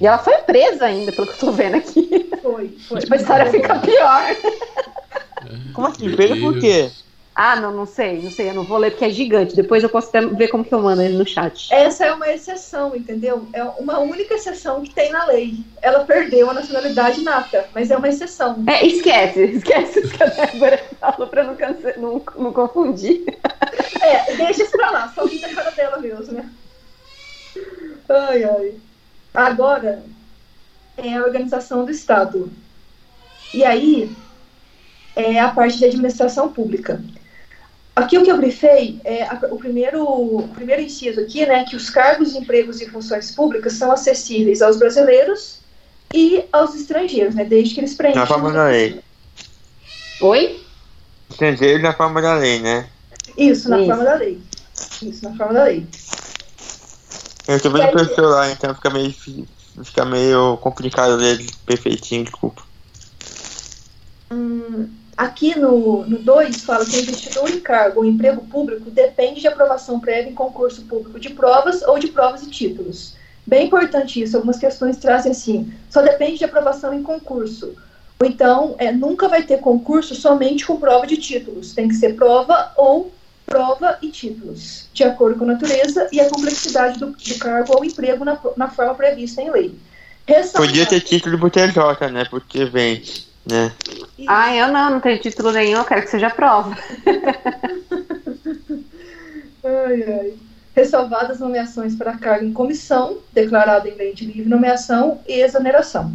E 0.01 0.07
ela 0.07 0.19
foi 0.19 0.37
presa 0.39 0.85
ainda, 0.87 1.13
pelo 1.13 1.27
que 1.27 1.33
eu 1.35 1.39
tô 1.39 1.53
vendo 1.53 1.77
aqui. 1.77 2.31
Foi, 2.43 2.69
foi. 2.89 3.01
Tipo, 3.01 3.15
a 3.15 3.17
história 3.17 3.51
fica 3.51 3.79
pior. 3.81 4.37
Como 5.73 5.87
assim? 5.87 6.15
Pede 6.15 6.41
por 6.41 6.59
quê? 6.61 6.91
Ah, 7.41 7.55
não, 7.55 7.71
não 7.71 7.87
sei, 7.87 8.21
não 8.21 8.33
sei, 8.33 8.51
eu 8.51 8.55
não 8.55 8.65
vou 8.65 8.79
ler 8.79 8.91
porque 8.91 9.05
é 9.05 9.11
gigante. 9.11 9.55
Depois 9.55 9.85
eu 9.85 9.89
posso 9.89 10.09
até 10.09 10.27
ver 10.27 10.49
como 10.49 10.65
que 10.65 10.75
eu 10.75 10.83
mando 10.83 11.03
ele 11.03 11.17
no 11.17 11.25
chat. 11.25 11.73
Essa 11.73 12.07
é 12.07 12.13
uma 12.13 12.29
exceção, 12.29 12.97
entendeu? 12.97 13.49
É 13.53 13.63
uma 13.63 14.01
única 14.01 14.35
exceção 14.35 14.83
que 14.83 14.93
tem 14.93 15.13
na 15.13 15.25
lei. 15.25 15.55
Ela 15.81 16.05
perdeu 16.05 16.51
a 16.51 16.55
nacionalidade 16.55 17.23
nata, 17.23 17.71
mas 17.73 17.93
é 17.93 17.97
uma 17.97 18.09
exceção. 18.09 18.65
É, 18.67 18.85
esquece, 18.85 19.41
esquece 19.45 20.01
o 20.01 20.09
que 20.11 20.21
a 20.21 20.27
Débora 20.27 20.85
falou 20.99 21.29
pra 21.29 21.45
não, 21.45 21.57
não, 21.97 22.23
não 22.37 22.53
confundir. 22.53 23.25
É, 24.03 24.35
deixa 24.35 24.65
isso 24.65 24.73
pra 24.73 24.91
lá, 24.91 25.13
só 25.15 25.25
vi 25.25 25.39
da 25.39 25.55
cara 25.55 25.71
dela 25.71 25.99
mesmo, 25.99 26.33
né? 26.33 26.51
Ai, 28.09 28.43
ai. 28.43 28.75
Agora 29.33 30.03
é 30.97 31.15
a 31.15 31.23
organização 31.23 31.85
do 31.85 31.93
Estado. 31.93 32.51
E 33.55 33.63
aí 33.63 34.17
é 35.15 35.39
a 35.39 35.51
parte 35.51 35.79
de 35.79 35.85
administração 35.85 36.53
pública. 36.53 37.01
Aqui 37.99 38.17
o 38.17 38.23
que 38.23 38.31
eu 38.31 38.37
grifei 38.39 39.01
é 39.05 39.25
a- 39.25 39.41
o 39.51 39.57
primeiro, 39.59 40.05
o 40.05 40.47
primeiro 40.55 40.81
inciso 40.83 41.21
aqui, 41.21 41.45
né, 41.45 41.65
que 41.65 41.75
os 41.75 41.91
cargos, 41.91 42.33
empregos 42.33 42.81
e 42.81 42.89
funções 42.89 43.33
públicas 43.35 43.73
são 43.73 43.91
acessíveis 43.91 44.63
aos 44.63 44.79
brasileiros 44.79 45.59
e 46.15 46.45
aos 46.53 46.77
estrangeiros, 46.77 47.35
né, 47.35 47.45
desde 47.45 47.75
que 47.75 47.81
eles 47.81 47.95
preenchem. 47.95 48.21
Na 48.21 48.27
forma 48.27 48.53
da 48.53 48.69
lei. 48.69 49.01
Oi? 50.21 50.65
Estrangeiro 51.29 51.83
na 51.83 51.93
forma 51.93 52.23
da 52.23 52.35
lei, 52.35 52.61
né? 52.61 52.89
Isso, 53.37 53.69
na 53.69 53.79
Isso. 53.79 53.87
forma 53.89 54.05
da 54.05 54.15
lei. 54.15 54.41
Isso, 55.03 55.25
na 55.29 55.37
forma 55.37 55.55
da 55.55 55.65
lei. 55.65 55.85
Eu 57.49 57.61
tô 57.61 57.69
E 57.69 57.73
vendo 57.73 57.93
pelo 57.93 58.15
celular, 58.15 58.51
então 58.53 58.75
fica 58.77 58.91
meio, 58.91 59.13
fi- 59.13 59.45
fica 59.83 60.05
meio 60.05 60.57
complicado 60.59 61.17
ler 61.17 61.45
perfeitinho, 61.67 62.23
desculpa. 62.25 62.63
Hum, 64.31 64.89
aqui 65.19 65.59
no 65.59 66.05
2 66.07 66.63
fala 66.63 66.87
que 66.87 66.97
o 66.97 67.01
investidor 67.01 67.51
em 67.51 67.59
cargo 67.61 67.99
ou 68.01 68.07
emprego 68.07 68.41
público 68.47 68.89
depende 68.91 69.41
de 69.41 69.49
aprovação 69.49 69.99
prévia 69.99 70.31
em 70.31 70.35
concurso 70.35 70.83
público 70.83 71.19
de 71.19 71.31
provas 71.31 71.83
ou 71.83 71.99
de 71.99 72.07
provas 72.09 72.43
e 72.45 72.49
títulos. 72.51 73.15
Bem 73.45 73.67
importante 73.67 74.23
isso, 74.23 74.37
algumas 74.37 74.59
questões 74.59 74.97
trazem 74.97 75.33
assim, 75.33 75.73
só 75.91 76.01
depende 76.03 76.39
de 76.39 76.45
aprovação 76.45 76.95
em 76.95 77.03
concurso. 77.03 77.75
Ou 78.21 78.27
então, 78.27 78.75
é, 78.79 78.93
nunca 78.93 79.29
vai 79.29 79.43
ter 79.43 79.59
concurso 79.59 80.15
somente 80.15 80.65
com 80.67 80.77
prova 80.79 81.07
de 81.07 81.17
títulos, 81.17 81.73
tem 81.75 81.89
que 81.89 81.95
ser 81.95 82.15
prova 82.15 82.73
ou 82.77 83.13
prova 83.47 83.97
e 84.03 84.09
títulos, 84.11 84.87
de 84.93 85.03
acordo 85.05 85.39
com 85.39 85.45
a 85.45 85.53
natureza 85.55 86.09
e 86.13 86.21
a 86.21 86.29
complexidade 86.29 86.99
do, 86.99 87.07
do 87.13 87.39
cargo 87.39 87.75
ou 87.77 87.85
emprego 87.85 88.25
na, 88.25 88.39
na 88.57 88.69
forma 88.69 88.95
prevista 88.95 89.41
em 89.41 89.51
lei. 89.51 89.75
Ressaltar- 90.27 90.69
Podia 90.69 90.85
ter 90.85 91.01
título 91.01 91.39
pro 91.39 91.49
TJ, 91.51 92.11
né? 92.13 92.27
Porque 92.29 92.67
vende, 92.67 93.28
né? 93.51 93.73
Ah, 94.27 94.55
eu 94.55 94.69
não, 94.69 94.91
não 94.91 95.01
tenho 95.01 95.21
título 95.21 95.53
nenhum, 95.53 95.79
eu 95.79 95.85
quero 95.85 96.03
que 96.03 96.11
seja 96.11 96.31
prova. 96.31 96.77
Ai, 99.65 100.03
ai. 100.03 100.35
Ressalvadas 100.75 101.41
nomeações 101.41 101.97
para 101.97 102.17
cargo 102.17 102.45
em 102.45 102.53
comissão, 102.53 103.19
declarada 103.33 103.89
em 103.89 103.95
lei 103.95 104.15
de 104.15 104.25
livre 104.25 104.49
nomeação 104.49 105.21
e 105.27 105.41
exoneração. 105.41 106.13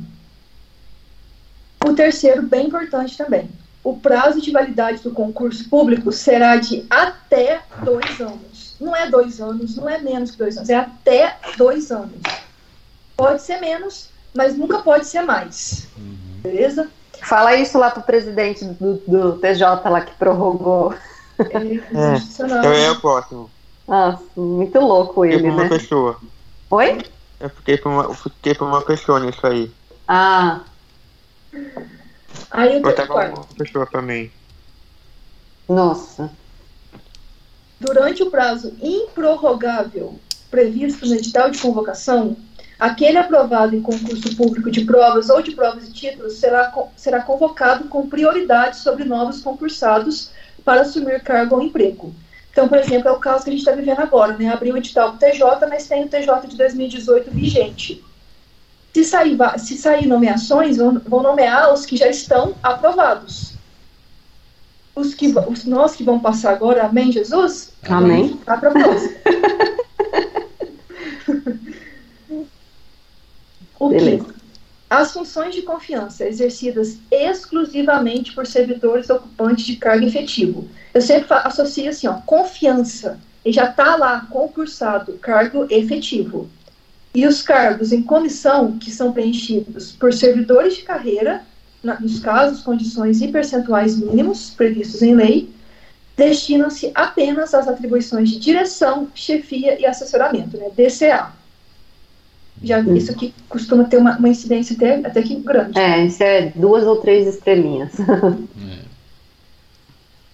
O 1.85 1.93
terceiro, 1.93 2.41
bem 2.43 2.67
importante 2.67 3.17
também. 3.17 3.49
O 3.83 3.97
prazo 3.97 4.39
de 4.39 4.51
validade 4.51 5.03
do 5.03 5.11
concurso 5.11 5.69
público 5.69 6.11
será 6.13 6.55
de 6.55 6.85
até 6.89 7.61
dois 7.83 8.21
anos. 8.21 8.77
Não 8.79 8.95
é 8.95 9.09
dois 9.09 9.41
anos, 9.41 9.75
não 9.75 9.89
é 9.89 9.97
menos 9.97 10.31
que 10.31 10.37
dois 10.37 10.55
anos, 10.55 10.69
é 10.69 10.75
até 10.75 11.35
dois 11.57 11.91
anos. 11.91 12.21
Pode 13.17 13.41
ser 13.41 13.59
menos, 13.59 14.09
mas 14.33 14.55
nunca 14.55 14.79
pode 14.79 15.05
ser 15.05 15.21
mais. 15.23 15.87
Beleza? 16.41 16.89
Fala 17.23 17.55
isso 17.55 17.77
lá 17.77 17.89
pro 17.91 18.03
presidente 18.03 18.65
do, 18.65 18.95
do 19.07 19.33
TJ 19.39 19.89
lá 19.89 20.01
que 20.01 20.13
prorrogou. 20.15 20.93
É. 21.39 22.17
Então 22.45 22.71
é 22.71 22.91
o 22.91 23.01
próximo. 23.01 23.49
Nossa, 23.87 24.21
muito 24.37 24.79
louco 24.79 25.25
ele, 25.25 25.49
uma 25.49 25.63
né? 25.63 25.69
pessoa. 25.69 26.19
Oi? 26.69 27.01
Eu 27.39 27.49
fiquei 27.49 27.75
pra 27.75 27.89
uma, 27.89 28.03
eu 28.03 28.13
fiquei 28.13 28.55
uma 28.61 28.81
pessoa 28.83 29.19
nisso 29.19 29.45
aí. 29.45 29.71
Ah, 30.07 30.61
Aí 32.51 32.81
o 32.81 32.87
Eu 32.87 33.07
quarto. 33.07 33.35
uma 33.37 33.45
pessoa 33.57 33.85
também. 33.87 34.31
nossa. 35.67 36.31
Durante 37.79 38.23
o 38.23 38.29
prazo 38.31 38.73
improrrogável 38.81 40.17
previsto 40.49 41.05
no 41.05 41.15
edital 41.15 41.49
de 41.49 41.57
convocação, 41.57 42.37
aquele 42.83 43.17
aprovado 43.17 43.73
em 43.73 43.81
concurso 43.81 44.35
público 44.35 44.69
de 44.69 44.83
provas 44.83 45.29
ou 45.29 45.41
de 45.41 45.51
provas 45.51 45.87
e 45.87 45.93
títulos 45.93 46.33
será, 46.33 46.69
será 46.97 47.21
convocado 47.21 47.85
com 47.85 48.09
prioridade 48.09 48.75
sobre 48.75 49.05
novos 49.05 49.41
concursados 49.41 50.31
para 50.65 50.81
assumir 50.81 51.21
cargo 51.21 51.55
ou 51.55 51.63
emprego. 51.63 52.13
Então, 52.51 52.67
por 52.67 52.77
exemplo, 52.77 53.07
é 53.07 53.11
o 53.13 53.19
caso 53.19 53.45
que 53.45 53.51
a 53.51 53.53
gente 53.53 53.61
está 53.61 53.71
vivendo 53.71 54.01
agora, 54.01 54.37
né? 54.37 54.49
Abriu 54.49 54.73
o 54.73 54.77
edital 54.77 55.13
do 55.13 55.17
TJ, 55.17 55.65
mas 55.69 55.87
tem 55.87 56.03
o 56.03 56.09
TJ 56.09 56.45
de 56.45 56.57
2018 56.57 57.31
vigente. 57.31 58.03
Se 58.93 59.05
sair, 59.05 59.37
se 59.59 59.77
sair 59.77 60.05
nomeações, 60.05 60.75
vão, 60.75 60.99
vão 60.99 61.23
nomear 61.23 61.73
os 61.73 61.85
que 61.85 61.95
já 61.95 62.09
estão 62.09 62.53
aprovados. 62.61 63.53
Os 64.93 65.13
que, 65.13 65.33
os 65.47 65.63
nós 65.63 65.95
que 65.95 66.03
vão 66.03 66.19
passar 66.19 66.51
agora, 66.51 66.83
amém, 66.83 67.13
Jesus? 67.13 67.71
Amém. 67.87 68.35
Tá 68.45 68.57
pra 68.57 68.71
próxima. 68.71 69.13
o 73.85 73.89
Beleza. 73.89 74.33
As 74.89 75.11
funções 75.11 75.55
de 75.55 75.63
confiança 75.63 76.27
exercidas 76.27 76.97
exclusivamente 77.09 78.33
por 78.33 78.45
servidores 78.45 79.09
ocupantes 79.09 79.65
de 79.65 79.75
cargo 79.75 80.05
efetivo. 80.05 80.67
Eu 80.93 81.01
sempre 81.01 81.27
associo 81.29 81.89
assim, 81.89 82.07
ó, 82.07 82.13
confiança. 82.25 83.19
E 83.43 83.51
já 83.51 83.65
está 83.65 83.95
lá, 83.95 84.27
concursado, 84.29 85.13
cargo 85.13 85.65
efetivo. 85.69 86.47
E 87.13 87.25
os 87.27 87.41
cargos 87.41 87.91
em 87.91 88.01
comissão, 88.01 88.77
que 88.77 88.91
são 88.91 89.11
preenchidos 89.11 89.91
por 89.91 90.13
servidores 90.13 90.75
de 90.75 90.83
carreira, 90.83 91.41
na- 91.83 91.99
nos 91.99 92.19
casos, 92.19 92.61
condições 92.61 93.21
e 93.21 93.27
percentuais 93.27 93.97
mínimos 93.99 94.51
previstos 94.51 95.01
em 95.01 95.13
lei, 95.15 95.49
destinam-se 96.15 96.91
apenas 96.93 97.53
às 97.53 97.67
atribuições 97.67 98.29
de 98.29 98.39
direção, 98.39 99.07
chefia 99.15 99.79
e 99.79 99.85
assessoramento, 99.85 100.57
né? 100.57 100.69
DCA. 100.75 101.31
Já, 102.63 102.79
Hum. 102.79 102.95
Isso 102.95 103.11
aqui 103.11 103.33
costuma 103.49 103.83
ter 103.83 103.97
uma, 103.97 104.17
uma 104.17 104.29
incidência 104.29 104.75
até, 104.75 104.95
até 105.05 105.21
que 105.21 105.35
grande. 105.35 105.77
É, 105.77 106.05
isso 106.05 106.23
é 106.23 106.51
duas 106.55 106.85
ou 106.87 106.95
três 106.97 107.27
estrelinhas. 107.27 107.91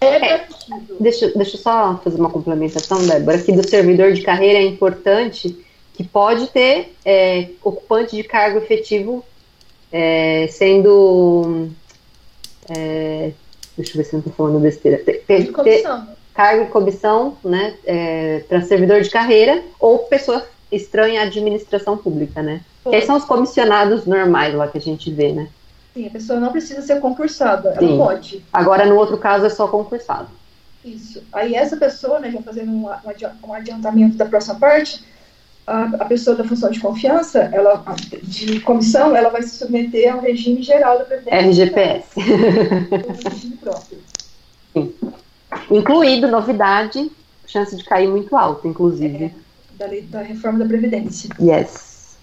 É, 0.00 0.18
garantido. 0.18 0.96
Deixa, 0.98 1.30
deixa 1.34 1.56
eu 1.56 1.60
só 1.60 2.00
fazer 2.02 2.18
uma 2.18 2.30
complementação, 2.30 3.06
Débora, 3.06 3.38
que 3.38 3.52
do 3.52 3.68
servidor 3.68 4.12
de 4.12 4.22
carreira 4.22 4.58
é 4.58 4.62
importante 4.62 5.56
que 5.94 6.04
pode 6.04 6.46
ter 6.48 6.94
é, 7.04 7.48
ocupante 7.62 8.16
de 8.16 8.22
cargo 8.24 8.58
efetivo 8.58 9.24
é, 9.92 10.46
sendo. 10.50 11.68
é, 12.70 13.32
deixa 13.76 13.92
eu 13.92 13.96
ver 13.98 14.04
se 14.04 14.14
eu 14.14 14.18
não 14.18 14.20
estou 14.20 14.32
falando 14.32 14.60
besteira. 14.62 14.98
Ter, 14.98 15.24
ter- 15.26 15.42
de 15.42 15.52
ter 15.52 15.82
cargo 16.32 16.62
e 16.62 16.66
comissão 16.68 17.36
né, 17.44 17.74
para 18.48 18.62
servidor 18.62 19.02
de 19.02 19.10
carreira 19.10 19.62
ou 19.78 19.98
pessoa 19.98 20.46
estranha 20.70 21.20
à 21.20 21.24
administração 21.24 21.96
pública, 21.96 22.42
né? 22.42 22.60
Que 22.82 22.94
aí 22.94 23.02
são 23.02 23.16
os 23.16 23.24
comissionados 23.24 24.06
normais 24.06 24.54
lá 24.54 24.68
que 24.68 24.78
a 24.78 24.80
gente 24.80 25.10
vê, 25.12 25.32
né? 25.32 25.48
Sim, 25.92 26.06
a 26.06 26.10
pessoa 26.10 26.38
não 26.38 26.52
precisa 26.52 26.80
ser 26.82 27.00
concursada, 27.00 27.70
ela 27.70 27.80
Sim. 27.80 27.96
pode. 27.98 28.44
Agora, 28.52 28.86
no 28.86 28.96
outro 28.96 29.18
caso, 29.18 29.44
é 29.46 29.50
só 29.50 29.66
concursado. 29.66 30.28
Isso. 30.84 31.22
Aí 31.32 31.54
essa 31.54 31.76
pessoa, 31.76 32.20
né, 32.20 32.30
já 32.30 32.40
fazendo 32.40 32.70
um, 32.70 32.84
um 32.86 32.88
adi- 33.10 33.26
adiantamento 33.52 34.16
da 34.16 34.24
próxima 34.24 34.54
parte, 34.54 35.04
a, 35.66 35.82
a 36.00 36.04
pessoa 36.06 36.34
da 36.36 36.44
função 36.44 36.70
de 36.70 36.80
confiança, 36.80 37.50
ela, 37.52 37.84
de 38.22 38.60
comissão, 38.60 39.14
ela 39.14 39.28
vai 39.28 39.42
se 39.42 39.50
submeter 39.58 40.14
ao 40.14 40.20
regime 40.20 40.62
geral 40.62 40.98
da 40.98 41.04
Previdência 41.04 41.38
RGPS. 41.38 42.08
Regime 42.18 43.56
próprio. 43.56 43.98
Incluído 45.70 46.28
novidade, 46.28 47.10
chance 47.46 47.76
de 47.76 47.84
cair 47.84 48.08
muito 48.08 48.36
alta, 48.36 48.66
inclusive. 48.66 49.34
Da, 49.80 49.86
lei, 49.86 50.02
da 50.02 50.20
reforma 50.20 50.58
da 50.58 50.66
Previdência. 50.66 51.30
Yes. 51.40 52.18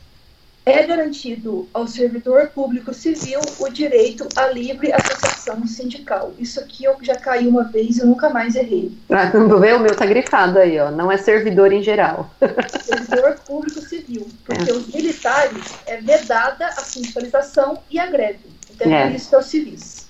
É 0.64 0.84
garantido 0.84 1.68
ao 1.74 1.88
servidor 1.88 2.50
público 2.50 2.94
civil 2.94 3.40
o 3.58 3.68
direito 3.68 4.28
à 4.36 4.48
livre 4.50 4.94
associação 4.94 5.66
sindical. 5.66 6.36
Isso 6.38 6.60
aqui 6.60 6.84
eu 6.84 6.96
já 7.02 7.16
caí 7.16 7.48
uma 7.48 7.64
vez 7.64 7.98
e 7.98 8.02
eu 8.02 8.06
nunca 8.06 8.30
mais 8.30 8.56
errei. 8.56 8.92
Ah, 9.10 9.32
quando 9.32 9.60
vê, 9.60 9.74
o 9.74 9.80
meu 9.80 9.96
tá 9.96 10.06
grifado 10.06 10.60
aí, 10.60 10.78
ó. 10.78 10.92
Não 10.92 11.12
é 11.12 11.18
servidor 11.18 11.74
em 11.74 11.82
geral. 11.82 12.30
servidor 12.84 13.40
público 13.48 13.82
civil, 13.82 14.28
porque 14.46 14.72
os 14.72 14.94
militares 14.94 15.64
é 15.88 15.98
vedada 15.98 16.68
a 16.68 16.82
sindicalização 16.82 17.80
e 17.90 17.98
a 17.98 18.06
greve. 18.06 18.46
Então, 18.70 18.94
É. 18.94 19.08
por 19.08 19.16
isso 19.16 19.30
que 19.30 19.36
é 19.36 19.38
o 19.40 19.42
civis. 19.42 20.06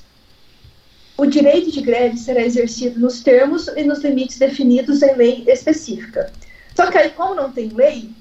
O 1.18 1.26
direito 1.26 1.72
de 1.72 1.80
greve 1.80 2.18
será 2.18 2.41
exercido 2.41 2.99
nos 2.99 3.22
termos 3.22 3.69
e 3.69 3.84
nos 3.86 3.99
limites 3.99 4.38
definidos 4.38 5.02
em 5.02 5.15
lei 5.15 5.45
específica. 5.48 6.30
Só 6.78 6.91
que 6.91 6.98
aí, 6.99 7.10
como 7.10 7.34
não 7.34 7.52
tem 7.52 7.70
lei, 7.70 8.12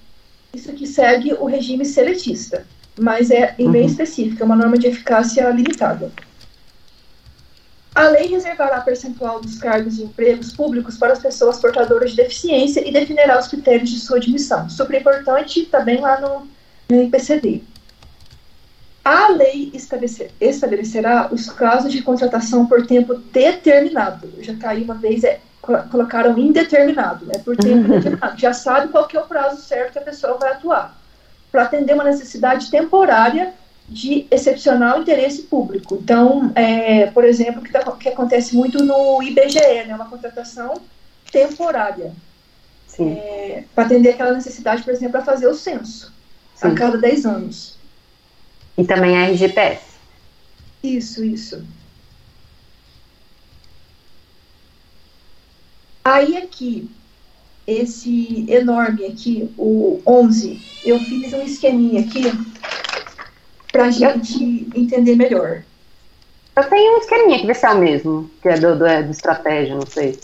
isso 0.55 0.71
aqui 0.71 0.87
segue 0.87 1.35
o 1.35 1.45
regime 1.45 1.85
seletista, 1.85 2.67
mas 2.99 3.31
é 3.31 3.55
em 3.59 3.69
lei 3.69 3.83
Uhum. 3.83 3.89
específica, 3.89 4.47
uma 4.47 4.57
norma 4.57 4.79
de 4.79 4.87
eficácia 4.87 5.47
limitada. 5.51 6.11
A 7.95 8.09
lei 8.09 8.29
reservará 8.29 8.81
percentual 8.81 9.43
dos 9.43 9.59
cargos 9.59 9.99
e 9.99 10.05
empregos 10.05 10.55
públicos 10.55 10.97
para 10.97 11.13
as 11.13 11.19
pessoas 11.19 11.61
portadoras 11.61 12.13
de 12.13 12.17
deficiência 12.17 12.81
e 12.89 12.91
definirá 12.91 13.39
os 13.39 13.47
critérios 13.49 13.91
de 13.91 14.01
sua 14.01 14.17
admissão. 14.17 14.71
Super 14.71 15.03
importante, 15.03 15.69
bem 15.85 16.01
lá 16.01 16.19
no, 16.19 16.49
no 16.89 17.03
IPCD. 17.03 17.63
A 19.05 19.29
lei 19.29 19.71
estabelecer- 19.75 20.31
estabelecerá 20.41 21.29
os 21.31 21.51
casos 21.51 21.93
de 21.93 22.01
contratação 22.01 22.65
por 22.67 22.87
tempo 22.87 23.17
determinado. 23.17 24.33
Eu 24.39 24.43
já 24.43 24.55
caí 24.57 24.83
uma 24.83 24.95
vez, 24.95 25.25
é, 25.25 25.41
colocaram 25.91 26.39
indeterminado, 26.39 27.27
é 27.33 27.39
por 27.39 27.57
tempo 27.57 27.89
determinado. 27.89 28.39
Já 28.39 28.53
sabe 28.53 28.89
qual 28.89 29.07
que 29.07 29.17
é 29.17 29.21
o 29.21 29.27
prazo 29.27 29.63
certo 29.63 29.93
que 29.93 29.99
a 29.99 30.03
pessoa 30.03 30.39
vai 30.39 30.53
atuar. 30.53 30.97
Para 31.51 31.63
atender 31.65 31.95
uma 31.95 32.05
necessidade 32.05 32.71
temporária 32.71 33.53
de 33.89 34.27
excepcional 34.31 35.01
interesse 35.01 35.43
público. 35.43 35.99
Então, 36.03 36.51
é, 36.55 37.07
por 37.07 37.25
exemplo, 37.25 37.63
que, 37.63 37.71
tá- 37.71 37.93
que 37.93 38.09
acontece 38.09 38.55
muito 38.57 38.83
no 38.83 39.23
IBGE, 39.23 39.85
né, 39.87 39.95
uma 39.95 40.07
contratação 40.09 40.75
temporária, 41.31 42.13
Sim, 42.87 43.19
para 43.75 43.85
atender 43.85 44.11
aquela 44.11 44.33
necessidade, 44.33 44.83
por 44.83 44.93
exemplo, 44.93 45.13
para 45.13 45.25
fazer 45.25 45.47
o 45.47 45.55
censo 45.55 46.13
a 46.61 46.69
sim. 46.71 46.75
cada 46.75 46.97
10 46.99 47.27
anos. 47.27 47.77
E 48.77 48.85
também 48.85 49.17
é 49.17 49.31
RGPS. 49.31 49.83
Isso, 50.83 51.25
isso. 51.25 51.65
Aí 56.07 56.37
aqui, 56.37 56.89
esse 57.67 58.47
enorme 58.49 59.07
aqui, 59.07 59.53
o 59.59 60.01
11, 60.07 60.63
eu 60.85 61.01
fiz 61.01 61.33
um 61.33 61.43
esqueminha 61.43 62.03
aqui 62.03 62.23
para 63.73 63.91
gente 63.91 64.69
entender 64.73 65.17
melhor. 65.17 65.65
Eu 66.55 66.63
tenho 66.69 66.95
um 66.95 66.99
esqueminha 66.99 67.41
que 67.41 67.47
vê 67.49 67.55
se 67.55 67.67
é 67.67 67.71
o 67.71 67.79
mesmo, 67.79 68.31
que 68.41 68.49
é 68.49 68.57
do, 68.57 68.79
do, 68.79 68.87
é 68.87 69.03
do 69.03 69.11
estratégia, 69.11 69.75
não 69.75 69.85
sei. 69.85 70.17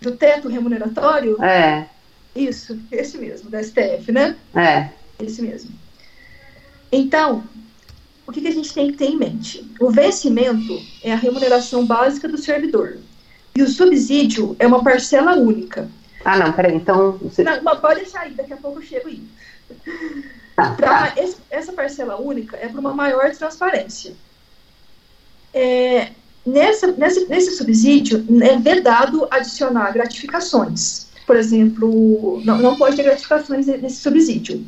Do 0.00 0.12
teto 0.16 0.48
remuneratório, 0.48 1.36
É, 1.44 1.84
isso, 2.34 2.80
esse 2.90 3.18
mesmo, 3.18 3.50
da 3.50 3.62
STF, 3.62 4.10
né? 4.12 4.34
é. 4.54 4.88
Esse 5.22 5.42
mesmo. 5.42 5.72
Então, 6.90 7.44
o 8.26 8.32
que, 8.32 8.40
que 8.40 8.48
a 8.48 8.54
gente 8.54 8.72
tem 8.72 8.92
que 8.92 8.96
ter 8.96 9.10
em 9.10 9.18
mente? 9.18 9.62
O 9.78 9.90
vencimento 9.90 10.80
é 11.02 11.12
a 11.12 11.16
remuneração 11.16 11.84
básica 11.84 12.26
do 12.26 12.38
servidor. 12.38 12.96
E 13.54 13.62
o 13.62 13.68
subsídio 13.68 14.54
é 14.58 14.66
uma 14.66 14.82
parcela 14.82 15.34
única. 15.36 15.88
Ah, 16.24 16.36
não, 16.36 16.52
peraí, 16.52 16.74
então. 16.74 17.12
Você... 17.22 17.42
Não, 17.42 17.62
mas 17.62 17.80
pode 17.80 18.00
deixar 18.00 18.20
aí, 18.20 18.32
daqui 18.34 18.52
a 18.52 18.56
pouco 18.56 18.78
eu 18.78 18.82
chego 18.82 19.08
aí. 19.08 19.22
Tá, 20.54 20.70
Pra- 20.72 21.12
tá. 21.12 21.14
essa 21.50 21.72
parcela 21.72 22.20
única 22.20 22.56
é 22.56 22.68
para 22.68 22.80
uma 22.80 22.92
maior 22.94 23.30
transparência. 23.34 24.14
É, 25.52 26.10
nessa, 26.44 26.88
nesse, 26.92 27.26
nesse 27.28 27.56
subsídio, 27.56 28.24
é 28.42 28.56
vedado 28.58 29.26
adicionar 29.30 29.92
gratificações. 29.92 31.08
Por 31.26 31.36
exemplo, 31.36 32.40
não, 32.44 32.58
não 32.58 32.76
pode 32.76 32.96
ter 32.96 33.04
gratificações 33.04 33.66
nesse 33.66 33.96
subsídio. 33.96 34.64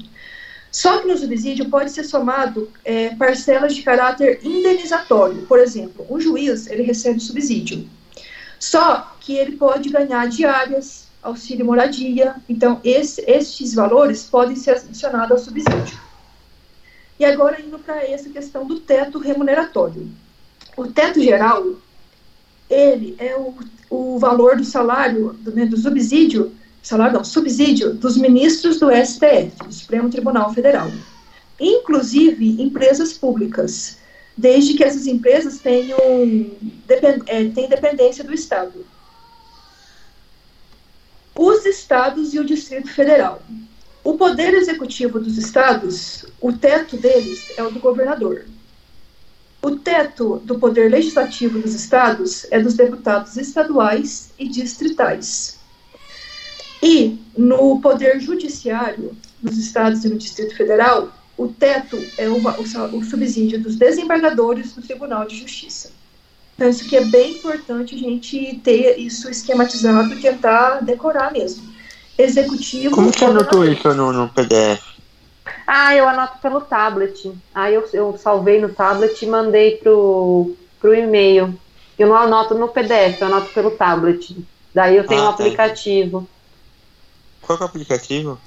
Só 0.71 1.01
que 1.01 1.07
no 1.09 1.17
subsídio 1.19 1.69
pode 1.69 1.91
ser 1.91 2.05
somado 2.05 2.71
é, 2.85 3.11
parcelas 3.17 3.75
de 3.75 3.83
caráter 3.83 4.41
indenizatório. 4.43 5.43
Por 5.43 5.59
exemplo, 5.59 6.07
um 6.09 6.19
juiz 6.19 6.67
ele 6.69 6.83
recebe 6.83 7.21
subsídio. 7.21 7.87
Só 8.63 9.13
que 9.19 9.35
ele 9.35 9.57
pode 9.57 9.89
ganhar 9.89 10.29
diárias, 10.29 11.09
auxílio 11.21 11.67
moradia. 11.67 12.37
Então, 12.49 12.81
esse, 12.85 13.21
estes 13.29 13.75
valores 13.75 14.23
podem 14.23 14.55
ser 14.55 14.77
adicionados 14.77 15.33
ao 15.33 15.39
subsídio. 15.39 15.99
E 17.19 17.25
agora 17.25 17.61
indo 17.61 17.77
para 17.81 18.07
essa 18.07 18.31
questão 18.31 18.65
do 18.65 18.79
teto 18.79 19.19
remuneratório. 19.19 20.09
O 20.77 20.87
teto 20.87 21.21
geral, 21.21 21.75
ele 22.71 23.17
é 23.19 23.35
o, 23.35 23.53
o 23.91 24.21
valor 24.21 24.57
do 24.57 24.65
salário, 24.65 25.33
do, 25.41 25.51
né, 25.53 25.67
do 25.67 25.77
subsídio, 25.77 26.53
salário 26.81 27.15
não, 27.15 27.25
subsídio 27.25 27.93
dos 27.93 28.17
ministros 28.17 28.79
do 28.79 28.93
STF, 28.93 29.57
do 29.67 29.75
Supremo 29.75 30.09
Tribunal 30.09 30.55
Federal, 30.55 30.89
inclusive 31.59 32.63
empresas 32.63 33.13
públicas, 33.13 33.99
desde 34.43 34.75
que 34.75 34.83
essas 34.83 35.07
empresas 35.07 35.61
tenham, 35.61 35.97
depend, 36.85 37.23
é, 37.29 37.45
dependência 37.45 38.25
do 38.25 38.35
Estado. 38.35 38.85
Os 41.33 41.65
estados 41.65 42.35
e 42.35 42.41
o 42.41 42.45
Distrito 42.45 42.93
Federal. 42.93 43.41
O 44.03 44.15
poder 44.15 44.53
executivo 44.55 45.21
dos 45.21 45.39
estados, 45.39 46.27
o 46.41 46.53
teto 46.53 46.97
deles 46.97 47.57
é 47.57 47.63
o 47.63 47.71
do 47.71 47.79
governador. 47.79 48.45
O 49.63 49.77
teto 49.77 50.43
do 50.45 50.59
poder 50.59 50.91
legislativo 50.91 51.61
dos 51.61 51.73
estados 51.73 52.45
é 52.51 52.61
dos 52.61 52.75
deputados 52.75 53.37
estaduais 53.37 54.33
e 54.37 54.49
distritais. 54.49 55.61
E 56.83 57.17
no 57.39 57.81
poder 57.81 58.19
judiciário 58.19 59.17
dos 59.41 59.57
estados 59.57 60.05
e 60.05 60.09
no 60.09 60.19
Distrito 60.19 60.57
Federal, 60.57 61.13
o 61.43 61.49
teto 61.49 61.99
é 62.17 62.29
o, 62.29 62.37
o, 62.37 62.99
o 62.99 63.05
subsídio 63.05 63.61
dos 63.61 63.75
desembargadores 63.75 64.73
do 64.73 64.83
Tribunal 64.83 65.27
de 65.27 65.37
Justiça. 65.37 65.91
Então, 66.55 66.69
isso 66.69 66.89
que 66.89 66.97
é 66.97 67.05
bem 67.05 67.33
importante 67.33 67.95
a 67.95 67.99
gente 67.99 68.61
ter 68.63 68.99
isso 68.99 69.29
esquematizado 69.29 70.15
e 70.15 70.21
tentar 70.21 70.81
decorar 70.81 71.33
mesmo. 71.33 71.73
Executivo. 72.17 72.95
Como 72.95 73.11
que 73.11 73.25
anotou 73.25 73.65
isso 73.65 73.93
no, 73.95 74.13
no 74.13 74.29
PDF? 74.29 74.83
Ah, 75.67 75.97
eu 75.97 76.09
anoto 76.09 76.39
pelo 76.39 76.61
tablet. 76.61 77.33
Aí 77.53 77.75
eu, 77.75 77.89
eu 77.93 78.17
salvei 78.17 78.61
no 78.61 78.69
tablet 78.69 79.21
e 79.21 79.27
mandei 79.27 79.79
pro, 79.79 80.55
pro 80.79 80.95
e-mail. 80.95 81.59
Eu 81.99 82.09
não 82.09 82.17
anoto 82.17 82.55
no 82.55 82.69
PDF, 82.69 83.21
eu 83.21 83.27
anoto 83.27 83.53
pelo 83.53 83.73
tablet. 83.73 84.37
Daí 84.73 84.97
eu 84.97 85.07
tenho 85.07 85.23
ah, 85.23 85.25
um 85.25 85.29
tá. 85.29 85.43
aplicativo. 85.43 86.29
Qual 87.41 87.59
é 87.59 87.63
o 87.63 87.65
aplicativo? 87.65 88.39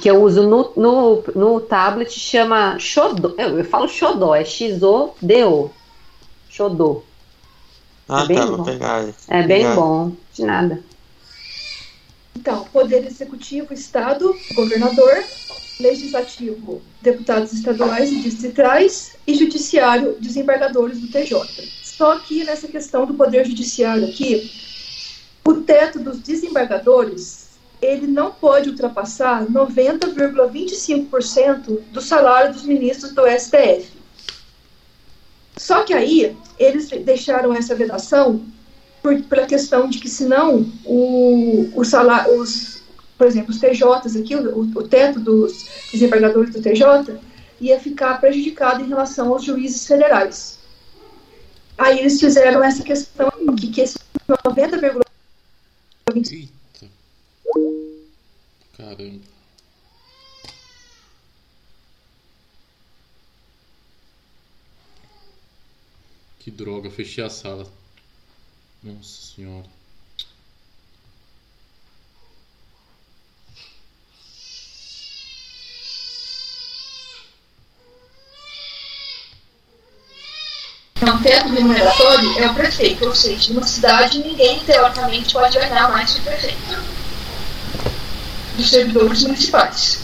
Que 0.00 0.10
eu 0.10 0.22
uso 0.22 0.46
no, 0.46 0.72
no, 0.76 1.24
no 1.34 1.60
tablet, 1.60 2.10
chama 2.10 2.78
Xodó. 2.78 3.32
Eu, 3.36 3.58
eu 3.58 3.64
falo 3.64 3.88
Xodó, 3.88 4.34
é 4.34 4.44
X-O-D-O. 4.44 5.70
Xodó. 6.48 7.02
Ah, 8.08 8.24
é 8.24 8.26
bem 8.26 8.36
tá, 8.36 8.46
bom. 8.46 8.64
pegar. 8.64 9.08
É 9.28 9.42
bem 9.42 9.74
bom, 9.74 10.12
de 10.34 10.44
nada. 10.44 10.82
Então, 12.36 12.64
Poder 12.72 13.06
Executivo, 13.06 13.72
Estado, 13.72 14.36
Governador, 14.54 15.24
Legislativo, 15.78 16.82
Deputados 17.00 17.52
Estaduais 17.52 18.10
e 18.10 18.20
Distritais 18.20 19.16
e 19.26 19.34
Judiciário, 19.34 20.16
Desembargadores 20.20 21.00
do 21.00 21.08
TJ. 21.08 21.70
Só 21.82 22.18
que 22.18 22.44
nessa 22.44 22.68
questão 22.68 23.06
do 23.06 23.14
Poder 23.14 23.46
Judiciário 23.46 24.06
aqui, 24.06 24.50
o 25.44 25.54
teto 25.54 25.98
dos 25.98 26.20
desembargadores 26.20 27.39
ele 27.80 28.06
não 28.06 28.30
pode 28.30 28.68
ultrapassar 28.70 29.44
90,25% 29.46 31.80
do 31.90 32.00
salário 32.00 32.52
dos 32.52 32.62
ministros 32.64 33.12
do 33.12 33.22
STF. 33.26 33.98
Só 35.56 35.82
que 35.82 35.92
aí 35.94 36.36
eles 36.58 36.88
deixaram 36.88 37.54
essa 37.54 37.74
vedação 37.74 38.44
por, 39.02 39.20
pela 39.22 39.46
questão 39.46 39.88
de 39.88 39.98
que 39.98 40.08
senão 40.08 40.64
o, 40.84 41.68
o 41.74 41.84
salário, 41.84 42.40
os, 42.40 42.82
por 43.16 43.26
exemplo, 43.26 43.50
os 43.50 43.58
TJs 43.58 44.14
aqui, 44.16 44.36
o, 44.36 44.60
o 44.60 44.86
teto 44.86 45.18
dos 45.18 45.66
desembargadores 45.92 46.52
do 46.52 46.60
TJ 46.60 47.18
ia 47.60 47.80
ficar 47.80 48.20
prejudicado 48.20 48.82
em 48.82 48.88
relação 48.88 49.28
aos 49.28 49.44
juízes 49.44 49.86
federais. 49.86 50.58
Aí 51.76 51.98
eles 51.98 52.20
fizeram 52.20 52.62
essa 52.62 52.82
questão 52.82 53.30
que, 53.58 53.68
que 53.68 53.80
esse 53.80 53.98
90,25% 54.28 56.59
Caramba. 58.80 59.20
Que 66.38 66.50
droga, 66.50 66.90
fechei 66.90 67.22
a 67.22 67.28
sala. 67.28 67.70
Nossa 68.82 69.34
senhora. 69.34 69.68
Então, 80.96 81.22
teto 81.22 81.48
remuneratório 81.48 82.38
é 82.38 82.50
o 82.50 82.54
prefeito, 82.54 83.04
ou 83.04 83.14
seja, 83.14 83.52
numa 83.52 83.66
cidade 83.66 84.18
ninguém 84.20 84.64
teoricamente 84.64 85.34
pode 85.34 85.58
ganhar 85.58 85.90
mais 85.90 86.14
que 86.14 86.20
o 86.20 86.24
prefeito 86.24 86.99
servidores 88.68 89.22
municipais. 89.22 90.00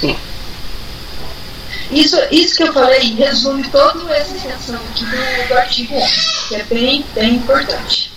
Sim. 0.00 0.16
Isso, 1.90 2.16
isso 2.30 2.56
que 2.56 2.62
eu 2.62 2.72
falei 2.72 3.14
resume 3.14 3.68
toda 3.68 4.10
essa 4.14 4.34
extensão 4.34 4.76
aqui 4.76 5.04
do, 5.04 5.48
do 5.48 5.54
artigo 5.54 5.94
11, 5.94 6.12
que 6.48 6.54
é 6.54 6.62
bem, 6.64 7.04
bem 7.14 7.34
importante. 7.34 8.13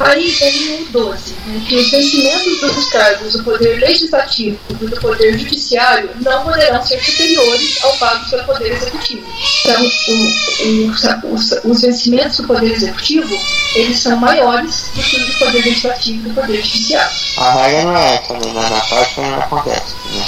Aí 0.00 0.28
vem 0.28 0.82
o 0.82 0.84
12, 0.90 1.34
né, 1.46 1.64
que 1.68 1.76
os 1.76 1.90
vencimentos 1.90 2.60
dos 2.60 2.88
cargos 2.90 3.32
do 3.32 3.44
Poder 3.44 3.78
Legislativo 3.78 4.58
e 4.68 4.74
do 4.74 5.00
Poder 5.00 5.38
Judiciário 5.38 6.10
não 6.20 6.42
poderão 6.42 6.82
ser 6.82 7.00
superiores 7.00 7.78
ao 7.84 7.96
pago 7.98 8.28
pelo 8.28 8.44
Poder 8.44 8.72
Executivo. 8.72 9.24
Então, 9.60 9.82
o, 10.08 11.28
o, 11.28 11.34
os, 11.34 11.52
os 11.64 11.80
vencimentos 11.80 12.38
do 12.38 12.46
Poder 12.48 12.72
Executivo, 12.72 13.32
eles 13.76 14.00
são 14.00 14.16
maiores 14.16 14.90
do 14.94 15.02
que 15.02 15.16
o 15.16 15.26
do 15.26 15.38
Poder 15.38 15.64
Legislativo 15.64 16.26
e 16.26 16.28
do 16.28 16.34
Poder 16.34 16.56
Judiciário. 16.56 17.16
A 17.36 17.52
regra 17.52 17.82
não 17.84 17.96
é 17.96 18.14
essa, 18.16 18.32
né? 18.34 18.52
na 18.52 18.80
prática 18.80 19.22
não 19.22 19.38
acontece. 19.38 19.94
Né? 20.10 20.26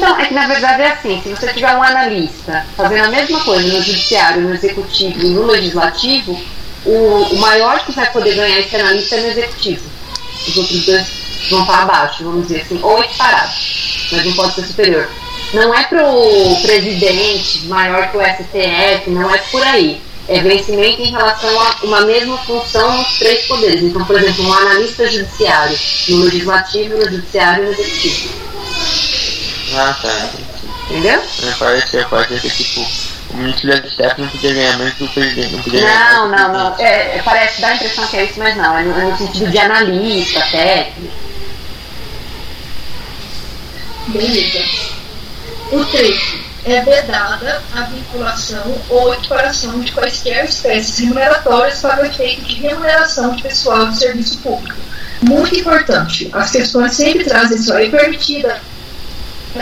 Não, 0.00 0.18
é 0.18 0.26
que 0.26 0.34
na 0.34 0.48
verdade 0.48 0.82
é 0.82 0.88
assim, 0.88 1.22
se 1.22 1.28
você 1.28 1.52
tiver 1.52 1.72
um 1.76 1.82
analista 1.82 2.66
fazendo 2.76 3.04
a 3.04 3.10
mesma 3.10 3.40
coisa 3.44 3.72
no 3.72 3.82
judiciário, 3.82 4.42
no 4.42 4.52
executivo 4.52 5.20
e 5.20 5.30
no 5.30 5.46
legislativo, 5.46 6.36
o, 6.84 7.34
o 7.34 7.38
maior 7.38 7.84
que 7.84 7.92
vai 7.92 8.10
poder 8.12 8.34
ganhar 8.34 8.58
esse 8.58 8.74
analista 8.76 9.16
é 9.16 9.20
no 9.20 9.28
executivo. 9.28 9.84
Os 10.46 10.56
outros 10.56 10.84
dois 10.84 11.06
vão 11.50 11.60
estar 11.62 11.82
abaixo, 11.82 12.24
vamos 12.24 12.46
dizer 12.46 12.62
assim, 12.62 12.78
ou 12.82 13.02
equiparados, 13.02 14.08
mas 14.12 14.24
não 14.24 14.32
pode 14.34 14.54
ser 14.54 14.62
superior. 14.64 15.08
Não 15.52 15.74
é 15.74 15.84
para 15.84 16.08
o 16.08 16.62
presidente 16.62 17.66
maior 17.66 18.10
que 18.10 18.16
o 18.16 18.20
STF, 18.20 19.10
não 19.10 19.32
é 19.32 19.38
por 19.38 19.62
aí. 19.62 20.02
É 20.26 20.40
vencimento 20.40 21.02
em 21.02 21.10
relação 21.10 21.60
a 21.60 21.76
uma 21.82 22.00
mesma 22.00 22.38
função 22.38 22.96
nos 22.96 23.18
três 23.18 23.46
poderes. 23.46 23.82
Então, 23.82 24.04
por 24.06 24.16
exemplo, 24.16 24.46
um 24.46 24.52
analista 24.54 25.06
judiciário 25.06 25.78
no 26.08 26.24
legislativo, 26.24 26.96
no 26.96 27.10
judiciário 27.10 27.64
e 27.64 27.66
no 27.66 27.72
executivo. 27.72 28.34
Ah, 29.74 29.96
tá. 30.00 30.30
Entendeu? 30.90 31.22
Parece, 31.58 32.04
parece 32.08 32.40
que 32.40 32.64
tipo 32.64 32.86
o 33.34 33.36
ministro 33.36 33.68
da 33.68 33.76
STF 33.76 34.20
não 34.20 34.28
podia 34.28 34.54
ganhar 34.54 34.78
mais 34.78 34.94
do 34.94 35.08
presidente. 35.08 35.52
Não, 35.52 35.62
podia 35.62 35.82
não, 35.82 36.30
não, 36.30 36.52
não. 36.52 36.78
É, 36.78 37.20
parece, 37.24 37.60
dá 37.60 37.68
a 37.68 37.74
impressão 37.74 38.06
que 38.06 38.16
é 38.16 38.24
isso, 38.24 38.38
mas 38.38 38.56
não. 38.56 38.78
É 38.78 38.82
no, 38.84 38.98
é 38.98 39.04
no 39.04 39.18
sentido 39.18 39.50
de 39.50 39.58
analista, 39.58 40.40
técnico. 40.52 41.14
Beleza. 44.08 44.64
O 45.72 45.84
13. 45.84 46.44
É 46.66 46.80
vedada 46.80 47.62
a 47.74 47.82
vinculação 47.82 48.74
ou 48.88 49.12
equiparação 49.12 49.80
de 49.80 49.92
quaisquer 49.92 50.46
espécies 50.46 50.98
remuneratórias 50.98 51.80
para 51.80 52.02
o 52.02 52.06
efeito 52.06 52.42
de 52.42 52.54
remuneração 52.54 53.34
de 53.34 53.42
pessoal 53.42 53.88
de 53.88 53.98
serviço 53.98 54.38
público. 54.38 54.78
Muito 55.20 55.54
importante. 55.56 56.30
As 56.32 56.50
questões 56.50 56.94
sempre 56.94 57.24
trazem 57.24 57.58
isso. 57.58 57.72
É 57.74 57.88
permitida 57.88 58.62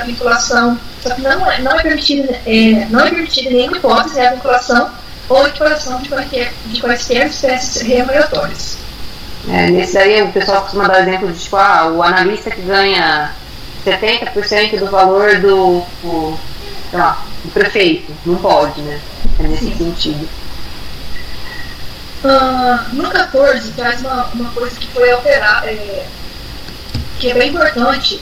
a 0.01 0.05
vinculação 0.05 0.79
só 1.03 1.15
que 1.15 1.21
não, 1.21 1.51
é, 1.51 1.61
não 1.61 1.73
é 1.73 1.83
permitida 1.83 2.41
é, 2.47 2.87
não 2.91 3.01
é 3.01 3.11
permitida 3.11 3.51
nenhuma 3.51 3.77
hipótese 3.77 4.21
a 4.21 4.35
vinculação 4.35 4.91
ou 5.29 5.47
equiparação 5.47 6.01
de 6.01 6.09
quaisquer, 6.09 6.53
de 6.67 6.81
quaisquer 6.81 7.27
espécies 7.27 7.83
remuneratórias. 7.83 8.77
É, 9.49 9.71
nesse 9.71 9.95
daí 9.95 10.23
o 10.23 10.33
pessoal 10.33 10.63
costuma 10.63 10.87
dar 10.87 11.01
exemplo 11.01 11.33
de 11.33 11.39
tipo, 11.39 11.57
ah, 11.57 11.89
o 11.89 12.03
analista 12.03 12.51
que 12.51 12.61
ganha 12.63 13.33
70% 13.85 14.79
do 14.79 14.87
valor 14.87 15.41
do, 15.41 15.83
do, 16.03 16.39
lá, 16.93 17.25
do 17.45 17.51
prefeito. 17.51 18.13
Não 18.25 18.37
pode, 18.37 18.81
né? 18.83 19.01
É 19.41 19.43
nesse 19.45 19.67
Sim. 19.67 19.79
sentido. 19.79 20.29
Uh, 22.25 22.95
no 22.95 23.11
14 23.11 23.73
traz 23.73 24.01
uma, 24.01 24.27
uma 24.27 24.51
coisa 24.53 24.79
que 24.79 24.87
foi 24.89 25.11
alterada, 25.11 25.67
é, 25.67 26.07
que 27.19 27.31
é 27.31 27.35
bem 27.35 27.49
importante, 27.49 28.21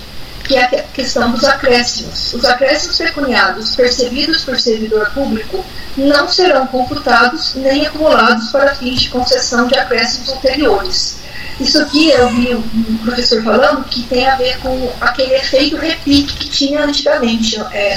que 0.50 0.56
é 0.56 0.64
a 0.64 0.82
questão 0.82 1.30
dos 1.30 1.44
acréscimos. 1.44 2.34
Os 2.34 2.44
acréscimos 2.44 2.98
pecuniários 2.98 3.76
percebidos 3.76 4.42
por 4.42 4.58
servidor 4.58 5.08
público 5.10 5.64
não 5.96 6.28
serão 6.28 6.66
computados 6.66 7.54
nem 7.54 7.86
acumulados 7.86 8.50
para 8.50 8.74
fins 8.74 9.02
de 9.02 9.10
concessão 9.10 9.68
de 9.68 9.78
acréscimos 9.78 10.28
anteriores. 10.28 11.18
Isso 11.60 11.80
aqui 11.80 12.10
eu 12.10 12.28
vi 12.30 12.52
um 12.52 12.98
professor 13.04 13.44
falando 13.44 13.84
que 13.84 14.02
tem 14.02 14.26
a 14.26 14.34
ver 14.34 14.58
com 14.58 14.92
aquele 15.00 15.34
efeito 15.34 15.76
repique 15.76 16.34
que 16.34 16.48
tinha 16.48 16.82
antigamente 16.82 17.60
é, 17.70 17.94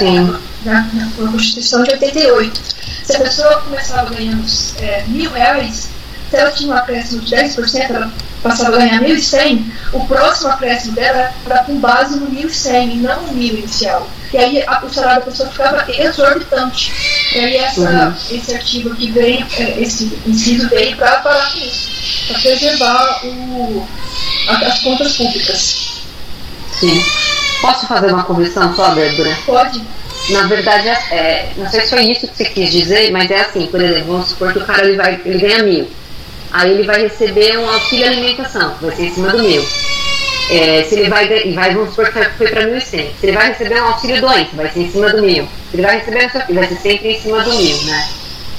na, 0.64 0.82
na, 0.92 1.10
Constituição 1.16 1.82
de 1.82 1.90
88. 1.90 2.60
Se 3.02 3.16
a 3.16 3.18
pessoa 3.18 3.62
começava 3.62 4.14
ganhando 4.14 4.46
é, 4.78 5.02
mil 5.08 5.32
reais, 5.32 5.88
se 6.30 6.36
ela 6.36 6.52
tinha 6.52 6.72
um 6.72 6.76
acréscimo 6.76 7.20
de 7.22 7.34
10%, 7.34 7.90
ela 7.90 8.12
passava 8.44 8.76
a 8.76 8.78
ganhar 8.78 9.00
1.100, 9.00 9.64
o 9.94 10.06
próximo 10.06 10.50
acréscimo 10.50 10.94
dela 10.94 11.32
era 11.46 11.64
com 11.64 11.80
base 11.80 12.16
no 12.20 12.26
1.100 12.26 12.92
e 12.92 12.96
não 12.96 13.22
no 13.22 13.32
1.000 13.32 13.58
inicial. 13.58 14.06
E 14.32 14.36
aí 14.36 14.62
a, 14.66 14.84
o 14.84 14.92
salário 14.92 15.24
da 15.24 15.30
pessoa 15.30 15.48
ficava 15.48 15.84
exorbitante. 15.90 16.92
E 17.34 17.38
aí 17.38 17.56
essa, 17.56 17.80
uhum. 17.80 18.36
esse 18.36 18.54
artigo 18.54 18.92
aqui 18.92 19.10
veio, 19.10 19.46
é, 19.58 19.80
esse 19.80 20.18
inciso 20.26 20.68
veio 20.68 20.94
para 20.96 21.20
parar 21.20 21.52
com 21.52 21.58
isso, 21.58 22.26
para 22.28 22.40
preservar 22.40 23.24
o, 23.24 23.88
as 24.66 24.78
contas 24.80 25.16
públicas. 25.16 26.02
Sim. 26.78 27.02
Posso 27.62 27.86
fazer 27.86 28.12
uma 28.12 28.24
correção 28.24 28.74
só, 28.76 28.90
Débora? 28.90 29.38
Pode. 29.46 29.82
Na 30.30 30.46
verdade, 30.46 30.88
é, 30.88 31.50
não 31.56 31.70
sei 31.70 31.80
se 31.82 31.90
foi 31.90 32.04
isso 32.04 32.28
que 32.28 32.36
você 32.36 32.44
quis 32.46 32.72
dizer, 32.72 33.10
mas 33.10 33.30
é 33.30 33.40
assim, 33.40 33.66
por 33.68 33.80
exemplo, 33.80 34.12
vamos 34.12 34.28
supor 34.28 34.52
que 34.52 34.58
o 34.58 34.64
cara 34.64 34.84
ele 34.86 34.96
vai, 34.96 35.20
ele 35.24 35.38
ganha 35.38 35.62
mil. 35.62 35.88
Aí 36.54 36.70
ele 36.70 36.84
vai 36.84 37.02
receber 37.02 37.58
um 37.58 37.68
auxílio 37.68 38.06
alimentação, 38.06 38.76
vai 38.80 38.94
ser 38.94 39.06
em 39.06 39.14
cima 39.14 39.30
do 39.30 39.42
mil. 39.42 39.66
É, 40.50 40.84
se 40.88 40.94
ele 40.94 41.08
vai, 41.08 41.26
vai, 41.52 41.74
vamos 41.74 41.90
supor 41.90 42.12
que 42.12 42.24
foi 42.36 42.46
para 42.46 42.62
1.100. 42.62 42.80
Se 42.80 43.08
ele 43.22 43.32
vai 43.32 43.48
receber 43.48 43.82
um 43.82 43.86
auxílio 43.86 44.20
doença, 44.20 44.50
vai 44.54 44.70
ser 44.70 44.80
em 44.82 44.90
cima 44.92 45.10
do 45.10 45.20
mil. 45.20 45.48
Se 45.70 45.76
ele 45.76 45.82
vai 45.82 45.98
receber 45.98 46.30
um 46.48 46.54
vai 46.54 46.68
ser 46.68 46.76
sempre 46.76 47.08
em 47.12 47.20
cima 47.20 47.42
do 47.42 47.52
mil, 47.54 47.82
né? 47.82 48.08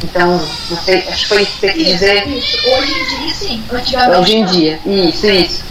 Então, 0.04 0.46
não 0.70 0.78
sei, 0.84 1.08
acho 1.08 1.22
que 1.22 1.28
foi 1.30 1.44
isso 1.44 1.52
que 1.54 1.60
você 1.60 1.74
quis 1.74 1.88
dizer. 1.88 2.28
Isso, 2.28 2.58
hoje 2.70 2.92
em 2.92 3.06
dia 3.06 3.34
sim, 3.34 3.64
antigamente. 3.72 4.20
Hoje 4.20 4.36
em 4.36 4.46
dia, 4.46 4.80
isso, 4.86 5.28
isso. 5.28 5.64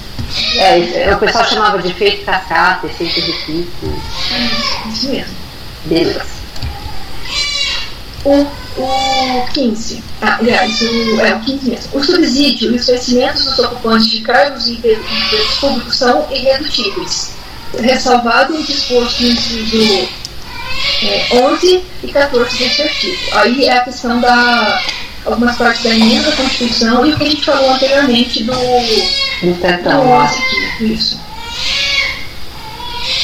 É, 0.56 1.12
o 1.14 1.18
pessoal 1.18 1.44
chamava 1.44 1.82
de 1.82 1.88
efeito 1.88 2.24
cascata, 2.24 2.86
efeito 2.86 3.20
de 3.20 3.32
pico. 3.44 4.02
Isso 4.88 5.10
mesmo. 5.10 5.34
Beleza. 5.84 6.24
O, 8.24 8.46
o 8.76 9.46
15. 9.52 10.02
Ah, 10.20 10.36
aliás, 10.40 10.80
o, 10.80 11.20
é 11.20 11.34
o 11.34 11.40
15 11.40 11.70
mesmo. 11.70 11.98
O 11.98 12.04
subsídio 12.04 12.72
e 12.72 12.76
os 12.76 12.86
vencimentos 12.86 13.44
dos 13.44 13.58
ocupantes 13.58 14.10
de 14.10 14.20
cargos 14.20 14.66
e 14.66 14.72
empregos 14.72 15.58
públicos 15.60 15.96
são 15.96 16.26
irredutíveis. 16.30 17.32
Ressalvado 17.78 18.56
o 18.56 18.62
disposto 18.62 19.22
no 19.22 19.28
inciso 19.28 20.08
é, 21.02 21.26
11 21.32 21.84
e 22.02 22.08
14 22.08 22.58
desse 22.58 22.82
artigo. 22.82 23.18
Aí 23.32 23.64
é 23.64 23.78
a 23.78 23.84
questão 23.84 24.20
da 24.20 24.82
algumas 25.24 25.56
partes 25.56 25.82
da 25.82 25.90
emenda 25.90 26.30
da 26.30 26.36
Constituição 26.36 27.06
e 27.06 27.12
o 27.12 27.16
que 27.16 27.24
a 27.24 27.30
gente 27.30 27.44
falou 27.44 27.70
anteriormente 27.70 28.44
do, 28.44 28.52
do 28.52 29.60
tetão. 29.60 30.20
aqui, 30.20 30.92
isso. 30.92 31.18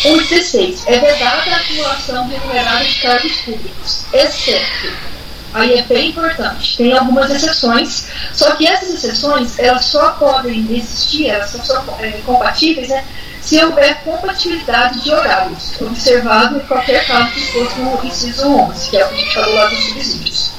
1.16. 0.05 0.83
É 0.87 0.99
vedada 0.99 1.51
a 1.51 1.57
acumulação 1.57 2.27
remunerada 2.27 2.85
de 2.85 2.95
cargos 3.01 3.33
públicos, 3.43 4.05
exceto. 4.13 5.10
Aí 5.53 5.75
é 5.75 5.83
bem 5.83 6.11
importante. 6.11 6.77
Tem 6.77 6.97
algumas 6.97 7.31
exceções, 7.31 8.07
só 8.33 8.55
que 8.55 8.67
essas 8.67 8.95
exceções 8.95 9.59
elas 9.59 9.85
só 9.85 10.11
podem 10.13 10.61
existir, 10.77 11.29
elas 11.29 11.51
são 11.51 11.65
só 11.65 11.85
é, 12.01 12.11
compatíveis, 12.25 12.89
né? 12.89 13.05
Se 13.41 13.59
houver 13.65 14.03
compatibilidade 14.05 15.01
de 15.01 15.11
horários, 15.13 15.81
observado 15.81 16.59
em 16.59 16.61
qualquer 16.61 17.07
caso 17.07 17.33
disposto 17.33 17.79
no 17.79 18.05
inciso 18.05 18.47
11, 18.47 18.91
que 18.91 18.97
é 18.97 19.05
o 19.05 19.09
que 19.09 19.15
a 19.15 19.19
gente 19.19 19.35
falou 19.35 19.55
lá 19.55 19.67
dos 19.67 19.85
subsídios. 19.85 20.53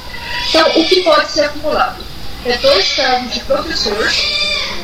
Então, 0.50 0.68
o 0.70 0.86
que 0.86 1.02
pode 1.04 1.32
ser 1.32 1.46
acumulado? 1.46 2.04
É 2.44 2.58
dois 2.58 2.94
cargos 2.94 3.34
de 3.34 3.40
professor, 3.42 4.12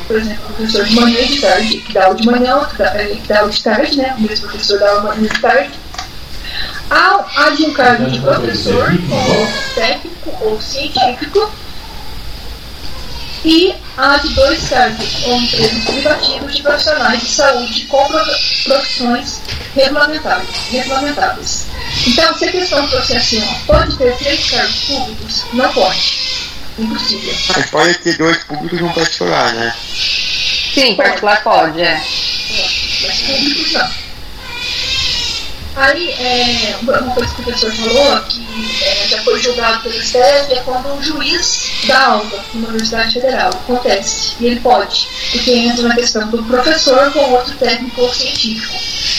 por 0.06 0.16
exemplo, 0.16 0.54
professor 0.54 0.84
de 0.84 0.94
manhã 0.94 1.20
e 1.20 1.26
de 1.26 1.40
tarde, 1.40 1.78
que 1.78 1.92
dá 1.92 2.04
aula 2.04 2.14
de 2.14 2.24
manhã, 2.24 2.56
outro 2.56 2.76
que 2.76 3.28
dá 3.28 3.40
aula 3.40 3.50
de 3.50 3.62
tarde, 3.62 3.98
né? 3.98 4.14
O 4.16 4.22
mesmo 4.22 4.48
professor 4.48 4.78
dá 4.78 4.90
aula 4.90 5.16
de 5.16 5.28
tarde. 5.40 5.70
Há, 6.90 7.24
há 7.36 7.50
de 7.50 7.64
um 7.64 7.72
cargo 7.72 8.10
de 8.10 8.20
professor, 8.20 8.90
ou 9.10 9.74
técnico 9.74 10.36
ou 10.40 10.60
científico, 10.60 11.52
e 13.44 13.74
há 13.96 14.16
de 14.18 14.28
dois 14.34 14.68
cargos 14.68 15.24
ou 15.24 15.36
empregos 15.36 15.84
privativos 15.84 16.56
de 16.56 16.62
profissionais 16.62 17.20
de 17.20 17.28
saúde 17.28 17.86
com 17.86 18.04
profissões 18.64 19.40
regulamentáveis. 19.74 21.66
Então, 22.06 22.36
se 22.36 22.44
a 22.44 22.52
questão 22.52 22.88
fosse 22.88 23.16
assim, 23.16 23.42
pode 23.66 23.96
ter 23.96 24.16
três 24.16 24.50
cargos 24.50 24.84
públicos? 24.84 25.44
Não 25.52 25.72
pode. 25.72 26.18
Impossível. 26.78 27.34
Mas 27.56 27.70
pode 27.70 27.94
ter 27.98 28.16
dois 28.16 28.36
públicos 28.44 28.80
e 28.80 28.82
um 28.82 28.92
particular, 28.92 29.52
né? 29.54 29.74
Sim, 30.74 30.96
particular 30.96 31.42
pode, 31.42 31.80
é. 31.80 31.94
Mas 33.02 33.20
públicos 33.20 33.72
não. 33.72 34.07
Aí, 35.76 36.10
é, 36.10 36.76
uma 36.82 37.14
coisa 37.14 37.34
que 37.34 37.40
o 37.40 37.44
professor 37.44 37.72
falou, 37.72 38.20
que 38.22 38.84
é, 38.84 39.08
já 39.08 39.22
foi 39.22 39.40
julgado 39.40 39.82
pelo 39.82 39.94
STF, 39.94 40.52
é 40.52 40.62
quando 40.64 40.92
um 40.92 41.02
juiz 41.02 41.70
dá 41.86 42.06
aula 42.06 42.44
numa 42.52 42.68
Universidade 42.68 43.14
Federal. 43.14 43.50
Acontece. 43.50 44.32
E 44.40 44.46
ele 44.46 44.60
pode. 44.60 45.08
Porque 45.30 45.52
entra 45.52 45.88
na 45.88 45.94
questão 45.94 46.28
do 46.28 46.42
professor 46.44 47.12
com 47.12 47.20
outro 47.30 47.54
técnico 47.56 48.02
ou 48.02 48.12
científico. 48.12 48.74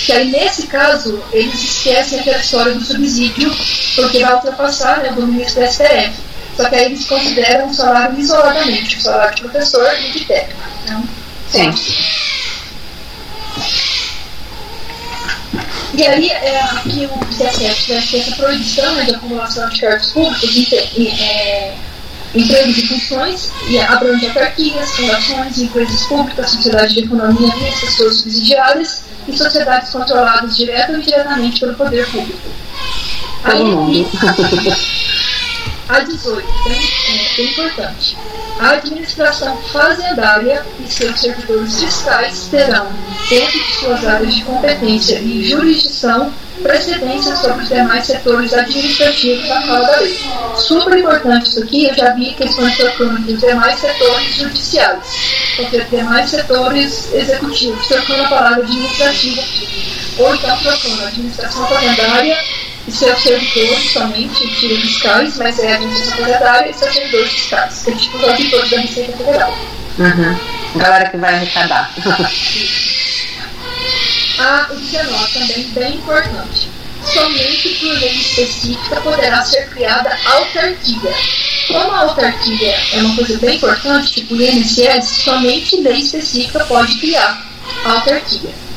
Que 0.06 0.12
aí, 0.12 0.32
nesse 0.32 0.68
caso, 0.68 1.24
eles 1.32 1.64
esquecem 1.64 2.20
aquela 2.20 2.40
história 2.40 2.74
do 2.74 2.84
subsídio, 2.84 3.56
porque 3.96 4.20
vai 4.20 4.34
ultrapassar 4.34 5.02
né, 5.02 5.12
o 5.16 5.22
ministro 5.22 5.62
do 5.62 5.72
STF. 5.72 6.30
Só 6.58 6.68
que 6.68 6.76
aí 6.76 6.86
eles 6.86 7.06
consideram 7.06 7.70
o 7.70 7.74
salário 7.74 8.20
isoladamente, 8.20 8.98
o 8.98 9.02
salário 9.02 9.34
de 9.34 9.42
professor 9.44 9.90
e 9.98 10.12
de 10.12 10.26
técnico. 10.26 10.60
Então, 10.84 11.04
Sim. 11.50 11.74
E 15.94 16.06
aí, 16.06 16.30
é, 16.30 16.62
aqui 16.62 17.10
o 17.12 17.26
17 17.26 17.94
vai 17.94 18.02
ter 18.02 18.20
essa 18.20 18.36
proibição 18.36 18.96
né, 18.96 19.04
de 19.06 19.16
acumulação 19.16 19.68
de 19.70 19.82
cargos 19.82 20.12
públicos 20.12 20.56
em, 20.98 21.08
é, 21.08 21.76
empregos 22.36 22.78
e 22.78 22.88
funções, 22.88 23.52
e 23.68 23.80
abrange 23.80 24.28
autarquias, 24.28 24.92
fundações, 24.92 25.58
empresas 25.58 26.04
públicas, 26.04 26.52
sociedades 26.52 26.94
de 26.94 27.00
economia 27.02 27.56
mista, 27.56 27.86
pessoas 27.88 28.18
subsidiárias 28.18 29.04
e 29.28 29.36
sociedades 29.36 29.90
controladas 29.90 30.56
direta 30.56 30.92
ou 30.92 31.00
indiretamente 31.00 31.60
pelo 31.60 31.74
poder 31.74 32.06
público. 32.12 32.40
Aí, 33.44 34.06
a 35.90 36.02
18, 36.02 36.48
bem, 36.66 36.80
é, 37.10 37.44
importante. 37.44 38.16
A 38.60 38.72
administração 38.72 39.58
fazendária 39.74 40.64
e 40.80 40.92
seus 40.92 41.20
servidores 41.20 41.82
fiscais 41.82 42.48
terão, 42.52 42.88
dentro 43.28 43.60
de 43.60 43.74
suas 43.74 44.06
áreas 44.06 44.36
de 44.36 44.44
competência 44.44 45.20
e 45.20 45.50
jurisdição, 45.50 46.32
precedência 46.62 47.36
sobre 47.38 47.64
os 47.64 47.70
demais 47.70 48.06
setores 48.06 48.54
administrativos 48.54 49.48
na 49.48 49.62
fala 49.62 49.88
da 49.88 50.00
lei. 50.02 50.20
Super 50.58 50.98
importante 51.00 51.50
isso 51.50 51.64
aqui, 51.64 51.86
eu 51.86 51.96
já 51.96 52.14
vi 52.14 52.34
questões 52.34 52.78
trocando 52.78 53.22
dos 53.22 53.40
demais 53.40 53.80
setores 53.80 54.36
judiciais, 54.36 55.56
porque 55.56 55.80
demais 55.86 56.30
setores 56.30 57.12
executivos, 57.14 57.88
trocando 57.88 58.24
a 58.24 58.30
palavra 58.30 58.64
administrativa. 58.64 59.42
Ou 60.20 60.36
então 60.36 60.58
trocando 60.58 61.02
a 61.02 61.08
administração 61.08 61.66
fazendária 61.66 62.38
seus 62.92 63.22
servidores 63.22 63.92
somente, 63.92 64.48
tira 64.56 64.82
fiscais, 64.82 65.38
mas 65.38 65.60
é 65.60 65.74
a 65.74 65.76
administração 65.76 66.18
fazendária 66.26 66.70
e 66.70 66.74
seus 66.74 66.94
servidores 66.94 67.32
fiscais, 67.32 67.82
que 67.84 67.92
é 67.92 67.96
tipo 67.96 68.18
os 68.18 68.24
auditores 68.24 68.70
da 68.70 68.80
Receita 68.80 69.18
Federal. 69.18 69.58
Uhum. 70.00 70.40
Galera 70.76 71.10
que 71.10 71.18
vai 71.18 71.36
arrecadar. 71.36 71.92
a 74.40 74.68
19 74.74 75.34
também 75.34 75.64
bem 75.72 75.96
importante. 75.96 76.70
Somente 77.04 77.70
por 77.76 77.94
lei 78.00 78.12
específica 78.12 79.02
poderá 79.02 79.42
ser 79.44 79.70
criada 79.70 80.18
autarquia. 80.26 81.14
Como 81.68 81.92
a 81.92 82.00
autarquia 82.00 82.76
é 82.94 83.02
uma 83.02 83.16
coisa 83.16 83.38
bem 83.40 83.56
importante, 83.56 84.14
tipo 84.14 84.36
o 84.36 84.42
INSS, 84.42 85.24
somente 85.24 85.82
lei 85.82 86.00
específica 86.00 86.66
pode 86.66 86.98
criar 87.00 87.46
autarquia. 87.86 88.69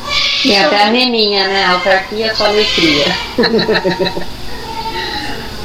Tem 0.43 0.65
até 0.65 0.85
a 0.85 0.91
meninha, 0.91 1.47
né? 1.47 1.65
Autarquia 1.67 2.35
só 2.35 2.49
lei 2.49 2.65
cria. 2.65 3.07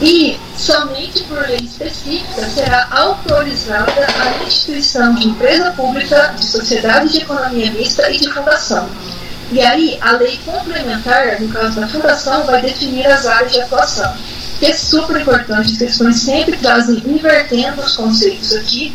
e 0.02 0.40
somente 0.56 1.24
por 1.24 1.40
lei 1.48 1.58
específica 1.58 2.48
será 2.50 2.88
autorizada 2.92 4.08
a 4.20 4.44
instituição 4.44 5.16
de 5.16 5.28
empresa 5.28 5.72
pública, 5.72 6.34
de 6.38 6.46
sociedade 6.46 7.12
de 7.12 7.22
economia 7.22 7.72
mista 7.72 8.10
e 8.12 8.20
de 8.20 8.32
fundação. 8.32 8.88
E 9.52 9.62
aí, 9.62 9.98
a 10.02 10.12
lei 10.12 10.38
complementar, 10.46 11.40
no 11.40 11.48
caso 11.50 11.80
da 11.80 11.88
fundação, 11.88 12.44
vai 12.46 12.62
definir 12.62 13.08
as 13.08 13.26
áreas 13.26 13.54
de 13.54 13.62
atuação. 13.62 14.14
Que 14.60 14.68
é 14.68 14.74
super 14.74 15.22
importante, 15.22 15.72
as 15.72 15.78
questões 15.78 16.18
sempre 16.18 16.58
trazem, 16.58 17.02
invertendo 17.06 17.82
os 17.82 17.96
conceitos 17.96 18.54
aqui, 18.56 18.94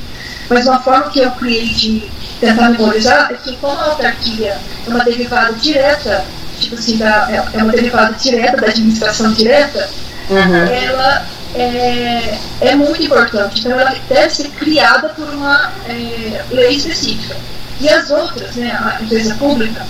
mas 0.50 0.66
uma 0.66 0.80
forma 0.80 1.08
que 1.10 1.20
eu 1.20 1.30
criei 1.32 1.68
de 1.68 2.10
tentar 2.42 2.70
memorizar 2.70 3.30
é 3.30 3.34
que 3.34 3.56
como 3.58 3.78
a 3.78 3.84
autarquia 3.84 4.58
é 4.84 4.90
uma 4.90 5.04
derivada 5.04 5.52
direta, 5.52 6.24
tipo 6.58 6.74
assim, 6.74 6.96
da, 6.96 7.28
é, 7.30 7.58
é 7.58 7.62
uma 7.62 7.72
derivada 7.72 8.14
direta 8.14 8.60
da 8.60 8.66
administração 8.66 9.32
direta, 9.32 9.88
uhum. 10.28 10.66
ela 10.66 11.24
é, 11.54 12.38
é, 12.60 12.74
muito 12.74 13.00
importante. 13.00 13.60
Então 13.60 13.78
ela 13.78 13.94
deve 14.08 14.34
ser 14.34 14.48
criada 14.50 15.10
por 15.10 15.28
uma 15.28 15.72
é, 15.88 16.44
lei 16.50 16.74
específica. 16.74 17.36
E 17.80 17.88
as 17.88 18.10
outras, 18.10 18.56
né, 18.56 18.70
a 18.72 19.02
empresa 19.02 19.36
pública, 19.36 19.86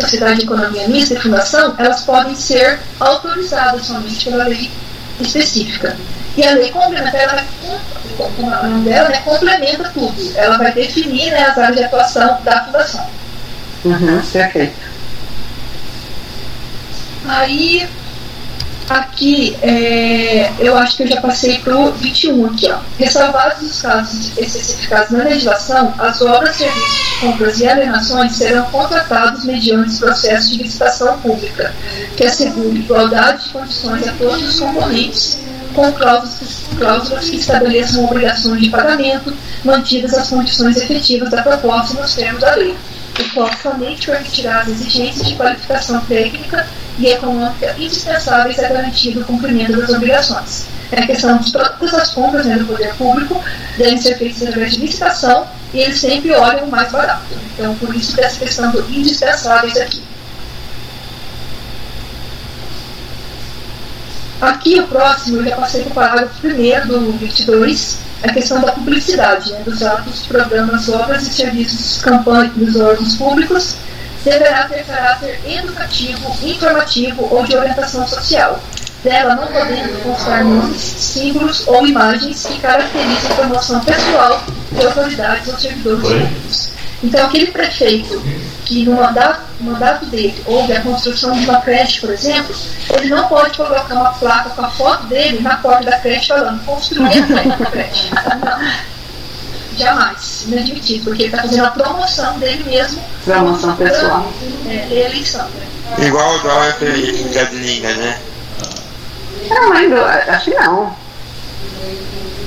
sociedade 0.00 0.38
de 0.38 0.44
economia 0.44 0.88
mista 0.88 1.14
e 1.14 1.20
fundação, 1.20 1.74
elas 1.78 2.02
podem 2.02 2.34
ser 2.34 2.80
autorizadas 2.98 3.86
somente 3.86 4.24
pela 4.24 4.44
lei 4.44 4.70
específica. 5.20 5.96
E 6.36 6.44
a 6.44 6.54
lei 6.54 6.70
complementar, 6.70 7.14
ela, 7.14 7.34
vai, 7.34 8.80
dela, 8.82 9.08
né, 9.08 9.22
complementa 9.24 9.90
tudo. 9.94 10.32
Ela 10.36 10.58
vai 10.58 10.72
definir 10.72 11.30
né, 11.30 11.44
as 11.44 11.56
áreas 11.56 11.76
de 11.76 11.84
atuação 11.84 12.38
da 12.42 12.64
fundação. 12.64 13.06
Uhum, 13.84 14.20
perfeito. 14.32 14.94
Aí, 17.26 17.88
aqui, 18.88 19.56
é, 19.62 20.50
eu 20.58 20.76
acho 20.76 20.96
que 20.96 21.04
eu 21.04 21.06
já 21.06 21.20
passei 21.20 21.58
para 21.58 21.76
o 21.76 21.92
21 21.92 22.46
aqui, 22.46 22.70
ó. 22.70 22.78
Ressalvados 22.98 23.62
os 23.62 23.80
casos 23.80 24.36
especificados 24.36 25.10
na 25.10 25.24
legislação, 25.24 25.94
as 25.98 26.20
obras, 26.20 26.56
serviços 26.56 27.04
de 27.04 27.20
compras 27.20 27.60
e 27.60 27.66
alienações 27.66 28.32
serão 28.32 28.64
contratados 28.66 29.44
mediante 29.44 29.98
processo 29.98 30.50
de 30.50 30.64
licitação 30.64 31.18
pública, 31.20 31.72
que 32.16 32.24
assegure 32.24 32.80
igualdade 32.80 33.44
de 33.44 33.50
condições 33.50 34.08
a 34.08 34.12
todos 34.12 34.42
os 34.42 34.60
componentes 34.60 35.38
com 35.74 35.92
cláusulas, 35.92 36.64
cláusulas 36.78 37.28
que 37.28 37.36
estabeleçam 37.36 38.04
obrigações 38.04 38.62
de 38.62 38.70
pagamento, 38.70 39.36
mantidas 39.64 40.14
as 40.14 40.28
condições 40.28 40.76
efetivas 40.76 41.30
da 41.30 41.42
proposta 41.42 42.00
nos 42.00 42.14
termos 42.14 42.40
da 42.40 42.54
lei, 42.54 42.74
o 43.20 43.34
qual 43.34 43.50
somente 43.62 44.06
permitirá 44.06 44.60
as 44.60 44.68
exigências 44.68 45.26
de 45.26 45.34
qualificação 45.34 46.00
técnica 46.06 46.66
e 46.98 47.08
econômica 47.08 47.74
indispensáveis 47.78 48.58
à 48.58 48.68
garantia 48.68 49.12
do 49.12 49.24
cumprimento 49.24 49.76
das 49.76 49.90
obrigações. 49.90 50.66
É 50.92 51.00
a 51.00 51.06
questão 51.06 51.38
de 51.38 51.52
todas 51.52 51.94
as 51.94 52.10
compras 52.10 52.46
né, 52.46 52.56
do 52.56 52.66
poder 52.66 52.94
público 52.94 53.42
devem 53.76 53.98
ser 53.98 54.16
feitas 54.16 54.42
através 54.42 54.74
de 54.74 54.80
licitação 54.80 55.46
e 55.72 55.80
eles 55.80 55.98
sempre 55.98 56.32
olham 56.32 56.66
o 56.66 56.70
mais 56.70 56.92
barato. 56.92 57.24
Então, 57.52 57.74
por 57.76 57.94
isso, 57.94 58.14
dessa 58.14 58.38
questão 58.38 58.70
do 58.70 58.80
indispensáveis 58.90 59.76
aqui. 59.76 60.02
Aqui 64.44 64.78
o 64.78 64.86
próximo, 64.86 65.38
eu 65.38 65.44
já 65.44 65.56
passei 65.56 65.82
para 65.84 65.90
o 65.90 65.94
parágrafo 65.94 66.38
primeiro 66.38 66.86
do 66.86 67.12
22, 67.12 67.98
a 68.22 68.30
questão 68.30 68.60
da 68.60 68.72
publicidade 68.72 69.50
né, 69.50 69.60
dos 69.64 69.82
atos, 69.82 70.26
programas, 70.26 70.86
obras 70.90 71.26
e 71.26 71.32
serviços 71.32 72.02
campanha 72.02 72.52
dos 72.54 72.76
órgãos 72.76 73.16
públicos 73.16 73.76
deverá 74.22 74.64
ter 74.64 74.84
caráter 74.84 75.40
educativo, 75.46 76.36
informativo 76.42 77.26
ou 77.30 77.42
de 77.44 77.56
orientação 77.56 78.06
social, 78.06 78.62
dela 79.02 79.34
não 79.34 79.46
podendo 79.46 80.02
constar 80.02 80.44
nomes, 80.44 80.78
símbolos 80.78 81.66
ou 81.66 81.86
imagens 81.86 82.44
que 82.44 82.60
caracterizem 82.60 83.30
a 83.30 83.34
promoção 83.34 83.80
pessoal 83.80 84.44
de 84.72 84.84
autoridades 84.84 85.48
ou 85.48 85.58
servidores 85.58 86.02
públicos. 86.02 86.68
Então, 87.02 87.26
aquele 87.26 87.48
prefeito 87.48 88.22
que 88.64 88.84
no 88.84 88.94
mandato, 88.94 89.40
mandato 89.60 90.06
dele 90.06 90.34
houve 90.46 90.72
a 90.72 90.80
construção 90.80 91.32
de 91.32 91.44
uma 91.44 91.60
creche, 91.60 92.00
por 92.00 92.10
exemplo, 92.10 92.54
ele 92.90 93.08
não 93.08 93.28
pode 93.28 93.56
colocar 93.56 93.94
uma 93.94 94.12
placa 94.12 94.50
com 94.50 94.62
a 94.62 94.70
foto 94.70 95.06
dele 95.06 95.40
na 95.40 95.56
porta 95.56 95.84
da 95.84 95.98
creche 95.98 96.28
falando 96.28 96.64
construindo 96.64 97.36
a 97.36 97.70
creche. 97.70 98.10
Não. 98.12 98.94
Jamais. 99.76 100.44
Inadmitido, 100.46 101.04
porque 101.04 101.24
ele 101.24 101.30
está 101.30 101.42
fazendo 101.42 101.66
a 101.66 101.70
promoção 101.70 102.38
dele 102.38 102.64
mesmo. 102.64 103.02
Promoção 103.24 103.76
pessoal. 103.76 104.32
É, 104.68 104.86
eleição. 104.90 105.46
Né? 105.48 106.06
Igual 106.06 106.36
o 106.36 106.72
fez 106.74 107.20
em 107.20 107.32
Gasolina, 107.32 107.94
né? 107.94 108.20
Não, 109.50 109.68
mas 109.68 109.92
acho 110.28 110.44
que 110.50 110.56
não. 110.56 110.96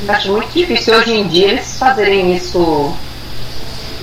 Acho 0.07 0.31
muito 0.31 0.53
difícil 0.53 0.95
hoje 0.95 1.13
em 1.13 1.27
dia 1.27 1.49
eles 1.49 1.77
fazerem 1.77 2.35
isso 2.35 2.95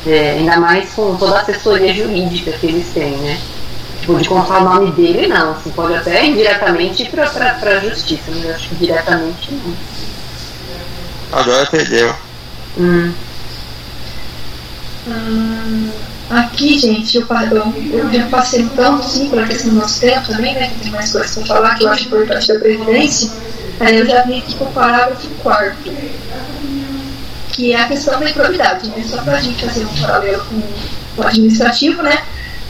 é, 0.06 0.32
ainda 0.32 0.56
mais 0.59 0.90
com 0.90 1.16
toda 1.16 1.39
a 1.39 1.40
assessoria 1.40 1.94
jurídica 1.94 2.52
que 2.52 2.66
eles 2.66 2.86
têm, 2.93 3.16
né? 3.18 3.40
Tipo, 4.01 4.18
de 4.18 4.28
contar 4.28 4.60
o 4.60 4.64
nome 4.64 4.93
dele, 4.93 5.26
não. 5.26 5.52
Assim, 5.52 5.70
pode 5.70 5.94
até 5.94 6.26
indiretamente 6.26 7.06
pra, 7.06 7.26
pra, 7.31 7.55
pra 7.55 7.81
justiça, 7.81 8.24
mas 8.28 8.44
eu 8.44 8.55
acho 8.55 8.68
que 8.68 8.74
diretamente 8.74 9.52
não. 9.52 9.74
Agora 11.32 11.66
perdeu. 11.66 12.14
Hum. 12.78 13.12
Hum, 15.06 15.90
aqui, 16.31 16.78
gente, 16.78 17.16
eu, 17.16 17.26
eu, 17.51 17.74
eu 17.93 18.12
já 18.12 18.26
passei 18.26 18.66
tanto 18.76 19.05
sim 19.05 19.28
pela 19.28 19.47
questão 19.47 19.70
do 19.70 19.81
nosso 19.81 20.01
tempo 20.01 20.28
também, 20.28 20.55
né? 20.55 20.68
Que 20.68 20.81
tem 20.81 20.90
mais 20.90 21.10
coisas 21.10 21.35
para 21.35 21.47
falar 21.47 21.74
que 21.74 21.85
eu 21.85 21.89
acho 21.89 22.05
importante 22.06 22.52
da 22.52 22.59
Previdência. 22.59 23.31
Aí 23.81 23.98
eu 23.98 24.06
já 24.06 24.22
vim 24.22 24.39
aqui 24.39 24.55
para 24.55 24.68
o 24.68 24.72
parágrafo 24.72 25.28
4 25.43 25.74
que 27.55 27.72
é 27.72 27.81
a 27.81 27.86
questão 27.86 28.18
da 28.18 28.28
improbidade, 28.28 28.89
né? 28.89 29.05
Só 29.09 29.22
para 29.22 29.36
a 29.36 29.40
gente 29.40 29.64
fazer 29.64 29.85
um 29.85 30.01
paralelo 30.01 30.44
com 30.47 31.22
o 31.22 31.26
administrativo, 31.26 32.02
né? 32.02 32.18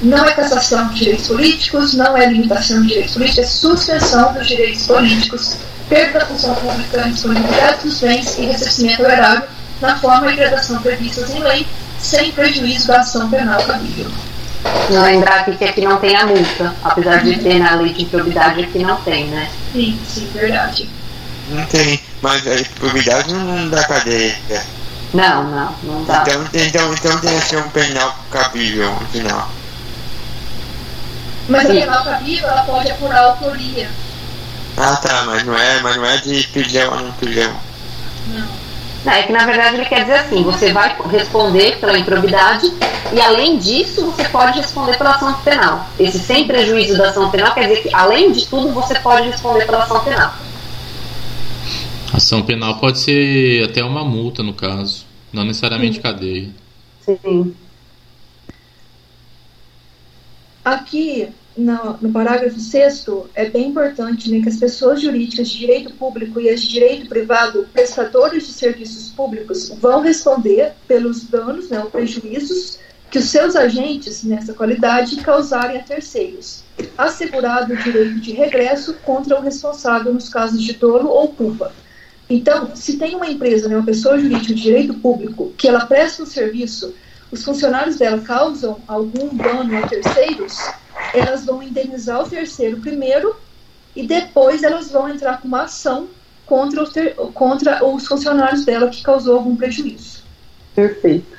Não 0.03 0.25
é 0.27 0.33
cassação 0.33 0.89
de 0.89 0.99
direitos 0.99 1.27
políticos, 1.27 1.95
não 1.95 2.17
é 2.17 2.27
limitação 2.27 2.83
de 2.83 2.89
direitos 2.89 3.15
políticos, 3.15 3.45
é 3.45 3.51
suspensão 3.51 4.35
dos 4.35 4.47
direitos 4.47 4.87
políticos, 4.87 5.57
perda 5.89 6.19
da 6.19 6.27
função 6.27 6.55
pública, 6.57 7.09
disponibilidade 7.09 7.83
dos 7.83 8.01
bens 8.01 8.39
e 8.39 8.43
ressarcimento 8.43 9.03
horário 9.03 9.45
na 9.81 9.97
forma 9.97 10.31
e 10.31 10.37
gradação 10.37 10.81
previstas 10.83 11.31
em 11.31 11.43
lei, 11.43 11.67
sem 11.99 12.33
prejuízo 12.33 12.89
da 12.89 13.01
ação 13.01 13.31
penal 13.31 13.63
cabível. 13.63 14.11
Lembrar 14.91 15.41
aqui 15.41 15.57
que 15.57 15.65
aqui 15.65 15.81
não 15.81 15.97
tem 15.97 16.15
a 16.15 16.27
multa, 16.27 16.75
apesar 16.83 17.23
de 17.23 17.39
ter 17.39 17.59
na 17.59 17.77
lei 17.77 17.93
de 17.95 18.03
improbidade, 18.03 18.63
aqui 18.63 18.81
não 18.81 18.97
tem, 18.97 19.29
né? 19.29 19.49
Sim, 19.73 19.99
sim, 20.07 20.29
verdade. 20.35 20.89
Não 21.49 21.65
tem, 21.67 22.01
mas 22.23 22.47
a 22.47 22.55
improbidade 22.55 23.33
não 23.33 23.69
dá 23.69 23.85
cadeia. 23.85 24.37
Não, 25.13 25.45
não, 25.45 25.75
não 25.83 26.05
dá. 26.05 26.23
Então, 26.23 26.49
então, 26.53 26.95
então 26.95 27.21
tem 27.21 27.39
que 27.39 27.47
ser 27.47 27.59
um 27.59 27.69
penal 27.69 28.17
cabível 28.31 28.91
no 28.93 29.07
final. 29.09 29.49
Mas 31.49 31.67
a 31.67 31.69
penal 31.69 32.05
cabível 32.05 32.49
ela 32.49 32.63
pode 32.63 32.91
apurar 32.91 33.19
a 33.19 33.27
autoria. 33.27 33.91
Ah 34.77 34.97
tá, 34.97 35.23
mas 35.27 35.45
não 35.45 35.57
é, 35.57 35.81
mas 35.81 35.97
não 35.97 36.05
é 36.05 36.17
de 36.17 36.43
pilhão 36.49 36.93
ou 36.95 37.01
não 37.01 37.13
pilhão. 37.13 37.55
Não. 38.29 38.65
Não, 39.05 39.13
é 39.13 39.23
que 39.23 39.33
na 39.33 39.45
verdade 39.45 39.77
ele 39.77 39.85
quer 39.85 40.01
dizer 40.01 40.15
assim, 40.15 40.43
você 40.43 40.73
vai 40.73 40.97
responder 41.11 41.77
pela 41.79 41.99
improbidade 41.99 42.73
e 43.13 43.21
além 43.21 43.59
disso 43.59 44.07
você 44.07 44.25
pode 44.25 44.59
responder 44.59 44.97
pela 44.97 45.11
ação 45.11 45.33
penal. 45.45 45.87
Esse 46.01 46.19
sem 46.19 46.47
prejuízo 46.47 46.97
da 46.97 47.11
ação 47.11 47.31
penal 47.31 47.53
quer 47.53 47.69
dizer 47.69 47.83
que 47.83 47.95
além 47.95 48.33
de 48.33 48.47
tudo 48.47 48.73
você 48.73 48.95
pode 48.97 49.29
responder 49.29 49.67
pela 49.67 49.85
ação 49.85 50.01
penal. 50.01 50.33
Ação 52.15 52.47
penal 52.47 52.79
pode 52.79 53.01
ser 53.01 53.65
até 53.65 53.83
uma 53.83 54.05
multa, 54.05 54.41
no 54.41 54.55
caso, 54.55 55.05
não 55.33 55.45
necessariamente 55.45 55.97
Sim. 55.97 56.01
cadeia. 56.01 56.51
Sim. 57.05 57.53
Aqui, 60.65 61.29
no, 61.57 61.99
no 62.01 62.13
parágrafo 62.13 62.61
6 62.61 63.07
é 63.35 63.51
bem 63.51 63.71
importante 63.71 64.31
né, 64.31 64.41
que 64.41 64.49
as 64.49 64.57
pessoas 64.57 65.03
jurídicas 65.03 65.49
de 65.49 65.59
direito 65.59 65.93
público 65.95 66.41
e 66.41 66.49
as 66.49 66.63
de 66.63 66.69
direito 66.69 67.09
privado, 67.09 67.67
prestadores 67.73 68.47
de 68.47 68.53
serviços 68.53 69.09
públicos, 69.09 69.71
vão 69.81 70.01
responder 70.01 70.73
pelos 70.87 71.25
danos 71.25 71.69
né, 71.69 71.81
ou 71.81 71.91
prejuízos 71.91 72.79
que 73.11 73.19
os 73.19 73.25
seus 73.25 73.57
agentes, 73.57 74.23
nessa 74.23 74.55
qualidade, 74.55 75.17
causarem 75.17 75.79
a 75.79 75.83
terceiros, 75.83 76.63
assegurado 76.97 77.73
o 77.73 77.77
direito 77.77 78.21
de 78.21 78.33
regresso 78.35 78.95
contra 79.05 79.37
o 79.37 79.43
responsável 79.43 80.15
nos 80.15 80.29
casos 80.29 80.63
de 80.63 80.75
dolo 80.75 81.09
ou 81.09 81.27
culpa 81.27 81.73
então, 82.29 82.75
se 82.75 82.97
tem 82.97 83.15
uma 83.15 83.29
empresa, 83.29 83.69
né, 83.69 83.77
uma 83.77 83.85
pessoa 83.85 84.19
jurídica 84.19 84.55
de 84.55 84.63
direito 84.63 84.95
público, 84.95 85.53
que 85.57 85.69
ela 85.69 85.85
presta 85.85 86.23
um 86.23 86.27
serviço, 86.27 86.95
os 87.31 87.45
funcionários 87.45 87.97
dela 87.97 88.21
causam 88.23 88.79
algum 88.89 89.29
dano 89.35 89.77
a 89.77 89.87
terceiros, 89.87 90.57
elas 91.13 91.45
vão 91.45 91.63
indenizar 91.63 92.23
o 92.23 92.29
terceiro 92.29 92.81
primeiro 92.81 93.37
e 93.95 94.07
depois 94.07 94.63
elas 94.63 94.91
vão 94.91 95.09
entrar 95.09 95.41
com 95.41 95.49
uma 95.49 95.63
ação 95.63 96.09
contra, 96.47 96.87
ter, 96.87 97.15
contra 97.15 97.85
os 97.85 98.07
funcionários 98.07 98.65
dela 98.65 98.89
que 98.89 99.03
causou 99.03 99.37
algum 99.37 99.57
prejuízo. 99.57 100.23
Perfeito. 100.75 101.35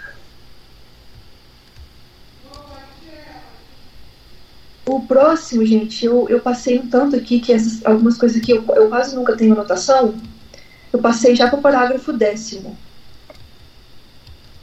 O 4.86 5.02
próximo, 5.02 5.66
gente, 5.66 6.06
eu, 6.06 6.30
eu 6.30 6.40
passei 6.40 6.78
um 6.78 6.88
tanto 6.88 7.16
aqui 7.16 7.40
que 7.40 7.52
essas, 7.52 7.84
algumas 7.84 8.18
coisas 8.18 8.38
aqui 8.38 8.52
eu, 8.52 8.64
eu 8.76 8.88
quase 8.88 9.16
nunca 9.16 9.36
tenho 9.36 9.54
anotação, 9.54 10.14
eu 10.96 11.00
passei 11.00 11.36
já 11.36 11.50
para 11.50 11.60
o 11.60 11.62
parágrafo 11.62 12.14
décimo 12.14 12.78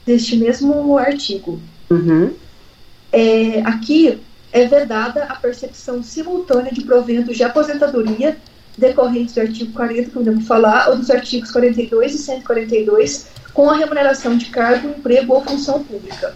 deste 0.03 0.35
mesmo 0.35 0.97
artigo. 0.97 1.61
Uhum. 1.91 2.33
É, 3.11 3.61
aqui 3.61 4.19
é 4.51 4.65
vedada 4.65 5.25
a 5.25 5.35
percepção 5.35 6.01
simultânea 6.01 6.71
de 6.71 6.81
proventos 6.81 7.37
de 7.37 7.43
aposentadoria 7.43 8.35
decorrentes 8.75 9.35
do 9.35 9.41
artigo 9.41 9.71
40, 9.73 10.03
que 10.05 10.09
podemos 10.09 10.47
falar, 10.47 10.89
ou 10.89 10.97
dos 10.97 11.11
artigos 11.11 11.51
42 11.51 12.15
e 12.15 12.17
142, 12.17 13.27
com 13.53 13.69
a 13.69 13.77
remuneração 13.77 14.35
de 14.35 14.47
cargo, 14.47 14.89
emprego 14.89 15.35
ou 15.35 15.43
função 15.43 15.83
pública. 15.83 16.35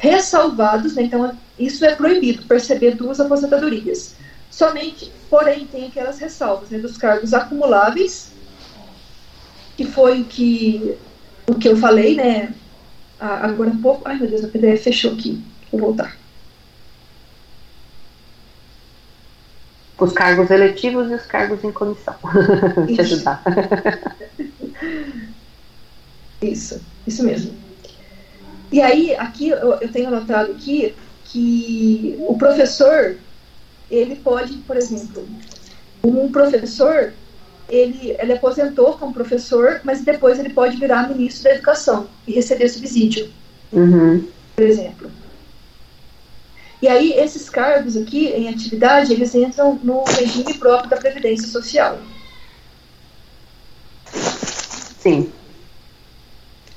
Ressalvados, 0.00 0.94
né, 0.94 1.02
então 1.02 1.36
isso 1.58 1.84
é 1.84 1.96
proibido, 1.96 2.46
perceber 2.46 2.94
duas 2.94 3.18
aposentadorias. 3.18 4.14
Somente, 4.48 5.10
porém, 5.28 5.66
tem 5.66 5.86
aquelas 5.86 6.20
ressalvas 6.20 6.70
né, 6.70 6.78
dos 6.78 6.96
cargos 6.96 7.34
acumuláveis 7.34 8.33
que 9.76 9.84
foi 9.84 10.22
o 10.22 10.24
que, 10.24 10.96
o 11.46 11.54
que 11.54 11.68
eu 11.68 11.76
falei, 11.76 12.14
né? 12.14 12.54
Agora 13.18 13.70
há 13.70 13.76
pouco. 13.80 14.02
Ai 14.04 14.18
meu 14.18 14.28
Deus, 14.28 14.44
a 14.44 14.48
PDF 14.48 14.82
fechou 14.84 15.12
aqui. 15.12 15.42
Vou 15.70 15.80
voltar. 15.80 16.16
Os 19.98 20.12
cargos 20.12 20.50
eletivos 20.50 21.10
e 21.10 21.14
os 21.14 21.24
cargos 21.26 21.62
em 21.64 21.72
comissão. 21.72 22.14
Te 22.94 23.00
ajudar. 23.00 23.42
Isso, 26.42 26.80
isso 27.06 27.24
mesmo. 27.24 27.54
E 28.70 28.80
aí, 28.80 29.14
aqui 29.16 29.48
eu, 29.48 29.74
eu 29.74 29.90
tenho 29.90 30.08
anotado 30.08 30.52
aqui 30.52 30.94
que 31.24 32.16
o 32.18 32.36
professor, 32.36 33.16
ele 33.90 34.16
pode, 34.16 34.54
por 34.58 34.76
exemplo, 34.76 35.26
um 36.02 36.30
professor, 36.30 37.12
ele, 37.68 38.16
ele 38.18 38.32
aposentou 38.32 38.94
como 38.94 39.12
professor, 39.14 39.80
mas 39.84 40.02
depois 40.02 40.38
ele 40.38 40.50
pode 40.50 40.76
virar 40.76 41.08
ministro 41.08 41.44
da 41.44 41.54
educação 41.54 42.06
e 42.26 42.32
receber 42.32 42.68
subsídio, 42.68 43.30
Uhum. 43.72 44.26
por 44.54 44.64
exemplo. 44.64 45.10
E 46.82 46.88
aí, 46.88 47.12
esses 47.14 47.48
cargos 47.48 47.96
aqui, 47.96 48.26
em 48.26 48.48
atividade, 48.48 49.12
eles 49.12 49.34
entram 49.34 49.78
no 49.82 50.04
regime 50.04 50.52
próprio 50.54 50.90
da 50.90 50.96
Previdência 50.98 51.48
Social. 51.48 51.98
Sim. 55.00 55.32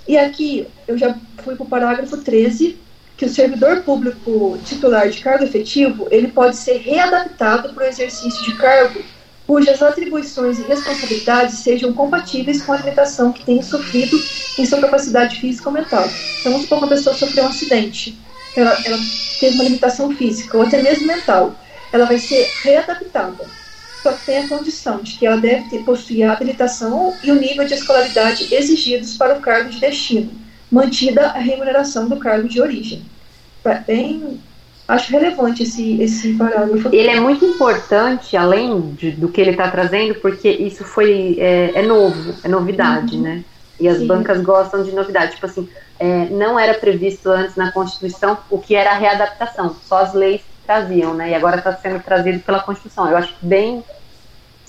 E 0.07 0.18
aqui, 0.18 0.68
eu 0.88 0.97
já 0.97 1.15
fui 1.43 1.55
para 1.55 1.65
o 1.65 1.69
parágrafo 1.69 2.18
13, 2.18 2.77
que 3.18 3.26
o 3.26 3.30
servidor 3.30 3.81
público 3.81 4.57
titular 4.64 5.09
de 5.09 5.19
cargo 5.19 5.43
efetivo, 5.43 6.07
ele 6.09 6.30
pode 6.30 6.55
ser 6.55 6.77
readaptado 6.77 7.73
para 7.73 7.85
o 7.85 7.88
exercício 7.88 8.43
de 8.45 8.55
cargo 8.57 9.01
cujas 9.48 9.82
atribuições 9.82 10.60
e 10.60 10.64
responsabilidades 10.64 11.60
sejam 11.60 11.94
compatíveis 11.94 12.61
com 12.61 12.74
a 12.74 12.78
limitação 12.78 13.32
que 13.32 13.45
tenha 13.45 13.64
sofrido 13.64 14.22
em 14.60 14.65
sua 14.65 14.82
capacidade 14.82 15.40
física 15.40 15.69
ou 15.69 15.74
mental. 15.74 16.03
Então, 16.40 16.52
vamos 16.52 16.64
supor 16.64 16.80
que 16.80 16.84
uma 16.84 16.90
pessoa 16.90 17.15
sofreu 17.15 17.45
um 17.45 17.48
acidente, 17.48 18.19
ela, 18.56 18.78
ela 18.86 18.98
teve 19.40 19.56
uma 19.56 19.64
limitação 19.64 20.14
física 20.15 20.57
ou 20.57 20.64
até 20.64 20.82
mesmo 20.82 21.07
mental, 21.07 21.56
ela 21.94 22.06
vai 22.06 22.19
ser 22.19 22.52
readaptada. 22.61 23.45
Só 24.03 24.11
que 24.11 24.26
tem 24.26 24.40
a 24.40 24.48
condição 24.48 25.02
de 25.02 25.18
que 25.18 25.26
ela 25.26 25.38
deve 25.38 25.69
ter, 25.69 25.84
possuir 25.84 26.24
a 26.24 26.34
habilitação 26.34 27.15
e 27.24 27.32
o 27.32 27.36
nível 27.36 27.65
de 27.65 27.74
escolaridade 27.74 28.53
exigidos 28.53 29.15
para 29.15 29.38
o 29.38 29.41
cargo 29.41 29.69
de 29.69 29.80
destino, 29.80 30.32
mantida 30.69 31.28
a 31.28 31.40
remuneração 31.40 32.07
do 32.07 32.18
cargo 32.18 32.48
de 32.48 32.61
origem. 32.61 33.06
Bem, 33.86 34.40
acho 34.88 35.11
relevante 35.11 35.64
esse, 35.64 36.01
esse 36.01 36.34
parágrafo. 36.38 36.89
Ele 36.93 37.09
é 37.09 37.19
muito 37.19 37.45
importante, 37.45 38.35
além 38.38 38.93
de- 38.95 39.11
do 39.11 39.30
que 39.31 39.41
ele 39.41 39.51
está 39.51 39.69
trazendo, 39.69 40.15
porque 40.15 40.49
isso 40.49 40.84
foi 40.84 41.35
é, 41.39 41.80
é 41.80 41.81
novo, 41.81 42.39
é 42.43 42.47
novidade, 42.47 43.15
Uhum. 43.15 43.22
né? 43.23 43.45
E 43.80 43.88
as 43.88 43.99
Sim. 43.99 44.07
bancas 44.07 44.41
gostam 44.41 44.84
de 44.84 44.91
novidade. 44.91 45.34
Tipo 45.34 45.45
assim, 45.45 45.69
é, 45.99 46.30
não 46.30 46.57
era 46.59 46.73
previsto 46.73 47.30
antes 47.30 47.55
na 47.55 47.72
Constituição 47.72 48.38
o 48.49 48.59
que 48.59 48.76
era 48.76 48.91
a 48.91 48.97
readaptação, 48.97 49.80
só 49.84 49.99
as 49.99 50.14
leis 50.14 50.41
traziam, 50.64 51.14
né? 51.14 51.30
E 51.31 51.35
agora 51.35 51.57
está 51.57 51.73
sendo 51.77 52.01
trazido 52.03 52.39
pela 52.43 52.59
Constituição. 52.61 53.07
Eu 53.09 53.18
acho 53.18 53.35
bem 53.41 53.84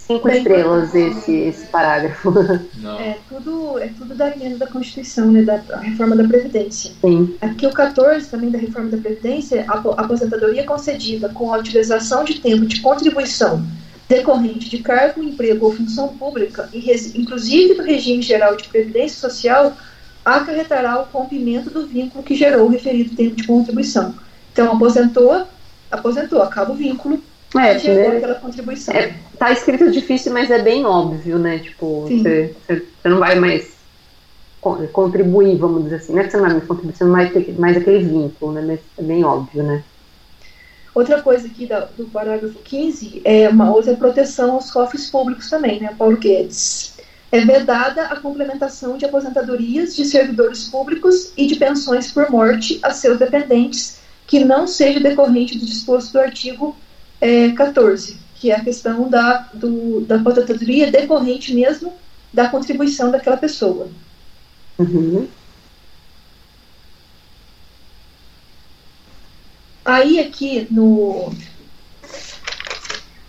cinco 0.08 0.28
estrelas 0.28 0.94
esse, 0.94 1.32
esse 1.32 1.66
parágrafo. 1.66 2.32
Não. 2.80 2.98
É 2.98 3.18
tudo, 3.28 3.78
é 3.78 3.88
tudo 3.88 4.14
da 4.14 4.34
emenda 4.34 4.56
da 4.56 4.66
Constituição, 4.66 5.30
né, 5.30 5.42
da 5.42 5.60
reforma 5.78 6.16
da 6.16 6.24
Previdência. 6.26 6.92
Sim. 7.00 7.36
Aqui 7.40 7.66
o 7.66 7.72
14 7.72 8.28
também 8.28 8.50
da 8.50 8.58
reforma 8.58 8.90
da 8.90 8.96
Previdência, 8.96 9.64
a 9.68 9.74
apo- 9.74 9.94
aposentadoria 9.96 10.64
concedida 10.64 11.28
com 11.28 11.52
a 11.52 11.58
utilização 11.58 12.24
de 12.24 12.40
tempo 12.40 12.66
de 12.66 12.80
contribuição 12.80 13.64
decorrente 14.08 14.70
de 14.70 14.78
cargo, 14.78 15.22
emprego 15.22 15.66
ou 15.66 15.76
função 15.76 16.08
pública, 16.08 16.66
e 16.72 16.90
inclusive 17.14 17.74
do 17.74 17.82
regime 17.82 18.22
geral 18.22 18.56
de 18.56 18.66
previdência 18.66 19.20
social, 19.20 19.76
acarretará 20.24 20.98
o 20.98 21.04
rompimento 21.12 21.68
do 21.68 21.86
vínculo 21.86 22.24
que 22.24 22.34
gerou 22.34 22.66
o 22.66 22.70
referido 22.70 23.14
tempo 23.14 23.36
de 23.36 23.46
contribuição. 23.46 24.14
Então, 24.50 24.72
aposentou, 24.72 25.46
aposentou, 25.90 26.40
acaba 26.42 26.72
o 26.72 26.74
vínculo 26.74 27.22
É, 27.56 27.78
gerou 27.78 28.10
né? 28.10 28.16
aquela 28.18 28.34
contribuição. 28.34 28.94
É, 28.94 29.14
tá 29.38 29.50
escrito 29.52 29.90
difícil, 29.90 30.32
mas 30.32 30.50
é 30.50 30.60
bem 30.62 30.84
óbvio, 30.84 31.38
né? 31.38 31.58
Tipo, 31.58 32.02
você, 32.02 32.54
você- 32.66 32.84
você 33.02 33.08
não 33.08 33.18
vai 33.18 33.36
mais 33.36 33.72
con- 34.60 34.86
contribuir, 34.88 35.56
vamos 35.56 35.84
dizer 35.84 35.96
assim. 35.96 36.12
Não 36.12 36.20
é 36.20 36.24
que 36.24 36.30
você 36.30 36.36
não 36.36 36.44
vai 36.44 36.52
mais 36.54 36.66
contribuir, 36.66 36.96
você 36.96 37.04
não 37.04 37.12
vai 37.12 37.30
ter 37.30 37.58
mais 37.58 37.76
aquele 37.76 38.04
vínculo, 38.04 38.52
né? 38.52 38.62
Mas 38.66 38.80
é 38.98 39.02
bem 39.02 39.24
óbvio, 39.24 39.62
né? 39.62 39.82
Outra 40.94 41.22
coisa 41.22 41.46
aqui 41.46 41.64
da- 41.66 41.88
do 41.96 42.06
parágrafo 42.06 42.58
15 42.64 43.22
é 43.24 43.48
uma 43.48 43.70
outra 43.72 43.94
proteção 43.94 44.52
aos 44.52 44.70
cofres 44.70 45.08
públicos 45.08 45.48
também, 45.48 45.80
né, 45.80 45.94
Paulo 45.96 46.16
Guedes? 46.16 46.94
É 47.30 47.40
vedada 47.44 48.02
a 48.06 48.16
complementação 48.16 48.96
de 48.96 49.04
aposentadorias 49.04 49.94
de 49.94 50.04
servidores 50.06 50.64
públicos 50.64 51.32
e 51.36 51.46
de 51.46 51.56
pensões 51.56 52.10
por 52.10 52.30
morte 52.30 52.78
a 52.82 52.90
seus 52.90 53.18
dependentes 53.18 53.98
que 54.26 54.44
não 54.44 54.66
seja 54.66 54.98
decorrente 54.98 55.58
do 55.58 55.64
disposto 55.66 56.12
do 56.12 56.20
artigo 56.20 56.74
eh, 57.20 57.50
14, 57.52 58.18
que 58.34 58.50
é 58.50 58.56
a 58.56 58.64
questão 58.64 59.08
da, 59.08 59.48
do, 59.54 60.00
da 60.02 60.16
aposentadoria 60.16 60.90
decorrente 60.90 61.54
mesmo 61.54 61.92
da 62.32 62.48
contribuição 62.48 63.10
daquela 63.10 63.36
pessoa. 63.36 63.88
Uhum. 64.78 65.26
Aí 69.84 70.20
aqui 70.20 70.66
no 70.70 71.32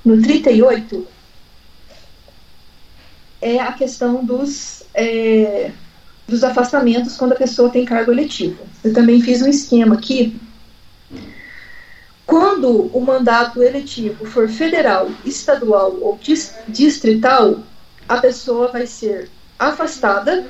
no 0.04 0.22
38 0.22 1.08
é 3.42 3.60
a 3.60 3.72
questão 3.72 4.24
dos 4.26 4.84
é, 4.94 5.72
dos 6.28 6.44
afastamentos 6.44 7.16
quando 7.18 7.34
a 7.34 7.38
pessoa 7.38 7.70
tem 7.70 7.86
cargo 7.86 8.12
eletivo. 8.12 8.60
Eu 8.84 8.94
também 8.94 9.22
fiz 9.22 9.42
um 9.42 9.48
esquema 9.48 9.96
aqui. 9.96 10.40
Quando 12.30 12.92
o 12.96 13.02
mandato 13.02 13.64
eletivo 13.64 14.24
for 14.24 14.48
federal, 14.48 15.10
estadual 15.26 15.98
ou 16.00 16.16
dis- 16.22 16.54
distrital, 16.68 17.58
a 18.08 18.18
pessoa 18.18 18.68
vai 18.68 18.86
ser 18.86 19.32
afastada 19.58 20.46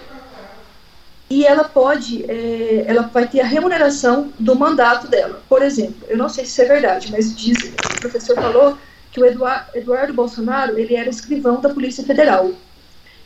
e 1.29 1.45
ela 1.45 1.63
pode, 1.63 2.29
é, 2.29 2.83
ela 2.85 3.03
vai 3.03 3.29
ter 3.29 3.39
a 3.39 3.45
remuneração 3.45 4.29
do 4.37 4.55
mandato 4.55 5.07
dela. 5.07 5.41
Por 5.47 5.61
exemplo, 5.61 6.05
eu 6.09 6.17
não 6.17 6.27
sei 6.27 6.43
se 6.43 6.61
é 6.61 6.65
verdade, 6.65 7.13
mas 7.13 7.33
diz, 7.33 7.57
o 7.63 7.99
professor 8.01 8.35
falou 8.35 8.77
que 9.09 9.21
o 9.21 9.25
Eduardo, 9.25 9.69
Eduardo 9.73 10.13
Bolsonaro 10.13 10.77
ele 10.77 10.97
era 10.97 11.09
escrivão 11.09 11.61
da 11.61 11.69
Polícia 11.69 12.03
Federal 12.03 12.51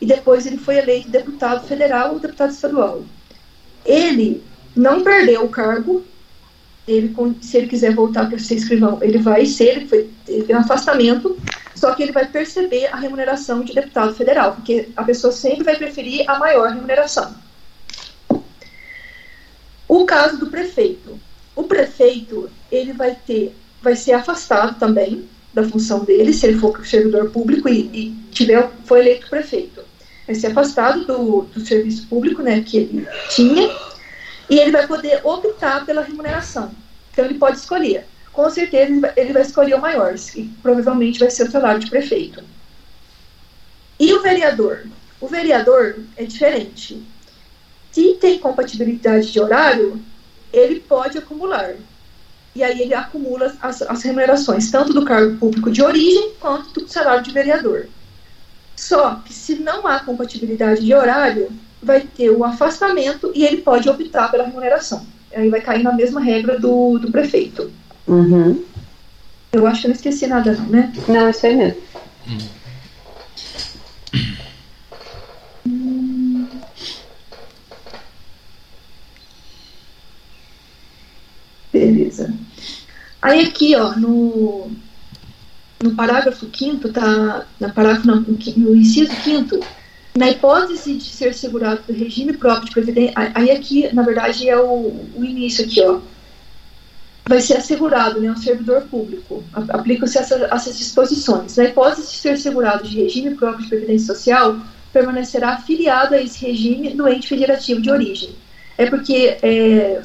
e 0.00 0.06
depois 0.06 0.46
ele 0.46 0.58
foi 0.58 0.76
eleito 0.76 1.08
deputado 1.08 1.66
federal 1.66 2.12
ou 2.12 2.20
deputado 2.20 2.52
estadual. 2.52 3.02
Ele 3.84 4.44
não 4.76 5.02
perdeu 5.02 5.44
o 5.44 5.48
cargo. 5.48 6.04
Ele, 6.86 7.14
se 7.40 7.56
ele 7.56 7.66
quiser 7.66 7.94
voltar 7.94 8.28
para 8.28 8.38
ser 8.38 8.56
escrivão, 8.56 8.98
ele 9.00 9.18
vai 9.18 9.46
ser, 9.46 9.76
ele 9.76 9.86
foi, 9.86 10.10
teve 10.26 10.54
um 10.54 10.58
afastamento, 10.58 11.38
só 11.74 11.94
que 11.94 12.02
ele 12.02 12.12
vai 12.12 12.26
perceber 12.26 12.86
a 12.86 12.96
remuneração 12.96 13.64
de 13.64 13.74
deputado 13.74 14.14
federal, 14.14 14.54
porque 14.54 14.88
a 14.94 15.02
pessoa 15.02 15.32
sempre 15.32 15.64
vai 15.64 15.76
preferir 15.76 16.28
a 16.28 16.38
maior 16.38 16.68
remuneração. 16.68 17.34
O 19.88 20.04
caso 20.04 20.38
do 20.38 20.48
prefeito. 20.48 21.18
O 21.56 21.64
prefeito, 21.64 22.50
ele 22.70 22.92
vai 22.92 23.16
ter, 23.26 23.54
vai 23.80 23.94
ser 23.94 24.12
afastado 24.12 24.78
também 24.78 25.28
da 25.52 25.62
função 25.62 26.04
dele, 26.04 26.32
se 26.32 26.46
ele 26.46 26.58
for 26.58 26.84
servidor 26.84 27.30
público 27.30 27.68
e, 27.68 27.82
e 27.92 28.10
tiver, 28.32 28.68
foi 28.84 29.00
eleito 29.00 29.30
prefeito. 29.30 29.82
Vai 30.26 30.34
ser 30.34 30.48
afastado 30.48 31.04
do, 31.04 31.42
do 31.42 31.60
serviço 31.60 32.08
público, 32.08 32.42
né, 32.42 32.60
que 32.62 32.76
ele 32.76 33.06
tinha, 33.30 33.70
e 34.48 34.58
ele 34.58 34.70
vai 34.70 34.86
poder 34.86 35.20
optar 35.24 35.84
pela 35.84 36.02
remuneração. 36.02 36.70
Então 37.12 37.24
ele 37.24 37.38
pode 37.38 37.58
escolher. 37.58 38.06
Com 38.32 38.50
certeza 38.50 39.12
ele 39.16 39.32
vai, 39.32 39.42
escolher 39.42 39.74
o 39.74 39.80
maior, 39.80 40.14
que 40.14 40.52
provavelmente 40.62 41.20
vai 41.20 41.30
ser 41.30 41.44
o 41.44 41.50
salário 41.50 41.80
de 41.80 41.88
prefeito. 41.88 42.42
E 43.98 44.12
o 44.12 44.22
vereador? 44.22 44.86
O 45.20 45.28
vereador 45.28 46.00
é 46.16 46.24
diferente. 46.24 47.02
Se 47.92 48.14
tem 48.14 48.38
compatibilidade 48.40 49.30
de 49.30 49.40
horário, 49.40 50.02
ele 50.52 50.80
pode 50.80 51.16
acumular. 51.16 51.76
E 52.54 52.62
aí 52.62 52.82
ele 52.82 52.94
acumula 52.94 53.56
as, 53.62 53.82
as 53.82 54.02
remunerações, 54.02 54.70
tanto 54.70 54.92
do 54.92 55.04
cargo 55.04 55.36
público 55.38 55.70
de 55.70 55.82
origem 55.82 56.32
quanto 56.40 56.80
do 56.80 56.88
salário 56.88 57.22
de 57.22 57.32
vereador. 57.32 57.88
Só 58.76 59.16
que 59.24 59.32
se 59.32 59.56
não 59.56 59.86
há 59.86 60.00
compatibilidade 60.00 60.84
de 60.84 60.92
horário, 60.92 61.52
vai 61.84 62.00
ter 62.00 62.30
o 62.30 62.44
afastamento 62.44 63.30
e 63.34 63.44
ele 63.44 63.58
pode 63.58 63.88
optar 63.88 64.30
pela 64.30 64.44
remuneração. 64.44 65.06
Aí 65.34 65.48
vai 65.48 65.60
cair 65.60 65.82
na 65.82 65.92
mesma 65.92 66.20
regra 66.20 66.58
do, 66.58 66.98
do 66.98 67.10
prefeito. 67.10 67.70
Uhum. 68.06 68.62
Eu 69.52 69.66
acho 69.66 69.82
que 69.82 69.86
eu 69.86 69.90
não 69.90 69.96
esqueci 69.96 70.26
nada, 70.26 70.52
não, 70.52 70.66
né? 70.66 70.92
Não, 71.08 71.30
isso 71.30 71.46
aí 71.46 71.56
mesmo. 71.56 71.80
Beleza. 81.72 82.32
Aí 83.20 83.46
aqui, 83.46 83.74
ó, 83.74 83.96
no, 83.96 84.70
no 85.82 85.94
parágrafo 85.94 86.46
5 86.52 86.88
tá, 86.90 87.46
no 87.60 87.72
parágrafo 87.72 88.06
não, 88.06 88.20
no, 88.20 88.76
inciso 88.76 89.12
5 89.22 89.60
na 90.16 90.30
hipótese 90.30 90.94
de 90.94 91.04
ser 91.04 91.34
segurado 91.34 91.82
do 91.86 91.92
regime 91.92 92.32
próprio 92.32 92.66
de 92.66 92.70
previdência, 92.70 93.14
aí 93.34 93.50
aqui, 93.50 93.92
na 93.92 94.02
verdade, 94.02 94.48
é 94.48 94.56
o, 94.56 94.94
o 95.16 95.24
início 95.24 95.64
aqui, 95.64 95.82
ó. 95.82 95.98
vai 97.28 97.40
ser 97.40 97.56
assegurado, 97.56 98.20
né, 98.20 98.30
um 98.30 98.36
servidor 98.36 98.82
público. 98.82 99.42
Aplicam-se 99.52 100.16
essa, 100.18 100.36
essas 100.52 100.78
disposições. 100.78 101.56
Na 101.56 101.64
hipótese 101.64 102.12
de 102.12 102.18
ser 102.18 102.30
assegurado 102.30 102.86
de 102.86 103.02
regime 103.02 103.34
próprio 103.34 103.64
de 103.64 103.68
previdência 103.68 104.14
social, 104.14 104.56
permanecerá 104.92 105.54
afiliado 105.54 106.14
a 106.14 106.22
esse 106.22 106.46
regime 106.46 106.94
no 106.94 107.08
ente 107.08 107.26
federativo 107.26 107.82
de 107.82 107.90
origem. 107.90 108.36
É 108.78 108.86
porque 108.86 109.36
é, 109.42 110.02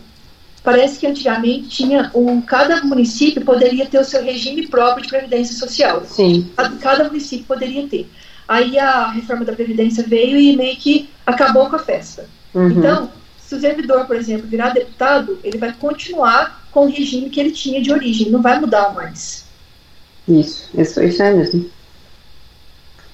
parece 0.63 0.99
que 0.99 1.07
antigamente 1.07 1.69
tinha 1.69 2.11
um, 2.13 2.41
cada 2.41 2.83
município 2.83 3.43
poderia 3.43 3.85
ter 3.85 3.99
o 3.99 4.03
seu 4.03 4.23
regime 4.23 4.67
próprio 4.67 5.03
de 5.03 5.09
previdência 5.09 5.55
social. 5.55 6.03
Sim. 6.05 6.49
Cada, 6.55 6.75
cada 6.77 7.03
município 7.05 7.45
poderia 7.45 7.87
ter. 7.87 8.09
Aí 8.47 8.79
a 8.79 9.09
reforma 9.11 9.45
da 9.45 9.53
previdência 9.53 10.03
veio 10.03 10.37
e 10.37 10.55
meio 10.55 10.75
que 10.75 11.09
acabou 11.25 11.69
com 11.69 11.75
a 11.75 11.79
festa. 11.79 12.27
Uhum. 12.53 12.69
Então, 12.69 13.11
se 13.39 13.55
o 13.55 13.59
servidor, 13.59 14.05
por 14.05 14.15
exemplo, 14.15 14.47
virar 14.47 14.69
deputado, 14.69 15.39
ele 15.43 15.57
vai 15.57 15.73
continuar 15.73 16.67
com 16.71 16.85
o 16.85 16.89
regime 16.89 17.29
que 17.29 17.39
ele 17.39 17.51
tinha 17.51 17.81
de 17.81 17.91
origem, 17.91 18.29
não 18.29 18.41
vai 18.41 18.59
mudar 18.59 18.93
mais. 18.93 19.45
Isso, 20.27 20.69
isso, 20.75 21.01
isso 21.01 21.23
é 21.23 21.33
mesmo. 21.33 21.69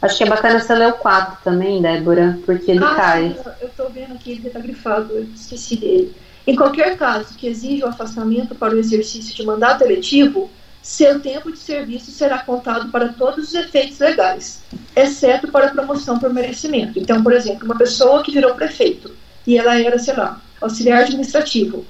Acho 0.01 0.17
que 0.17 0.23
é 0.23 0.27
bacana 0.27 0.59
você 0.59 0.75
ler 0.75 0.89
o 0.89 0.93
4 0.93 1.37
também, 1.43 1.81
Débora, 1.81 2.37
porque 2.45 2.71
ele 2.71 2.83
ah, 2.83 2.95
cai. 2.95 3.37
Eu 3.61 3.67
estou 3.67 3.89
vendo 3.89 4.13
aqui, 4.13 4.33
ele 4.33 4.47
está 4.47 4.59
grifado, 4.59 5.13
eu 5.13 5.23
esqueci 5.33 5.77
dele. 5.77 6.15
Em 6.47 6.55
qualquer 6.55 6.97
caso 6.97 7.33
que 7.35 7.47
exija 7.47 7.85
o 7.85 7.89
afastamento 7.89 8.53
para 8.53 8.75
o 8.75 8.79
exercício 8.79 9.35
de 9.35 9.43
mandato 9.43 9.83
eletivo, 9.83 10.49
seu 10.81 11.19
tempo 11.19 11.51
de 11.51 11.57
serviço 11.57 12.11
será 12.11 12.37
contado 12.37 12.91
para 12.91 13.09
todos 13.09 13.47
os 13.47 13.55
efeitos 13.55 13.97
legais, 13.97 14.61
exceto 14.95 15.47
para 15.47 15.69
promoção 15.69 16.19
por 16.19 16.31
merecimento. 16.31 16.99
Então, 16.99 17.23
por 17.23 17.33
exemplo, 17.33 17.65
uma 17.65 17.77
pessoa 17.77 18.21
que 18.21 18.31
virou 18.31 18.53
prefeito 18.53 19.11
e 19.47 19.57
ela 19.57 19.79
era, 19.79 19.97
sei 19.97 20.15
lá, 20.15 20.39
auxiliar 20.61 21.01
administrativo, 21.01 21.83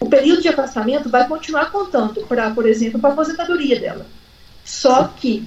o 0.00 0.08
período 0.08 0.42
de 0.42 0.48
afastamento 0.48 1.08
vai 1.08 1.28
continuar 1.28 1.70
contando 1.70 2.22
para, 2.26 2.50
por 2.50 2.66
exemplo, 2.66 2.98
para 2.98 3.10
a 3.10 3.12
aposentadoria 3.12 3.78
dela. 3.78 4.06
Só 4.64 5.04
que 5.04 5.46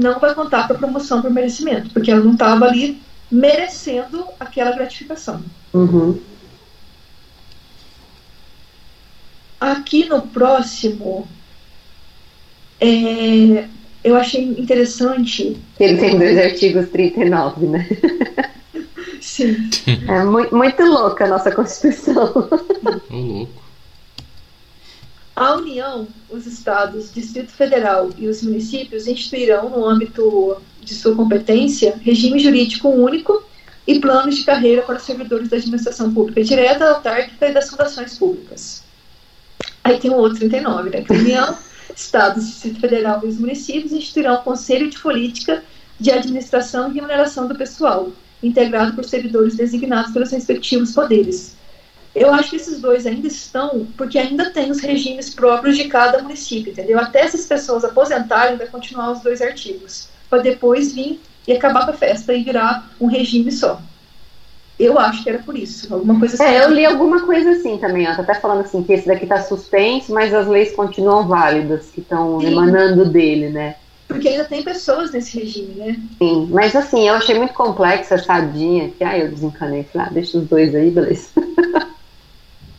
não 0.00 0.18
vai 0.18 0.34
contar 0.34 0.66
para 0.66 0.76
promoção 0.76 1.22
por 1.22 1.30
merecimento, 1.30 1.90
porque 1.90 2.10
ela 2.10 2.24
não 2.24 2.32
estava 2.32 2.66
ali 2.66 3.00
merecendo 3.30 4.26
aquela 4.40 4.72
gratificação. 4.72 5.40
Uhum. 5.72 6.18
Aqui 9.60 10.06
no 10.06 10.22
próximo, 10.22 11.26
é, 12.80 13.66
eu 14.04 14.16
achei 14.16 14.44
interessante. 14.44 15.56
Ele 15.80 15.98
tem 15.98 16.18
dois 16.18 16.38
artigos 16.38 16.88
39, 16.90 17.66
né? 17.66 17.88
Sim. 19.20 19.68
É 20.08 20.24
muito, 20.24 20.54
muito 20.54 20.82
louca 20.84 21.24
a 21.24 21.28
nossa 21.28 21.50
Constituição. 21.50 22.48
Ô, 23.10 23.16
louco. 23.16 23.66
A 25.34 25.54
União, 25.56 26.08
os 26.30 26.46
estados, 26.46 27.12
Distrito 27.12 27.52
Federal 27.52 28.08
e 28.16 28.26
os 28.26 28.42
municípios 28.42 29.06
instituirão, 29.06 29.68
no 29.68 29.84
âmbito 29.84 30.56
de 30.80 30.94
sua 30.94 31.14
competência, 31.14 32.00
regime 32.00 32.38
jurídico 32.38 32.88
único 32.88 33.42
e 33.86 34.00
planos 34.00 34.36
de 34.36 34.44
carreira 34.44 34.80
para 34.80 34.96
os 34.96 35.02
servidores 35.02 35.50
da 35.50 35.58
administração 35.58 36.12
pública 36.14 36.42
direta, 36.42 36.88
autárquica 36.88 37.48
e 37.48 37.52
das 37.52 37.68
fundações 37.68 38.16
públicas. 38.16 38.85
Aí 39.86 39.98
tem 39.98 40.10
o 40.10 40.16
outro 40.16 40.38
39, 40.38 40.90
né? 40.90 41.02
Que 41.02 41.12
a 41.12 41.16
União, 41.16 41.58
estados, 41.94 42.46
Distrito 42.46 42.80
Federal 42.80 43.20
e 43.24 43.28
os 43.28 43.38
municípios 43.38 43.92
instituirão 43.92 44.36
Conselho 44.38 44.90
de 44.90 44.98
Política 44.98 45.62
de 45.98 46.10
Administração 46.10 46.90
e 46.90 46.94
Remuneração 46.94 47.46
do 47.48 47.54
Pessoal, 47.54 48.10
integrado 48.42 48.94
por 48.94 49.04
servidores 49.04 49.56
designados 49.56 50.12
pelos 50.12 50.30
respectivos 50.30 50.92
poderes, 50.92 51.56
eu 52.16 52.32
acho 52.32 52.48
que 52.48 52.56
esses 52.56 52.80
dois 52.80 53.06
ainda 53.06 53.26
estão, 53.26 53.86
porque 53.94 54.18
ainda 54.18 54.48
tem 54.48 54.70
os 54.70 54.80
regimes 54.80 55.34
próprios 55.34 55.76
de 55.76 55.84
cada 55.84 56.22
município, 56.22 56.72
entendeu? 56.72 56.98
Até 56.98 57.20
essas 57.20 57.44
pessoas 57.44 57.84
aposentarem, 57.84 58.56
vai 58.56 58.66
continuar 58.66 59.12
os 59.12 59.20
dois 59.20 59.42
artigos, 59.42 60.08
para 60.30 60.40
depois 60.40 60.94
vir 60.94 61.20
e 61.46 61.52
acabar 61.52 61.84
com 61.84 61.90
a 61.90 61.94
festa 61.94 62.32
e 62.32 62.42
virar 62.42 62.90
um 62.98 63.06
regime 63.06 63.52
só. 63.52 63.82
Eu 64.78 64.98
acho 64.98 65.22
que 65.22 65.30
era 65.30 65.38
por 65.38 65.56
isso, 65.56 65.92
alguma 65.92 66.18
coisa 66.18 66.34
assim. 66.34 66.44
É, 66.44 66.64
eu 66.64 66.70
li 66.70 66.84
alguma 66.84 67.24
coisa 67.24 67.50
assim 67.52 67.78
também, 67.78 68.06
ó, 68.06 68.14
tá 68.14 68.22
até 68.22 68.34
falando 68.34 68.60
assim 68.60 68.82
que 68.82 68.92
esse 68.92 69.06
daqui 69.06 69.26
tá 69.26 69.42
suspenso, 69.42 70.12
mas 70.12 70.34
as 70.34 70.46
leis 70.46 70.74
continuam 70.74 71.26
válidas, 71.26 71.86
que 71.90 72.00
estão 72.00 72.42
emanando 72.42 73.06
dele, 73.06 73.48
né? 73.48 73.76
Porque 74.06 74.28
ainda 74.28 74.44
tem 74.44 74.62
pessoas 74.62 75.10
nesse 75.12 75.38
regime, 75.38 75.74
né? 75.74 75.96
Sim, 76.18 76.48
mas 76.50 76.76
assim, 76.76 77.08
eu 77.08 77.14
achei 77.14 77.34
muito 77.36 77.54
complexa 77.54 78.16
essa 78.16 78.34
adinha, 78.34 78.90
que 78.90 79.02
aí 79.02 79.22
eu 79.22 79.30
desencanei, 79.30 79.84
falei, 79.84 80.06
ah, 80.06 80.10
deixa 80.12 80.38
os 80.38 80.46
dois 80.46 80.74
aí, 80.74 80.90
beleza. 80.90 81.28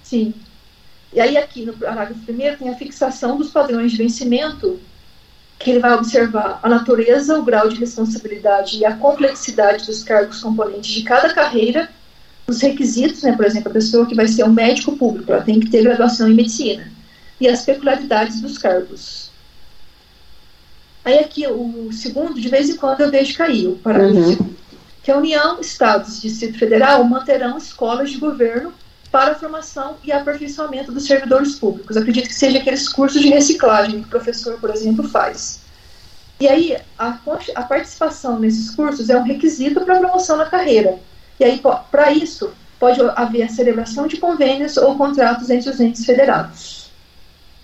Sim. 0.04 0.34
E 1.12 1.20
aí 1.20 1.36
aqui 1.36 1.66
no 1.66 1.74
parágrafo 1.74 2.22
primeiro 2.22 2.58
tem 2.58 2.70
a 2.70 2.76
fixação 2.76 3.38
dos 3.38 3.50
padrões 3.50 3.92
de 3.92 3.98
vencimento, 3.98 4.80
que 5.60 5.72
ele 5.72 5.80
vai 5.80 5.94
observar 5.94 6.60
a 6.62 6.70
natureza, 6.70 7.38
o 7.38 7.44
grau 7.44 7.68
de 7.68 7.80
responsabilidade 7.80 8.78
e 8.78 8.86
a 8.86 8.96
complexidade 8.96 9.86
dos 9.86 10.04
cargos 10.04 10.40
componentes 10.42 10.92
de 10.92 11.04
cada 11.04 11.34
carreira, 11.34 11.90
os 12.48 12.62
requisitos, 12.62 13.24
né, 13.24 13.34
por 13.34 13.46
exemplo, 13.46 13.70
a 13.70 13.74
pessoa 13.74 14.06
que 14.06 14.16
vai 14.16 14.28
ser 14.28 14.44
um 14.44 14.54
médico 14.54 14.96
público, 14.96 15.32
ela 15.32 15.44
tem 15.44 15.60
que 15.60 15.70
ter 15.70 15.84
graduação 15.84 16.30
em 16.30 16.36
medicina, 16.36 16.92
e 17.42 17.48
as 17.48 17.64
peculiaridades 17.66 18.40
dos 18.40 18.58
cargos. 18.58 19.30
Aí 21.04 21.20
aqui 21.20 21.48
o 21.48 21.90
segundo, 21.92 22.40
de 22.40 22.50
vez 22.50 22.70
em 22.70 22.76
quando 22.76 23.02
eu 23.02 23.10
vejo 23.12 23.38
cair, 23.38 23.68
o 23.68 23.78
parágrafo 23.78 24.44
Uhum. 24.44 24.54
que 25.02 25.12
a 25.12 25.18
União, 25.18 25.60
Estados 25.60 26.18
e 26.18 26.22
Distrito 26.28 26.60
Federal 26.60 27.04
manterão 27.04 27.58
escolas 27.58 28.12
de 28.12 28.18
governo 28.18 28.74
para 29.12 29.32
a 29.32 29.36
formação 29.36 29.96
e 30.04 30.12
aperfeiçoamento 30.12 30.92
dos 30.92 31.06
servidores 31.06 31.56
públicos. 31.56 31.96
Acredito 31.96 32.28
que 32.28 32.36
seja 32.36 32.58
aqueles 32.58 32.88
cursos 32.90 33.22
de 33.22 33.30
reciclagem 33.30 34.02
que 34.02 34.08
o 34.08 34.10
professor, 34.10 34.60
por 34.60 34.70
exemplo, 34.70 35.08
faz. 35.08 35.62
E 36.40 36.48
aí, 36.48 36.78
a, 37.00 37.18
a 37.56 37.62
participação 37.64 38.40
nesses 38.40 38.70
cursos 38.76 39.10
é 39.10 39.18
um 39.18 39.24
requisito 39.24 39.82
para 39.82 39.96
a 39.96 40.00
promoção 40.00 40.38
na 40.38 40.46
carreira. 40.46 41.00
E 41.40 41.44
aí, 41.44 41.62
para 41.90 42.12
isso, 42.12 42.52
pode 42.80 43.00
haver 43.16 43.44
a 43.44 43.50
celebração 43.50 44.08
de 44.08 44.18
convênios 44.18 44.78
ou 44.78 44.96
contratos 44.96 45.50
entre 45.50 45.70
os 45.70 45.80
entes 45.80 46.06
federados. 46.06 46.92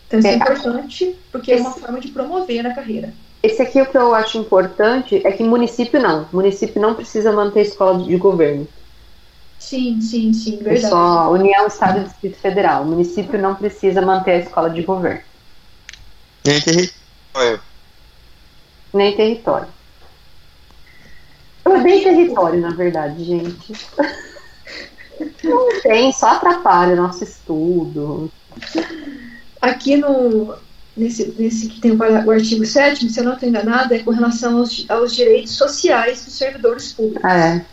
Então, 0.07 0.20
isso 0.20 0.28
é, 0.28 0.32
É. 0.32 0.36
importante, 0.36 1.15
porque 1.32 1.52
é 1.52 1.57
uma 1.57 1.72
forma 1.72 1.99
de 1.99 2.07
promover 2.10 2.64
na 2.64 2.74
carreira. 2.74 3.14
Esse 3.41 3.61
aqui 3.61 3.82
o 3.82 3.86
que 3.86 3.98
eu 3.98 4.15
acho 4.15 4.38
importante 4.38 5.22
é 5.26 5.32
que 5.32 5.44
município 5.44 5.99
não. 6.02 6.28
Município 6.32 6.82
não 6.82 6.95
precisa 6.95 7.32
manter 7.32 7.61
escola 7.61 8.03
de 8.03 8.15
governo. 8.15 8.68
Sim, 9.64 10.02
sim, 10.02 10.34
sim, 10.34 10.60
É 10.60 10.64
verdade. 10.64 10.90
só 10.90 11.31
União, 11.31 11.65
Estado 11.65 12.02
e 12.02 12.03
Distrito 12.03 12.38
Federal. 12.38 12.84
O 12.84 12.88
município 12.88 13.41
não 13.41 13.56
precisa 13.56 14.02
manter 14.02 14.31
a 14.31 14.40
escola 14.40 14.69
de 14.69 14.84
governo. 14.84 15.22
Nem 16.45 16.60
território. 16.61 17.61
Nem 18.94 19.15
território. 19.15 19.68
Eu 21.65 21.80
odeio 21.80 22.03
território, 22.03 22.60
na 22.60 22.72
verdade, 22.72 23.23
gente. 23.23 23.73
Não 25.44 25.81
tem, 25.81 26.11
só 26.11 26.31
atrapalha 26.31 26.94
o 26.94 26.98
nosso 26.98 27.23
estudo. 27.23 28.30
Aqui 29.61 29.95
no 29.95 30.56
nesse, 30.95 31.34
nesse 31.40 31.69
que 31.69 31.80
tem 31.80 31.91
o, 31.91 31.98
para- 31.98 32.26
o 32.26 32.31
artigo 32.31 32.65
7 32.65 33.10
se 33.10 33.19
eu 33.19 33.23
não 33.23 33.34
estou 33.34 33.48
enganada, 33.48 33.95
é 33.95 33.99
com 33.99 34.11
relação 34.11 34.57
aos, 34.57 34.85
aos 34.90 35.15
direitos 35.15 35.53
sociais 35.56 36.26
dos 36.26 36.38
servidores 36.38 36.91
públicos. 36.91 37.23
É. 37.23 37.65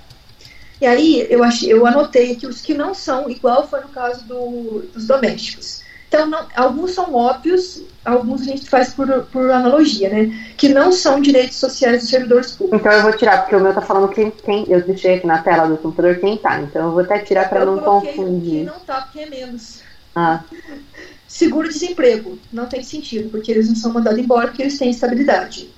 E 0.81 0.87
aí 0.87 1.27
eu, 1.29 1.45
achei, 1.45 1.73
eu 1.73 1.87
anotei 1.87 2.33
aqui 2.33 2.47
os 2.47 2.61
que 2.63 2.73
não 2.75 2.95
são, 2.95 3.29
igual 3.29 3.69
foi 3.69 3.81
no 3.81 3.89
caso 3.89 4.25
do, 4.25 4.83
dos 4.95 5.07
domésticos. 5.07 5.83
Então, 6.09 6.27
não- 6.27 6.49
alguns 6.57 6.93
são 6.93 7.15
óbvios, 7.15 7.83
alguns 8.05 8.41
a 8.43 8.45
gente 8.45 8.69
faz 8.69 8.93
por, 8.93 9.07
por 9.27 9.51
analogia, 9.51 10.09
né? 10.09 10.55
Que 10.57 10.69
não 10.69 10.91
são 10.91 11.21
direitos 11.21 11.57
sociais 11.59 12.01
dos 12.01 12.11
servidores 12.11 12.53
públicos. 12.53 12.81
Então 12.81 12.93
eu 12.93 13.03
vou 13.03 13.13
tirar, 13.13 13.43
porque 13.43 13.55
o 13.55 13.61
meu 13.61 13.73
tá 13.73 13.81
falando 13.81 14.09
quem, 14.13 14.31
quem 14.31 14.65
eu 14.69 14.83
deixei 14.83 15.17
aqui 15.17 15.27
na 15.27 15.39
tela 15.43 15.69
do 15.69 15.77
computador 15.77 16.19
quem 16.19 16.37
tá. 16.37 16.61
Então 16.63 16.87
eu 16.87 16.93
vou 16.93 17.01
até 17.03 17.19
tirar 17.21 17.49
para 17.49 17.65
não 17.65 17.79
que 17.79 17.85
confundir. 17.85 18.65
não 18.65 18.81
tá, 18.81 19.03
porque 19.03 19.21
é 19.21 19.27
menos. 19.27 19.83
Ah, 20.17 20.43
Seguro-desemprego, 21.29 22.39
não 22.53 22.67
tem 22.67 22.83
sentido, 22.83 23.31
porque 23.31 23.53
eles 23.53 23.69
não 23.69 23.77
são 23.77 23.93
mandados 23.93 24.19
embora, 24.19 24.49
porque 24.49 24.63
eles 24.63 24.77
têm 24.79 24.91
estabilidade. 24.91 25.71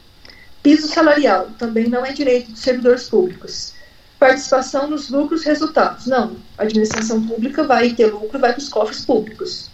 Piso 0.62 0.87
salarial, 0.89 1.49
também 1.59 1.89
não 1.89 2.07
é 2.07 2.12
direito 2.12 2.53
dos 2.53 2.61
servidores 2.61 3.09
públicos. 3.09 3.74
Participação 4.23 4.89
nos 4.89 5.11
lucros 5.11 5.43
resultados, 5.43 6.07
não. 6.07 6.36
A 6.57 6.62
administração 6.62 7.27
pública 7.27 7.65
vai 7.65 7.90
ter 7.90 8.07
lucro, 8.07 8.39
vai 8.39 8.53
para 8.53 8.61
os 8.61 8.69
cofres 8.69 9.05
públicos. 9.05 9.69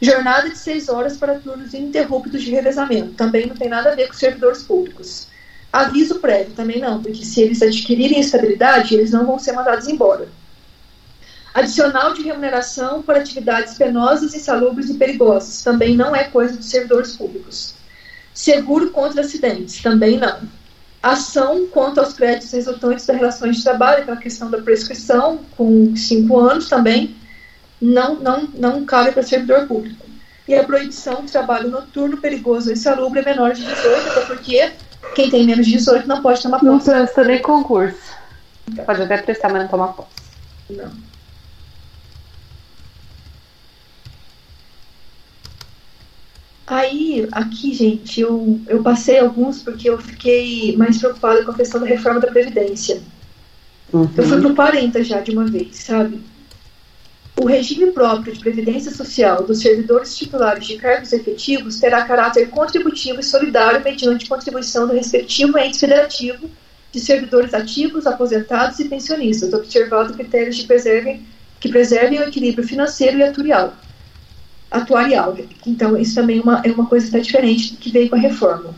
Jornada 0.00 0.48
de 0.48 0.56
seis 0.56 0.88
horas 0.88 1.18
para 1.18 1.38
turnos 1.38 1.74
ininterruptos 1.74 2.42
de 2.42 2.50
revezamento, 2.50 3.12
também 3.12 3.44
não 3.46 3.54
tem 3.54 3.68
nada 3.68 3.92
a 3.92 3.94
ver 3.94 4.06
com 4.08 4.14
servidores 4.14 4.62
públicos. 4.62 5.26
Aviso 5.70 6.14
prévio, 6.18 6.54
também 6.54 6.80
não, 6.80 7.02
porque 7.02 7.26
se 7.26 7.42
eles 7.42 7.60
adquirirem 7.60 8.20
estabilidade, 8.20 8.94
eles 8.94 9.10
não 9.10 9.26
vão 9.26 9.38
ser 9.38 9.52
mandados 9.52 9.86
embora. 9.86 10.28
Adicional 11.52 12.14
de 12.14 12.22
remuneração 12.22 13.02
por 13.02 13.14
atividades 13.14 13.74
penosas, 13.74 14.34
insalubres 14.34 14.88
e 14.88 14.94
perigosas. 14.94 15.62
Também 15.62 15.94
não 15.94 16.16
é 16.16 16.24
coisa 16.24 16.56
dos 16.56 16.70
servidores 16.70 17.14
públicos. 17.18 17.74
Seguro 18.32 18.90
contra 18.92 19.20
acidentes. 19.20 19.82
Também 19.82 20.16
não. 20.16 20.63
Ação 21.04 21.66
quanto 21.70 22.00
aos 22.00 22.14
créditos 22.14 22.50
resultantes 22.50 23.04
das 23.04 23.16
relações 23.16 23.56
de 23.58 23.62
trabalho, 23.62 24.02
aquela 24.02 24.16
questão 24.16 24.50
da 24.50 24.56
prescrição, 24.62 25.38
com 25.54 25.94
cinco 25.94 26.38
anos 26.40 26.66
também, 26.68 27.14
não, 27.80 28.14
não, 28.14 28.48
não 28.54 28.84
cabe 28.86 29.12
para 29.12 29.22
servidor 29.22 29.66
público. 29.66 30.02
e 30.48 30.54
a 30.54 30.64
proibição 30.64 31.24
de 31.24 31.30
trabalho 31.30 31.68
noturno 31.70 32.16
perigoso 32.16 32.70
e 32.70 32.72
insalubre 32.72 33.20
é 33.20 33.24
menor 33.24 33.52
de 33.52 33.62
18, 33.64 34.08
até 34.08 34.20
porque 34.22 34.72
quem 35.14 35.28
tem 35.30 35.44
menos 35.44 35.66
de 35.66 35.72
18 35.72 36.08
não 36.08 36.22
pode 36.22 36.42
tomar 36.42 36.62
Não 36.62 36.78
posse. 36.78 36.90
presta 36.90 37.22
nem 37.24 37.42
concurso. 37.42 37.98
Pode 38.86 39.02
até 39.02 39.18
prestar, 39.18 39.50
mas 39.52 39.60
não 39.62 39.68
toma 39.68 39.92
posse. 39.92 40.08
Não. 40.70 40.90
Aí, 46.66 47.28
aqui, 47.30 47.74
gente, 47.74 48.20
eu, 48.20 48.58
eu 48.66 48.82
passei 48.82 49.18
alguns 49.18 49.62
porque 49.62 49.88
eu 49.88 49.98
fiquei 49.98 50.74
mais 50.76 50.98
preocupada 50.98 51.44
com 51.44 51.50
a 51.50 51.56
questão 51.56 51.80
da 51.80 51.86
reforma 51.86 52.20
da 52.20 52.28
Previdência. 52.28 53.02
Uhum. 53.92 54.08
Eu 54.16 54.24
fui 54.24 54.40
pro 54.40 54.54
40 54.54 55.04
já 55.04 55.20
de 55.20 55.30
uma 55.30 55.44
vez, 55.44 55.76
sabe? 55.76 56.20
O 57.36 57.46
regime 57.46 57.90
próprio 57.90 58.32
de 58.32 58.38
previdência 58.38 58.92
social 58.92 59.42
dos 59.42 59.60
servidores 59.60 60.16
titulares 60.16 60.66
de 60.66 60.76
cargos 60.76 61.12
efetivos 61.12 61.80
terá 61.80 62.04
caráter 62.04 62.48
contributivo 62.48 63.18
e 63.18 63.24
solidário 63.24 63.82
mediante 63.82 64.28
contribuição 64.28 64.86
do 64.86 64.94
respectivo 64.94 65.58
ente 65.58 65.80
federativo 65.80 66.48
de 66.92 67.00
servidores 67.00 67.52
ativos, 67.52 68.06
aposentados 68.06 68.78
e 68.78 68.84
pensionistas, 68.84 69.52
observado 69.52 70.14
critérios 70.14 70.56
de 70.56 70.64
preservem, 70.64 71.26
que 71.58 71.68
preservem 71.68 72.20
o 72.20 72.22
equilíbrio 72.22 72.66
financeiro 72.66 73.18
e 73.18 73.22
atuarial. 73.24 73.74
Atuarial. 74.74 75.36
Então, 75.66 75.96
isso 75.96 76.14
também 76.14 76.38
é 76.38 76.42
uma, 76.42 76.62
é 76.64 76.70
uma 76.70 76.86
coisa 76.86 77.08
até 77.08 77.20
diferente 77.20 77.76
que 77.76 77.90
veio 77.90 78.08
com 78.08 78.16
a 78.16 78.18
reforma. 78.18 78.74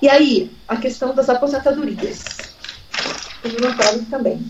E 0.00 0.08
aí, 0.08 0.50
a 0.66 0.76
questão 0.76 1.14
das 1.14 1.28
aposentadorias. 1.28 2.24
Tem 3.42 3.56
uma 3.58 3.74
frase 3.74 4.04
também 4.06 4.40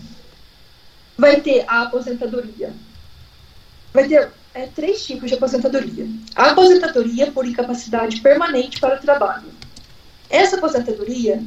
vai 1.17 1.39
ter 1.41 1.63
a 1.67 1.83
aposentadoria. 1.83 2.73
Vai 3.93 4.07
ter 4.07 4.29
é, 4.53 4.67
três 4.67 5.05
tipos 5.05 5.29
de 5.29 5.35
aposentadoria. 5.35 6.07
A 6.35 6.51
aposentadoria 6.51 7.31
por 7.31 7.45
incapacidade 7.45 8.21
permanente 8.21 8.79
para 8.79 8.95
o 8.95 8.99
trabalho. 8.99 9.47
Essa 10.29 10.57
aposentadoria 10.57 11.41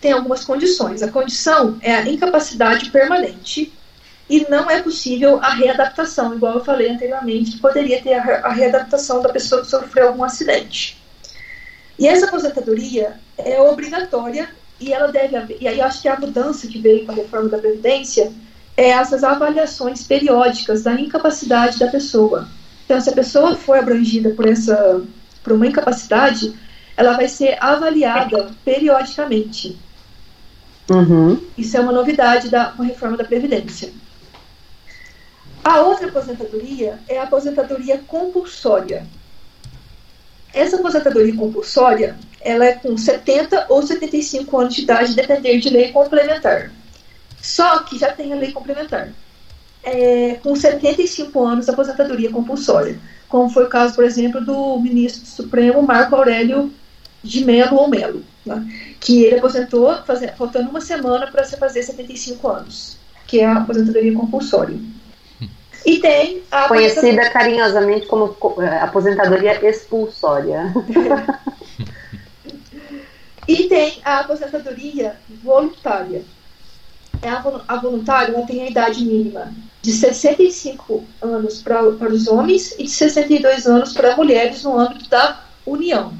tem 0.00 0.12
algumas 0.12 0.44
condições. 0.44 1.02
A 1.02 1.10
condição 1.10 1.78
é 1.80 1.94
a 1.94 2.08
incapacidade 2.08 2.90
permanente 2.90 3.72
e 4.28 4.46
não 4.50 4.68
é 4.70 4.82
possível 4.82 5.38
a 5.42 5.50
readaptação, 5.54 6.34
igual 6.34 6.54
eu 6.54 6.64
falei 6.64 6.90
anteriormente, 6.90 7.52
que 7.52 7.60
poderia 7.60 8.02
ter 8.02 8.14
a, 8.14 8.22
re- 8.22 8.40
a 8.42 8.52
readaptação 8.52 9.22
da 9.22 9.28
pessoa 9.28 9.62
que 9.62 9.68
sofreu 9.68 10.08
algum 10.08 10.24
acidente. 10.24 11.00
E 11.98 12.06
essa 12.06 12.26
aposentadoria 12.26 13.20
é 13.38 13.60
obrigatória 13.60 14.48
e 14.80 14.92
ela 14.92 15.06
deve 15.08 15.36
haver, 15.36 15.58
e 15.60 15.68
aí 15.68 15.78
eu 15.78 15.86
acho 15.86 16.02
que 16.02 16.08
a 16.08 16.18
mudança 16.18 16.66
que 16.66 16.78
veio 16.78 17.06
com 17.06 17.12
a 17.12 17.14
reforma 17.14 17.48
da 17.48 17.58
Previdência 17.58 18.32
é 18.76 18.90
essas 18.90 19.24
avaliações 19.24 20.02
periódicas 20.02 20.82
da 20.82 20.92
incapacidade 20.92 21.78
da 21.78 21.86
pessoa. 21.88 22.46
Então, 22.84 23.00
se 23.00 23.08
a 23.08 23.14
pessoa 23.14 23.56
for 23.56 23.78
abrangida 23.78 24.30
por 24.30 24.46
essa 24.46 25.02
por 25.42 25.52
uma 25.52 25.66
incapacidade, 25.66 26.54
ela 26.96 27.12
vai 27.12 27.28
ser 27.28 27.56
avaliada 27.60 28.50
periodicamente. 28.64 29.78
Uhum. 30.90 31.40
Isso 31.56 31.76
é 31.76 31.80
uma 31.80 31.92
novidade 31.92 32.48
da 32.50 32.66
com 32.66 32.82
a 32.82 32.86
reforma 32.86 33.16
da 33.16 33.24
Previdência. 33.24 33.90
A 35.66 35.80
outra 35.80 36.06
aposentadoria 36.06 37.00
é 37.08 37.18
a 37.18 37.24
aposentadoria 37.24 37.98
compulsória. 38.06 39.04
Essa 40.54 40.76
aposentadoria 40.76 41.34
compulsória, 41.34 42.16
ela 42.40 42.64
é 42.64 42.74
com 42.74 42.96
70 42.96 43.66
ou 43.68 43.82
75 43.82 44.60
anos 44.60 44.76
de 44.76 44.82
idade, 44.82 45.16
depender 45.16 45.58
de 45.58 45.68
lei 45.68 45.90
complementar. 45.90 46.70
Só 47.42 47.80
que 47.80 47.98
já 47.98 48.12
tem 48.12 48.32
a 48.32 48.36
lei 48.36 48.52
complementar. 48.52 49.08
É, 49.82 50.38
com 50.40 50.54
75 50.54 51.44
anos, 51.44 51.68
aposentadoria 51.68 52.30
compulsória. 52.30 52.96
Como 53.28 53.50
foi 53.50 53.64
o 53.64 53.68
caso, 53.68 53.96
por 53.96 54.04
exemplo, 54.04 54.40
do 54.40 54.78
ministro 54.78 55.22
do 55.22 55.28
Supremo 55.28 55.82
Marco 55.82 56.14
Aurélio 56.14 56.72
de 57.24 57.44
Melo 57.44 57.76
ou 57.78 57.88
Melo, 57.88 58.22
né? 58.46 58.94
que 59.00 59.24
ele 59.24 59.38
aposentou 59.38 59.92
faltando 60.38 60.70
uma 60.70 60.80
semana 60.80 61.26
para 61.26 61.42
se 61.42 61.56
fazer 61.56 61.82
75 61.82 62.48
anos, 62.48 62.96
que 63.26 63.40
é 63.40 63.46
a 63.46 63.56
aposentadoria 63.56 64.14
compulsória. 64.14 64.78
E 65.86 65.98
tem 66.00 66.42
a 66.50 66.66
Conhecida 66.66 67.30
carinhosamente 67.30 68.06
como 68.08 68.34
co- 68.34 68.60
eh, 68.60 68.78
aposentadoria 68.80 69.64
expulsória. 69.68 70.72
E 73.48 73.68
tem 73.68 74.00
a 74.04 74.18
aposentadoria 74.20 75.14
voluntária. 75.42 76.24
É 77.22 77.28
a, 77.28 77.40
volu- 77.40 77.62
a 77.68 77.76
voluntária 77.76 78.32
ela 78.34 78.44
tem 78.44 78.62
a 78.64 78.68
idade 78.70 79.04
mínima 79.04 79.52
de 79.80 79.92
65 79.92 81.04
anos 81.22 81.62
pra, 81.62 81.80
para 81.92 82.12
os 82.12 82.26
homens 82.26 82.72
e 82.76 82.82
de 82.82 82.90
62 82.90 83.66
anos 83.66 83.92
para 83.92 84.16
mulheres 84.16 84.64
no 84.64 84.76
âmbito 84.76 85.08
da 85.08 85.44
União. 85.64 86.12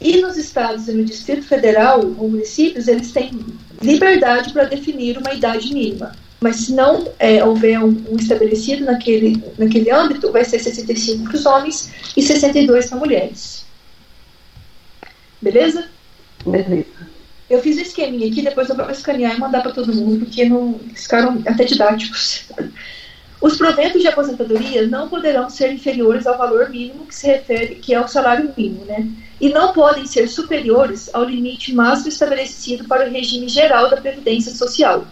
E 0.00 0.22
nos 0.22 0.38
estados 0.38 0.88
e 0.88 0.92
no 0.92 1.04
Distrito 1.04 1.46
Federal 1.46 2.00
ou 2.00 2.28
municípios, 2.30 2.88
eles 2.88 3.12
têm 3.12 3.38
liberdade 3.82 4.54
para 4.54 4.64
definir 4.64 5.18
uma 5.18 5.34
idade 5.34 5.72
mínima. 5.72 6.16
Mas 6.42 6.56
se 6.56 6.72
não 6.72 7.08
é, 7.20 7.44
houver 7.44 7.78
um, 7.78 8.04
um 8.10 8.16
estabelecido 8.16 8.84
naquele, 8.84 9.42
naquele 9.56 9.90
âmbito, 9.90 10.32
vai 10.32 10.44
ser 10.44 10.58
65 10.58 11.24
para 11.24 11.36
os 11.36 11.46
homens 11.46 11.92
e 12.16 12.22
62 12.22 12.88
para 12.88 12.98
mulheres. 12.98 13.64
Beleza? 15.40 15.88
Beleza. 16.44 17.12
Eu 17.48 17.60
fiz 17.60 17.76
um 17.76 17.82
esqueminha 17.82 18.28
aqui, 18.28 18.42
depois 18.42 18.68
eu 18.68 18.74
vou 18.74 18.90
escanear 18.90 19.36
e 19.36 19.38
mandar 19.38 19.62
para 19.62 19.72
todo 19.72 19.94
mundo, 19.94 20.24
porque 20.24 20.44
não 20.44 20.80
ficaram 20.94 21.40
até 21.46 21.64
didáticos. 21.64 22.46
Os 23.40 23.56
proventos 23.56 24.00
de 24.00 24.08
aposentadoria 24.08 24.86
não 24.86 25.08
poderão 25.08 25.48
ser 25.48 25.72
inferiores 25.72 26.26
ao 26.26 26.38
valor 26.38 26.70
mínimo 26.70 27.06
que 27.06 27.14
se 27.14 27.26
refere, 27.26 27.76
que 27.76 27.94
é 27.94 28.00
o 28.00 28.08
salário 28.08 28.52
mínimo, 28.56 28.84
né? 28.84 29.08
E 29.40 29.48
não 29.48 29.72
podem 29.72 30.06
ser 30.06 30.28
superiores 30.28 31.10
ao 31.12 31.24
limite 31.24 31.74
máximo 31.74 32.08
estabelecido 32.08 32.84
para 32.84 33.08
o 33.08 33.12
regime 33.12 33.48
geral 33.48 33.90
da 33.90 33.96
Previdência 33.96 34.52
Social. 34.52 35.06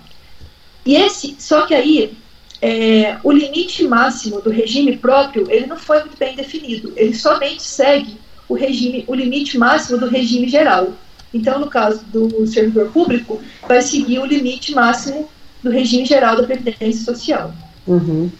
E 0.84 0.96
esse, 0.96 1.36
só 1.38 1.66
que 1.66 1.74
aí, 1.74 2.16
é, 2.60 3.18
o 3.22 3.32
limite 3.32 3.86
máximo 3.86 4.40
do 4.40 4.50
regime 4.50 4.96
próprio, 4.96 5.50
ele 5.50 5.66
não 5.66 5.76
foi 5.76 6.00
muito 6.00 6.16
bem 6.16 6.34
definido. 6.34 6.92
Ele 6.96 7.14
somente 7.14 7.62
segue 7.62 8.18
o 8.48 8.54
regime, 8.54 9.04
o 9.06 9.14
limite 9.14 9.56
máximo 9.56 9.98
do 9.98 10.08
regime 10.08 10.48
geral. 10.48 10.92
Então, 11.32 11.60
no 11.60 11.68
caso 11.68 12.04
do 12.06 12.46
servidor 12.46 12.90
público, 12.90 13.40
vai 13.66 13.80
seguir 13.82 14.18
o 14.18 14.26
limite 14.26 14.74
máximo 14.74 15.28
do 15.62 15.70
regime 15.70 16.04
geral 16.04 16.36
da 16.36 16.42
Previdência 16.42 17.04
Social. 17.04 17.54
Uhum. 17.86 18.30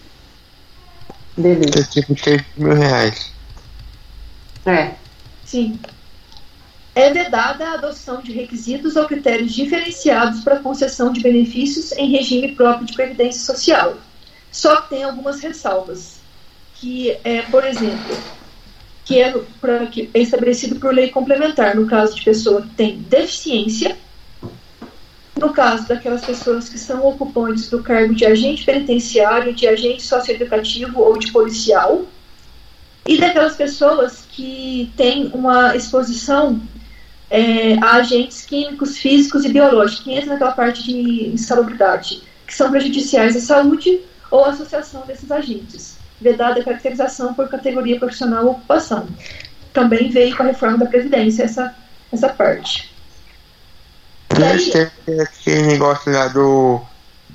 Beleza. 1.37 1.79
É 1.79 1.83
tipo 1.83 2.19
6 2.21 2.41
mil 2.57 2.73
reais. 2.73 3.31
É. 4.65 4.91
Sim. 5.45 5.79
É 6.93 7.11
vedada 7.11 7.69
a 7.69 7.73
adoção 7.75 8.21
de 8.21 8.33
requisitos 8.33 8.97
ou 8.97 9.05
critérios 9.05 9.53
diferenciados 9.53 10.41
para 10.41 10.59
concessão 10.59 11.13
de 11.13 11.21
benefícios 11.21 11.93
em 11.93 12.11
regime 12.11 12.53
próprio 12.53 12.85
de 12.85 12.93
previdência 12.93 13.41
social. 13.41 13.95
Só 14.51 14.81
tem 14.81 15.03
algumas 15.03 15.39
ressalvas, 15.39 16.19
que 16.75 17.17
é, 17.23 17.43
por 17.43 17.65
exemplo, 17.65 18.17
que 19.05 19.21
é, 19.21 19.33
pra, 19.61 19.85
que 19.85 20.09
é 20.13 20.19
estabelecido 20.19 20.79
por 20.79 20.93
lei 20.93 21.09
complementar 21.09 21.75
no 21.75 21.87
caso 21.87 22.15
de 22.15 22.23
pessoa 22.23 22.61
que 22.61 22.75
tem 22.75 22.97
deficiência, 22.97 23.97
no 25.37 25.53
caso 25.53 25.87
daquelas 25.87 26.25
pessoas 26.25 26.67
que 26.67 26.77
são 26.77 27.05
ocupantes 27.07 27.69
do 27.69 27.81
cargo 27.81 28.13
de 28.13 28.25
agente 28.25 28.65
penitenciário, 28.65 29.53
de 29.53 29.65
agente 29.65 30.03
socioeducativo 30.03 30.99
ou 30.99 31.17
de 31.17 31.31
policial, 31.31 32.05
e 33.07 33.17
daquelas 33.17 33.55
pessoas 33.55 34.25
que 34.29 34.91
têm 34.95 35.31
uma 35.33 35.75
exposição 35.75 36.61
é, 37.31 37.75
a 37.81 37.95
agentes 37.95 38.45
químicos, 38.45 38.97
físicos 38.97 39.45
e 39.45 39.49
biológicos, 39.49 40.03
que 40.03 40.11
entra 40.11 40.33
naquela 40.33 40.51
parte 40.51 40.83
de 40.83 41.29
insalubridade, 41.29 42.23
que 42.45 42.53
são 42.53 42.69
prejudiciais 42.69 43.37
à 43.37 43.39
saúde 43.39 44.01
ou 44.29 44.43
à 44.43 44.49
associação 44.49 45.05
desses 45.07 45.31
agentes, 45.31 45.95
vedada 46.19 46.59
a 46.59 46.63
caracterização 46.63 47.33
por 47.33 47.47
categoria 47.47 47.97
profissional 47.97 48.45
ou 48.45 48.51
ocupação. 48.51 49.07
Também 49.71 50.09
veio 50.09 50.35
com 50.35 50.43
a 50.43 50.47
reforma 50.47 50.79
da 50.79 50.85
Previdência 50.85 51.43
essa, 51.43 51.73
essa 52.11 52.27
parte. 52.27 52.93
Aí, 54.31 54.39
Mas 54.39 54.69
tem 54.69 55.21
aquele 55.21 55.61
negócio 55.63 56.11
lá 56.11 56.27
do. 56.27 56.81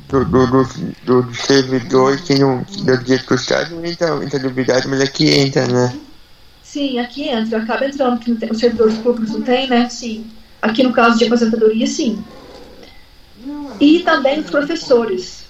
Do, 0.08 0.24
do, 0.24 0.46
do, 0.46 0.64
do, 1.04 1.22
do 1.22 1.34
servidor 1.34 2.16
que 2.18 2.38
não. 2.38 2.62
Do 2.62 2.98
direito 2.98 3.34
Estado 3.34 3.74
não 3.74 3.84
entra, 3.84 4.22
entra 4.22 4.38
duvidade, 4.38 4.86
mas 4.86 5.00
aqui 5.00 5.30
entra, 5.30 5.66
né? 5.66 5.92
Sim, 6.76 6.98
aqui 6.98 7.26
entra, 7.26 7.56
acaba 7.56 7.86
entrando, 7.86 8.20
que 8.20 8.34
tem- 8.34 8.50
os 8.50 8.58
servidores 8.58 8.98
públicos 8.98 9.32
não 9.32 9.40
tem, 9.40 9.66
né? 9.66 9.88
Sim. 9.88 10.26
Aqui 10.60 10.82
no 10.82 10.92
caso 10.92 11.16
de 11.16 11.24
aposentadoria, 11.24 11.86
sim. 11.86 12.22
E 13.80 14.00
também 14.00 14.40
os 14.40 14.50
professores. 14.50 15.44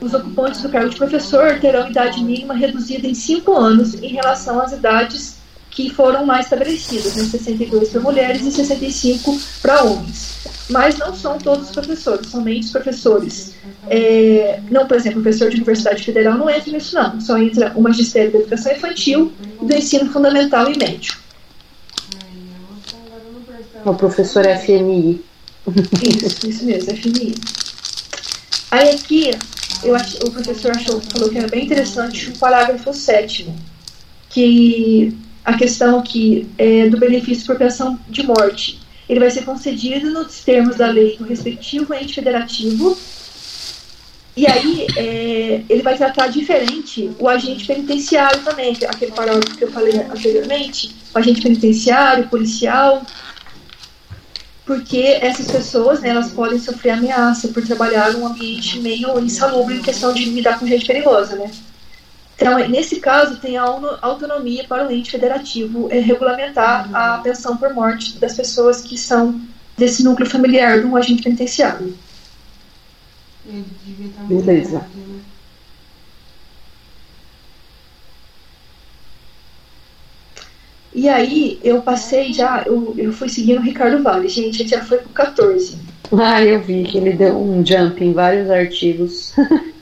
Os 0.00 0.12
ocupantes 0.12 0.62
do 0.62 0.68
cargo 0.68 0.90
de 0.90 0.96
professor 0.96 1.60
terão 1.60 1.88
idade 1.88 2.20
mínima 2.20 2.52
reduzida 2.52 3.06
em 3.06 3.14
5 3.14 3.54
anos 3.54 3.94
em 3.94 4.08
relação 4.08 4.60
às 4.60 4.72
idades 4.72 5.36
que 5.70 5.88
foram 5.88 6.26
lá 6.26 6.40
estabelecidas, 6.40 7.14
né? 7.14 7.22
62 7.22 7.90
para 7.90 8.00
mulheres 8.00 8.42
e 8.42 8.50
65 8.50 9.38
para 9.62 9.84
homens. 9.84 10.34
Mas 10.68 10.98
não 10.98 11.14
são 11.14 11.38
todos 11.38 11.68
os 11.68 11.74
professores, 11.74 12.28
somente 12.28 12.66
os 12.66 12.72
professores. 12.72 13.54
É, 13.88 14.60
não, 14.70 14.86
por 14.86 14.96
exemplo, 14.96 15.20
o 15.20 15.22
professor 15.22 15.48
de 15.48 15.56
universidade 15.56 16.02
federal 16.02 16.36
não 16.36 16.50
entra 16.50 16.72
nisso, 16.72 16.94
não. 16.94 17.20
Só 17.20 17.38
entra 17.38 17.72
o 17.76 17.82
magistério 17.82 18.32
da 18.32 18.38
educação 18.40 18.72
infantil 18.72 19.32
e 19.62 19.64
do 19.64 19.74
ensino 19.74 20.10
fundamental 20.10 20.70
e 20.70 20.76
médio. 20.76 21.16
O 23.84 23.94
professor 23.94 24.44
FMI. 24.44 25.24
Isso, 26.02 26.48
isso 26.48 26.64
mesmo, 26.64 26.96
FMI. 26.96 27.34
Aí 28.70 28.90
aqui, 28.90 29.30
eu 29.84 29.94
o 29.94 30.30
professor 30.30 30.72
achou, 30.72 31.00
falou 31.00 31.28
que 31.28 31.38
era 31.38 31.48
bem 31.48 31.64
interessante 31.64 32.30
o 32.30 32.38
parágrafo 32.38 32.92
sétimo, 32.92 33.54
que 34.28 35.16
a 35.44 35.56
questão 35.56 36.00
aqui 36.00 36.48
é 36.58 36.88
do 36.88 36.98
benefício 36.98 37.46
por 37.46 37.56
pensão 37.56 37.98
de 38.08 38.24
morte. 38.24 38.80
Ele 39.08 39.20
vai 39.20 39.30
ser 39.30 39.44
concedido 39.44 40.10
nos 40.10 40.40
termos 40.40 40.76
da 40.76 40.88
lei 40.88 41.16
do 41.16 41.24
respectivo 41.24 41.94
ente 41.94 42.14
federativo 42.14 42.96
e 44.36 44.46
aí 44.46 44.86
é, 44.96 45.62
ele 45.66 45.82
vai 45.82 45.96
tratar 45.96 46.26
diferente 46.26 47.10
o 47.18 47.26
agente 47.26 47.64
penitenciário 47.64 48.44
também, 48.44 48.76
aquele 48.86 49.12
parágrafo 49.12 49.56
que 49.56 49.64
eu 49.64 49.72
falei 49.72 49.98
anteriormente, 49.98 50.94
o 51.14 51.18
agente 51.18 51.40
penitenciário, 51.40 52.28
policial, 52.28 53.02
porque 54.66 55.18
essas 55.22 55.50
pessoas, 55.50 56.00
né, 56.00 56.10
elas 56.10 56.32
podem 56.32 56.58
sofrer 56.58 56.90
ameaça 56.90 57.48
por 57.48 57.64
trabalhar 57.64 58.12
num 58.12 58.26
ambiente 58.26 58.78
meio 58.80 59.18
insalubre 59.20 59.76
em 59.76 59.82
questão 59.82 60.12
de 60.12 60.26
lidar 60.26 60.58
com 60.58 60.66
gente 60.66 60.84
perigosa, 60.84 61.36
né. 61.36 61.50
Então, 62.36 62.58
nesse 62.68 63.00
caso, 63.00 63.40
tem 63.40 63.56
a 63.56 63.64
autonomia 64.02 64.64
para 64.64 64.86
o 64.86 64.92
ente 64.92 65.10
federativo 65.10 65.88
é, 65.90 65.98
regulamentar 65.98 66.94
a 66.94 67.18
pensão 67.18 67.56
por 67.56 67.72
morte 67.72 68.18
das 68.18 68.34
pessoas 68.34 68.82
que 68.82 68.98
são 68.98 69.40
desse 69.76 70.04
núcleo 70.04 70.28
familiar 70.28 70.80
de 70.80 70.86
um 70.86 70.96
agente 70.96 71.22
penitenciário. 71.22 71.96
Beleza. 74.28 74.86
E 80.94 81.08
aí 81.08 81.58
eu 81.62 81.82
passei 81.82 82.32
já, 82.32 82.64
eu, 82.66 82.94
eu 82.96 83.12
fui 83.12 83.28
seguindo 83.28 83.58
o 83.58 83.62
Ricardo 83.62 84.02
Vale, 84.02 84.28
gente, 84.28 84.62
ele 84.62 84.68
já 84.68 84.84
foi 84.84 84.98
pro 84.98 85.10
14. 85.10 85.78
Ah, 86.12 86.42
eu 86.42 86.62
vi 86.62 86.84
que 86.84 86.96
ele 86.96 87.12
deu 87.12 87.38
um 87.38 87.64
jump 87.64 88.02
em 88.02 88.12
vários 88.12 88.50
artigos. 88.50 89.32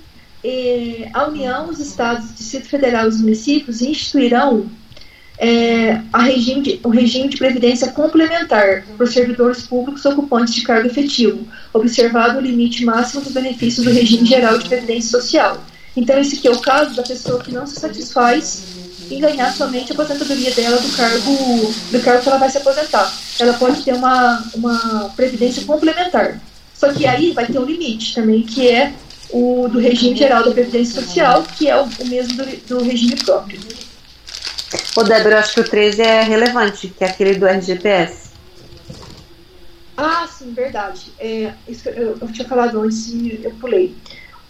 e, 0.44 1.08
a 1.12 1.26
União, 1.26 1.70
os 1.70 1.80
estados, 1.80 2.30
o 2.30 2.34
Distrito 2.34 2.68
Federal 2.68 3.06
e 3.06 3.08
os 3.08 3.20
municípios 3.20 3.80
instituirão 3.80 4.70
é, 5.38 6.00
regime 6.16 6.62
de, 6.62 6.80
o 6.84 6.90
regime 6.90 7.28
de 7.28 7.36
previdência 7.36 7.90
complementar 7.90 8.84
para 8.96 9.04
os 9.04 9.12
servidores 9.12 9.66
públicos 9.66 10.04
ocupantes 10.04 10.54
de 10.54 10.62
cargo 10.62 10.86
efetivo, 10.86 11.46
observado 11.72 12.38
o 12.38 12.40
limite 12.40 12.84
máximo 12.84 13.22
dos 13.22 13.32
benefícios 13.32 13.84
do 13.84 13.92
regime 13.92 14.26
geral 14.26 14.58
de 14.58 14.68
previdência 14.68 15.10
social. 15.10 15.64
Então, 15.96 16.18
esse 16.18 16.36
aqui 16.36 16.48
é 16.48 16.50
o 16.50 16.60
caso 16.60 16.94
da 16.94 17.02
pessoa 17.02 17.40
que 17.42 17.52
não 17.52 17.66
se 17.66 17.80
satisfaz 17.80 18.64
em 19.10 19.20
ganhar 19.20 19.52
somente 19.52 19.92
a 19.92 19.94
aposentadoria 19.94 20.50
dela 20.50 20.78
do 20.78 20.88
cargo, 20.96 21.74
do 21.90 22.00
cargo 22.00 22.22
que 22.22 22.28
ela 22.28 22.38
vai 22.38 22.50
se 22.50 22.58
aposentar. 22.58 23.12
Ela 23.38 23.52
pode 23.54 23.82
ter 23.82 23.94
uma, 23.94 24.44
uma 24.54 25.12
previdência 25.16 25.64
complementar. 25.64 26.40
Só 26.74 26.92
que 26.92 27.06
aí 27.06 27.32
vai 27.32 27.46
ter 27.46 27.58
um 27.58 27.64
limite 27.64 28.14
também, 28.14 28.42
que 28.42 28.68
é 28.68 28.92
o 29.34 29.68
do 29.68 29.80
regime 29.80 30.14
geral 30.14 30.44
da 30.44 30.52
previdência 30.52 31.02
social, 31.02 31.42
que 31.42 31.68
é 31.68 31.76
o, 31.76 31.82
o 31.82 32.06
mesmo 32.06 32.36
do, 32.36 32.44
do 32.68 32.84
regime 32.84 33.16
próprio. 33.16 33.60
Ô, 34.96 35.02
Débora, 35.02 35.34
eu 35.34 35.38
acho 35.40 35.54
que 35.54 35.60
o 35.60 35.68
13 35.68 36.02
é 36.02 36.22
relevante, 36.22 36.88
que 36.88 37.02
é 37.02 37.08
aquele 37.08 37.34
do 37.34 37.44
RGPS. 37.44 38.30
Ah, 39.96 40.28
sim, 40.28 40.52
verdade. 40.52 41.12
É, 41.18 41.52
eu, 41.86 42.16
eu 42.20 42.32
tinha 42.32 42.46
falado 42.46 42.80
antes 42.80 43.08
e 43.08 43.40
eu 43.42 43.50
pulei. 43.56 43.96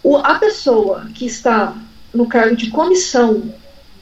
O, 0.02 0.18
a 0.18 0.34
pessoa 0.34 1.06
que 1.14 1.24
está 1.24 1.74
no 2.12 2.26
cargo 2.26 2.54
de 2.54 2.70
comissão 2.70 3.54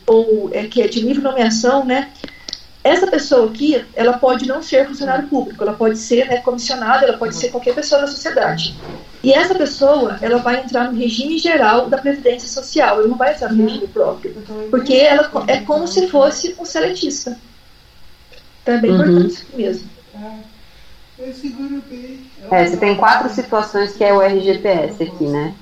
ou 0.04 0.50
é, 0.52 0.66
que 0.66 0.82
é 0.82 0.88
de 0.88 1.00
livre 1.00 1.22
nomeação, 1.22 1.84
né? 1.84 2.10
Essa 2.84 3.06
pessoa 3.06 3.48
aqui, 3.48 3.84
ela 3.94 4.14
pode 4.14 4.46
não 4.46 4.60
ser 4.60 4.88
funcionário 4.88 5.28
público, 5.28 5.62
ela 5.62 5.72
pode 5.72 5.98
ser 5.98 6.26
né, 6.26 6.38
comissionada, 6.38 7.06
ela 7.06 7.16
pode 7.16 7.36
ser 7.36 7.50
qualquer 7.50 7.74
pessoa 7.74 8.00
da 8.00 8.09
sociedade. 8.09 8.74
E 9.22 9.32
essa 9.32 9.54
pessoa, 9.54 10.18
ela 10.20 10.38
vai 10.38 10.60
entrar 10.60 10.90
no 10.90 10.98
regime 10.98 11.38
geral 11.38 11.88
da 11.88 11.96
Previdência 11.98 12.48
Social, 12.48 12.98
ela 12.98 13.06
não 13.06 13.16
vai 13.16 13.34
entrar 13.34 13.52
no 13.52 13.62
regime 13.62 13.86
próprio, 13.86 14.34
porque 14.68 14.94
ela 14.94 15.30
é 15.46 15.59
como 15.59 15.86
se 15.86 16.09
fosse 16.09 16.56
um 16.59 16.64
seletista. 16.64 17.38
Então 18.62 18.74
é 18.74 18.78
bem 18.78 18.90
uhum. 18.90 19.00
importante 19.00 19.46
mesmo. 19.54 19.88
É, 22.50 22.66
você 22.66 22.76
tem 22.76 22.96
quatro 22.96 23.32
situações 23.32 23.92
que 23.92 24.02
é 24.02 24.12
o 24.12 24.20
RGPS 24.20 25.04
aqui, 25.04 25.24
né? 25.24 25.54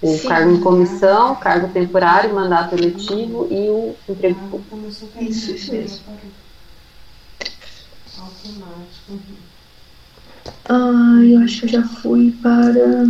O 0.00 0.16
Sim. 0.16 0.28
cargo 0.28 0.50
em 0.52 0.60
comissão, 0.60 1.34
cargo 1.34 1.68
temporário, 1.68 2.32
mandato 2.32 2.74
eletivo 2.74 3.48
e 3.50 3.68
o 3.68 3.94
emprego 4.08 4.38
público. 4.48 4.86
Isso, 5.20 5.52
isso 5.52 5.72
mesmo. 5.72 6.00
Ah, 10.68 11.20
eu 11.24 11.40
acho 11.40 11.60
que 11.60 11.66
eu 11.66 11.70
já 11.70 11.82
fui 11.82 12.32
para. 12.42 13.04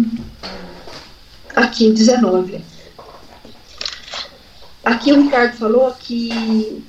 Aqui, 1.54 1.90
19. 1.90 2.64
Aqui 4.84 5.12
o 5.12 5.22
Ricardo 5.22 5.56
falou 5.56 5.92
que 5.92 6.84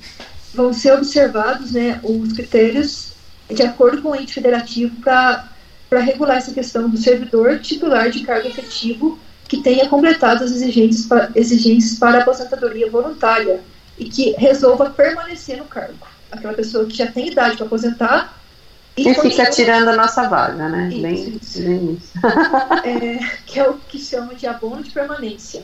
vão 0.54 0.72
ser 0.72 0.92
observados 0.92 1.72
né, 1.72 2.00
os 2.02 2.32
critérios 2.32 3.12
de 3.50 3.62
acordo 3.62 4.02
com 4.02 4.10
o 4.10 4.16
ente 4.16 4.34
federativo 4.34 4.96
para 5.00 6.00
regular 6.00 6.38
essa 6.38 6.52
questão 6.52 6.88
do 6.88 6.96
servidor 6.96 7.60
titular 7.60 8.10
de 8.10 8.20
cargo 8.20 8.48
efetivo 8.48 9.18
que 9.46 9.62
tenha 9.62 9.88
completado 9.88 10.44
as 10.44 10.50
exigências 10.50 11.06
para, 11.06 11.30
exigências 11.34 11.98
para 11.98 12.22
aposentadoria 12.22 12.90
voluntária 12.90 13.60
e 13.98 14.06
que 14.06 14.30
resolva 14.32 14.90
permanecer 14.90 15.58
no 15.58 15.64
cargo. 15.64 16.11
Aquela 16.32 16.54
pessoa 16.54 16.86
que 16.86 16.96
já 16.96 17.06
tem 17.06 17.28
idade 17.28 17.56
para 17.56 17.66
aposentar 17.66 18.42
e, 18.96 19.08
e 19.08 19.14
fica 19.14 19.48
tirando 19.50 19.88
a 19.88 19.96
nossa 19.96 20.28
vaga, 20.28 20.68
né? 20.68 20.88
Isso, 20.88 21.02
bem, 21.02 21.38
isso. 21.40 21.62
Bem 21.62 21.98
isso. 21.98 22.12
é, 22.84 23.18
que 23.46 23.60
é 23.60 23.68
o 23.68 23.74
que 23.74 23.98
chama 23.98 24.34
de 24.34 24.46
abono 24.46 24.82
de 24.82 24.90
permanência. 24.90 25.62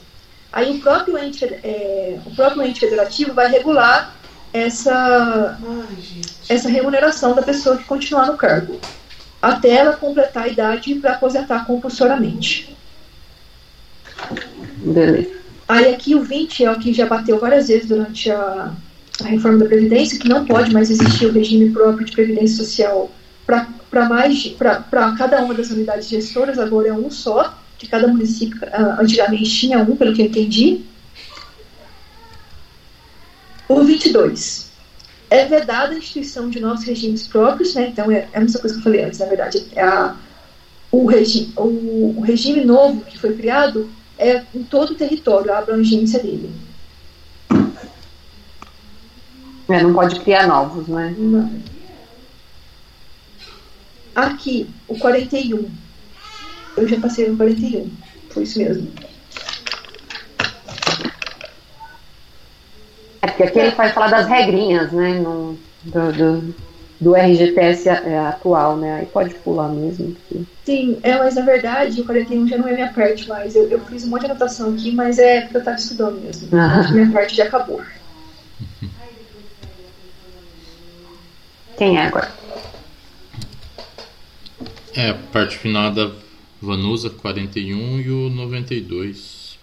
Aí 0.52 0.76
o 0.76 0.80
próprio 0.80 1.18
ente, 1.18 1.44
é, 1.44 2.18
o 2.24 2.34
próprio 2.34 2.62
ente 2.62 2.80
federativo 2.80 3.34
vai 3.34 3.50
regular 3.50 4.14
essa, 4.52 5.58
Ai, 5.62 6.22
essa 6.48 6.70
remuneração 6.70 7.34
da 7.34 7.42
pessoa 7.42 7.76
que 7.76 7.84
continuar 7.84 8.26
no 8.26 8.36
cargo, 8.36 8.80
até 9.42 9.70
ela 9.70 9.92
completar 9.92 10.44
a 10.44 10.48
idade 10.48 10.94
para 10.94 11.12
aposentar 11.12 11.66
compulsoriamente. 11.66 12.74
Beleza. 14.76 15.38
Aí 15.68 15.92
aqui 15.92 16.14
o 16.14 16.22
20 16.22 16.64
é 16.64 16.70
o 16.70 16.78
que 16.78 16.94
já 16.94 17.04
bateu 17.04 17.38
várias 17.38 17.68
vezes 17.68 17.86
durante 17.86 18.30
a, 18.30 18.72
a 19.24 19.28
reforma 19.28 19.58
da 19.58 19.66
Previdência, 19.66 20.18
que 20.18 20.28
não 20.28 20.44
pode 20.44 20.72
mais 20.72 20.90
existir 20.90 21.26
o 21.26 21.32
regime 21.32 21.70
próprio 21.70 22.06
de 22.06 22.12
Previdência 22.12 22.56
Social 22.56 23.10
para 23.44 24.08
mais 24.08 24.46
para 24.48 25.14
cada 25.16 25.42
uma 25.42 25.54
das 25.54 25.70
unidades 25.70 26.08
gestoras, 26.08 26.58
agora 26.58 26.88
é 26.88 26.92
um 26.92 27.10
só, 27.10 27.58
que 27.78 27.88
cada 27.88 28.06
município 28.06 28.58
uh, 28.62 29.00
antigamente 29.00 29.50
tinha 29.50 29.78
um, 29.78 29.96
pelo 29.96 30.14
que 30.14 30.22
eu 30.22 30.26
entendi. 30.26 30.82
O 33.68 33.82
22. 33.82 34.68
É 35.30 35.44
vedada 35.44 35.94
a 35.94 35.98
instituição 35.98 36.48
de 36.48 36.58
novos 36.58 36.84
regimes 36.84 37.26
próprios, 37.26 37.74
né? 37.74 37.88
então 37.88 38.10
é, 38.10 38.28
é 38.32 38.38
a 38.38 38.40
mesma 38.40 38.60
coisa 38.60 38.74
que 38.74 38.80
eu 38.80 38.84
falei 38.84 39.04
antes, 39.04 39.18
na 39.18 39.26
verdade. 39.26 39.66
É 39.74 39.82
a, 39.82 40.16
o, 40.90 41.06
regi 41.06 41.52
o, 41.56 42.14
o 42.16 42.20
regime 42.20 42.64
novo 42.64 43.02
que 43.02 43.18
foi 43.18 43.34
criado 43.34 43.90
é 44.18 44.42
em 44.54 44.62
todo 44.64 44.92
o 44.92 44.94
território, 44.94 45.52
a 45.52 45.58
abrangência 45.58 46.18
dele. 46.18 46.50
É, 49.68 49.82
não 49.82 49.92
pode 49.92 50.18
criar 50.20 50.46
novos, 50.46 50.88
né? 50.88 51.14
Não. 51.18 51.50
Aqui, 54.14 54.68
o 54.88 54.98
41. 54.98 55.70
Eu 56.76 56.88
já 56.88 56.98
passei 56.98 57.28
no 57.28 57.36
41. 57.36 57.90
Foi 58.30 58.42
isso 58.44 58.58
mesmo. 58.58 58.90
É 63.20 63.26
porque 63.26 63.42
aqui 63.42 63.58
ele 63.58 63.70
vai 63.72 63.90
falar 63.90 64.08
das 64.08 64.26
regrinhas, 64.26 64.90
né? 64.90 65.20
No, 65.20 65.58
do, 65.82 66.12
do, 66.12 66.54
do 67.00 67.14
RGTS 67.14 67.88
é, 67.88 68.18
atual, 68.18 68.76
né? 68.76 69.00
Aí 69.00 69.06
pode 69.06 69.34
pular 69.34 69.68
mesmo. 69.68 70.16
Porque... 70.28 70.44
Sim, 70.64 70.98
é, 71.02 71.18
mas 71.18 71.34
na 71.34 71.42
verdade 71.42 72.00
o 72.00 72.04
41 72.04 72.48
já 72.48 72.56
não 72.56 72.68
é 72.68 72.72
minha 72.72 72.92
parte 72.92 73.28
mais. 73.28 73.54
Eu, 73.54 73.68
eu 73.68 73.80
fiz 73.80 74.04
um 74.04 74.08
monte 74.08 74.20
de 74.22 74.26
anotação 74.26 74.70
aqui, 74.70 74.92
mas 74.92 75.18
é 75.18 75.42
porque 75.42 75.56
eu 75.56 75.60
estava 75.60 75.76
estudando 75.76 76.20
mesmo. 76.20 76.48
Ah. 76.56 76.90
Minha 76.90 77.10
parte 77.10 77.36
já 77.36 77.44
acabou. 77.44 77.82
Quem 81.78 81.96
é 81.96 82.06
agora? 82.06 82.30
É, 84.96 85.10
a 85.10 85.14
parte 85.32 85.56
final 85.56 85.92
da 85.92 86.10
Vanusa 86.60 87.08
41 87.08 88.00
e 88.00 88.10
o 88.10 88.28
92. 88.28 89.56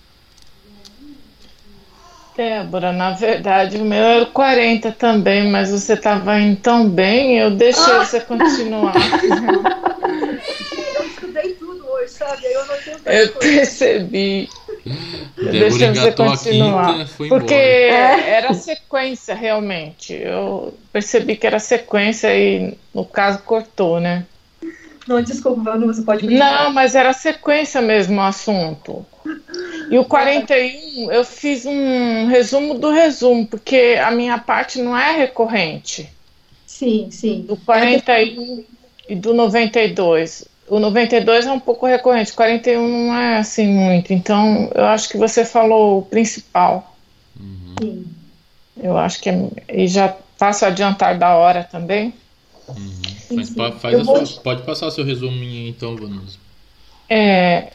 Débora, 2.38 2.92
na 2.92 3.12
verdade, 3.12 3.78
o 3.78 3.86
meu 3.86 4.04
era 4.04 4.24
o 4.24 4.28
40 4.28 4.92
também, 4.94 5.50
mas 5.50 5.72
você 5.72 5.94
estava 5.94 6.40
indo 6.40 6.60
tão 6.62 6.90
bem, 6.90 7.38
eu 7.38 7.52
deixei 7.52 7.94
ah. 7.94 8.06
você 8.06 8.20
continuar. 8.26 8.94
sabe? 12.08 12.48
Aí 12.48 12.54
eu 12.54 12.62
anotei 12.62 12.94
um 12.94 13.12
Eu 13.12 13.30
percebi. 13.34 14.50
Deixa 15.36 15.94
você 15.94 16.12
continuar. 16.12 16.94
quinta, 16.94 17.06
foi 17.08 17.28
Porque 17.28 17.54
embora. 17.54 18.22
era 18.22 18.54
sequência, 18.54 19.34
realmente. 19.34 20.14
Eu 20.14 20.74
percebi 20.94 21.36
que 21.36 21.48
era 21.48 21.60
sequência 21.60 22.34
e, 22.38 22.78
no 22.94 23.04
caso, 23.04 23.40
cortou, 23.40 24.00
né? 24.00 24.26
Não, 25.08 25.22
desculpa, 25.22 25.62
Vanu, 25.62 25.88
você 25.88 26.02
pode 26.02 26.28
Não, 26.28 26.72
mas 26.72 26.96
era 26.96 27.14
sequência 27.14 27.82
mesmo 27.82 28.18
o 28.18 28.22
assunto. 28.24 29.06
E 29.90 29.98
o 29.98 30.06
41, 30.06 31.12
eu 31.12 31.24
fiz 31.24 31.66
um 31.66 32.28
resumo 32.28 32.76
do 32.76 32.92
resumo, 32.92 33.46
porque 33.46 34.00
a 34.04 34.12
minha 34.12 34.38
parte 34.38 34.82
não 34.82 34.98
é 34.98 35.16
recorrente. 35.18 36.10
Sim, 36.66 37.10
sim. 37.12 37.42
Do 37.48 37.56
41 37.58 38.64
e 39.08 39.16
do 39.16 39.34
92. 39.34 40.48
O 40.68 40.80
92 40.80 41.46
é 41.46 41.52
um 41.52 41.60
pouco 41.60 41.86
recorrente, 41.86 42.32
o 42.32 42.36
41 42.36 42.88
não 42.88 43.16
é 43.16 43.38
assim 43.38 43.68
muito. 43.68 44.12
Então, 44.12 44.70
eu 44.74 44.86
acho 44.86 45.08
que 45.10 45.18
você 45.18 45.46
falou 45.46 46.00
o 46.00 46.02
principal. 46.02 46.96
Uhum, 47.40 47.76
sim. 47.80 48.06
Eu 48.82 48.98
acho 48.98 49.22
que 49.22 49.30
é, 49.30 49.48
e 49.72 49.88
já 49.88 50.16
faço 50.38 50.66
adiantar 50.66 51.18
da 51.18 51.36
hora 51.36 51.64
também. 51.72 52.14
uhum. 52.68 53.02
Mas 53.32 53.50
faz 53.80 54.00
a 54.00 54.04
vou- 54.04 54.26
sua- 54.26 54.42
pode 54.42 54.64
passar 54.64 54.90
seu 54.92 55.04
resuminho 55.04 55.64
aí, 55.66 55.70
então, 55.70 55.96
Vanusa. 55.96 56.38
É, 57.10 57.72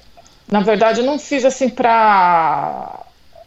na 0.51 0.61
verdade, 0.61 1.01
eu 1.01 1.07
não 1.07 1.19
fiz 1.19 1.45
assim 1.45 1.69
para 1.69 3.01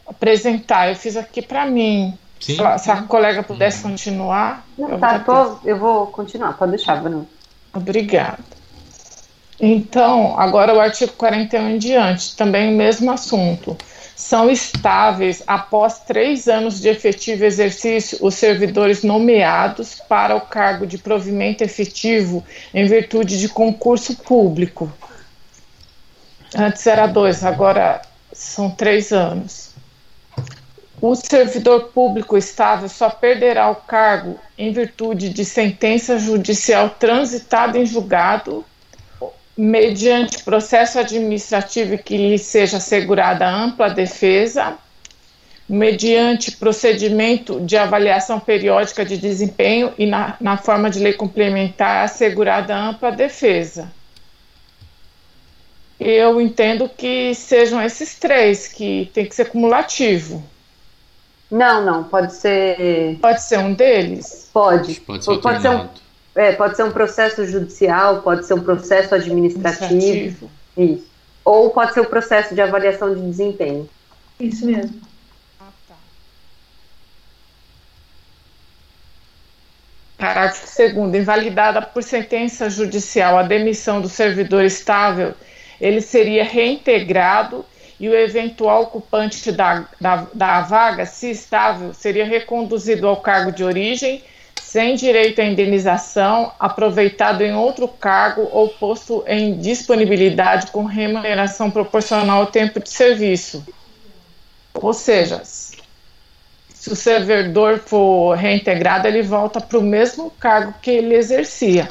apresentar, 0.06 0.88
eu 0.88 0.96
fiz 0.96 1.16
aqui 1.16 1.42
para 1.42 1.66
mim. 1.66 2.16
Sim. 2.40 2.56
Se 2.56 2.62
a- 2.62 2.78
Se 2.78 2.90
a 2.90 3.02
colega 3.02 3.42
pudesse 3.42 3.82
continuar, 3.82 4.66
Não, 4.76 4.88
eu 4.90 4.98
tá, 4.98 5.18
tô- 5.18 5.58
eu 5.64 5.78
vou 5.78 6.06
continuar, 6.08 6.54
pode 6.54 6.72
deixar, 6.72 6.96
Bruno. 7.02 7.26
Obrigada. 7.74 8.38
Então, 9.66 10.38
agora 10.38 10.74
o 10.74 10.78
artigo 10.78 11.14
41 11.14 11.70
em 11.70 11.78
diante, 11.78 12.36
também 12.36 12.68
o 12.68 12.76
mesmo 12.76 13.10
assunto. 13.10 13.74
São 14.14 14.50
estáveis 14.50 15.42
após 15.46 16.00
três 16.00 16.46
anos 16.48 16.82
de 16.82 16.90
efetivo 16.90 17.46
exercício 17.46 18.18
os 18.20 18.34
servidores 18.34 19.02
nomeados 19.02 20.02
para 20.06 20.36
o 20.36 20.40
cargo 20.42 20.86
de 20.86 20.98
provimento 20.98 21.64
efetivo 21.64 22.44
em 22.74 22.84
virtude 22.86 23.40
de 23.40 23.48
concurso 23.48 24.16
público. 24.16 24.92
Antes 26.54 26.86
era 26.86 27.06
dois, 27.06 27.42
agora 27.42 28.02
são 28.34 28.70
três 28.70 29.12
anos. 29.12 29.70
O 31.00 31.14
servidor 31.14 31.84
público 31.84 32.36
estável 32.36 32.90
só 32.90 33.08
perderá 33.08 33.70
o 33.70 33.76
cargo 33.76 34.38
em 34.58 34.74
virtude 34.74 35.30
de 35.30 35.42
sentença 35.42 36.18
judicial 36.18 36.90
transitada 36.90 37.78
em 37.78 37.86
julgado, 37.86 38.62
mediante 39.56 40.42
processo 40.42 40.98
administrativo 40.98 41.96
que 41.98 42.16
lhe 42.16 42.38
seja 42.38 42.78
assegurada 42.78 43.48
ampla 43.48 43.88
defesa, 43.88 44.76
mediante 45.68 46.52
procedimento 46.52 47.60
de 47.60 47.76
avaliação 47.76 48.38
periódica 48.38 49.04
de 49.04 49.16
desempenho 49.16 49.92
e 49.96 50.06
na, 50.06 50.36
na 50.40 50.56
forma 50.56 50.90
de 50.90 50.98
lei 50.98 51.14
complementar 51.14 52.04
assegurada 52.04 52.76
ampla 52.76 53.10
defesa. 53.10 53.90
Eu 55.98 56.40
entendo 56.40 56.88
que 56.88 57.34
sejam 57.34 57.80
esses 57.80 58.18
três, 58.18 58.68
que 58.68 59.10
tem 59.14 59.24
que 59.24 59.34
ser 59.34 59.46
cumulativo. 59.46 60.44
Não, 61.50 61.84
não, 61.84 62.04
pode 62.04 62.34
ser. 62.34 63.16
Pode 63.20 63.42
ser 63.42 63.58
um 63.58 63.72
deles? 63.72 64.50
Pode. 64.52 65.00
Pode 65.00 65.24
ser 65.24 65.38
Pode 65.38 65.62
ser 65.62 65.68
um. 65.68 65.88
É, 66.34 66.52
pode 66.52 66.76
ser 66.76 66.82
um 66.82 66.90
processo 66.90 67.46
judicial, 67.46 68.22
pode 68.22 68.46
ser 68.46 68.54
um 68.54 68.62
processo 68.62 69.14
administrativo. 69.14 69.84
Administrativo. 69.84 70.50
Isso. 70.76 71.06
Ou 71.44 71.70
pode 71.70 71.94
ser 71.94 72.00
o 72.00 72.06
processo 72.06 72.54
de 72.54 72.60
avaliação 72.60 73.14
de 73.14 73.20
desempenho. 73.20 73.88
Isso 74.40 74.66
mesmo. 74.66 75.00
Ah, 75.60 75.68
tá. 75.88 75.94
Parágrafo 80.18 80.66
2 80.76 81.14
Invalidada 81.14 81.82
por 81.82 82.02
sentença 82.02 82.68
judicial 82.68 83.38
a 83.38 83.42
demissão 83.42 84.00
do 84.00 84.08
servidor 84.08 84.64
estável, 84.64 85.34
ele 85.80 86.00
seria 86.00 86.44
reintegrado 86.44 87.64
e 88.00 88.08
o 88.08 88.14
eventual 88.14 88.82
ocupante 88.82 89.52
da, 89.52 89.86
da, 90.00 90.26
da 90.34 90.60
vaga, 90.62 91.06
se 91.06 91.30
estável, 91.30 91.94
seria 91.94 92.24
reconduzido 92.24 93.06
ao 93.06 93.18
cargo 93.20 93.52
de 93.52 93.62
origem, 93.62 94.22
sem 94.74 94.96
direito 94.96 95.40
à 95.40 95.44
indenização, 95.44 96.50
aproveitado 96.58 97.42
em 97.42 97.54
outro 97.54 97.86
cargo 97.86 98.48
ou 98.50 98.68
posto 98.70 99.22
em 99.24 99.56
disponibilidade 99.56 100.72
com 100.72 100.82
remuneração 100.82 101.70
proporcional 101.70 102.40
ao 102.40 102.48
tempo 102.48 102.80
de 102.80 102.90
serviço. 102.90 103.64
Ou 104.74 104.92
seja, 104.92 105.42
se 105.44 106.90
o 106.90 106.96
servidor 106.96 107.78
for 107.78 108.34
reintegrado, 108.34 109.06
ele 109.06 109.22
volta 109.22 109.60
para 109.60 109.78
o 109.78 109.80
mesmo 109.80 110.28
cargo 110.40 110.74
que 110.82 110.90
ele 110.90 111.14
exercia. 111.14 111.88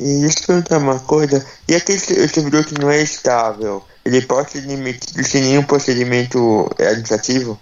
E 0.00 0.20
deixa 0.22 0.40
eu 0.40 0.46
perguntar 0.46 0.78
uma 0.78 0.98
coisa. 1.00 1.46
E 1.68 1.74
aquele 1.74 1.98
se- 1.98 2.26
servidor 2.26 2.64
que 2.64 2.80
não 2.80 2.90
é 2.90 3.02
estável, 3.02 3.84
ele 4.02 4.22
pode 4.22 4.52
ser 4.52 4.62
demitido 4.62 5.22
sem 5.24 5.42
nenhum 5.42 5.62
procedimento 5.62 6.70
administrativo? 6.80 7.60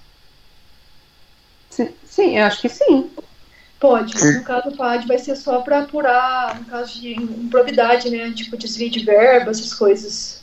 Sim, 1.69 1.89
sim, 2.09 2.39
eu 2.39 2.45
acho 2.45 2.61
que 2.61 2.69
sim. 2.69 3.11
Pode. 3.81 4.15
No 4.35 4.45
caso, 4.45 4.69
o 4.69 4.77
PAD 4.77 5.07
vai 5.09 5.19
ser 5.19 5.35
só 5.35 5.63
para 5.63 5.81
apurar, 5.81 6.55
no 6.55 6.67
caso 6.67 7.01
de 7.01 7.15
improbidade, 7.15 8.11
né? 8.11 8.31
Tipo, 8.31 8.59
desvio 8.59 8.91
de 8.91 9.03
verba, 9.03 9.51
essas 9.51 9.73
coisas. 9.73 10.43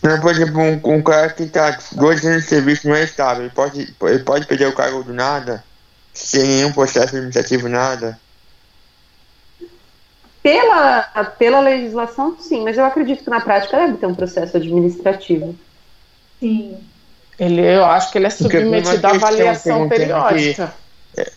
Não, 0.00 0.20
por 0.20 0.30
exemplo, 0.30 0.60
um, 0.60 0.80
um 0.94 1.02
cara 1.02 1.30
que 1.30 1.42
está 1.42 1.76
dois 1.90 2.24
anos 2.24 2.44
de 2.44 2.48
serviço 2.48 2.88
não 2.88 2.94
é 2.94 3.02
estável, 3.02 3.42
ele 3.42 3.52
pode, 3.52 3.92
ele 4.02 4.18
pode 4.20 4.46
perder 4.46 4.68
o 4.68 4.74
cargo 4.74 5.02
do 5.02 5.12
nada, 5.12 5.64
sem 6.14 6.46
nenhum 6.46 6.72
processo 6.72 7.16
administrativo, 7.16 7.68
nada. 7.68 8.16
Pela, 10.40 11.02
pela 11.36 11.58
legislação, 11.58 12.36
sim, 12.38 12.62
mas 12.62 12.78
eu 12.78 12.84
acredito 12.84 13.24
que 13.24 13.30
na 13.30 13.40
prática 13.40 13.76
deve 13.76 13.96
ter 13.96 14.06
um 14.06 14.14
processo 14.14 14.56
administrativo. 14.56 15.56
Sim. 16.38 16.76
Ele, 17.40 17.60
eu 17.60 17.84
acho 17.84 18.12
que 18.12 18.18
ele 18.18 18.26
é 18.26 18.30
submetido 18.30 19.04
à 19.04 19.10
avaliação 19.10 19.88
periódica. 19.88 20.72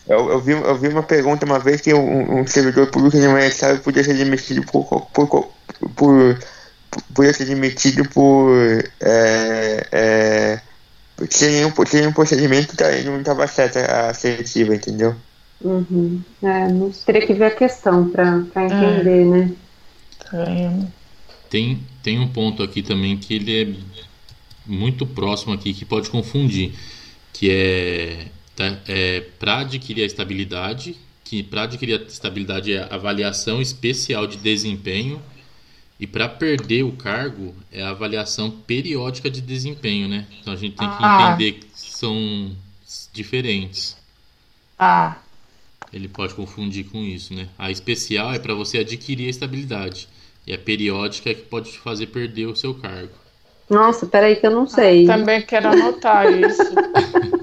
Eu, 0.08 0.30
eu, 0.30 0.40
vi, 0.40 0.52
eu 0.52 0.76
vi 0.78 0.88
uma 0.88 1.04
pergunta 1.04 1.46
uma 1.46 1.60
vez 1.60 1.82
que 1.82 1.94
um, 1.94 2.40
um 2.40 2.48
servidor 2.48 2.88
público 2.88 3.18
que 3.18 3.24
não 3.24 3.38
é 3.38 3.48
estável 3.48 3.82
podia 3.82 4.04
ser 4.04 4.14
demitido 4.14 4.66
por, 4.66 4.86
por, 5.08 5.28
por, 5.28 5.52
por 5.96 6.40
podia 7.14 7.34
ser 7.34 7.46
demitido 7.46 8.08
por 8.10 8.56
é, 9.02 9.88
é, 9.92 10.62
sem, 11.30 11.52
nenhum, 11.52 11.74
sem 11.86 12.00
nenhum 12.00 12.14
procedimento 12.14 12.76
tá, 12.76 12.92
não 13.04 13.20
estava 13.20 13.48
certa 13.48 14.10
a 14.10 14.14
seletiva, 14.14 14.76
entendeu? 14.76 15.16
Uhum. 15.62 16.22
É, 16.42 16.68
não 16.68 16.92
teria 16.92 17.26
que 17.26 17.34
ver 17.34 17.46
a 17.46 17.52
questão 17.52 18.10
para 18.10 18.66
entender, 18.66 19.26
né? 19.26 19.52
É. 20.34 20.72
Tem, 21.50 21.82
tem 22.04 22.20
um 22.20 22.28
ponto 22.28 22.64
aqui 22.64 22.82
também 22.82 23.18
que 23.18 23.36
ele 23.36 23.62
é 23.62 23.76
muito 24.66 25.06
próximo 25.06 25.54
aqui 25.54 25.74
que 25.74 25.86
pode 25.86 26.10
confundir, 26.10 26.74
que 27.32 27.50
é, 27.50 28.26
tá, 28.56 28.78
é 28.88 29.22
para 29.40 29.60
adquirir 29.60 30.04
a 30.04 30.06
estabilidade, 30.06 30.96
que 31.24 31.42
para 31.44 31.64
adquirir 31.64 32.00
a 32.00 32.04
estabilidade 32.04 32.74
é 32.74 32.84
a 32.84 32.96
avaliação 32.96 33.62
especial 33.62 34.28
de 34.28 34.38
desempenho 34.38 35.22
e 36.00 36.06
para 36.06 36.28
perder 36.30 36.84
o 36.84 36.92
cargo 36.92 37.56
é 37.72 37.82
a 37.82 37.90
avaliação 37.90 38.52
periódica 38.52 39.30
de 39.30 39.42
desempenho, 39.42 40.08
né? 40.08 40.26
Então 40.42 40.54
a 40.54 40.56
gente 40.58 40.76
tem 40.76 40.88
que 40.88 40.96
Ah. 41.00 41.30
entender 41.34 41.54
que 41.54 41.66
são 41.74 42.52
diferentes. 43.14 43.98
Ah, 44.78 45.18
Ele 45.94 46.08
pode 46.10 46.34
confundir 46.34 46.86
com 46.90 47.02
isso, 47.04 47.34
né? 47.34 47.48
A 47.58 47.72
especial 47.72 48.34
é 48.34 48.40
para 48.40 48.54
você 48.54 48.80
adquirir 48.80 49.28
a 49.28 49.30
estabilidade. 49.30 50.10
E 50.46 50.54
a 50.54 50.58
periódica 50.58 51.30
é 51.30 51.34
que 51.34 51.44
pode 51.44 51.72
te 51.72 51.80
fazer 51.80 52.08
perder 52.08 52.48
o 52.48 52.56
seu 52.56 52.74
cargo. 52.74 53.14
Nossa, 53.70 54.06
peraí 54.06 54.36
que 54.36 54.46
eu 54.46 54.52
não 54.52 54.68
sei. 54.68 55.06
também 55.06 55.42
quero 55.42 55.70
anotar 55.70 56.26
isso. 56.32 56.62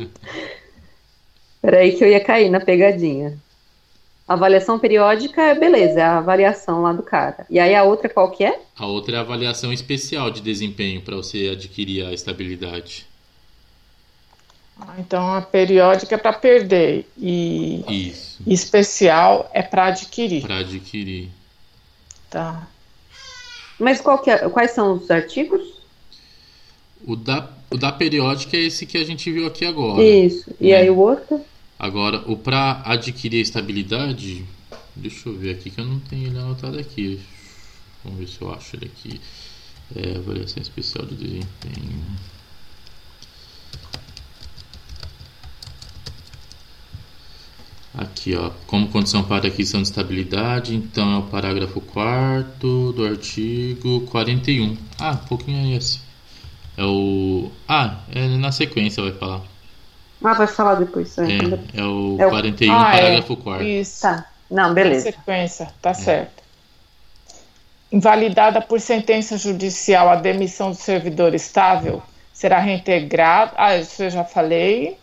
Peraí 1.62 1.96
que 1.96 2.02
eu 2.02 2.08
ia 2.08 2.18
cair 2.18 2.50
na 2.50 2.58
pegadinha. 2.58 3.38
Avaliação 4.26 4.78
periódica, 4.78 5.40
é 5.42 5.54
beleza, 5.54 6.00
é 6.00 6.02
a 6.02 6.18
avaliação 6.18 6.82
lá 6.82 6.92
do 6.92 7.02
cara. 7.02 7.46
E 7.48 7.58
aí 7.60 7.74
a 7.74 7.84
outra 7.84 8.08
qual 8.08 8.30
que 8.32 8.44
é? 8.44 8.60
A 8.76 8.84
outra 8.86 9.14
é 9.14 9.18
a 9.18 9.22
avaliação 9.22 9.72
especial 9.72 10.30
de 10.30 10.40
desempenho 10.40 11.00
para 11.02 11.14
você 11.14 11.50
adquirir 11.52 12.04
a 12.04 12.12
estabilidade. 12.12 13.06
Ah, 14.80 14.94
Então, 14.98 15.34
a 15.34 15.40
periódica 15.40 16.16
é 16.16 16.18
para 16.18 16.32
perder 16.32 17.06
e 17.16 17.84
Isso, 17.88 18.42
especial 18.46 19.48
é 19.54 19.62
para 19.62 19.86
adquirir. 19.86 20.42
para 20.42 20.58
adquirir. 20.58 21.30
Tá. 22.28 22.66
Mas 23.78 24.00
qual 24.00 24.18
que 24.18 24.30
é, 24.30 24.48
quais 24.48 24.70
são 24.72 24.94
os 24.94 25.10
artigos? 25.10 25.62
O 27.04 27.16
da, 27.16 27.50
o 27.70 27.76
da 27.76 27.92
periódica 27.92 28.56
é 28.56 28.60
esse 28.60 28.86
que 28.86 28.96
a 28.96 29.04
gente 29.04 29.30
viu 29.30 29.46
aqui 29.46 29.64
agora. 29.64 30.02
Isso. 30.02 30.50
E 30.60 30.70
né? 30.70 30.76
aí 30.76 30.90
o 30.90 30.98
outro? 30.98 31.44
Agora, 31.82 32.22
o 32.30 32.36
para 32.36 32.80
adquirir 32.84 33.38
a 33.38 33.42
estabilidade, 33.42 34.46
deixa 34.94 35.28
eu 35.28 35.36
ver 35.36 35.56
aqui 35.56 35.68
que 35.68 35.80
eu 35.80 35.84
não 35.84 35.98
tenho 35.98 36.28
ele 36.28 36.38
anotado 36.38 36.78
aqui. 36.78 37.20
Vamos 38.04 38.20
ver 38.20 38.28
se 38.28 38.40
eu 38.40 38.54
acho 38.54 38.76
ele 38.76 38.86
aqui. 38.86 39.20
É, 39.96 40.16
avaliação 40.16 40.62
especial 40.62 41.04
de 41.04 41.16
desempenho. 41.16 42.04
Aqui, 47.94 48.36
ó, 48.36 48.50
como 48.68 48.86
condição 48.86 49.24
para 49.24 49.48
aquisição 49.48 49.82
de 49.82 49.88
estabilidade, 49.88 50.76
então 50.76 51.12
é 51.14 51.18
o 51.18 51.22
parágrafo 51.22 51.80
4 51.80 52.92
do 52.92 53.04
artigo 53.04 54.02
41. 54.02 54.76
Ah, 55.00 55.18
um 55.20 55.26
pouquinho 55.26 55.58
é 55.58 55.76
esse. 55.76 55.98
É 56.76 56.84
o. 56.84 57.50
Ah, 57.66 58.04
é 58.12 58.28
na 58.36 58.52
sequência 58.52 59.02
vai 59.02 59.12
falar. 59.12 59.51
Ah, 60.22 60.34
vai 60.34 60.46
falar 60.46 60.76
depois. 60.76 61.16
É, 61.18 61.24
é, 61.24 61.80
é 61.80 61.84
o 61.84 62.16
é 62.20 62.28
41, 62.28 62.72
ah, 62.72 62.84
parágrafo 62.84 63.32
é. 63.32 63.36
4. 63.36 63.66
Isso. 63.66 64.02
Tá. 64.02 64.26
Não, 64.50 64.74
beleza. 64.74 65.06
Na 65.06 65.12
sequência, 65.12 65.68
tá 65.80 65.90
é. 65.90 65.94
certo. 65.94 66.42
Invalidada 67.90 68.60
por 68.60 68.80
sentença 68.80 69.36
judicial 69.36 70.08
a 70.08 70.16
demissão 70.16 70.70
do 70.70 70.76
servidor 70.76 71.34
estável, 71.34 72.02
será 72.32 72.58
reintegrado. 72.58 73.52
Ah, 73.56 73.76
isso 73.76 74.02
eu 74.02 74.10
já 74.10 74.24
falei. 74.24 74.96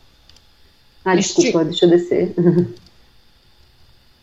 Ah, 1.06 1.16
desculpa, 1.16 1.64
deixa 1.66 1.86
eu 1.86 1.90
descer. 1.90 2.34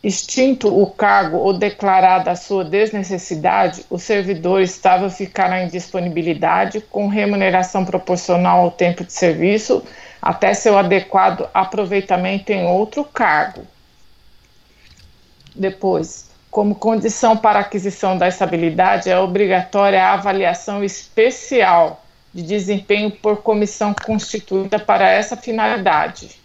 Extinto 0.03 0.67
o 0.67 0.85
cargo 0.85 1.37
ou 1.37 1.57
declarada 1.57 2.31
a 2.31 2.35
sua 2.35 2.63
desnecessidade, 2.63 3.83
o 3.89 3.97
servidor 3.97 4.61
estável 4.61 5.09
ficará 5.09 5.63
em 5.63 5.67
disponibilidade 5.67 6.79
com 6.81 7.07
remuneração 7.07 7.83
proporcional 7.83 8.61
ao 8.61 8.71
tempo 8.71 9.03
de 9.03 9.11
serviço 9.11 9.83
até 10.27 10.53
seu 10.53 10.77
adequado 10.77 11.49
aproveitamento 11.53 12.51
em 12.51 12.65
outro 12.65 13.03
cargo. 13.05 13.65
Depois, 15.55 16.29
como 16.51 16.75
condição 16.75 17.37
para 17.37 17.59
aquisição 17.59 18.17
da 18.17 18.27
estabilidade, 18.27 19.09
é 19.09 19.17
obrigatória 19.17 20.03
a 20.03 20.13
avaliação 20.13 20.83
especial 20.83 22.03
de 22.33 22.43
desempenho 22.43 23.09
por 23.09 23.37
comissão 23.37 23.95
constituída 24.05 24.77
para 24.77 25.09
essa 25.09 25.37
finalidade 25.37 26.37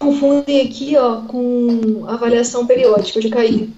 confundem 0.00 0.66
aqui, 0.66 0.96
ó, 0.96 1.20
com 1.20 2.06
avaliação 2.08 2.66
periódica 2.66 3.20
de 3.20 3.28
cair. 3.28 3.70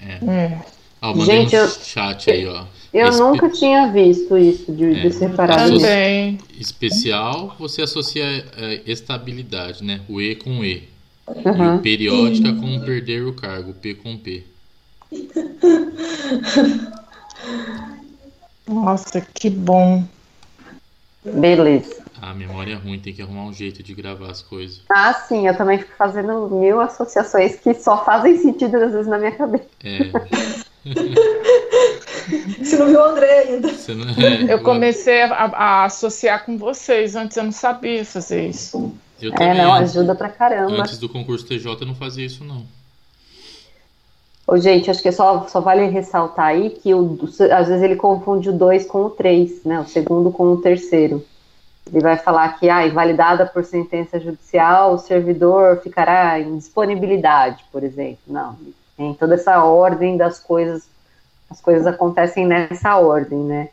É. 0.00 0.18
Hum. 0.20 0.60
Ó, 1.00 1.14
Gente, 1.24 1.54
um 1.54 1.60
eu, 1.60 1.68
chat 1.68 2.28
aí, 2.28 2.44
ó. 2.46 2.64
Eu 2.92 3.08
Espe... 3.08 3.22
nunca 3.22 3.50
tinha 3.50 3.92
visto 3.92 4.36
isso 4.36 4.72
de, 4.72 4.84
é. 4.84 5.00
de 5.00 5.12
separar. 5.12 5.68
Também. 5.68 6.38
Especial, 6.58 7.54
você 7.58 7.82
associa 7.82 8.24
é, 8.56 8.82
estabilidade, 8.86 9.84
né? 9.84 10.00
O 10.08 10.20
E 10.20 10.36
com 10.36 10.64
E. 10.64 10.88
Uhum. 11.26 11.76
E 11.76 11.78
periódica 11.80 12.52
com 12.54 12.80
perder 12.80 13.26
o 13.26 13.34
cargo, 13.34 13.74
P 13.74 13.94
com 13.94 14.16
P. 14.16 14.44
Nossa, 18.66 19.20
que 19.20 19.50
bom. 19.50 20.04
Beleza. 21.24 21.98
A 22.20 22.34
memória 22.34 22.72
é 22.72 22.76
ruim, 22.76 22.98
tem 22.98 23.14
que 23.14 23.22
arrumar 23.22 23.44
um 23.44 23.52
jeito 23.52 23.82
de 23.82 23.94
gravar 23.94 24.30
as 24.30 24.42
coisas. 24.42 24.82
Ah, 24.88 25.14
sim, 25.14 25.46
eu 25.46 25.56
também 25.56 25.78
fico 25.78 25.92
fazendo 25.96 26.48
mil 26.50 26.80
associações 26.80 27.56
que 27.56 27.74
só 27.74 28.04
fazem 28.04 28.36
sentido 28.38 28.76
às 28.76 28.92
vezes 28.92 29.06
na 29.06 29.18
minha 29.18 29.32
cabeça. 29.32 29.66
É. 29.84 30.10
Você 32.62 32.76
não 32.76 32.86
viu 32.86 33.00
o 33.00 33.04
André 33.04 33.40
ainda. 33.40 33.68
Não... 33.68 34.48
É, 34.48 34.52
eu 34.52 34.62
comecei 34.62 35.22
a, 35.22 35.32
a, 35.32 35.84
associar 35.84 36.44
com 36.44 36.58
vocês, 36.58 37.16
antes 37.16 37.36
eu 37.36 37.44
não 37.44 37.52
sabia 37.52 38.04
fazer 38.04 38.48
isso. 38.48 38.92
Eu 39.20 39.32
também, 39.32 39.48
é, 39.48 39.62
não, 39.62 39.72
ajuda 39.74 40.14
pra 40.14 40.28
caramba. 40.28 40.80
Antes 40.80 40.98
do 40.98 41.08
concurso 41.08 41.46
TJ 41.46 41.78
eu 41.80 41.86
não 41.86 41.94
fazia 41.94 42.26
isso, 42.26 42.44
não. 42.44 42.64
Ô, 44.46 44.56
gente, 44.56 44.90
acho 44.90 45.02
que 45.02 45.12
só, 45.12 45.46
só 45.46 45.60
vale 45.60 45.86
ressaltar 45.88 46.46
aí 46.46 46.70
que 46.70 46.94
o, 46.94 47.18
às 47.54 47.68
vezes 47.68 47.82
ele 47.82 47.96
confunde 47.96 48.48
o 48.48 48.52
2 48.52 48.86
com 48.86 49.04
o 49.04 49.10
3, 49.10 49.64
né? 49.64 49.80
O 49.80 49.86
segundo 49.86 50.30
com 50.30 50.52
o 50.52 50.60
terceiro. 50.60 51.24
Ele 51.92 52.00
vai 52.00 52.16
falar 52.16 52.58
que, 52.58 52.68
ah, 52.68 52.86
invalidada 52.86 53.46
por 53.46 53.64
sentença 53.64 54.20
judicial, 54.20 54.94
o 54.94 54.98
servidor 54.98 55.80
ficará 55.82 56.38
em 56.40 56.56
disponibilidade, 56.56 57.64
por 57.72 57.82
exemplo. 57.82 58.18
Não, 58.26 58.56
tem 58.98 59.14
toda 59.14 59.36
essa 59.36 59.62
ordem 59.62 60.16
das 60.16 60.40
coisas, 60.40 60.88
as 61.48 61.60
coisas 61.60 61.86
acontecem 61.86 62.44
nessa 62.44 62.98
ordem, 62.98 63.38
né? 63.38 63.68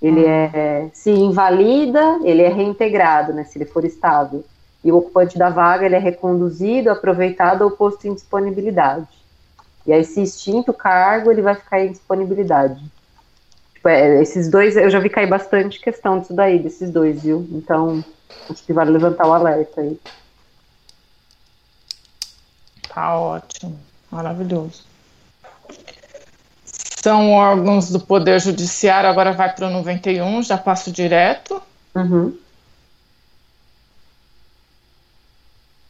Ele 0.00 0.24
uhum. 0.24 0.50
é, 0.52 0.90
se 0.94 1.10
invalida, 1.10 2.18
ele 2.24 2.42
é 2.42 2.48
reintegrado, 2.48 3.32
né, 3.32 3.44
se 3.44 3.58
ele 3.58 3.66
for 3.66 3.84
estável. 3.84 4.44
E 4.82 4.90
o 4.90 4.96
ocupante 4.96 5.38
da 5.38 5.50
vaga, 5.50 5.84
ele 5.84 5.94
é 5.94 5.98
reconduzido, 5.98 6.90
aproveitado 6.90 7.62
ou 7.62 7.70
posto 7.70 8.08
em 8.08 8.14
disponibilidade. 8.14 9.08
E 9.86 9.92
aí, 9.92 10.04
se 10.04 10.22
extinto 10.22 10.70
o 10.70 10.74
cargo, 10.74 11.30
ele 11.30 11.42
vai 11.42 11.54
ficar 11.54 11.80
em 11.80 11.92
disponibilidade. 11.92 12.82
Tipo, 13.74 13.88
é, 13.88 14.22
esses 14.22 14.48
dois, 14.48 14.76
eu 14.76 14.88
já 14.90 14.98
vi 14.98 15.08
cair 15.08 15.28
bastante 15.28 15.80
questão 15.80 16.18
disso 16.18 16.34
daí, 16.34 16.58
desses 16.58 16.90
dois, 16.90 17.22
viu? 17.22 17.46
Então, 17.52 18.04
acho 18.50 18.64
que 18.64 18.72
vale 18.72 18.90
levantar 18.90 19.26
o 19.26 19.32
alerta 19.32 19.80
aí. 19.80 19.98
Tá 22.88 23.18
ótimo, 23.18 23.78
maravilhoso. 24.10 24.84
São 26.64 27.32
órgãos 27.32 27.90
do 27.90 28.00
Poder 28.00 28.40
Judiciário, 28.40 29.08
agora 29.08 29.32
vai 29.32 29.54
para 29.54 29.68
o 29.68 29.70
91, 29.70 30.42
já 30.42 30.58
passo 30.58 30.90
direto. 30.90 31.62
Uhum. 31.94 32.36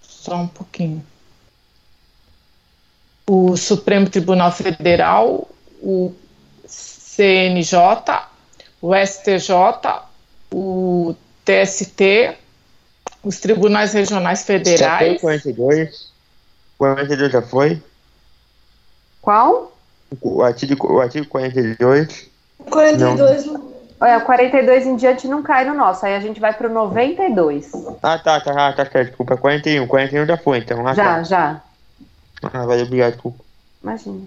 Só 0.02 0.36
um 0.36 0.48
pouquinho. 0.48 1.05
O 3.26 3.56
Supremo 3.56 4.10
Tribunal 4.10 4.52
Federal, 4.52 5.48
o 5.80 6.14
CNJ, 6.66 7.78
o 8.82 8.94
STJ, 8.94 10.02
o 10.52 11.14
TST, 11.44 12.36
os 13.22 13.40
tribunais 13.40 13.93
regionais 13.94 14.44
federais. 14.44 14.78
Já 14.80 14.98
foi 14.98 15.18
42? 15.18 16.10
42 16.76 17.32
já 17.32 17.43
foi? 17.43 17.82
Qual? 19.27 19.73
O 20.23 20.40
artigo, 20.40 20.93
o 20.93 21.01
artigo 21.01 21.27
42. 21.27 22.31
42 22.70 23.47
não. 23.47 23.66
É, 24.01 24.16
o 24.16 24.20
42 24.20 24.86
em 24.86 24.94
diante 24.94 25.27
não 25.27 25.43
cai 25.43 25.65
no 25.65 25.74
nosso, 25.74 26.07
aí 26.07 26.15
a 26.15 26.20
gente 26.20 26.39
vai 26.39 26.53
pro 26.53 26.70
92. 26.70 27.73
Ah, 28.01 28.19
tá, 28.19 28.40
tá, 28.40 28.73
tá, 28.73 28.85
tá, 28.85 29.03
desculpa, 29.03 29.36
41, 29.36 29.89
41 29.89 30.27
já 30.27 30.36
foi, 30.36 30.59
então. 30.59 30.86
Ah, 30.86 30.94
já, 30.94 31.05
tá. 31.05 31.23
já. 31.24 31.62
Ah, 32.40 32.66
vai, 32.66 32.81
obrigado, 32.82 33.15
desculpa. 33.15 33.43
Imagina 33.82 34.20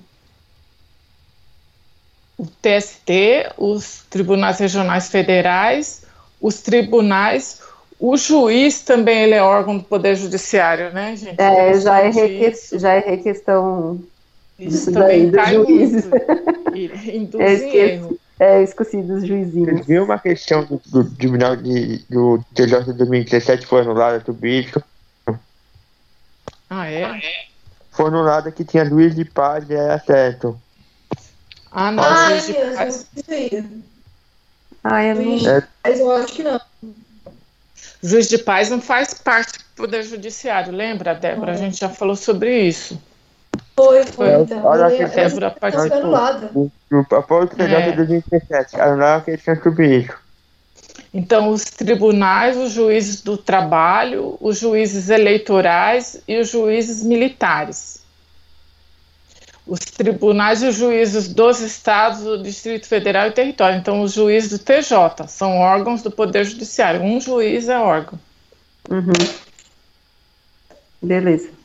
o 2.38 2.46
TST, 2.46 3.52
os 3.58 4.06
tribunais 4.10 4.60
regionais 4.60 5.10
federais, 5.10 6.04
os 6.42 6.62
tribunais, 6.62 7.62
o 8.00 8.16
juiz 8.16 8.82
também 8.82 9.24
ele 9.24 9.34
é 9.34 9.44
órgão 9.44 9.78
do 9.78 9.84
Poder 9.84 10.16
Judiciário, 10.16 10.94
né, 10.94 11.18
gente? 11.18 11.40
É, 11.40 11.78
já 11.78 12.06
errei, 12.06 12.54
já 12.74 12.96
errei 12.96 13.18
questão 13.18 14.00
isso 14.60 14.91
daí, 14.91 15.31
dos 15.31 15.49
juízes. 15.49 16.06
Induz 17.14 17.61
é, 17.61 17.76
erro. 17.76 18.19
É, 18.40 18.64
esqueci 18.64 19.02
dos 19.02 19.26
juizinhos. 19.26 19.86
Viu 19.86 20.03
uma 20.03 20.18
questão 20.18 20.64
do, 20.64 20.81
do 20.86 21.10
Tribunal 21.15 21.56
de, 21.56 21.98
do 22.10 22.44
TJ 22.53 22.84
de 22.84 22.94
2017 22.94 23.65
foi 23.65 23.81
anulada 23.81 24.19
do 24.19 24.34
bicho. 24.34 24.81
Ah, 26.69 26.90
é? 26.90 27.22
Foi 27.91 28.07
anulada 28.07 28.52
que 28.52 28.64
tinha 28.64 28.84
Luiz 28.84 29.15
de 29.15 29.26
Paz 29.26 29.69
e 29.69 29.73
era 29.73 29.99
certo. 29.99 30.60
Ah, 31.72 31.91
não. 31.91 32.03
Ah, 32.03 32.31
é 32.31 32.36
mesmo, 32.36 33.07
isso 33.15 33.31
aí. 33.31 33.84
Ah, 34.84 35.03
eu 35.03 35.15
não... 35.15 35.49
É. 35.49 35.68
Mas 35.84 35.99
eu 35.99 36.11
acho 36.11 36.34
que 36.34 36.44
não. 36.44 36.61
Juiz 38.02 38.30
de 38.30 38.38
paz 38.38 38.69
não 38.69 38.80
faz 38.80 39.14
parte 39.14 39.60
do 39.60 39.65
Poder 39.76 40.03
Judiciário, 40.03 40.72
lembra, 40.72 41.14
Débora? 41.14 41.52
A 41.52 41.57
gente 41.57 41.77
já 41.77 41.90
falou 41.90 42.15
sobre 42.15 42.61
isso. 42.61 42.99
Foi, 43.80 44.04
foi, 44.04 44.28
é, 44.28 44.42
então. 44.42 44.66
Olha, 44.66 44.88
a 44.88 45.08
Débora 45.08 45.52
participou. 45.52 46.16
Após 47.18 47.46
o 47.46 47.56
TJ 47.56 47.92
de 47.92 47.96
2017, 47.96 48.76
anularam 48.78 49.20
a 49.20 49.22
questão 49.22 49.56
sobre 49.64 50.00
isso. 50.00 50.14
Então, 51.14 51.48
os 51.48 51.64
tribunais, 51.64 52.58
os 52.58 52.74
juízes 52.74 53.22
do 53.22 53.38
trabalho, 53.38 54.38
os 54.42 54.60
juízes 54.60 55.10
eleitorais 55.10 56.22
e 56.28 56.38
os 56.40 56.50
juízes 56.50 57.02
militares 57.04 58.00
os 59.66 59.80
tribunais 59.82 60.64
e 60.64 60.68
os 60.68 60.76
juízes 60.78 61.32
dos 61.32 61.60
estados, 61.62 62.22
do 62.22 62.42
Distrito 62.42 62.88
Federal 62.88 63.28
e 63.28 63.32
território. 63.32 63.78
Então, 63.78 64.02
os 64.02 64.14
juízes 64.14 64.50
do 64.50 64.58
TJ 64.58 65.28
são 65.28 65.60
órgãos 65.60 66.02
do 66.02 66.10
Poder 66.10 66.44
Judiciário. 66.44 67.04
Um 67.04 67.22
juiz 67.22 67.70
é 67.70 67.78
órgão. 67.78 68.20
Uhum. 68.90 69.14
Beleza. 71.00 71.59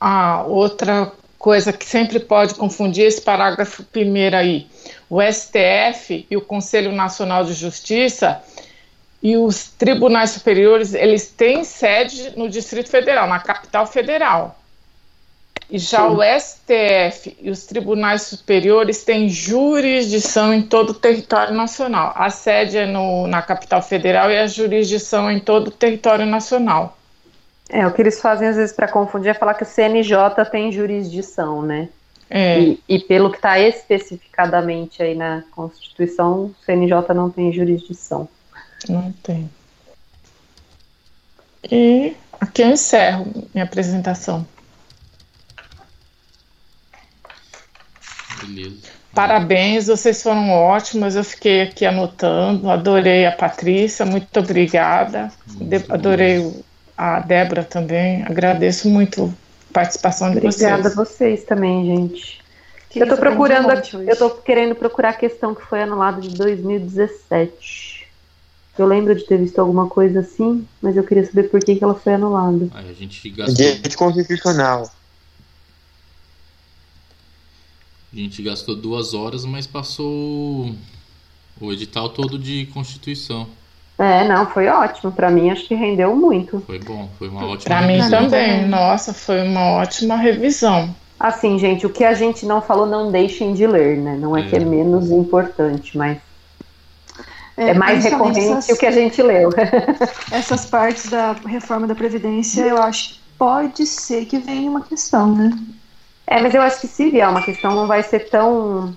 Ah, 0.00 0.44
outra 0.46 1.12
coisa 1.38 1.72
que 1.72 1.84
sempre 1.84 2.18
pode 2.20 2.54
confundir 2.54 3.06
esse 3.06 3.20
parágrafo 3.20 3.82
primeiro 3.84 4.36
aí. 4.36 4.66
O 5.08 5.20
STF 5.22 6.26
e 6.30 6.36
o 6.36 6.40
Conselho 6.40 6.92
Nacional 6.92 7.44
de 7.44 7.54
Justiça 7.54 8.42
E 9.22 9.36
os 9.36 9.68
tribunais 9.68 10.30
superiores, 10.30 10.94
eles 10.94 11.28
têm 11.28 11.64
sede 11.64 12.34
no 12.36 12.48
Distrito 12.48 12.88
Federal, 12.88 13.26
na 13.26 13.40
capital 13.40 13.86
federal. 13.86 14.56
E 15.70 15.78
já 15.78 16.08
Sim. 16.08 16.16
o 16.16 16.22
STF 16.22 17.36
e 17.40 17.50
os 17.50 17.66
tribunais 17.66 18.22
superiores 18.22 19.04
têm 19.04 19.28
jurisdição 19.28 20.54
em 20.54 20.62
todo 20.62 20.90
o 20.90 20.94
território 20.94 21.54
nacional. 21.54 22.12
A 22.16 22.30
sede 22.30 22.78
é 22.78 22.86
no, 22.86 23.26
na 23.26 23.42
capital 23.42 23.82
federal 23.82 24.30
e 24.30 24.38
a 24.38 24.46
jurisdição 24.46 25.28
é 25.28 25.34
em 25.34 25.40
todo 25.40 25.68
o 25.68 25.72
território 25.72 26.24
nacional. 26.24 26.97
É, 27.68 27.86
o 27.86 27.92
que 27.92 28.00
eles 28.00 28.20
fazem 28.20 28.48
às 28.48 28.56
vezes 28.56 28.74
para 28.74 28.88
confundir 28.88 29.30
é 29.30 29.34
falar 29.34 29.54
que 29.54 29.62
o 29.62 29.66
CNJ 29.66 30.44
tem 30.50 30.72
jurisdição, 30.72 31.62
né? 31.62 31.88
É. 32.30 32.60
E, 32.60 32.82
e 32.88 32.98
pelo 32.98 33.30
que 33.30 33.36
está 33.36 33.58
especificadamente 33.58 35.02
aí 35.02 35.14
na 35.14 35.42
Constituição, 35.50 36.46
o 36.46 36.54
CNJ 36.64 37.14
não 37.14 37.30
tem 37.30 37.52
jurisdição. 37.52 38.28
Não 38.88 39.12
tem. 39.22 39.50
E 41.70 42.14
aqui 42.40 42.62
eu 42.62 42.68
encerro 42.68 43.26
minha 43.52 43.64
apresentação. 43.64 44.46
Beleza. 48.40 48.98
Parabéns, 49.14 49.88
vocês 49.88 50.22
foram 50.22 50.50
ótimos. 50.50 51.16
Eu 51.16 51.24
fiquei 51.24 51.62
aqui 51.62 51.84
anotando, 51.84 52.70
adorei 52.70 53.26
a 53.26 53.32
Patrícia, 53.32 54.06
muito 54.06 54.38
obrigada. 54.38 55.32
Muito 55.48 55.92
adorei 55.92 56.62
a 56.98 57.20
Débora 57.20 57.62
também. 57.62 58.24
Agradeço 58.24 58.90
muito 58.90 59.32
a 59.70 59.72
participação 59.72 60.32
de 60.32 60.38
Obrigada 60.38 60.56
vocês. 60.56 60.72
Obrigada 60.72 60.88
a 60.88 61.04
vocês 61.04 61.44
também, 61.44 61.86
gente. 61.86 62.40
Que 62.90 62.98
eu 62.98 63.04
estou 63.04 63.18
procurando, 63.18 63.68
eu 63.70 64.16
tô 64.16 64.30
querendo 64.30 64.74
procurar 64.74 65.10
a 65.10 65.14
questão 65.14 65.54
que 65.54 65.62
foi 65.62 65.82
anulada 65.82 66.20
de 66.20 66.30
2017. 66.30 68.08
Eu 68.76 68.86
lembro 68.86 69.14
de 69.14 69.24
ter 69.24 69.38
visto 69.38 69.58
alguma 69.58 69.88
coisa 69.88 70.20
assim, 70.20 70.66
mas 70.82 70.96
eu 70.96 71.04
queria 71.04 71.24
saber 71.24 71.44
por 71.44 71.60
que, 71.60 71.76
que 71.76 71.84
ela 71.84 71.94
foi 71.94 72.14
anulada. 72.14 72.68
a 72.72 72.92
gente 72.92 73.30
gastou... 73.30 73.54
Direito 73.54 73.96
constitucional. 73.96 74.90
A 78.12 78.16
gente 78.16 78.42
gastou 78.42 78.74
duas 78.74 79.14
horas, 79.14 79.44
mas 79.44 79.66
passou 79.66 80.74
o 81.60 81.72
edital 81.72 82.08
todo 82.08 82.38
de 82.38 82.66
Constituição. 82.66 83.48
É, 83.98 84.26
não, 84.28 84.46
foi 84.46 84.68
ótimo. 84.68 85.10
Para 85.10 85.30
mim, 85.30 85.50
acho 85.50 85.66
que 85.66 85.74
rendeu 85.74 86.14
muito. 86.14 86.60
Foi 86.60 86.78
bom, 86.78 87.08
foi 87.18 87.28
uma 87.28 87.44
ótima 87.46 87.76
Para 87.76 87.86
mim 87.86 88.08
também, 88.08 88.66
nossa, 88.66 89.12
foi 89.12 89.42
uma 89.42 89.72
ótima 89.72 90.16
revisão. 90.16 90.94
Assim, 91.18 91.58
gente, 91.58 91.84
o 91.84 91.90
que 91.90 92.04
a 92.04 92.14
gente 92.14 92.46
não 92.46 92.62
falou, 92.62 92.86
não 92.86 93.10
deixem 93.10 93.52
de 93.52 93.66
ler, 93.66 93.96
né? 93.96 94.16
Não 94.16 94.36
é, 94.36 94.42
é. 94.42 94.44
que 94.44 94.54
é 94.54 94.60
menos 94.60 95.10
importante, 95.10 95.98
mas 95.98 96.18
é, 97.56 97.70
é 97.70 97.74
mais 97.74 98.04
recorrente 98.04 98.38
essas, 98.38 98.68
o 98.68 98.78
que 98.78 98.86
a 98.86 98.92
gente 98.92 99.20
leu. 99.20 99.50
essas 100.30 100.64
partes 100.64 101.10
da 101.10 101.32
reforma 101.32 101.88
da 101.88 101.94
Previdência, 101.94 102.62
eu 102.62 102.80
acho 102.80 103.14
que 103.14 103.20
pode 103.36 103.84
ser 103.84 104.26
que 104.26 104.38
venha 104.38 104.70
uma 104.70 104.82
questão, 104.82 105.34
né? 105.34 105.50
É, 106.24 106.40
mas 106.40 106.54
eu 106.54 106.62
acho 106.62 106.80
que 106.80 106.86
se 106.86 107.10
vier 107.10 107.28
uma 107.28 107.42
questão 107.42 107.74
não 107.74 107.88
vai 107.88 108.04
ser 108.04 108.28
tão 108.30 108.94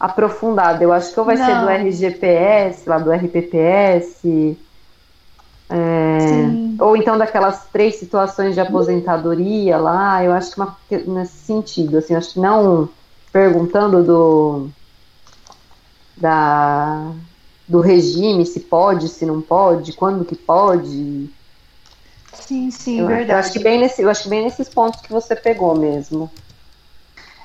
aprofundada. 0.00 0.82
Eu 0.82 0.92
acho 0.92 1.12
que 1.12 1.20
ou 1.20 1.26
vai 1.26 1.36
não. 1.36 1.44
ser 1.44 1.60
do 1.60 1.68
RGPS, 1.68 2.88
lá 2.88 2.98
do 2.98 3.12
RPPS, 3.12 4.56
é, 5.68 6.82
ou 6.82 6.96
então 6.96 7.18
daquelas 7.18 7.66
três 7.66 7.96
situações 7.96 8.54
de 8.54 8.60
aposentadoria 8.60 9.76
lá. 9.76 10.24
Eu 10.24 10.32
acho 10.32 10.52
que 10.52 10.60
uma, 10.60 10.76
nesse 11.06 11.36
sentido, 11.44 11.98
assim, 11.98 12.14
acho 12.14 12.32
que 12.32 12.40
não 12.40 12.88
perguntando 13.30 14.02
do 14.02 14.68
da 16.16 17.12
do 17.68 17.80
regime, 17.80 18.44
se 18.44 18.58
pode, 18.58 19.08
se 19.08 19.24
não 19.24 19.40
pode, 19.40 19.92
quando 19.92 20.24
que 20.24 20.34
pode. 20.34 21.30
Sim, 22.32 22.68
sim, 22.68 22.98
eu, 22.98 23.06
verdade. 23.06 23.30
Eu 23.30 23.36
acho 23.36 23.52
que 23.52 23.58
bem 23.60 23.78
nesse, 23.78 24.02
eu 24.02 24.10
acho 24.10 24.24
que 24.24 24.28
bem 24.28 24.42
nesses 24.42 24.68
pontos 24.68 25.00
que 25.00 25.12
você 25.12 25.36
pegou 25.36 25.78
mesmo. 25.78 26.28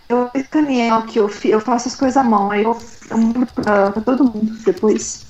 Eu 0.07 0.29
escaneio 0.35 1.05
que 1.07 1.19
eu, 1.19 1.29
eu 1.45 1.59
faço 1.59 1.87
as 1.87 1.95
coisas 1.95 2.17
à 2.17 2.23
mão, 2.23 2.51
aí 2.51 2.63
eu, 2.63 2.77
eu 3.09 3.17
mando 3.17 3.47
pra, 3.47 3.91
pra 3.91 4.01
todo 4.01 4.23
mundo 4.23 4.53
depois. 4.63 5.25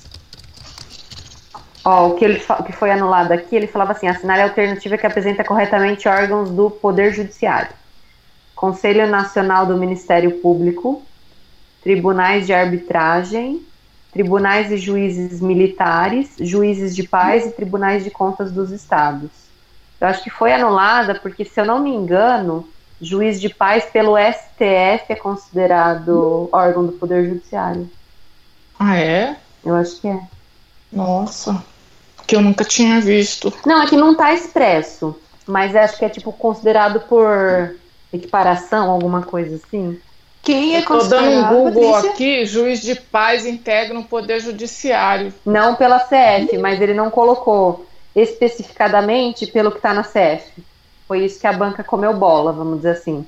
Ó, 1.84 2.08
o 2.08 2.14
que, 2.16 2.24
ele, 2.24 2.42
o 2.48 2.64
que 2.64 2.72
foi 2.72 2.90
anulado 2.90 3.32
aqui, 3.32 3.54
ele 3.56 3.66
falava 3.66 3.92
assim, 3.92 4.08
assinar 4.08 4.38
a 4.40 4.44
alternativa 4.44 4.98
que 4.98 5.06
apresenta 5.06 5.44
corretamente 5.44 6.08
órgãos 6.08 6.50
do 6.50 6.70
Poder 6.70 7.14
Judiciário. 7.14 7.70
Conselho 8.54 9.06
Nacional 9.06 9.66
do 9.66 9.76
Ministério 9.76 10.40
Público, 10.40 11.02
tribunais 11.82 12.46
de 12.46 12.52
arbitragem, 12.52 13.64
tribunais 14.12 14.72
e 14.72 14.76
juízes 14.78 15.40
militares, 15.40 16.34
juízes 16.40 16.96
de 16.96 17.04
paz 17.04 17.46
e 17.46 17.52
tribunais 17.52 18.02
de 18.02 18.10
contas 18.10 18.50
dos 18.50 18.72
estados. 18.72 19.30
Eu 20.00 20.08
acho 20.08 20.24
que 20.24 20.30
foi 20.30 20.52
anulada 20.52 21.14
porque, 21.14 21.44
se 21.44 21.60
eu 21.60 21.64
não 21.64 21.80
me 21.80 21.90
engano, 21.90 22.68
juiz 23.00 23.40
de 23.40 23.48
paz 23.48 23.84
pelo 23.86 24.16
STF 24.16 25.04
é 25.08 25.16
considerado 25.16 26.48
órgão 26.52 26.86
do 26.86 26.92
Poder 26.92 27.28
Judiciário. 27.28 27.90
Ah, 28.78 28.96
é? 28.96 29.36
Eu 29.64 29.74
acho 29.74 30.00
que 30.00 30.08
é. 30.08 30.20
Nossa, 30.92 31.62
que 32.26 32.36
eu 32.36 32.40
nunca 32.40 32.64
tinha 32.64 33.00
visto. 33.00 33.52
Não, 33.64 33.82
aqui 33.82 33.96
não 33.96 34.14
tá 34.14 34.32
expresso, 34.32 35.16
mas 35.46 35.74
acho 35.74 35.98
que 35.98 36.04
é 36.04 36.08
tipo 36.08 36.32
considerado 36.32 37.00
por 37.00 37.76
equiparação, 38.12 38.90
alguma 38.90 39.22
coisa 39.22 39.56
assim. 39.56 40.00
Quem 40.42 40.76
é 40.76 40.78
Estou 40.78 41.04
dando 41.08 41.28
um 41.28 41.48
Google 41.48 41.90
Patrícia? 41.90 42.10
aqui, 42.12 42.46
juiz 42.46 42.80
de 42.80 42.94
paz 42.94 43.44
integra 43.44 43.98
o 43.98 44.04
Poder 44.04 44.38
Judiciário. 44.40 45.34
Não 45.44 45.74
pela 45.74 45.98
CF, 45.98 46.56
mas 46.58 46.80
ele 46.80 46.94
não 46.94 47.10
colocou 47.10 47.84
especificadamente 48.14 49.46
pelo 49.46 49.72
que 49.72 49.78
está 49.78 49.92
na 49.92 50.04
CF. 50.04 50.62
Foi 51.06 51.24
isso 51.24 51.40
que 51.40 51.46
a 51.46 51.52
banca 51.52 51.84
comeu 51.84 52.16
bola, 52.18 52.52
vamos 52.52 52.78
dizer 52.78 52.90
assim. 52.90 53.26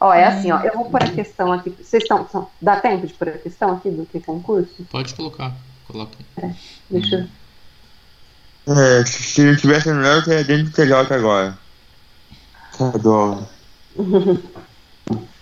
Ó, 0.00 0.12
é 0.12 0.24
assim, 0.24 0.50
ó. 0.50 0.60
Eu 0.60 0.74
vou 0.74 0.90
pôr 0.90 1.02
a 1.02 1.10
questão 1.10 1.52
aqui. 1.52 1.70
Vocês 1.70 2.02
estão. 2.02 2.28
São, 2.28 2.48
dá 2.60 2.80
tempo 2.80 3.06
de 3.06 3.14
pôr 3.14 3.28
a 3.28 3.38
questão 3.38 3.72
aqui 3.74 3.90
do 3.90 4.04
que 4.04 4.20
concurso? 4.20 4.84
Pode 4.90 5.14
colocar. 5.14 5.54
Coloca. 5.86 6.16
É, 6.36 6.50
deixa 6.90 7.28
eu. 8.66 8.74
É, 8.74 9.04
se 9.06 9.42
não 9.42 9.56
tivesse 9.56 9.92
no 9.92 10.04
eu 10.04 10.24
teria 10.24 10.44
dentro 10.44 10.64
do 10.64 10.72
TJ 10.72 11.14
agora. 11.14 11.56
Adoro. 12.80 13.46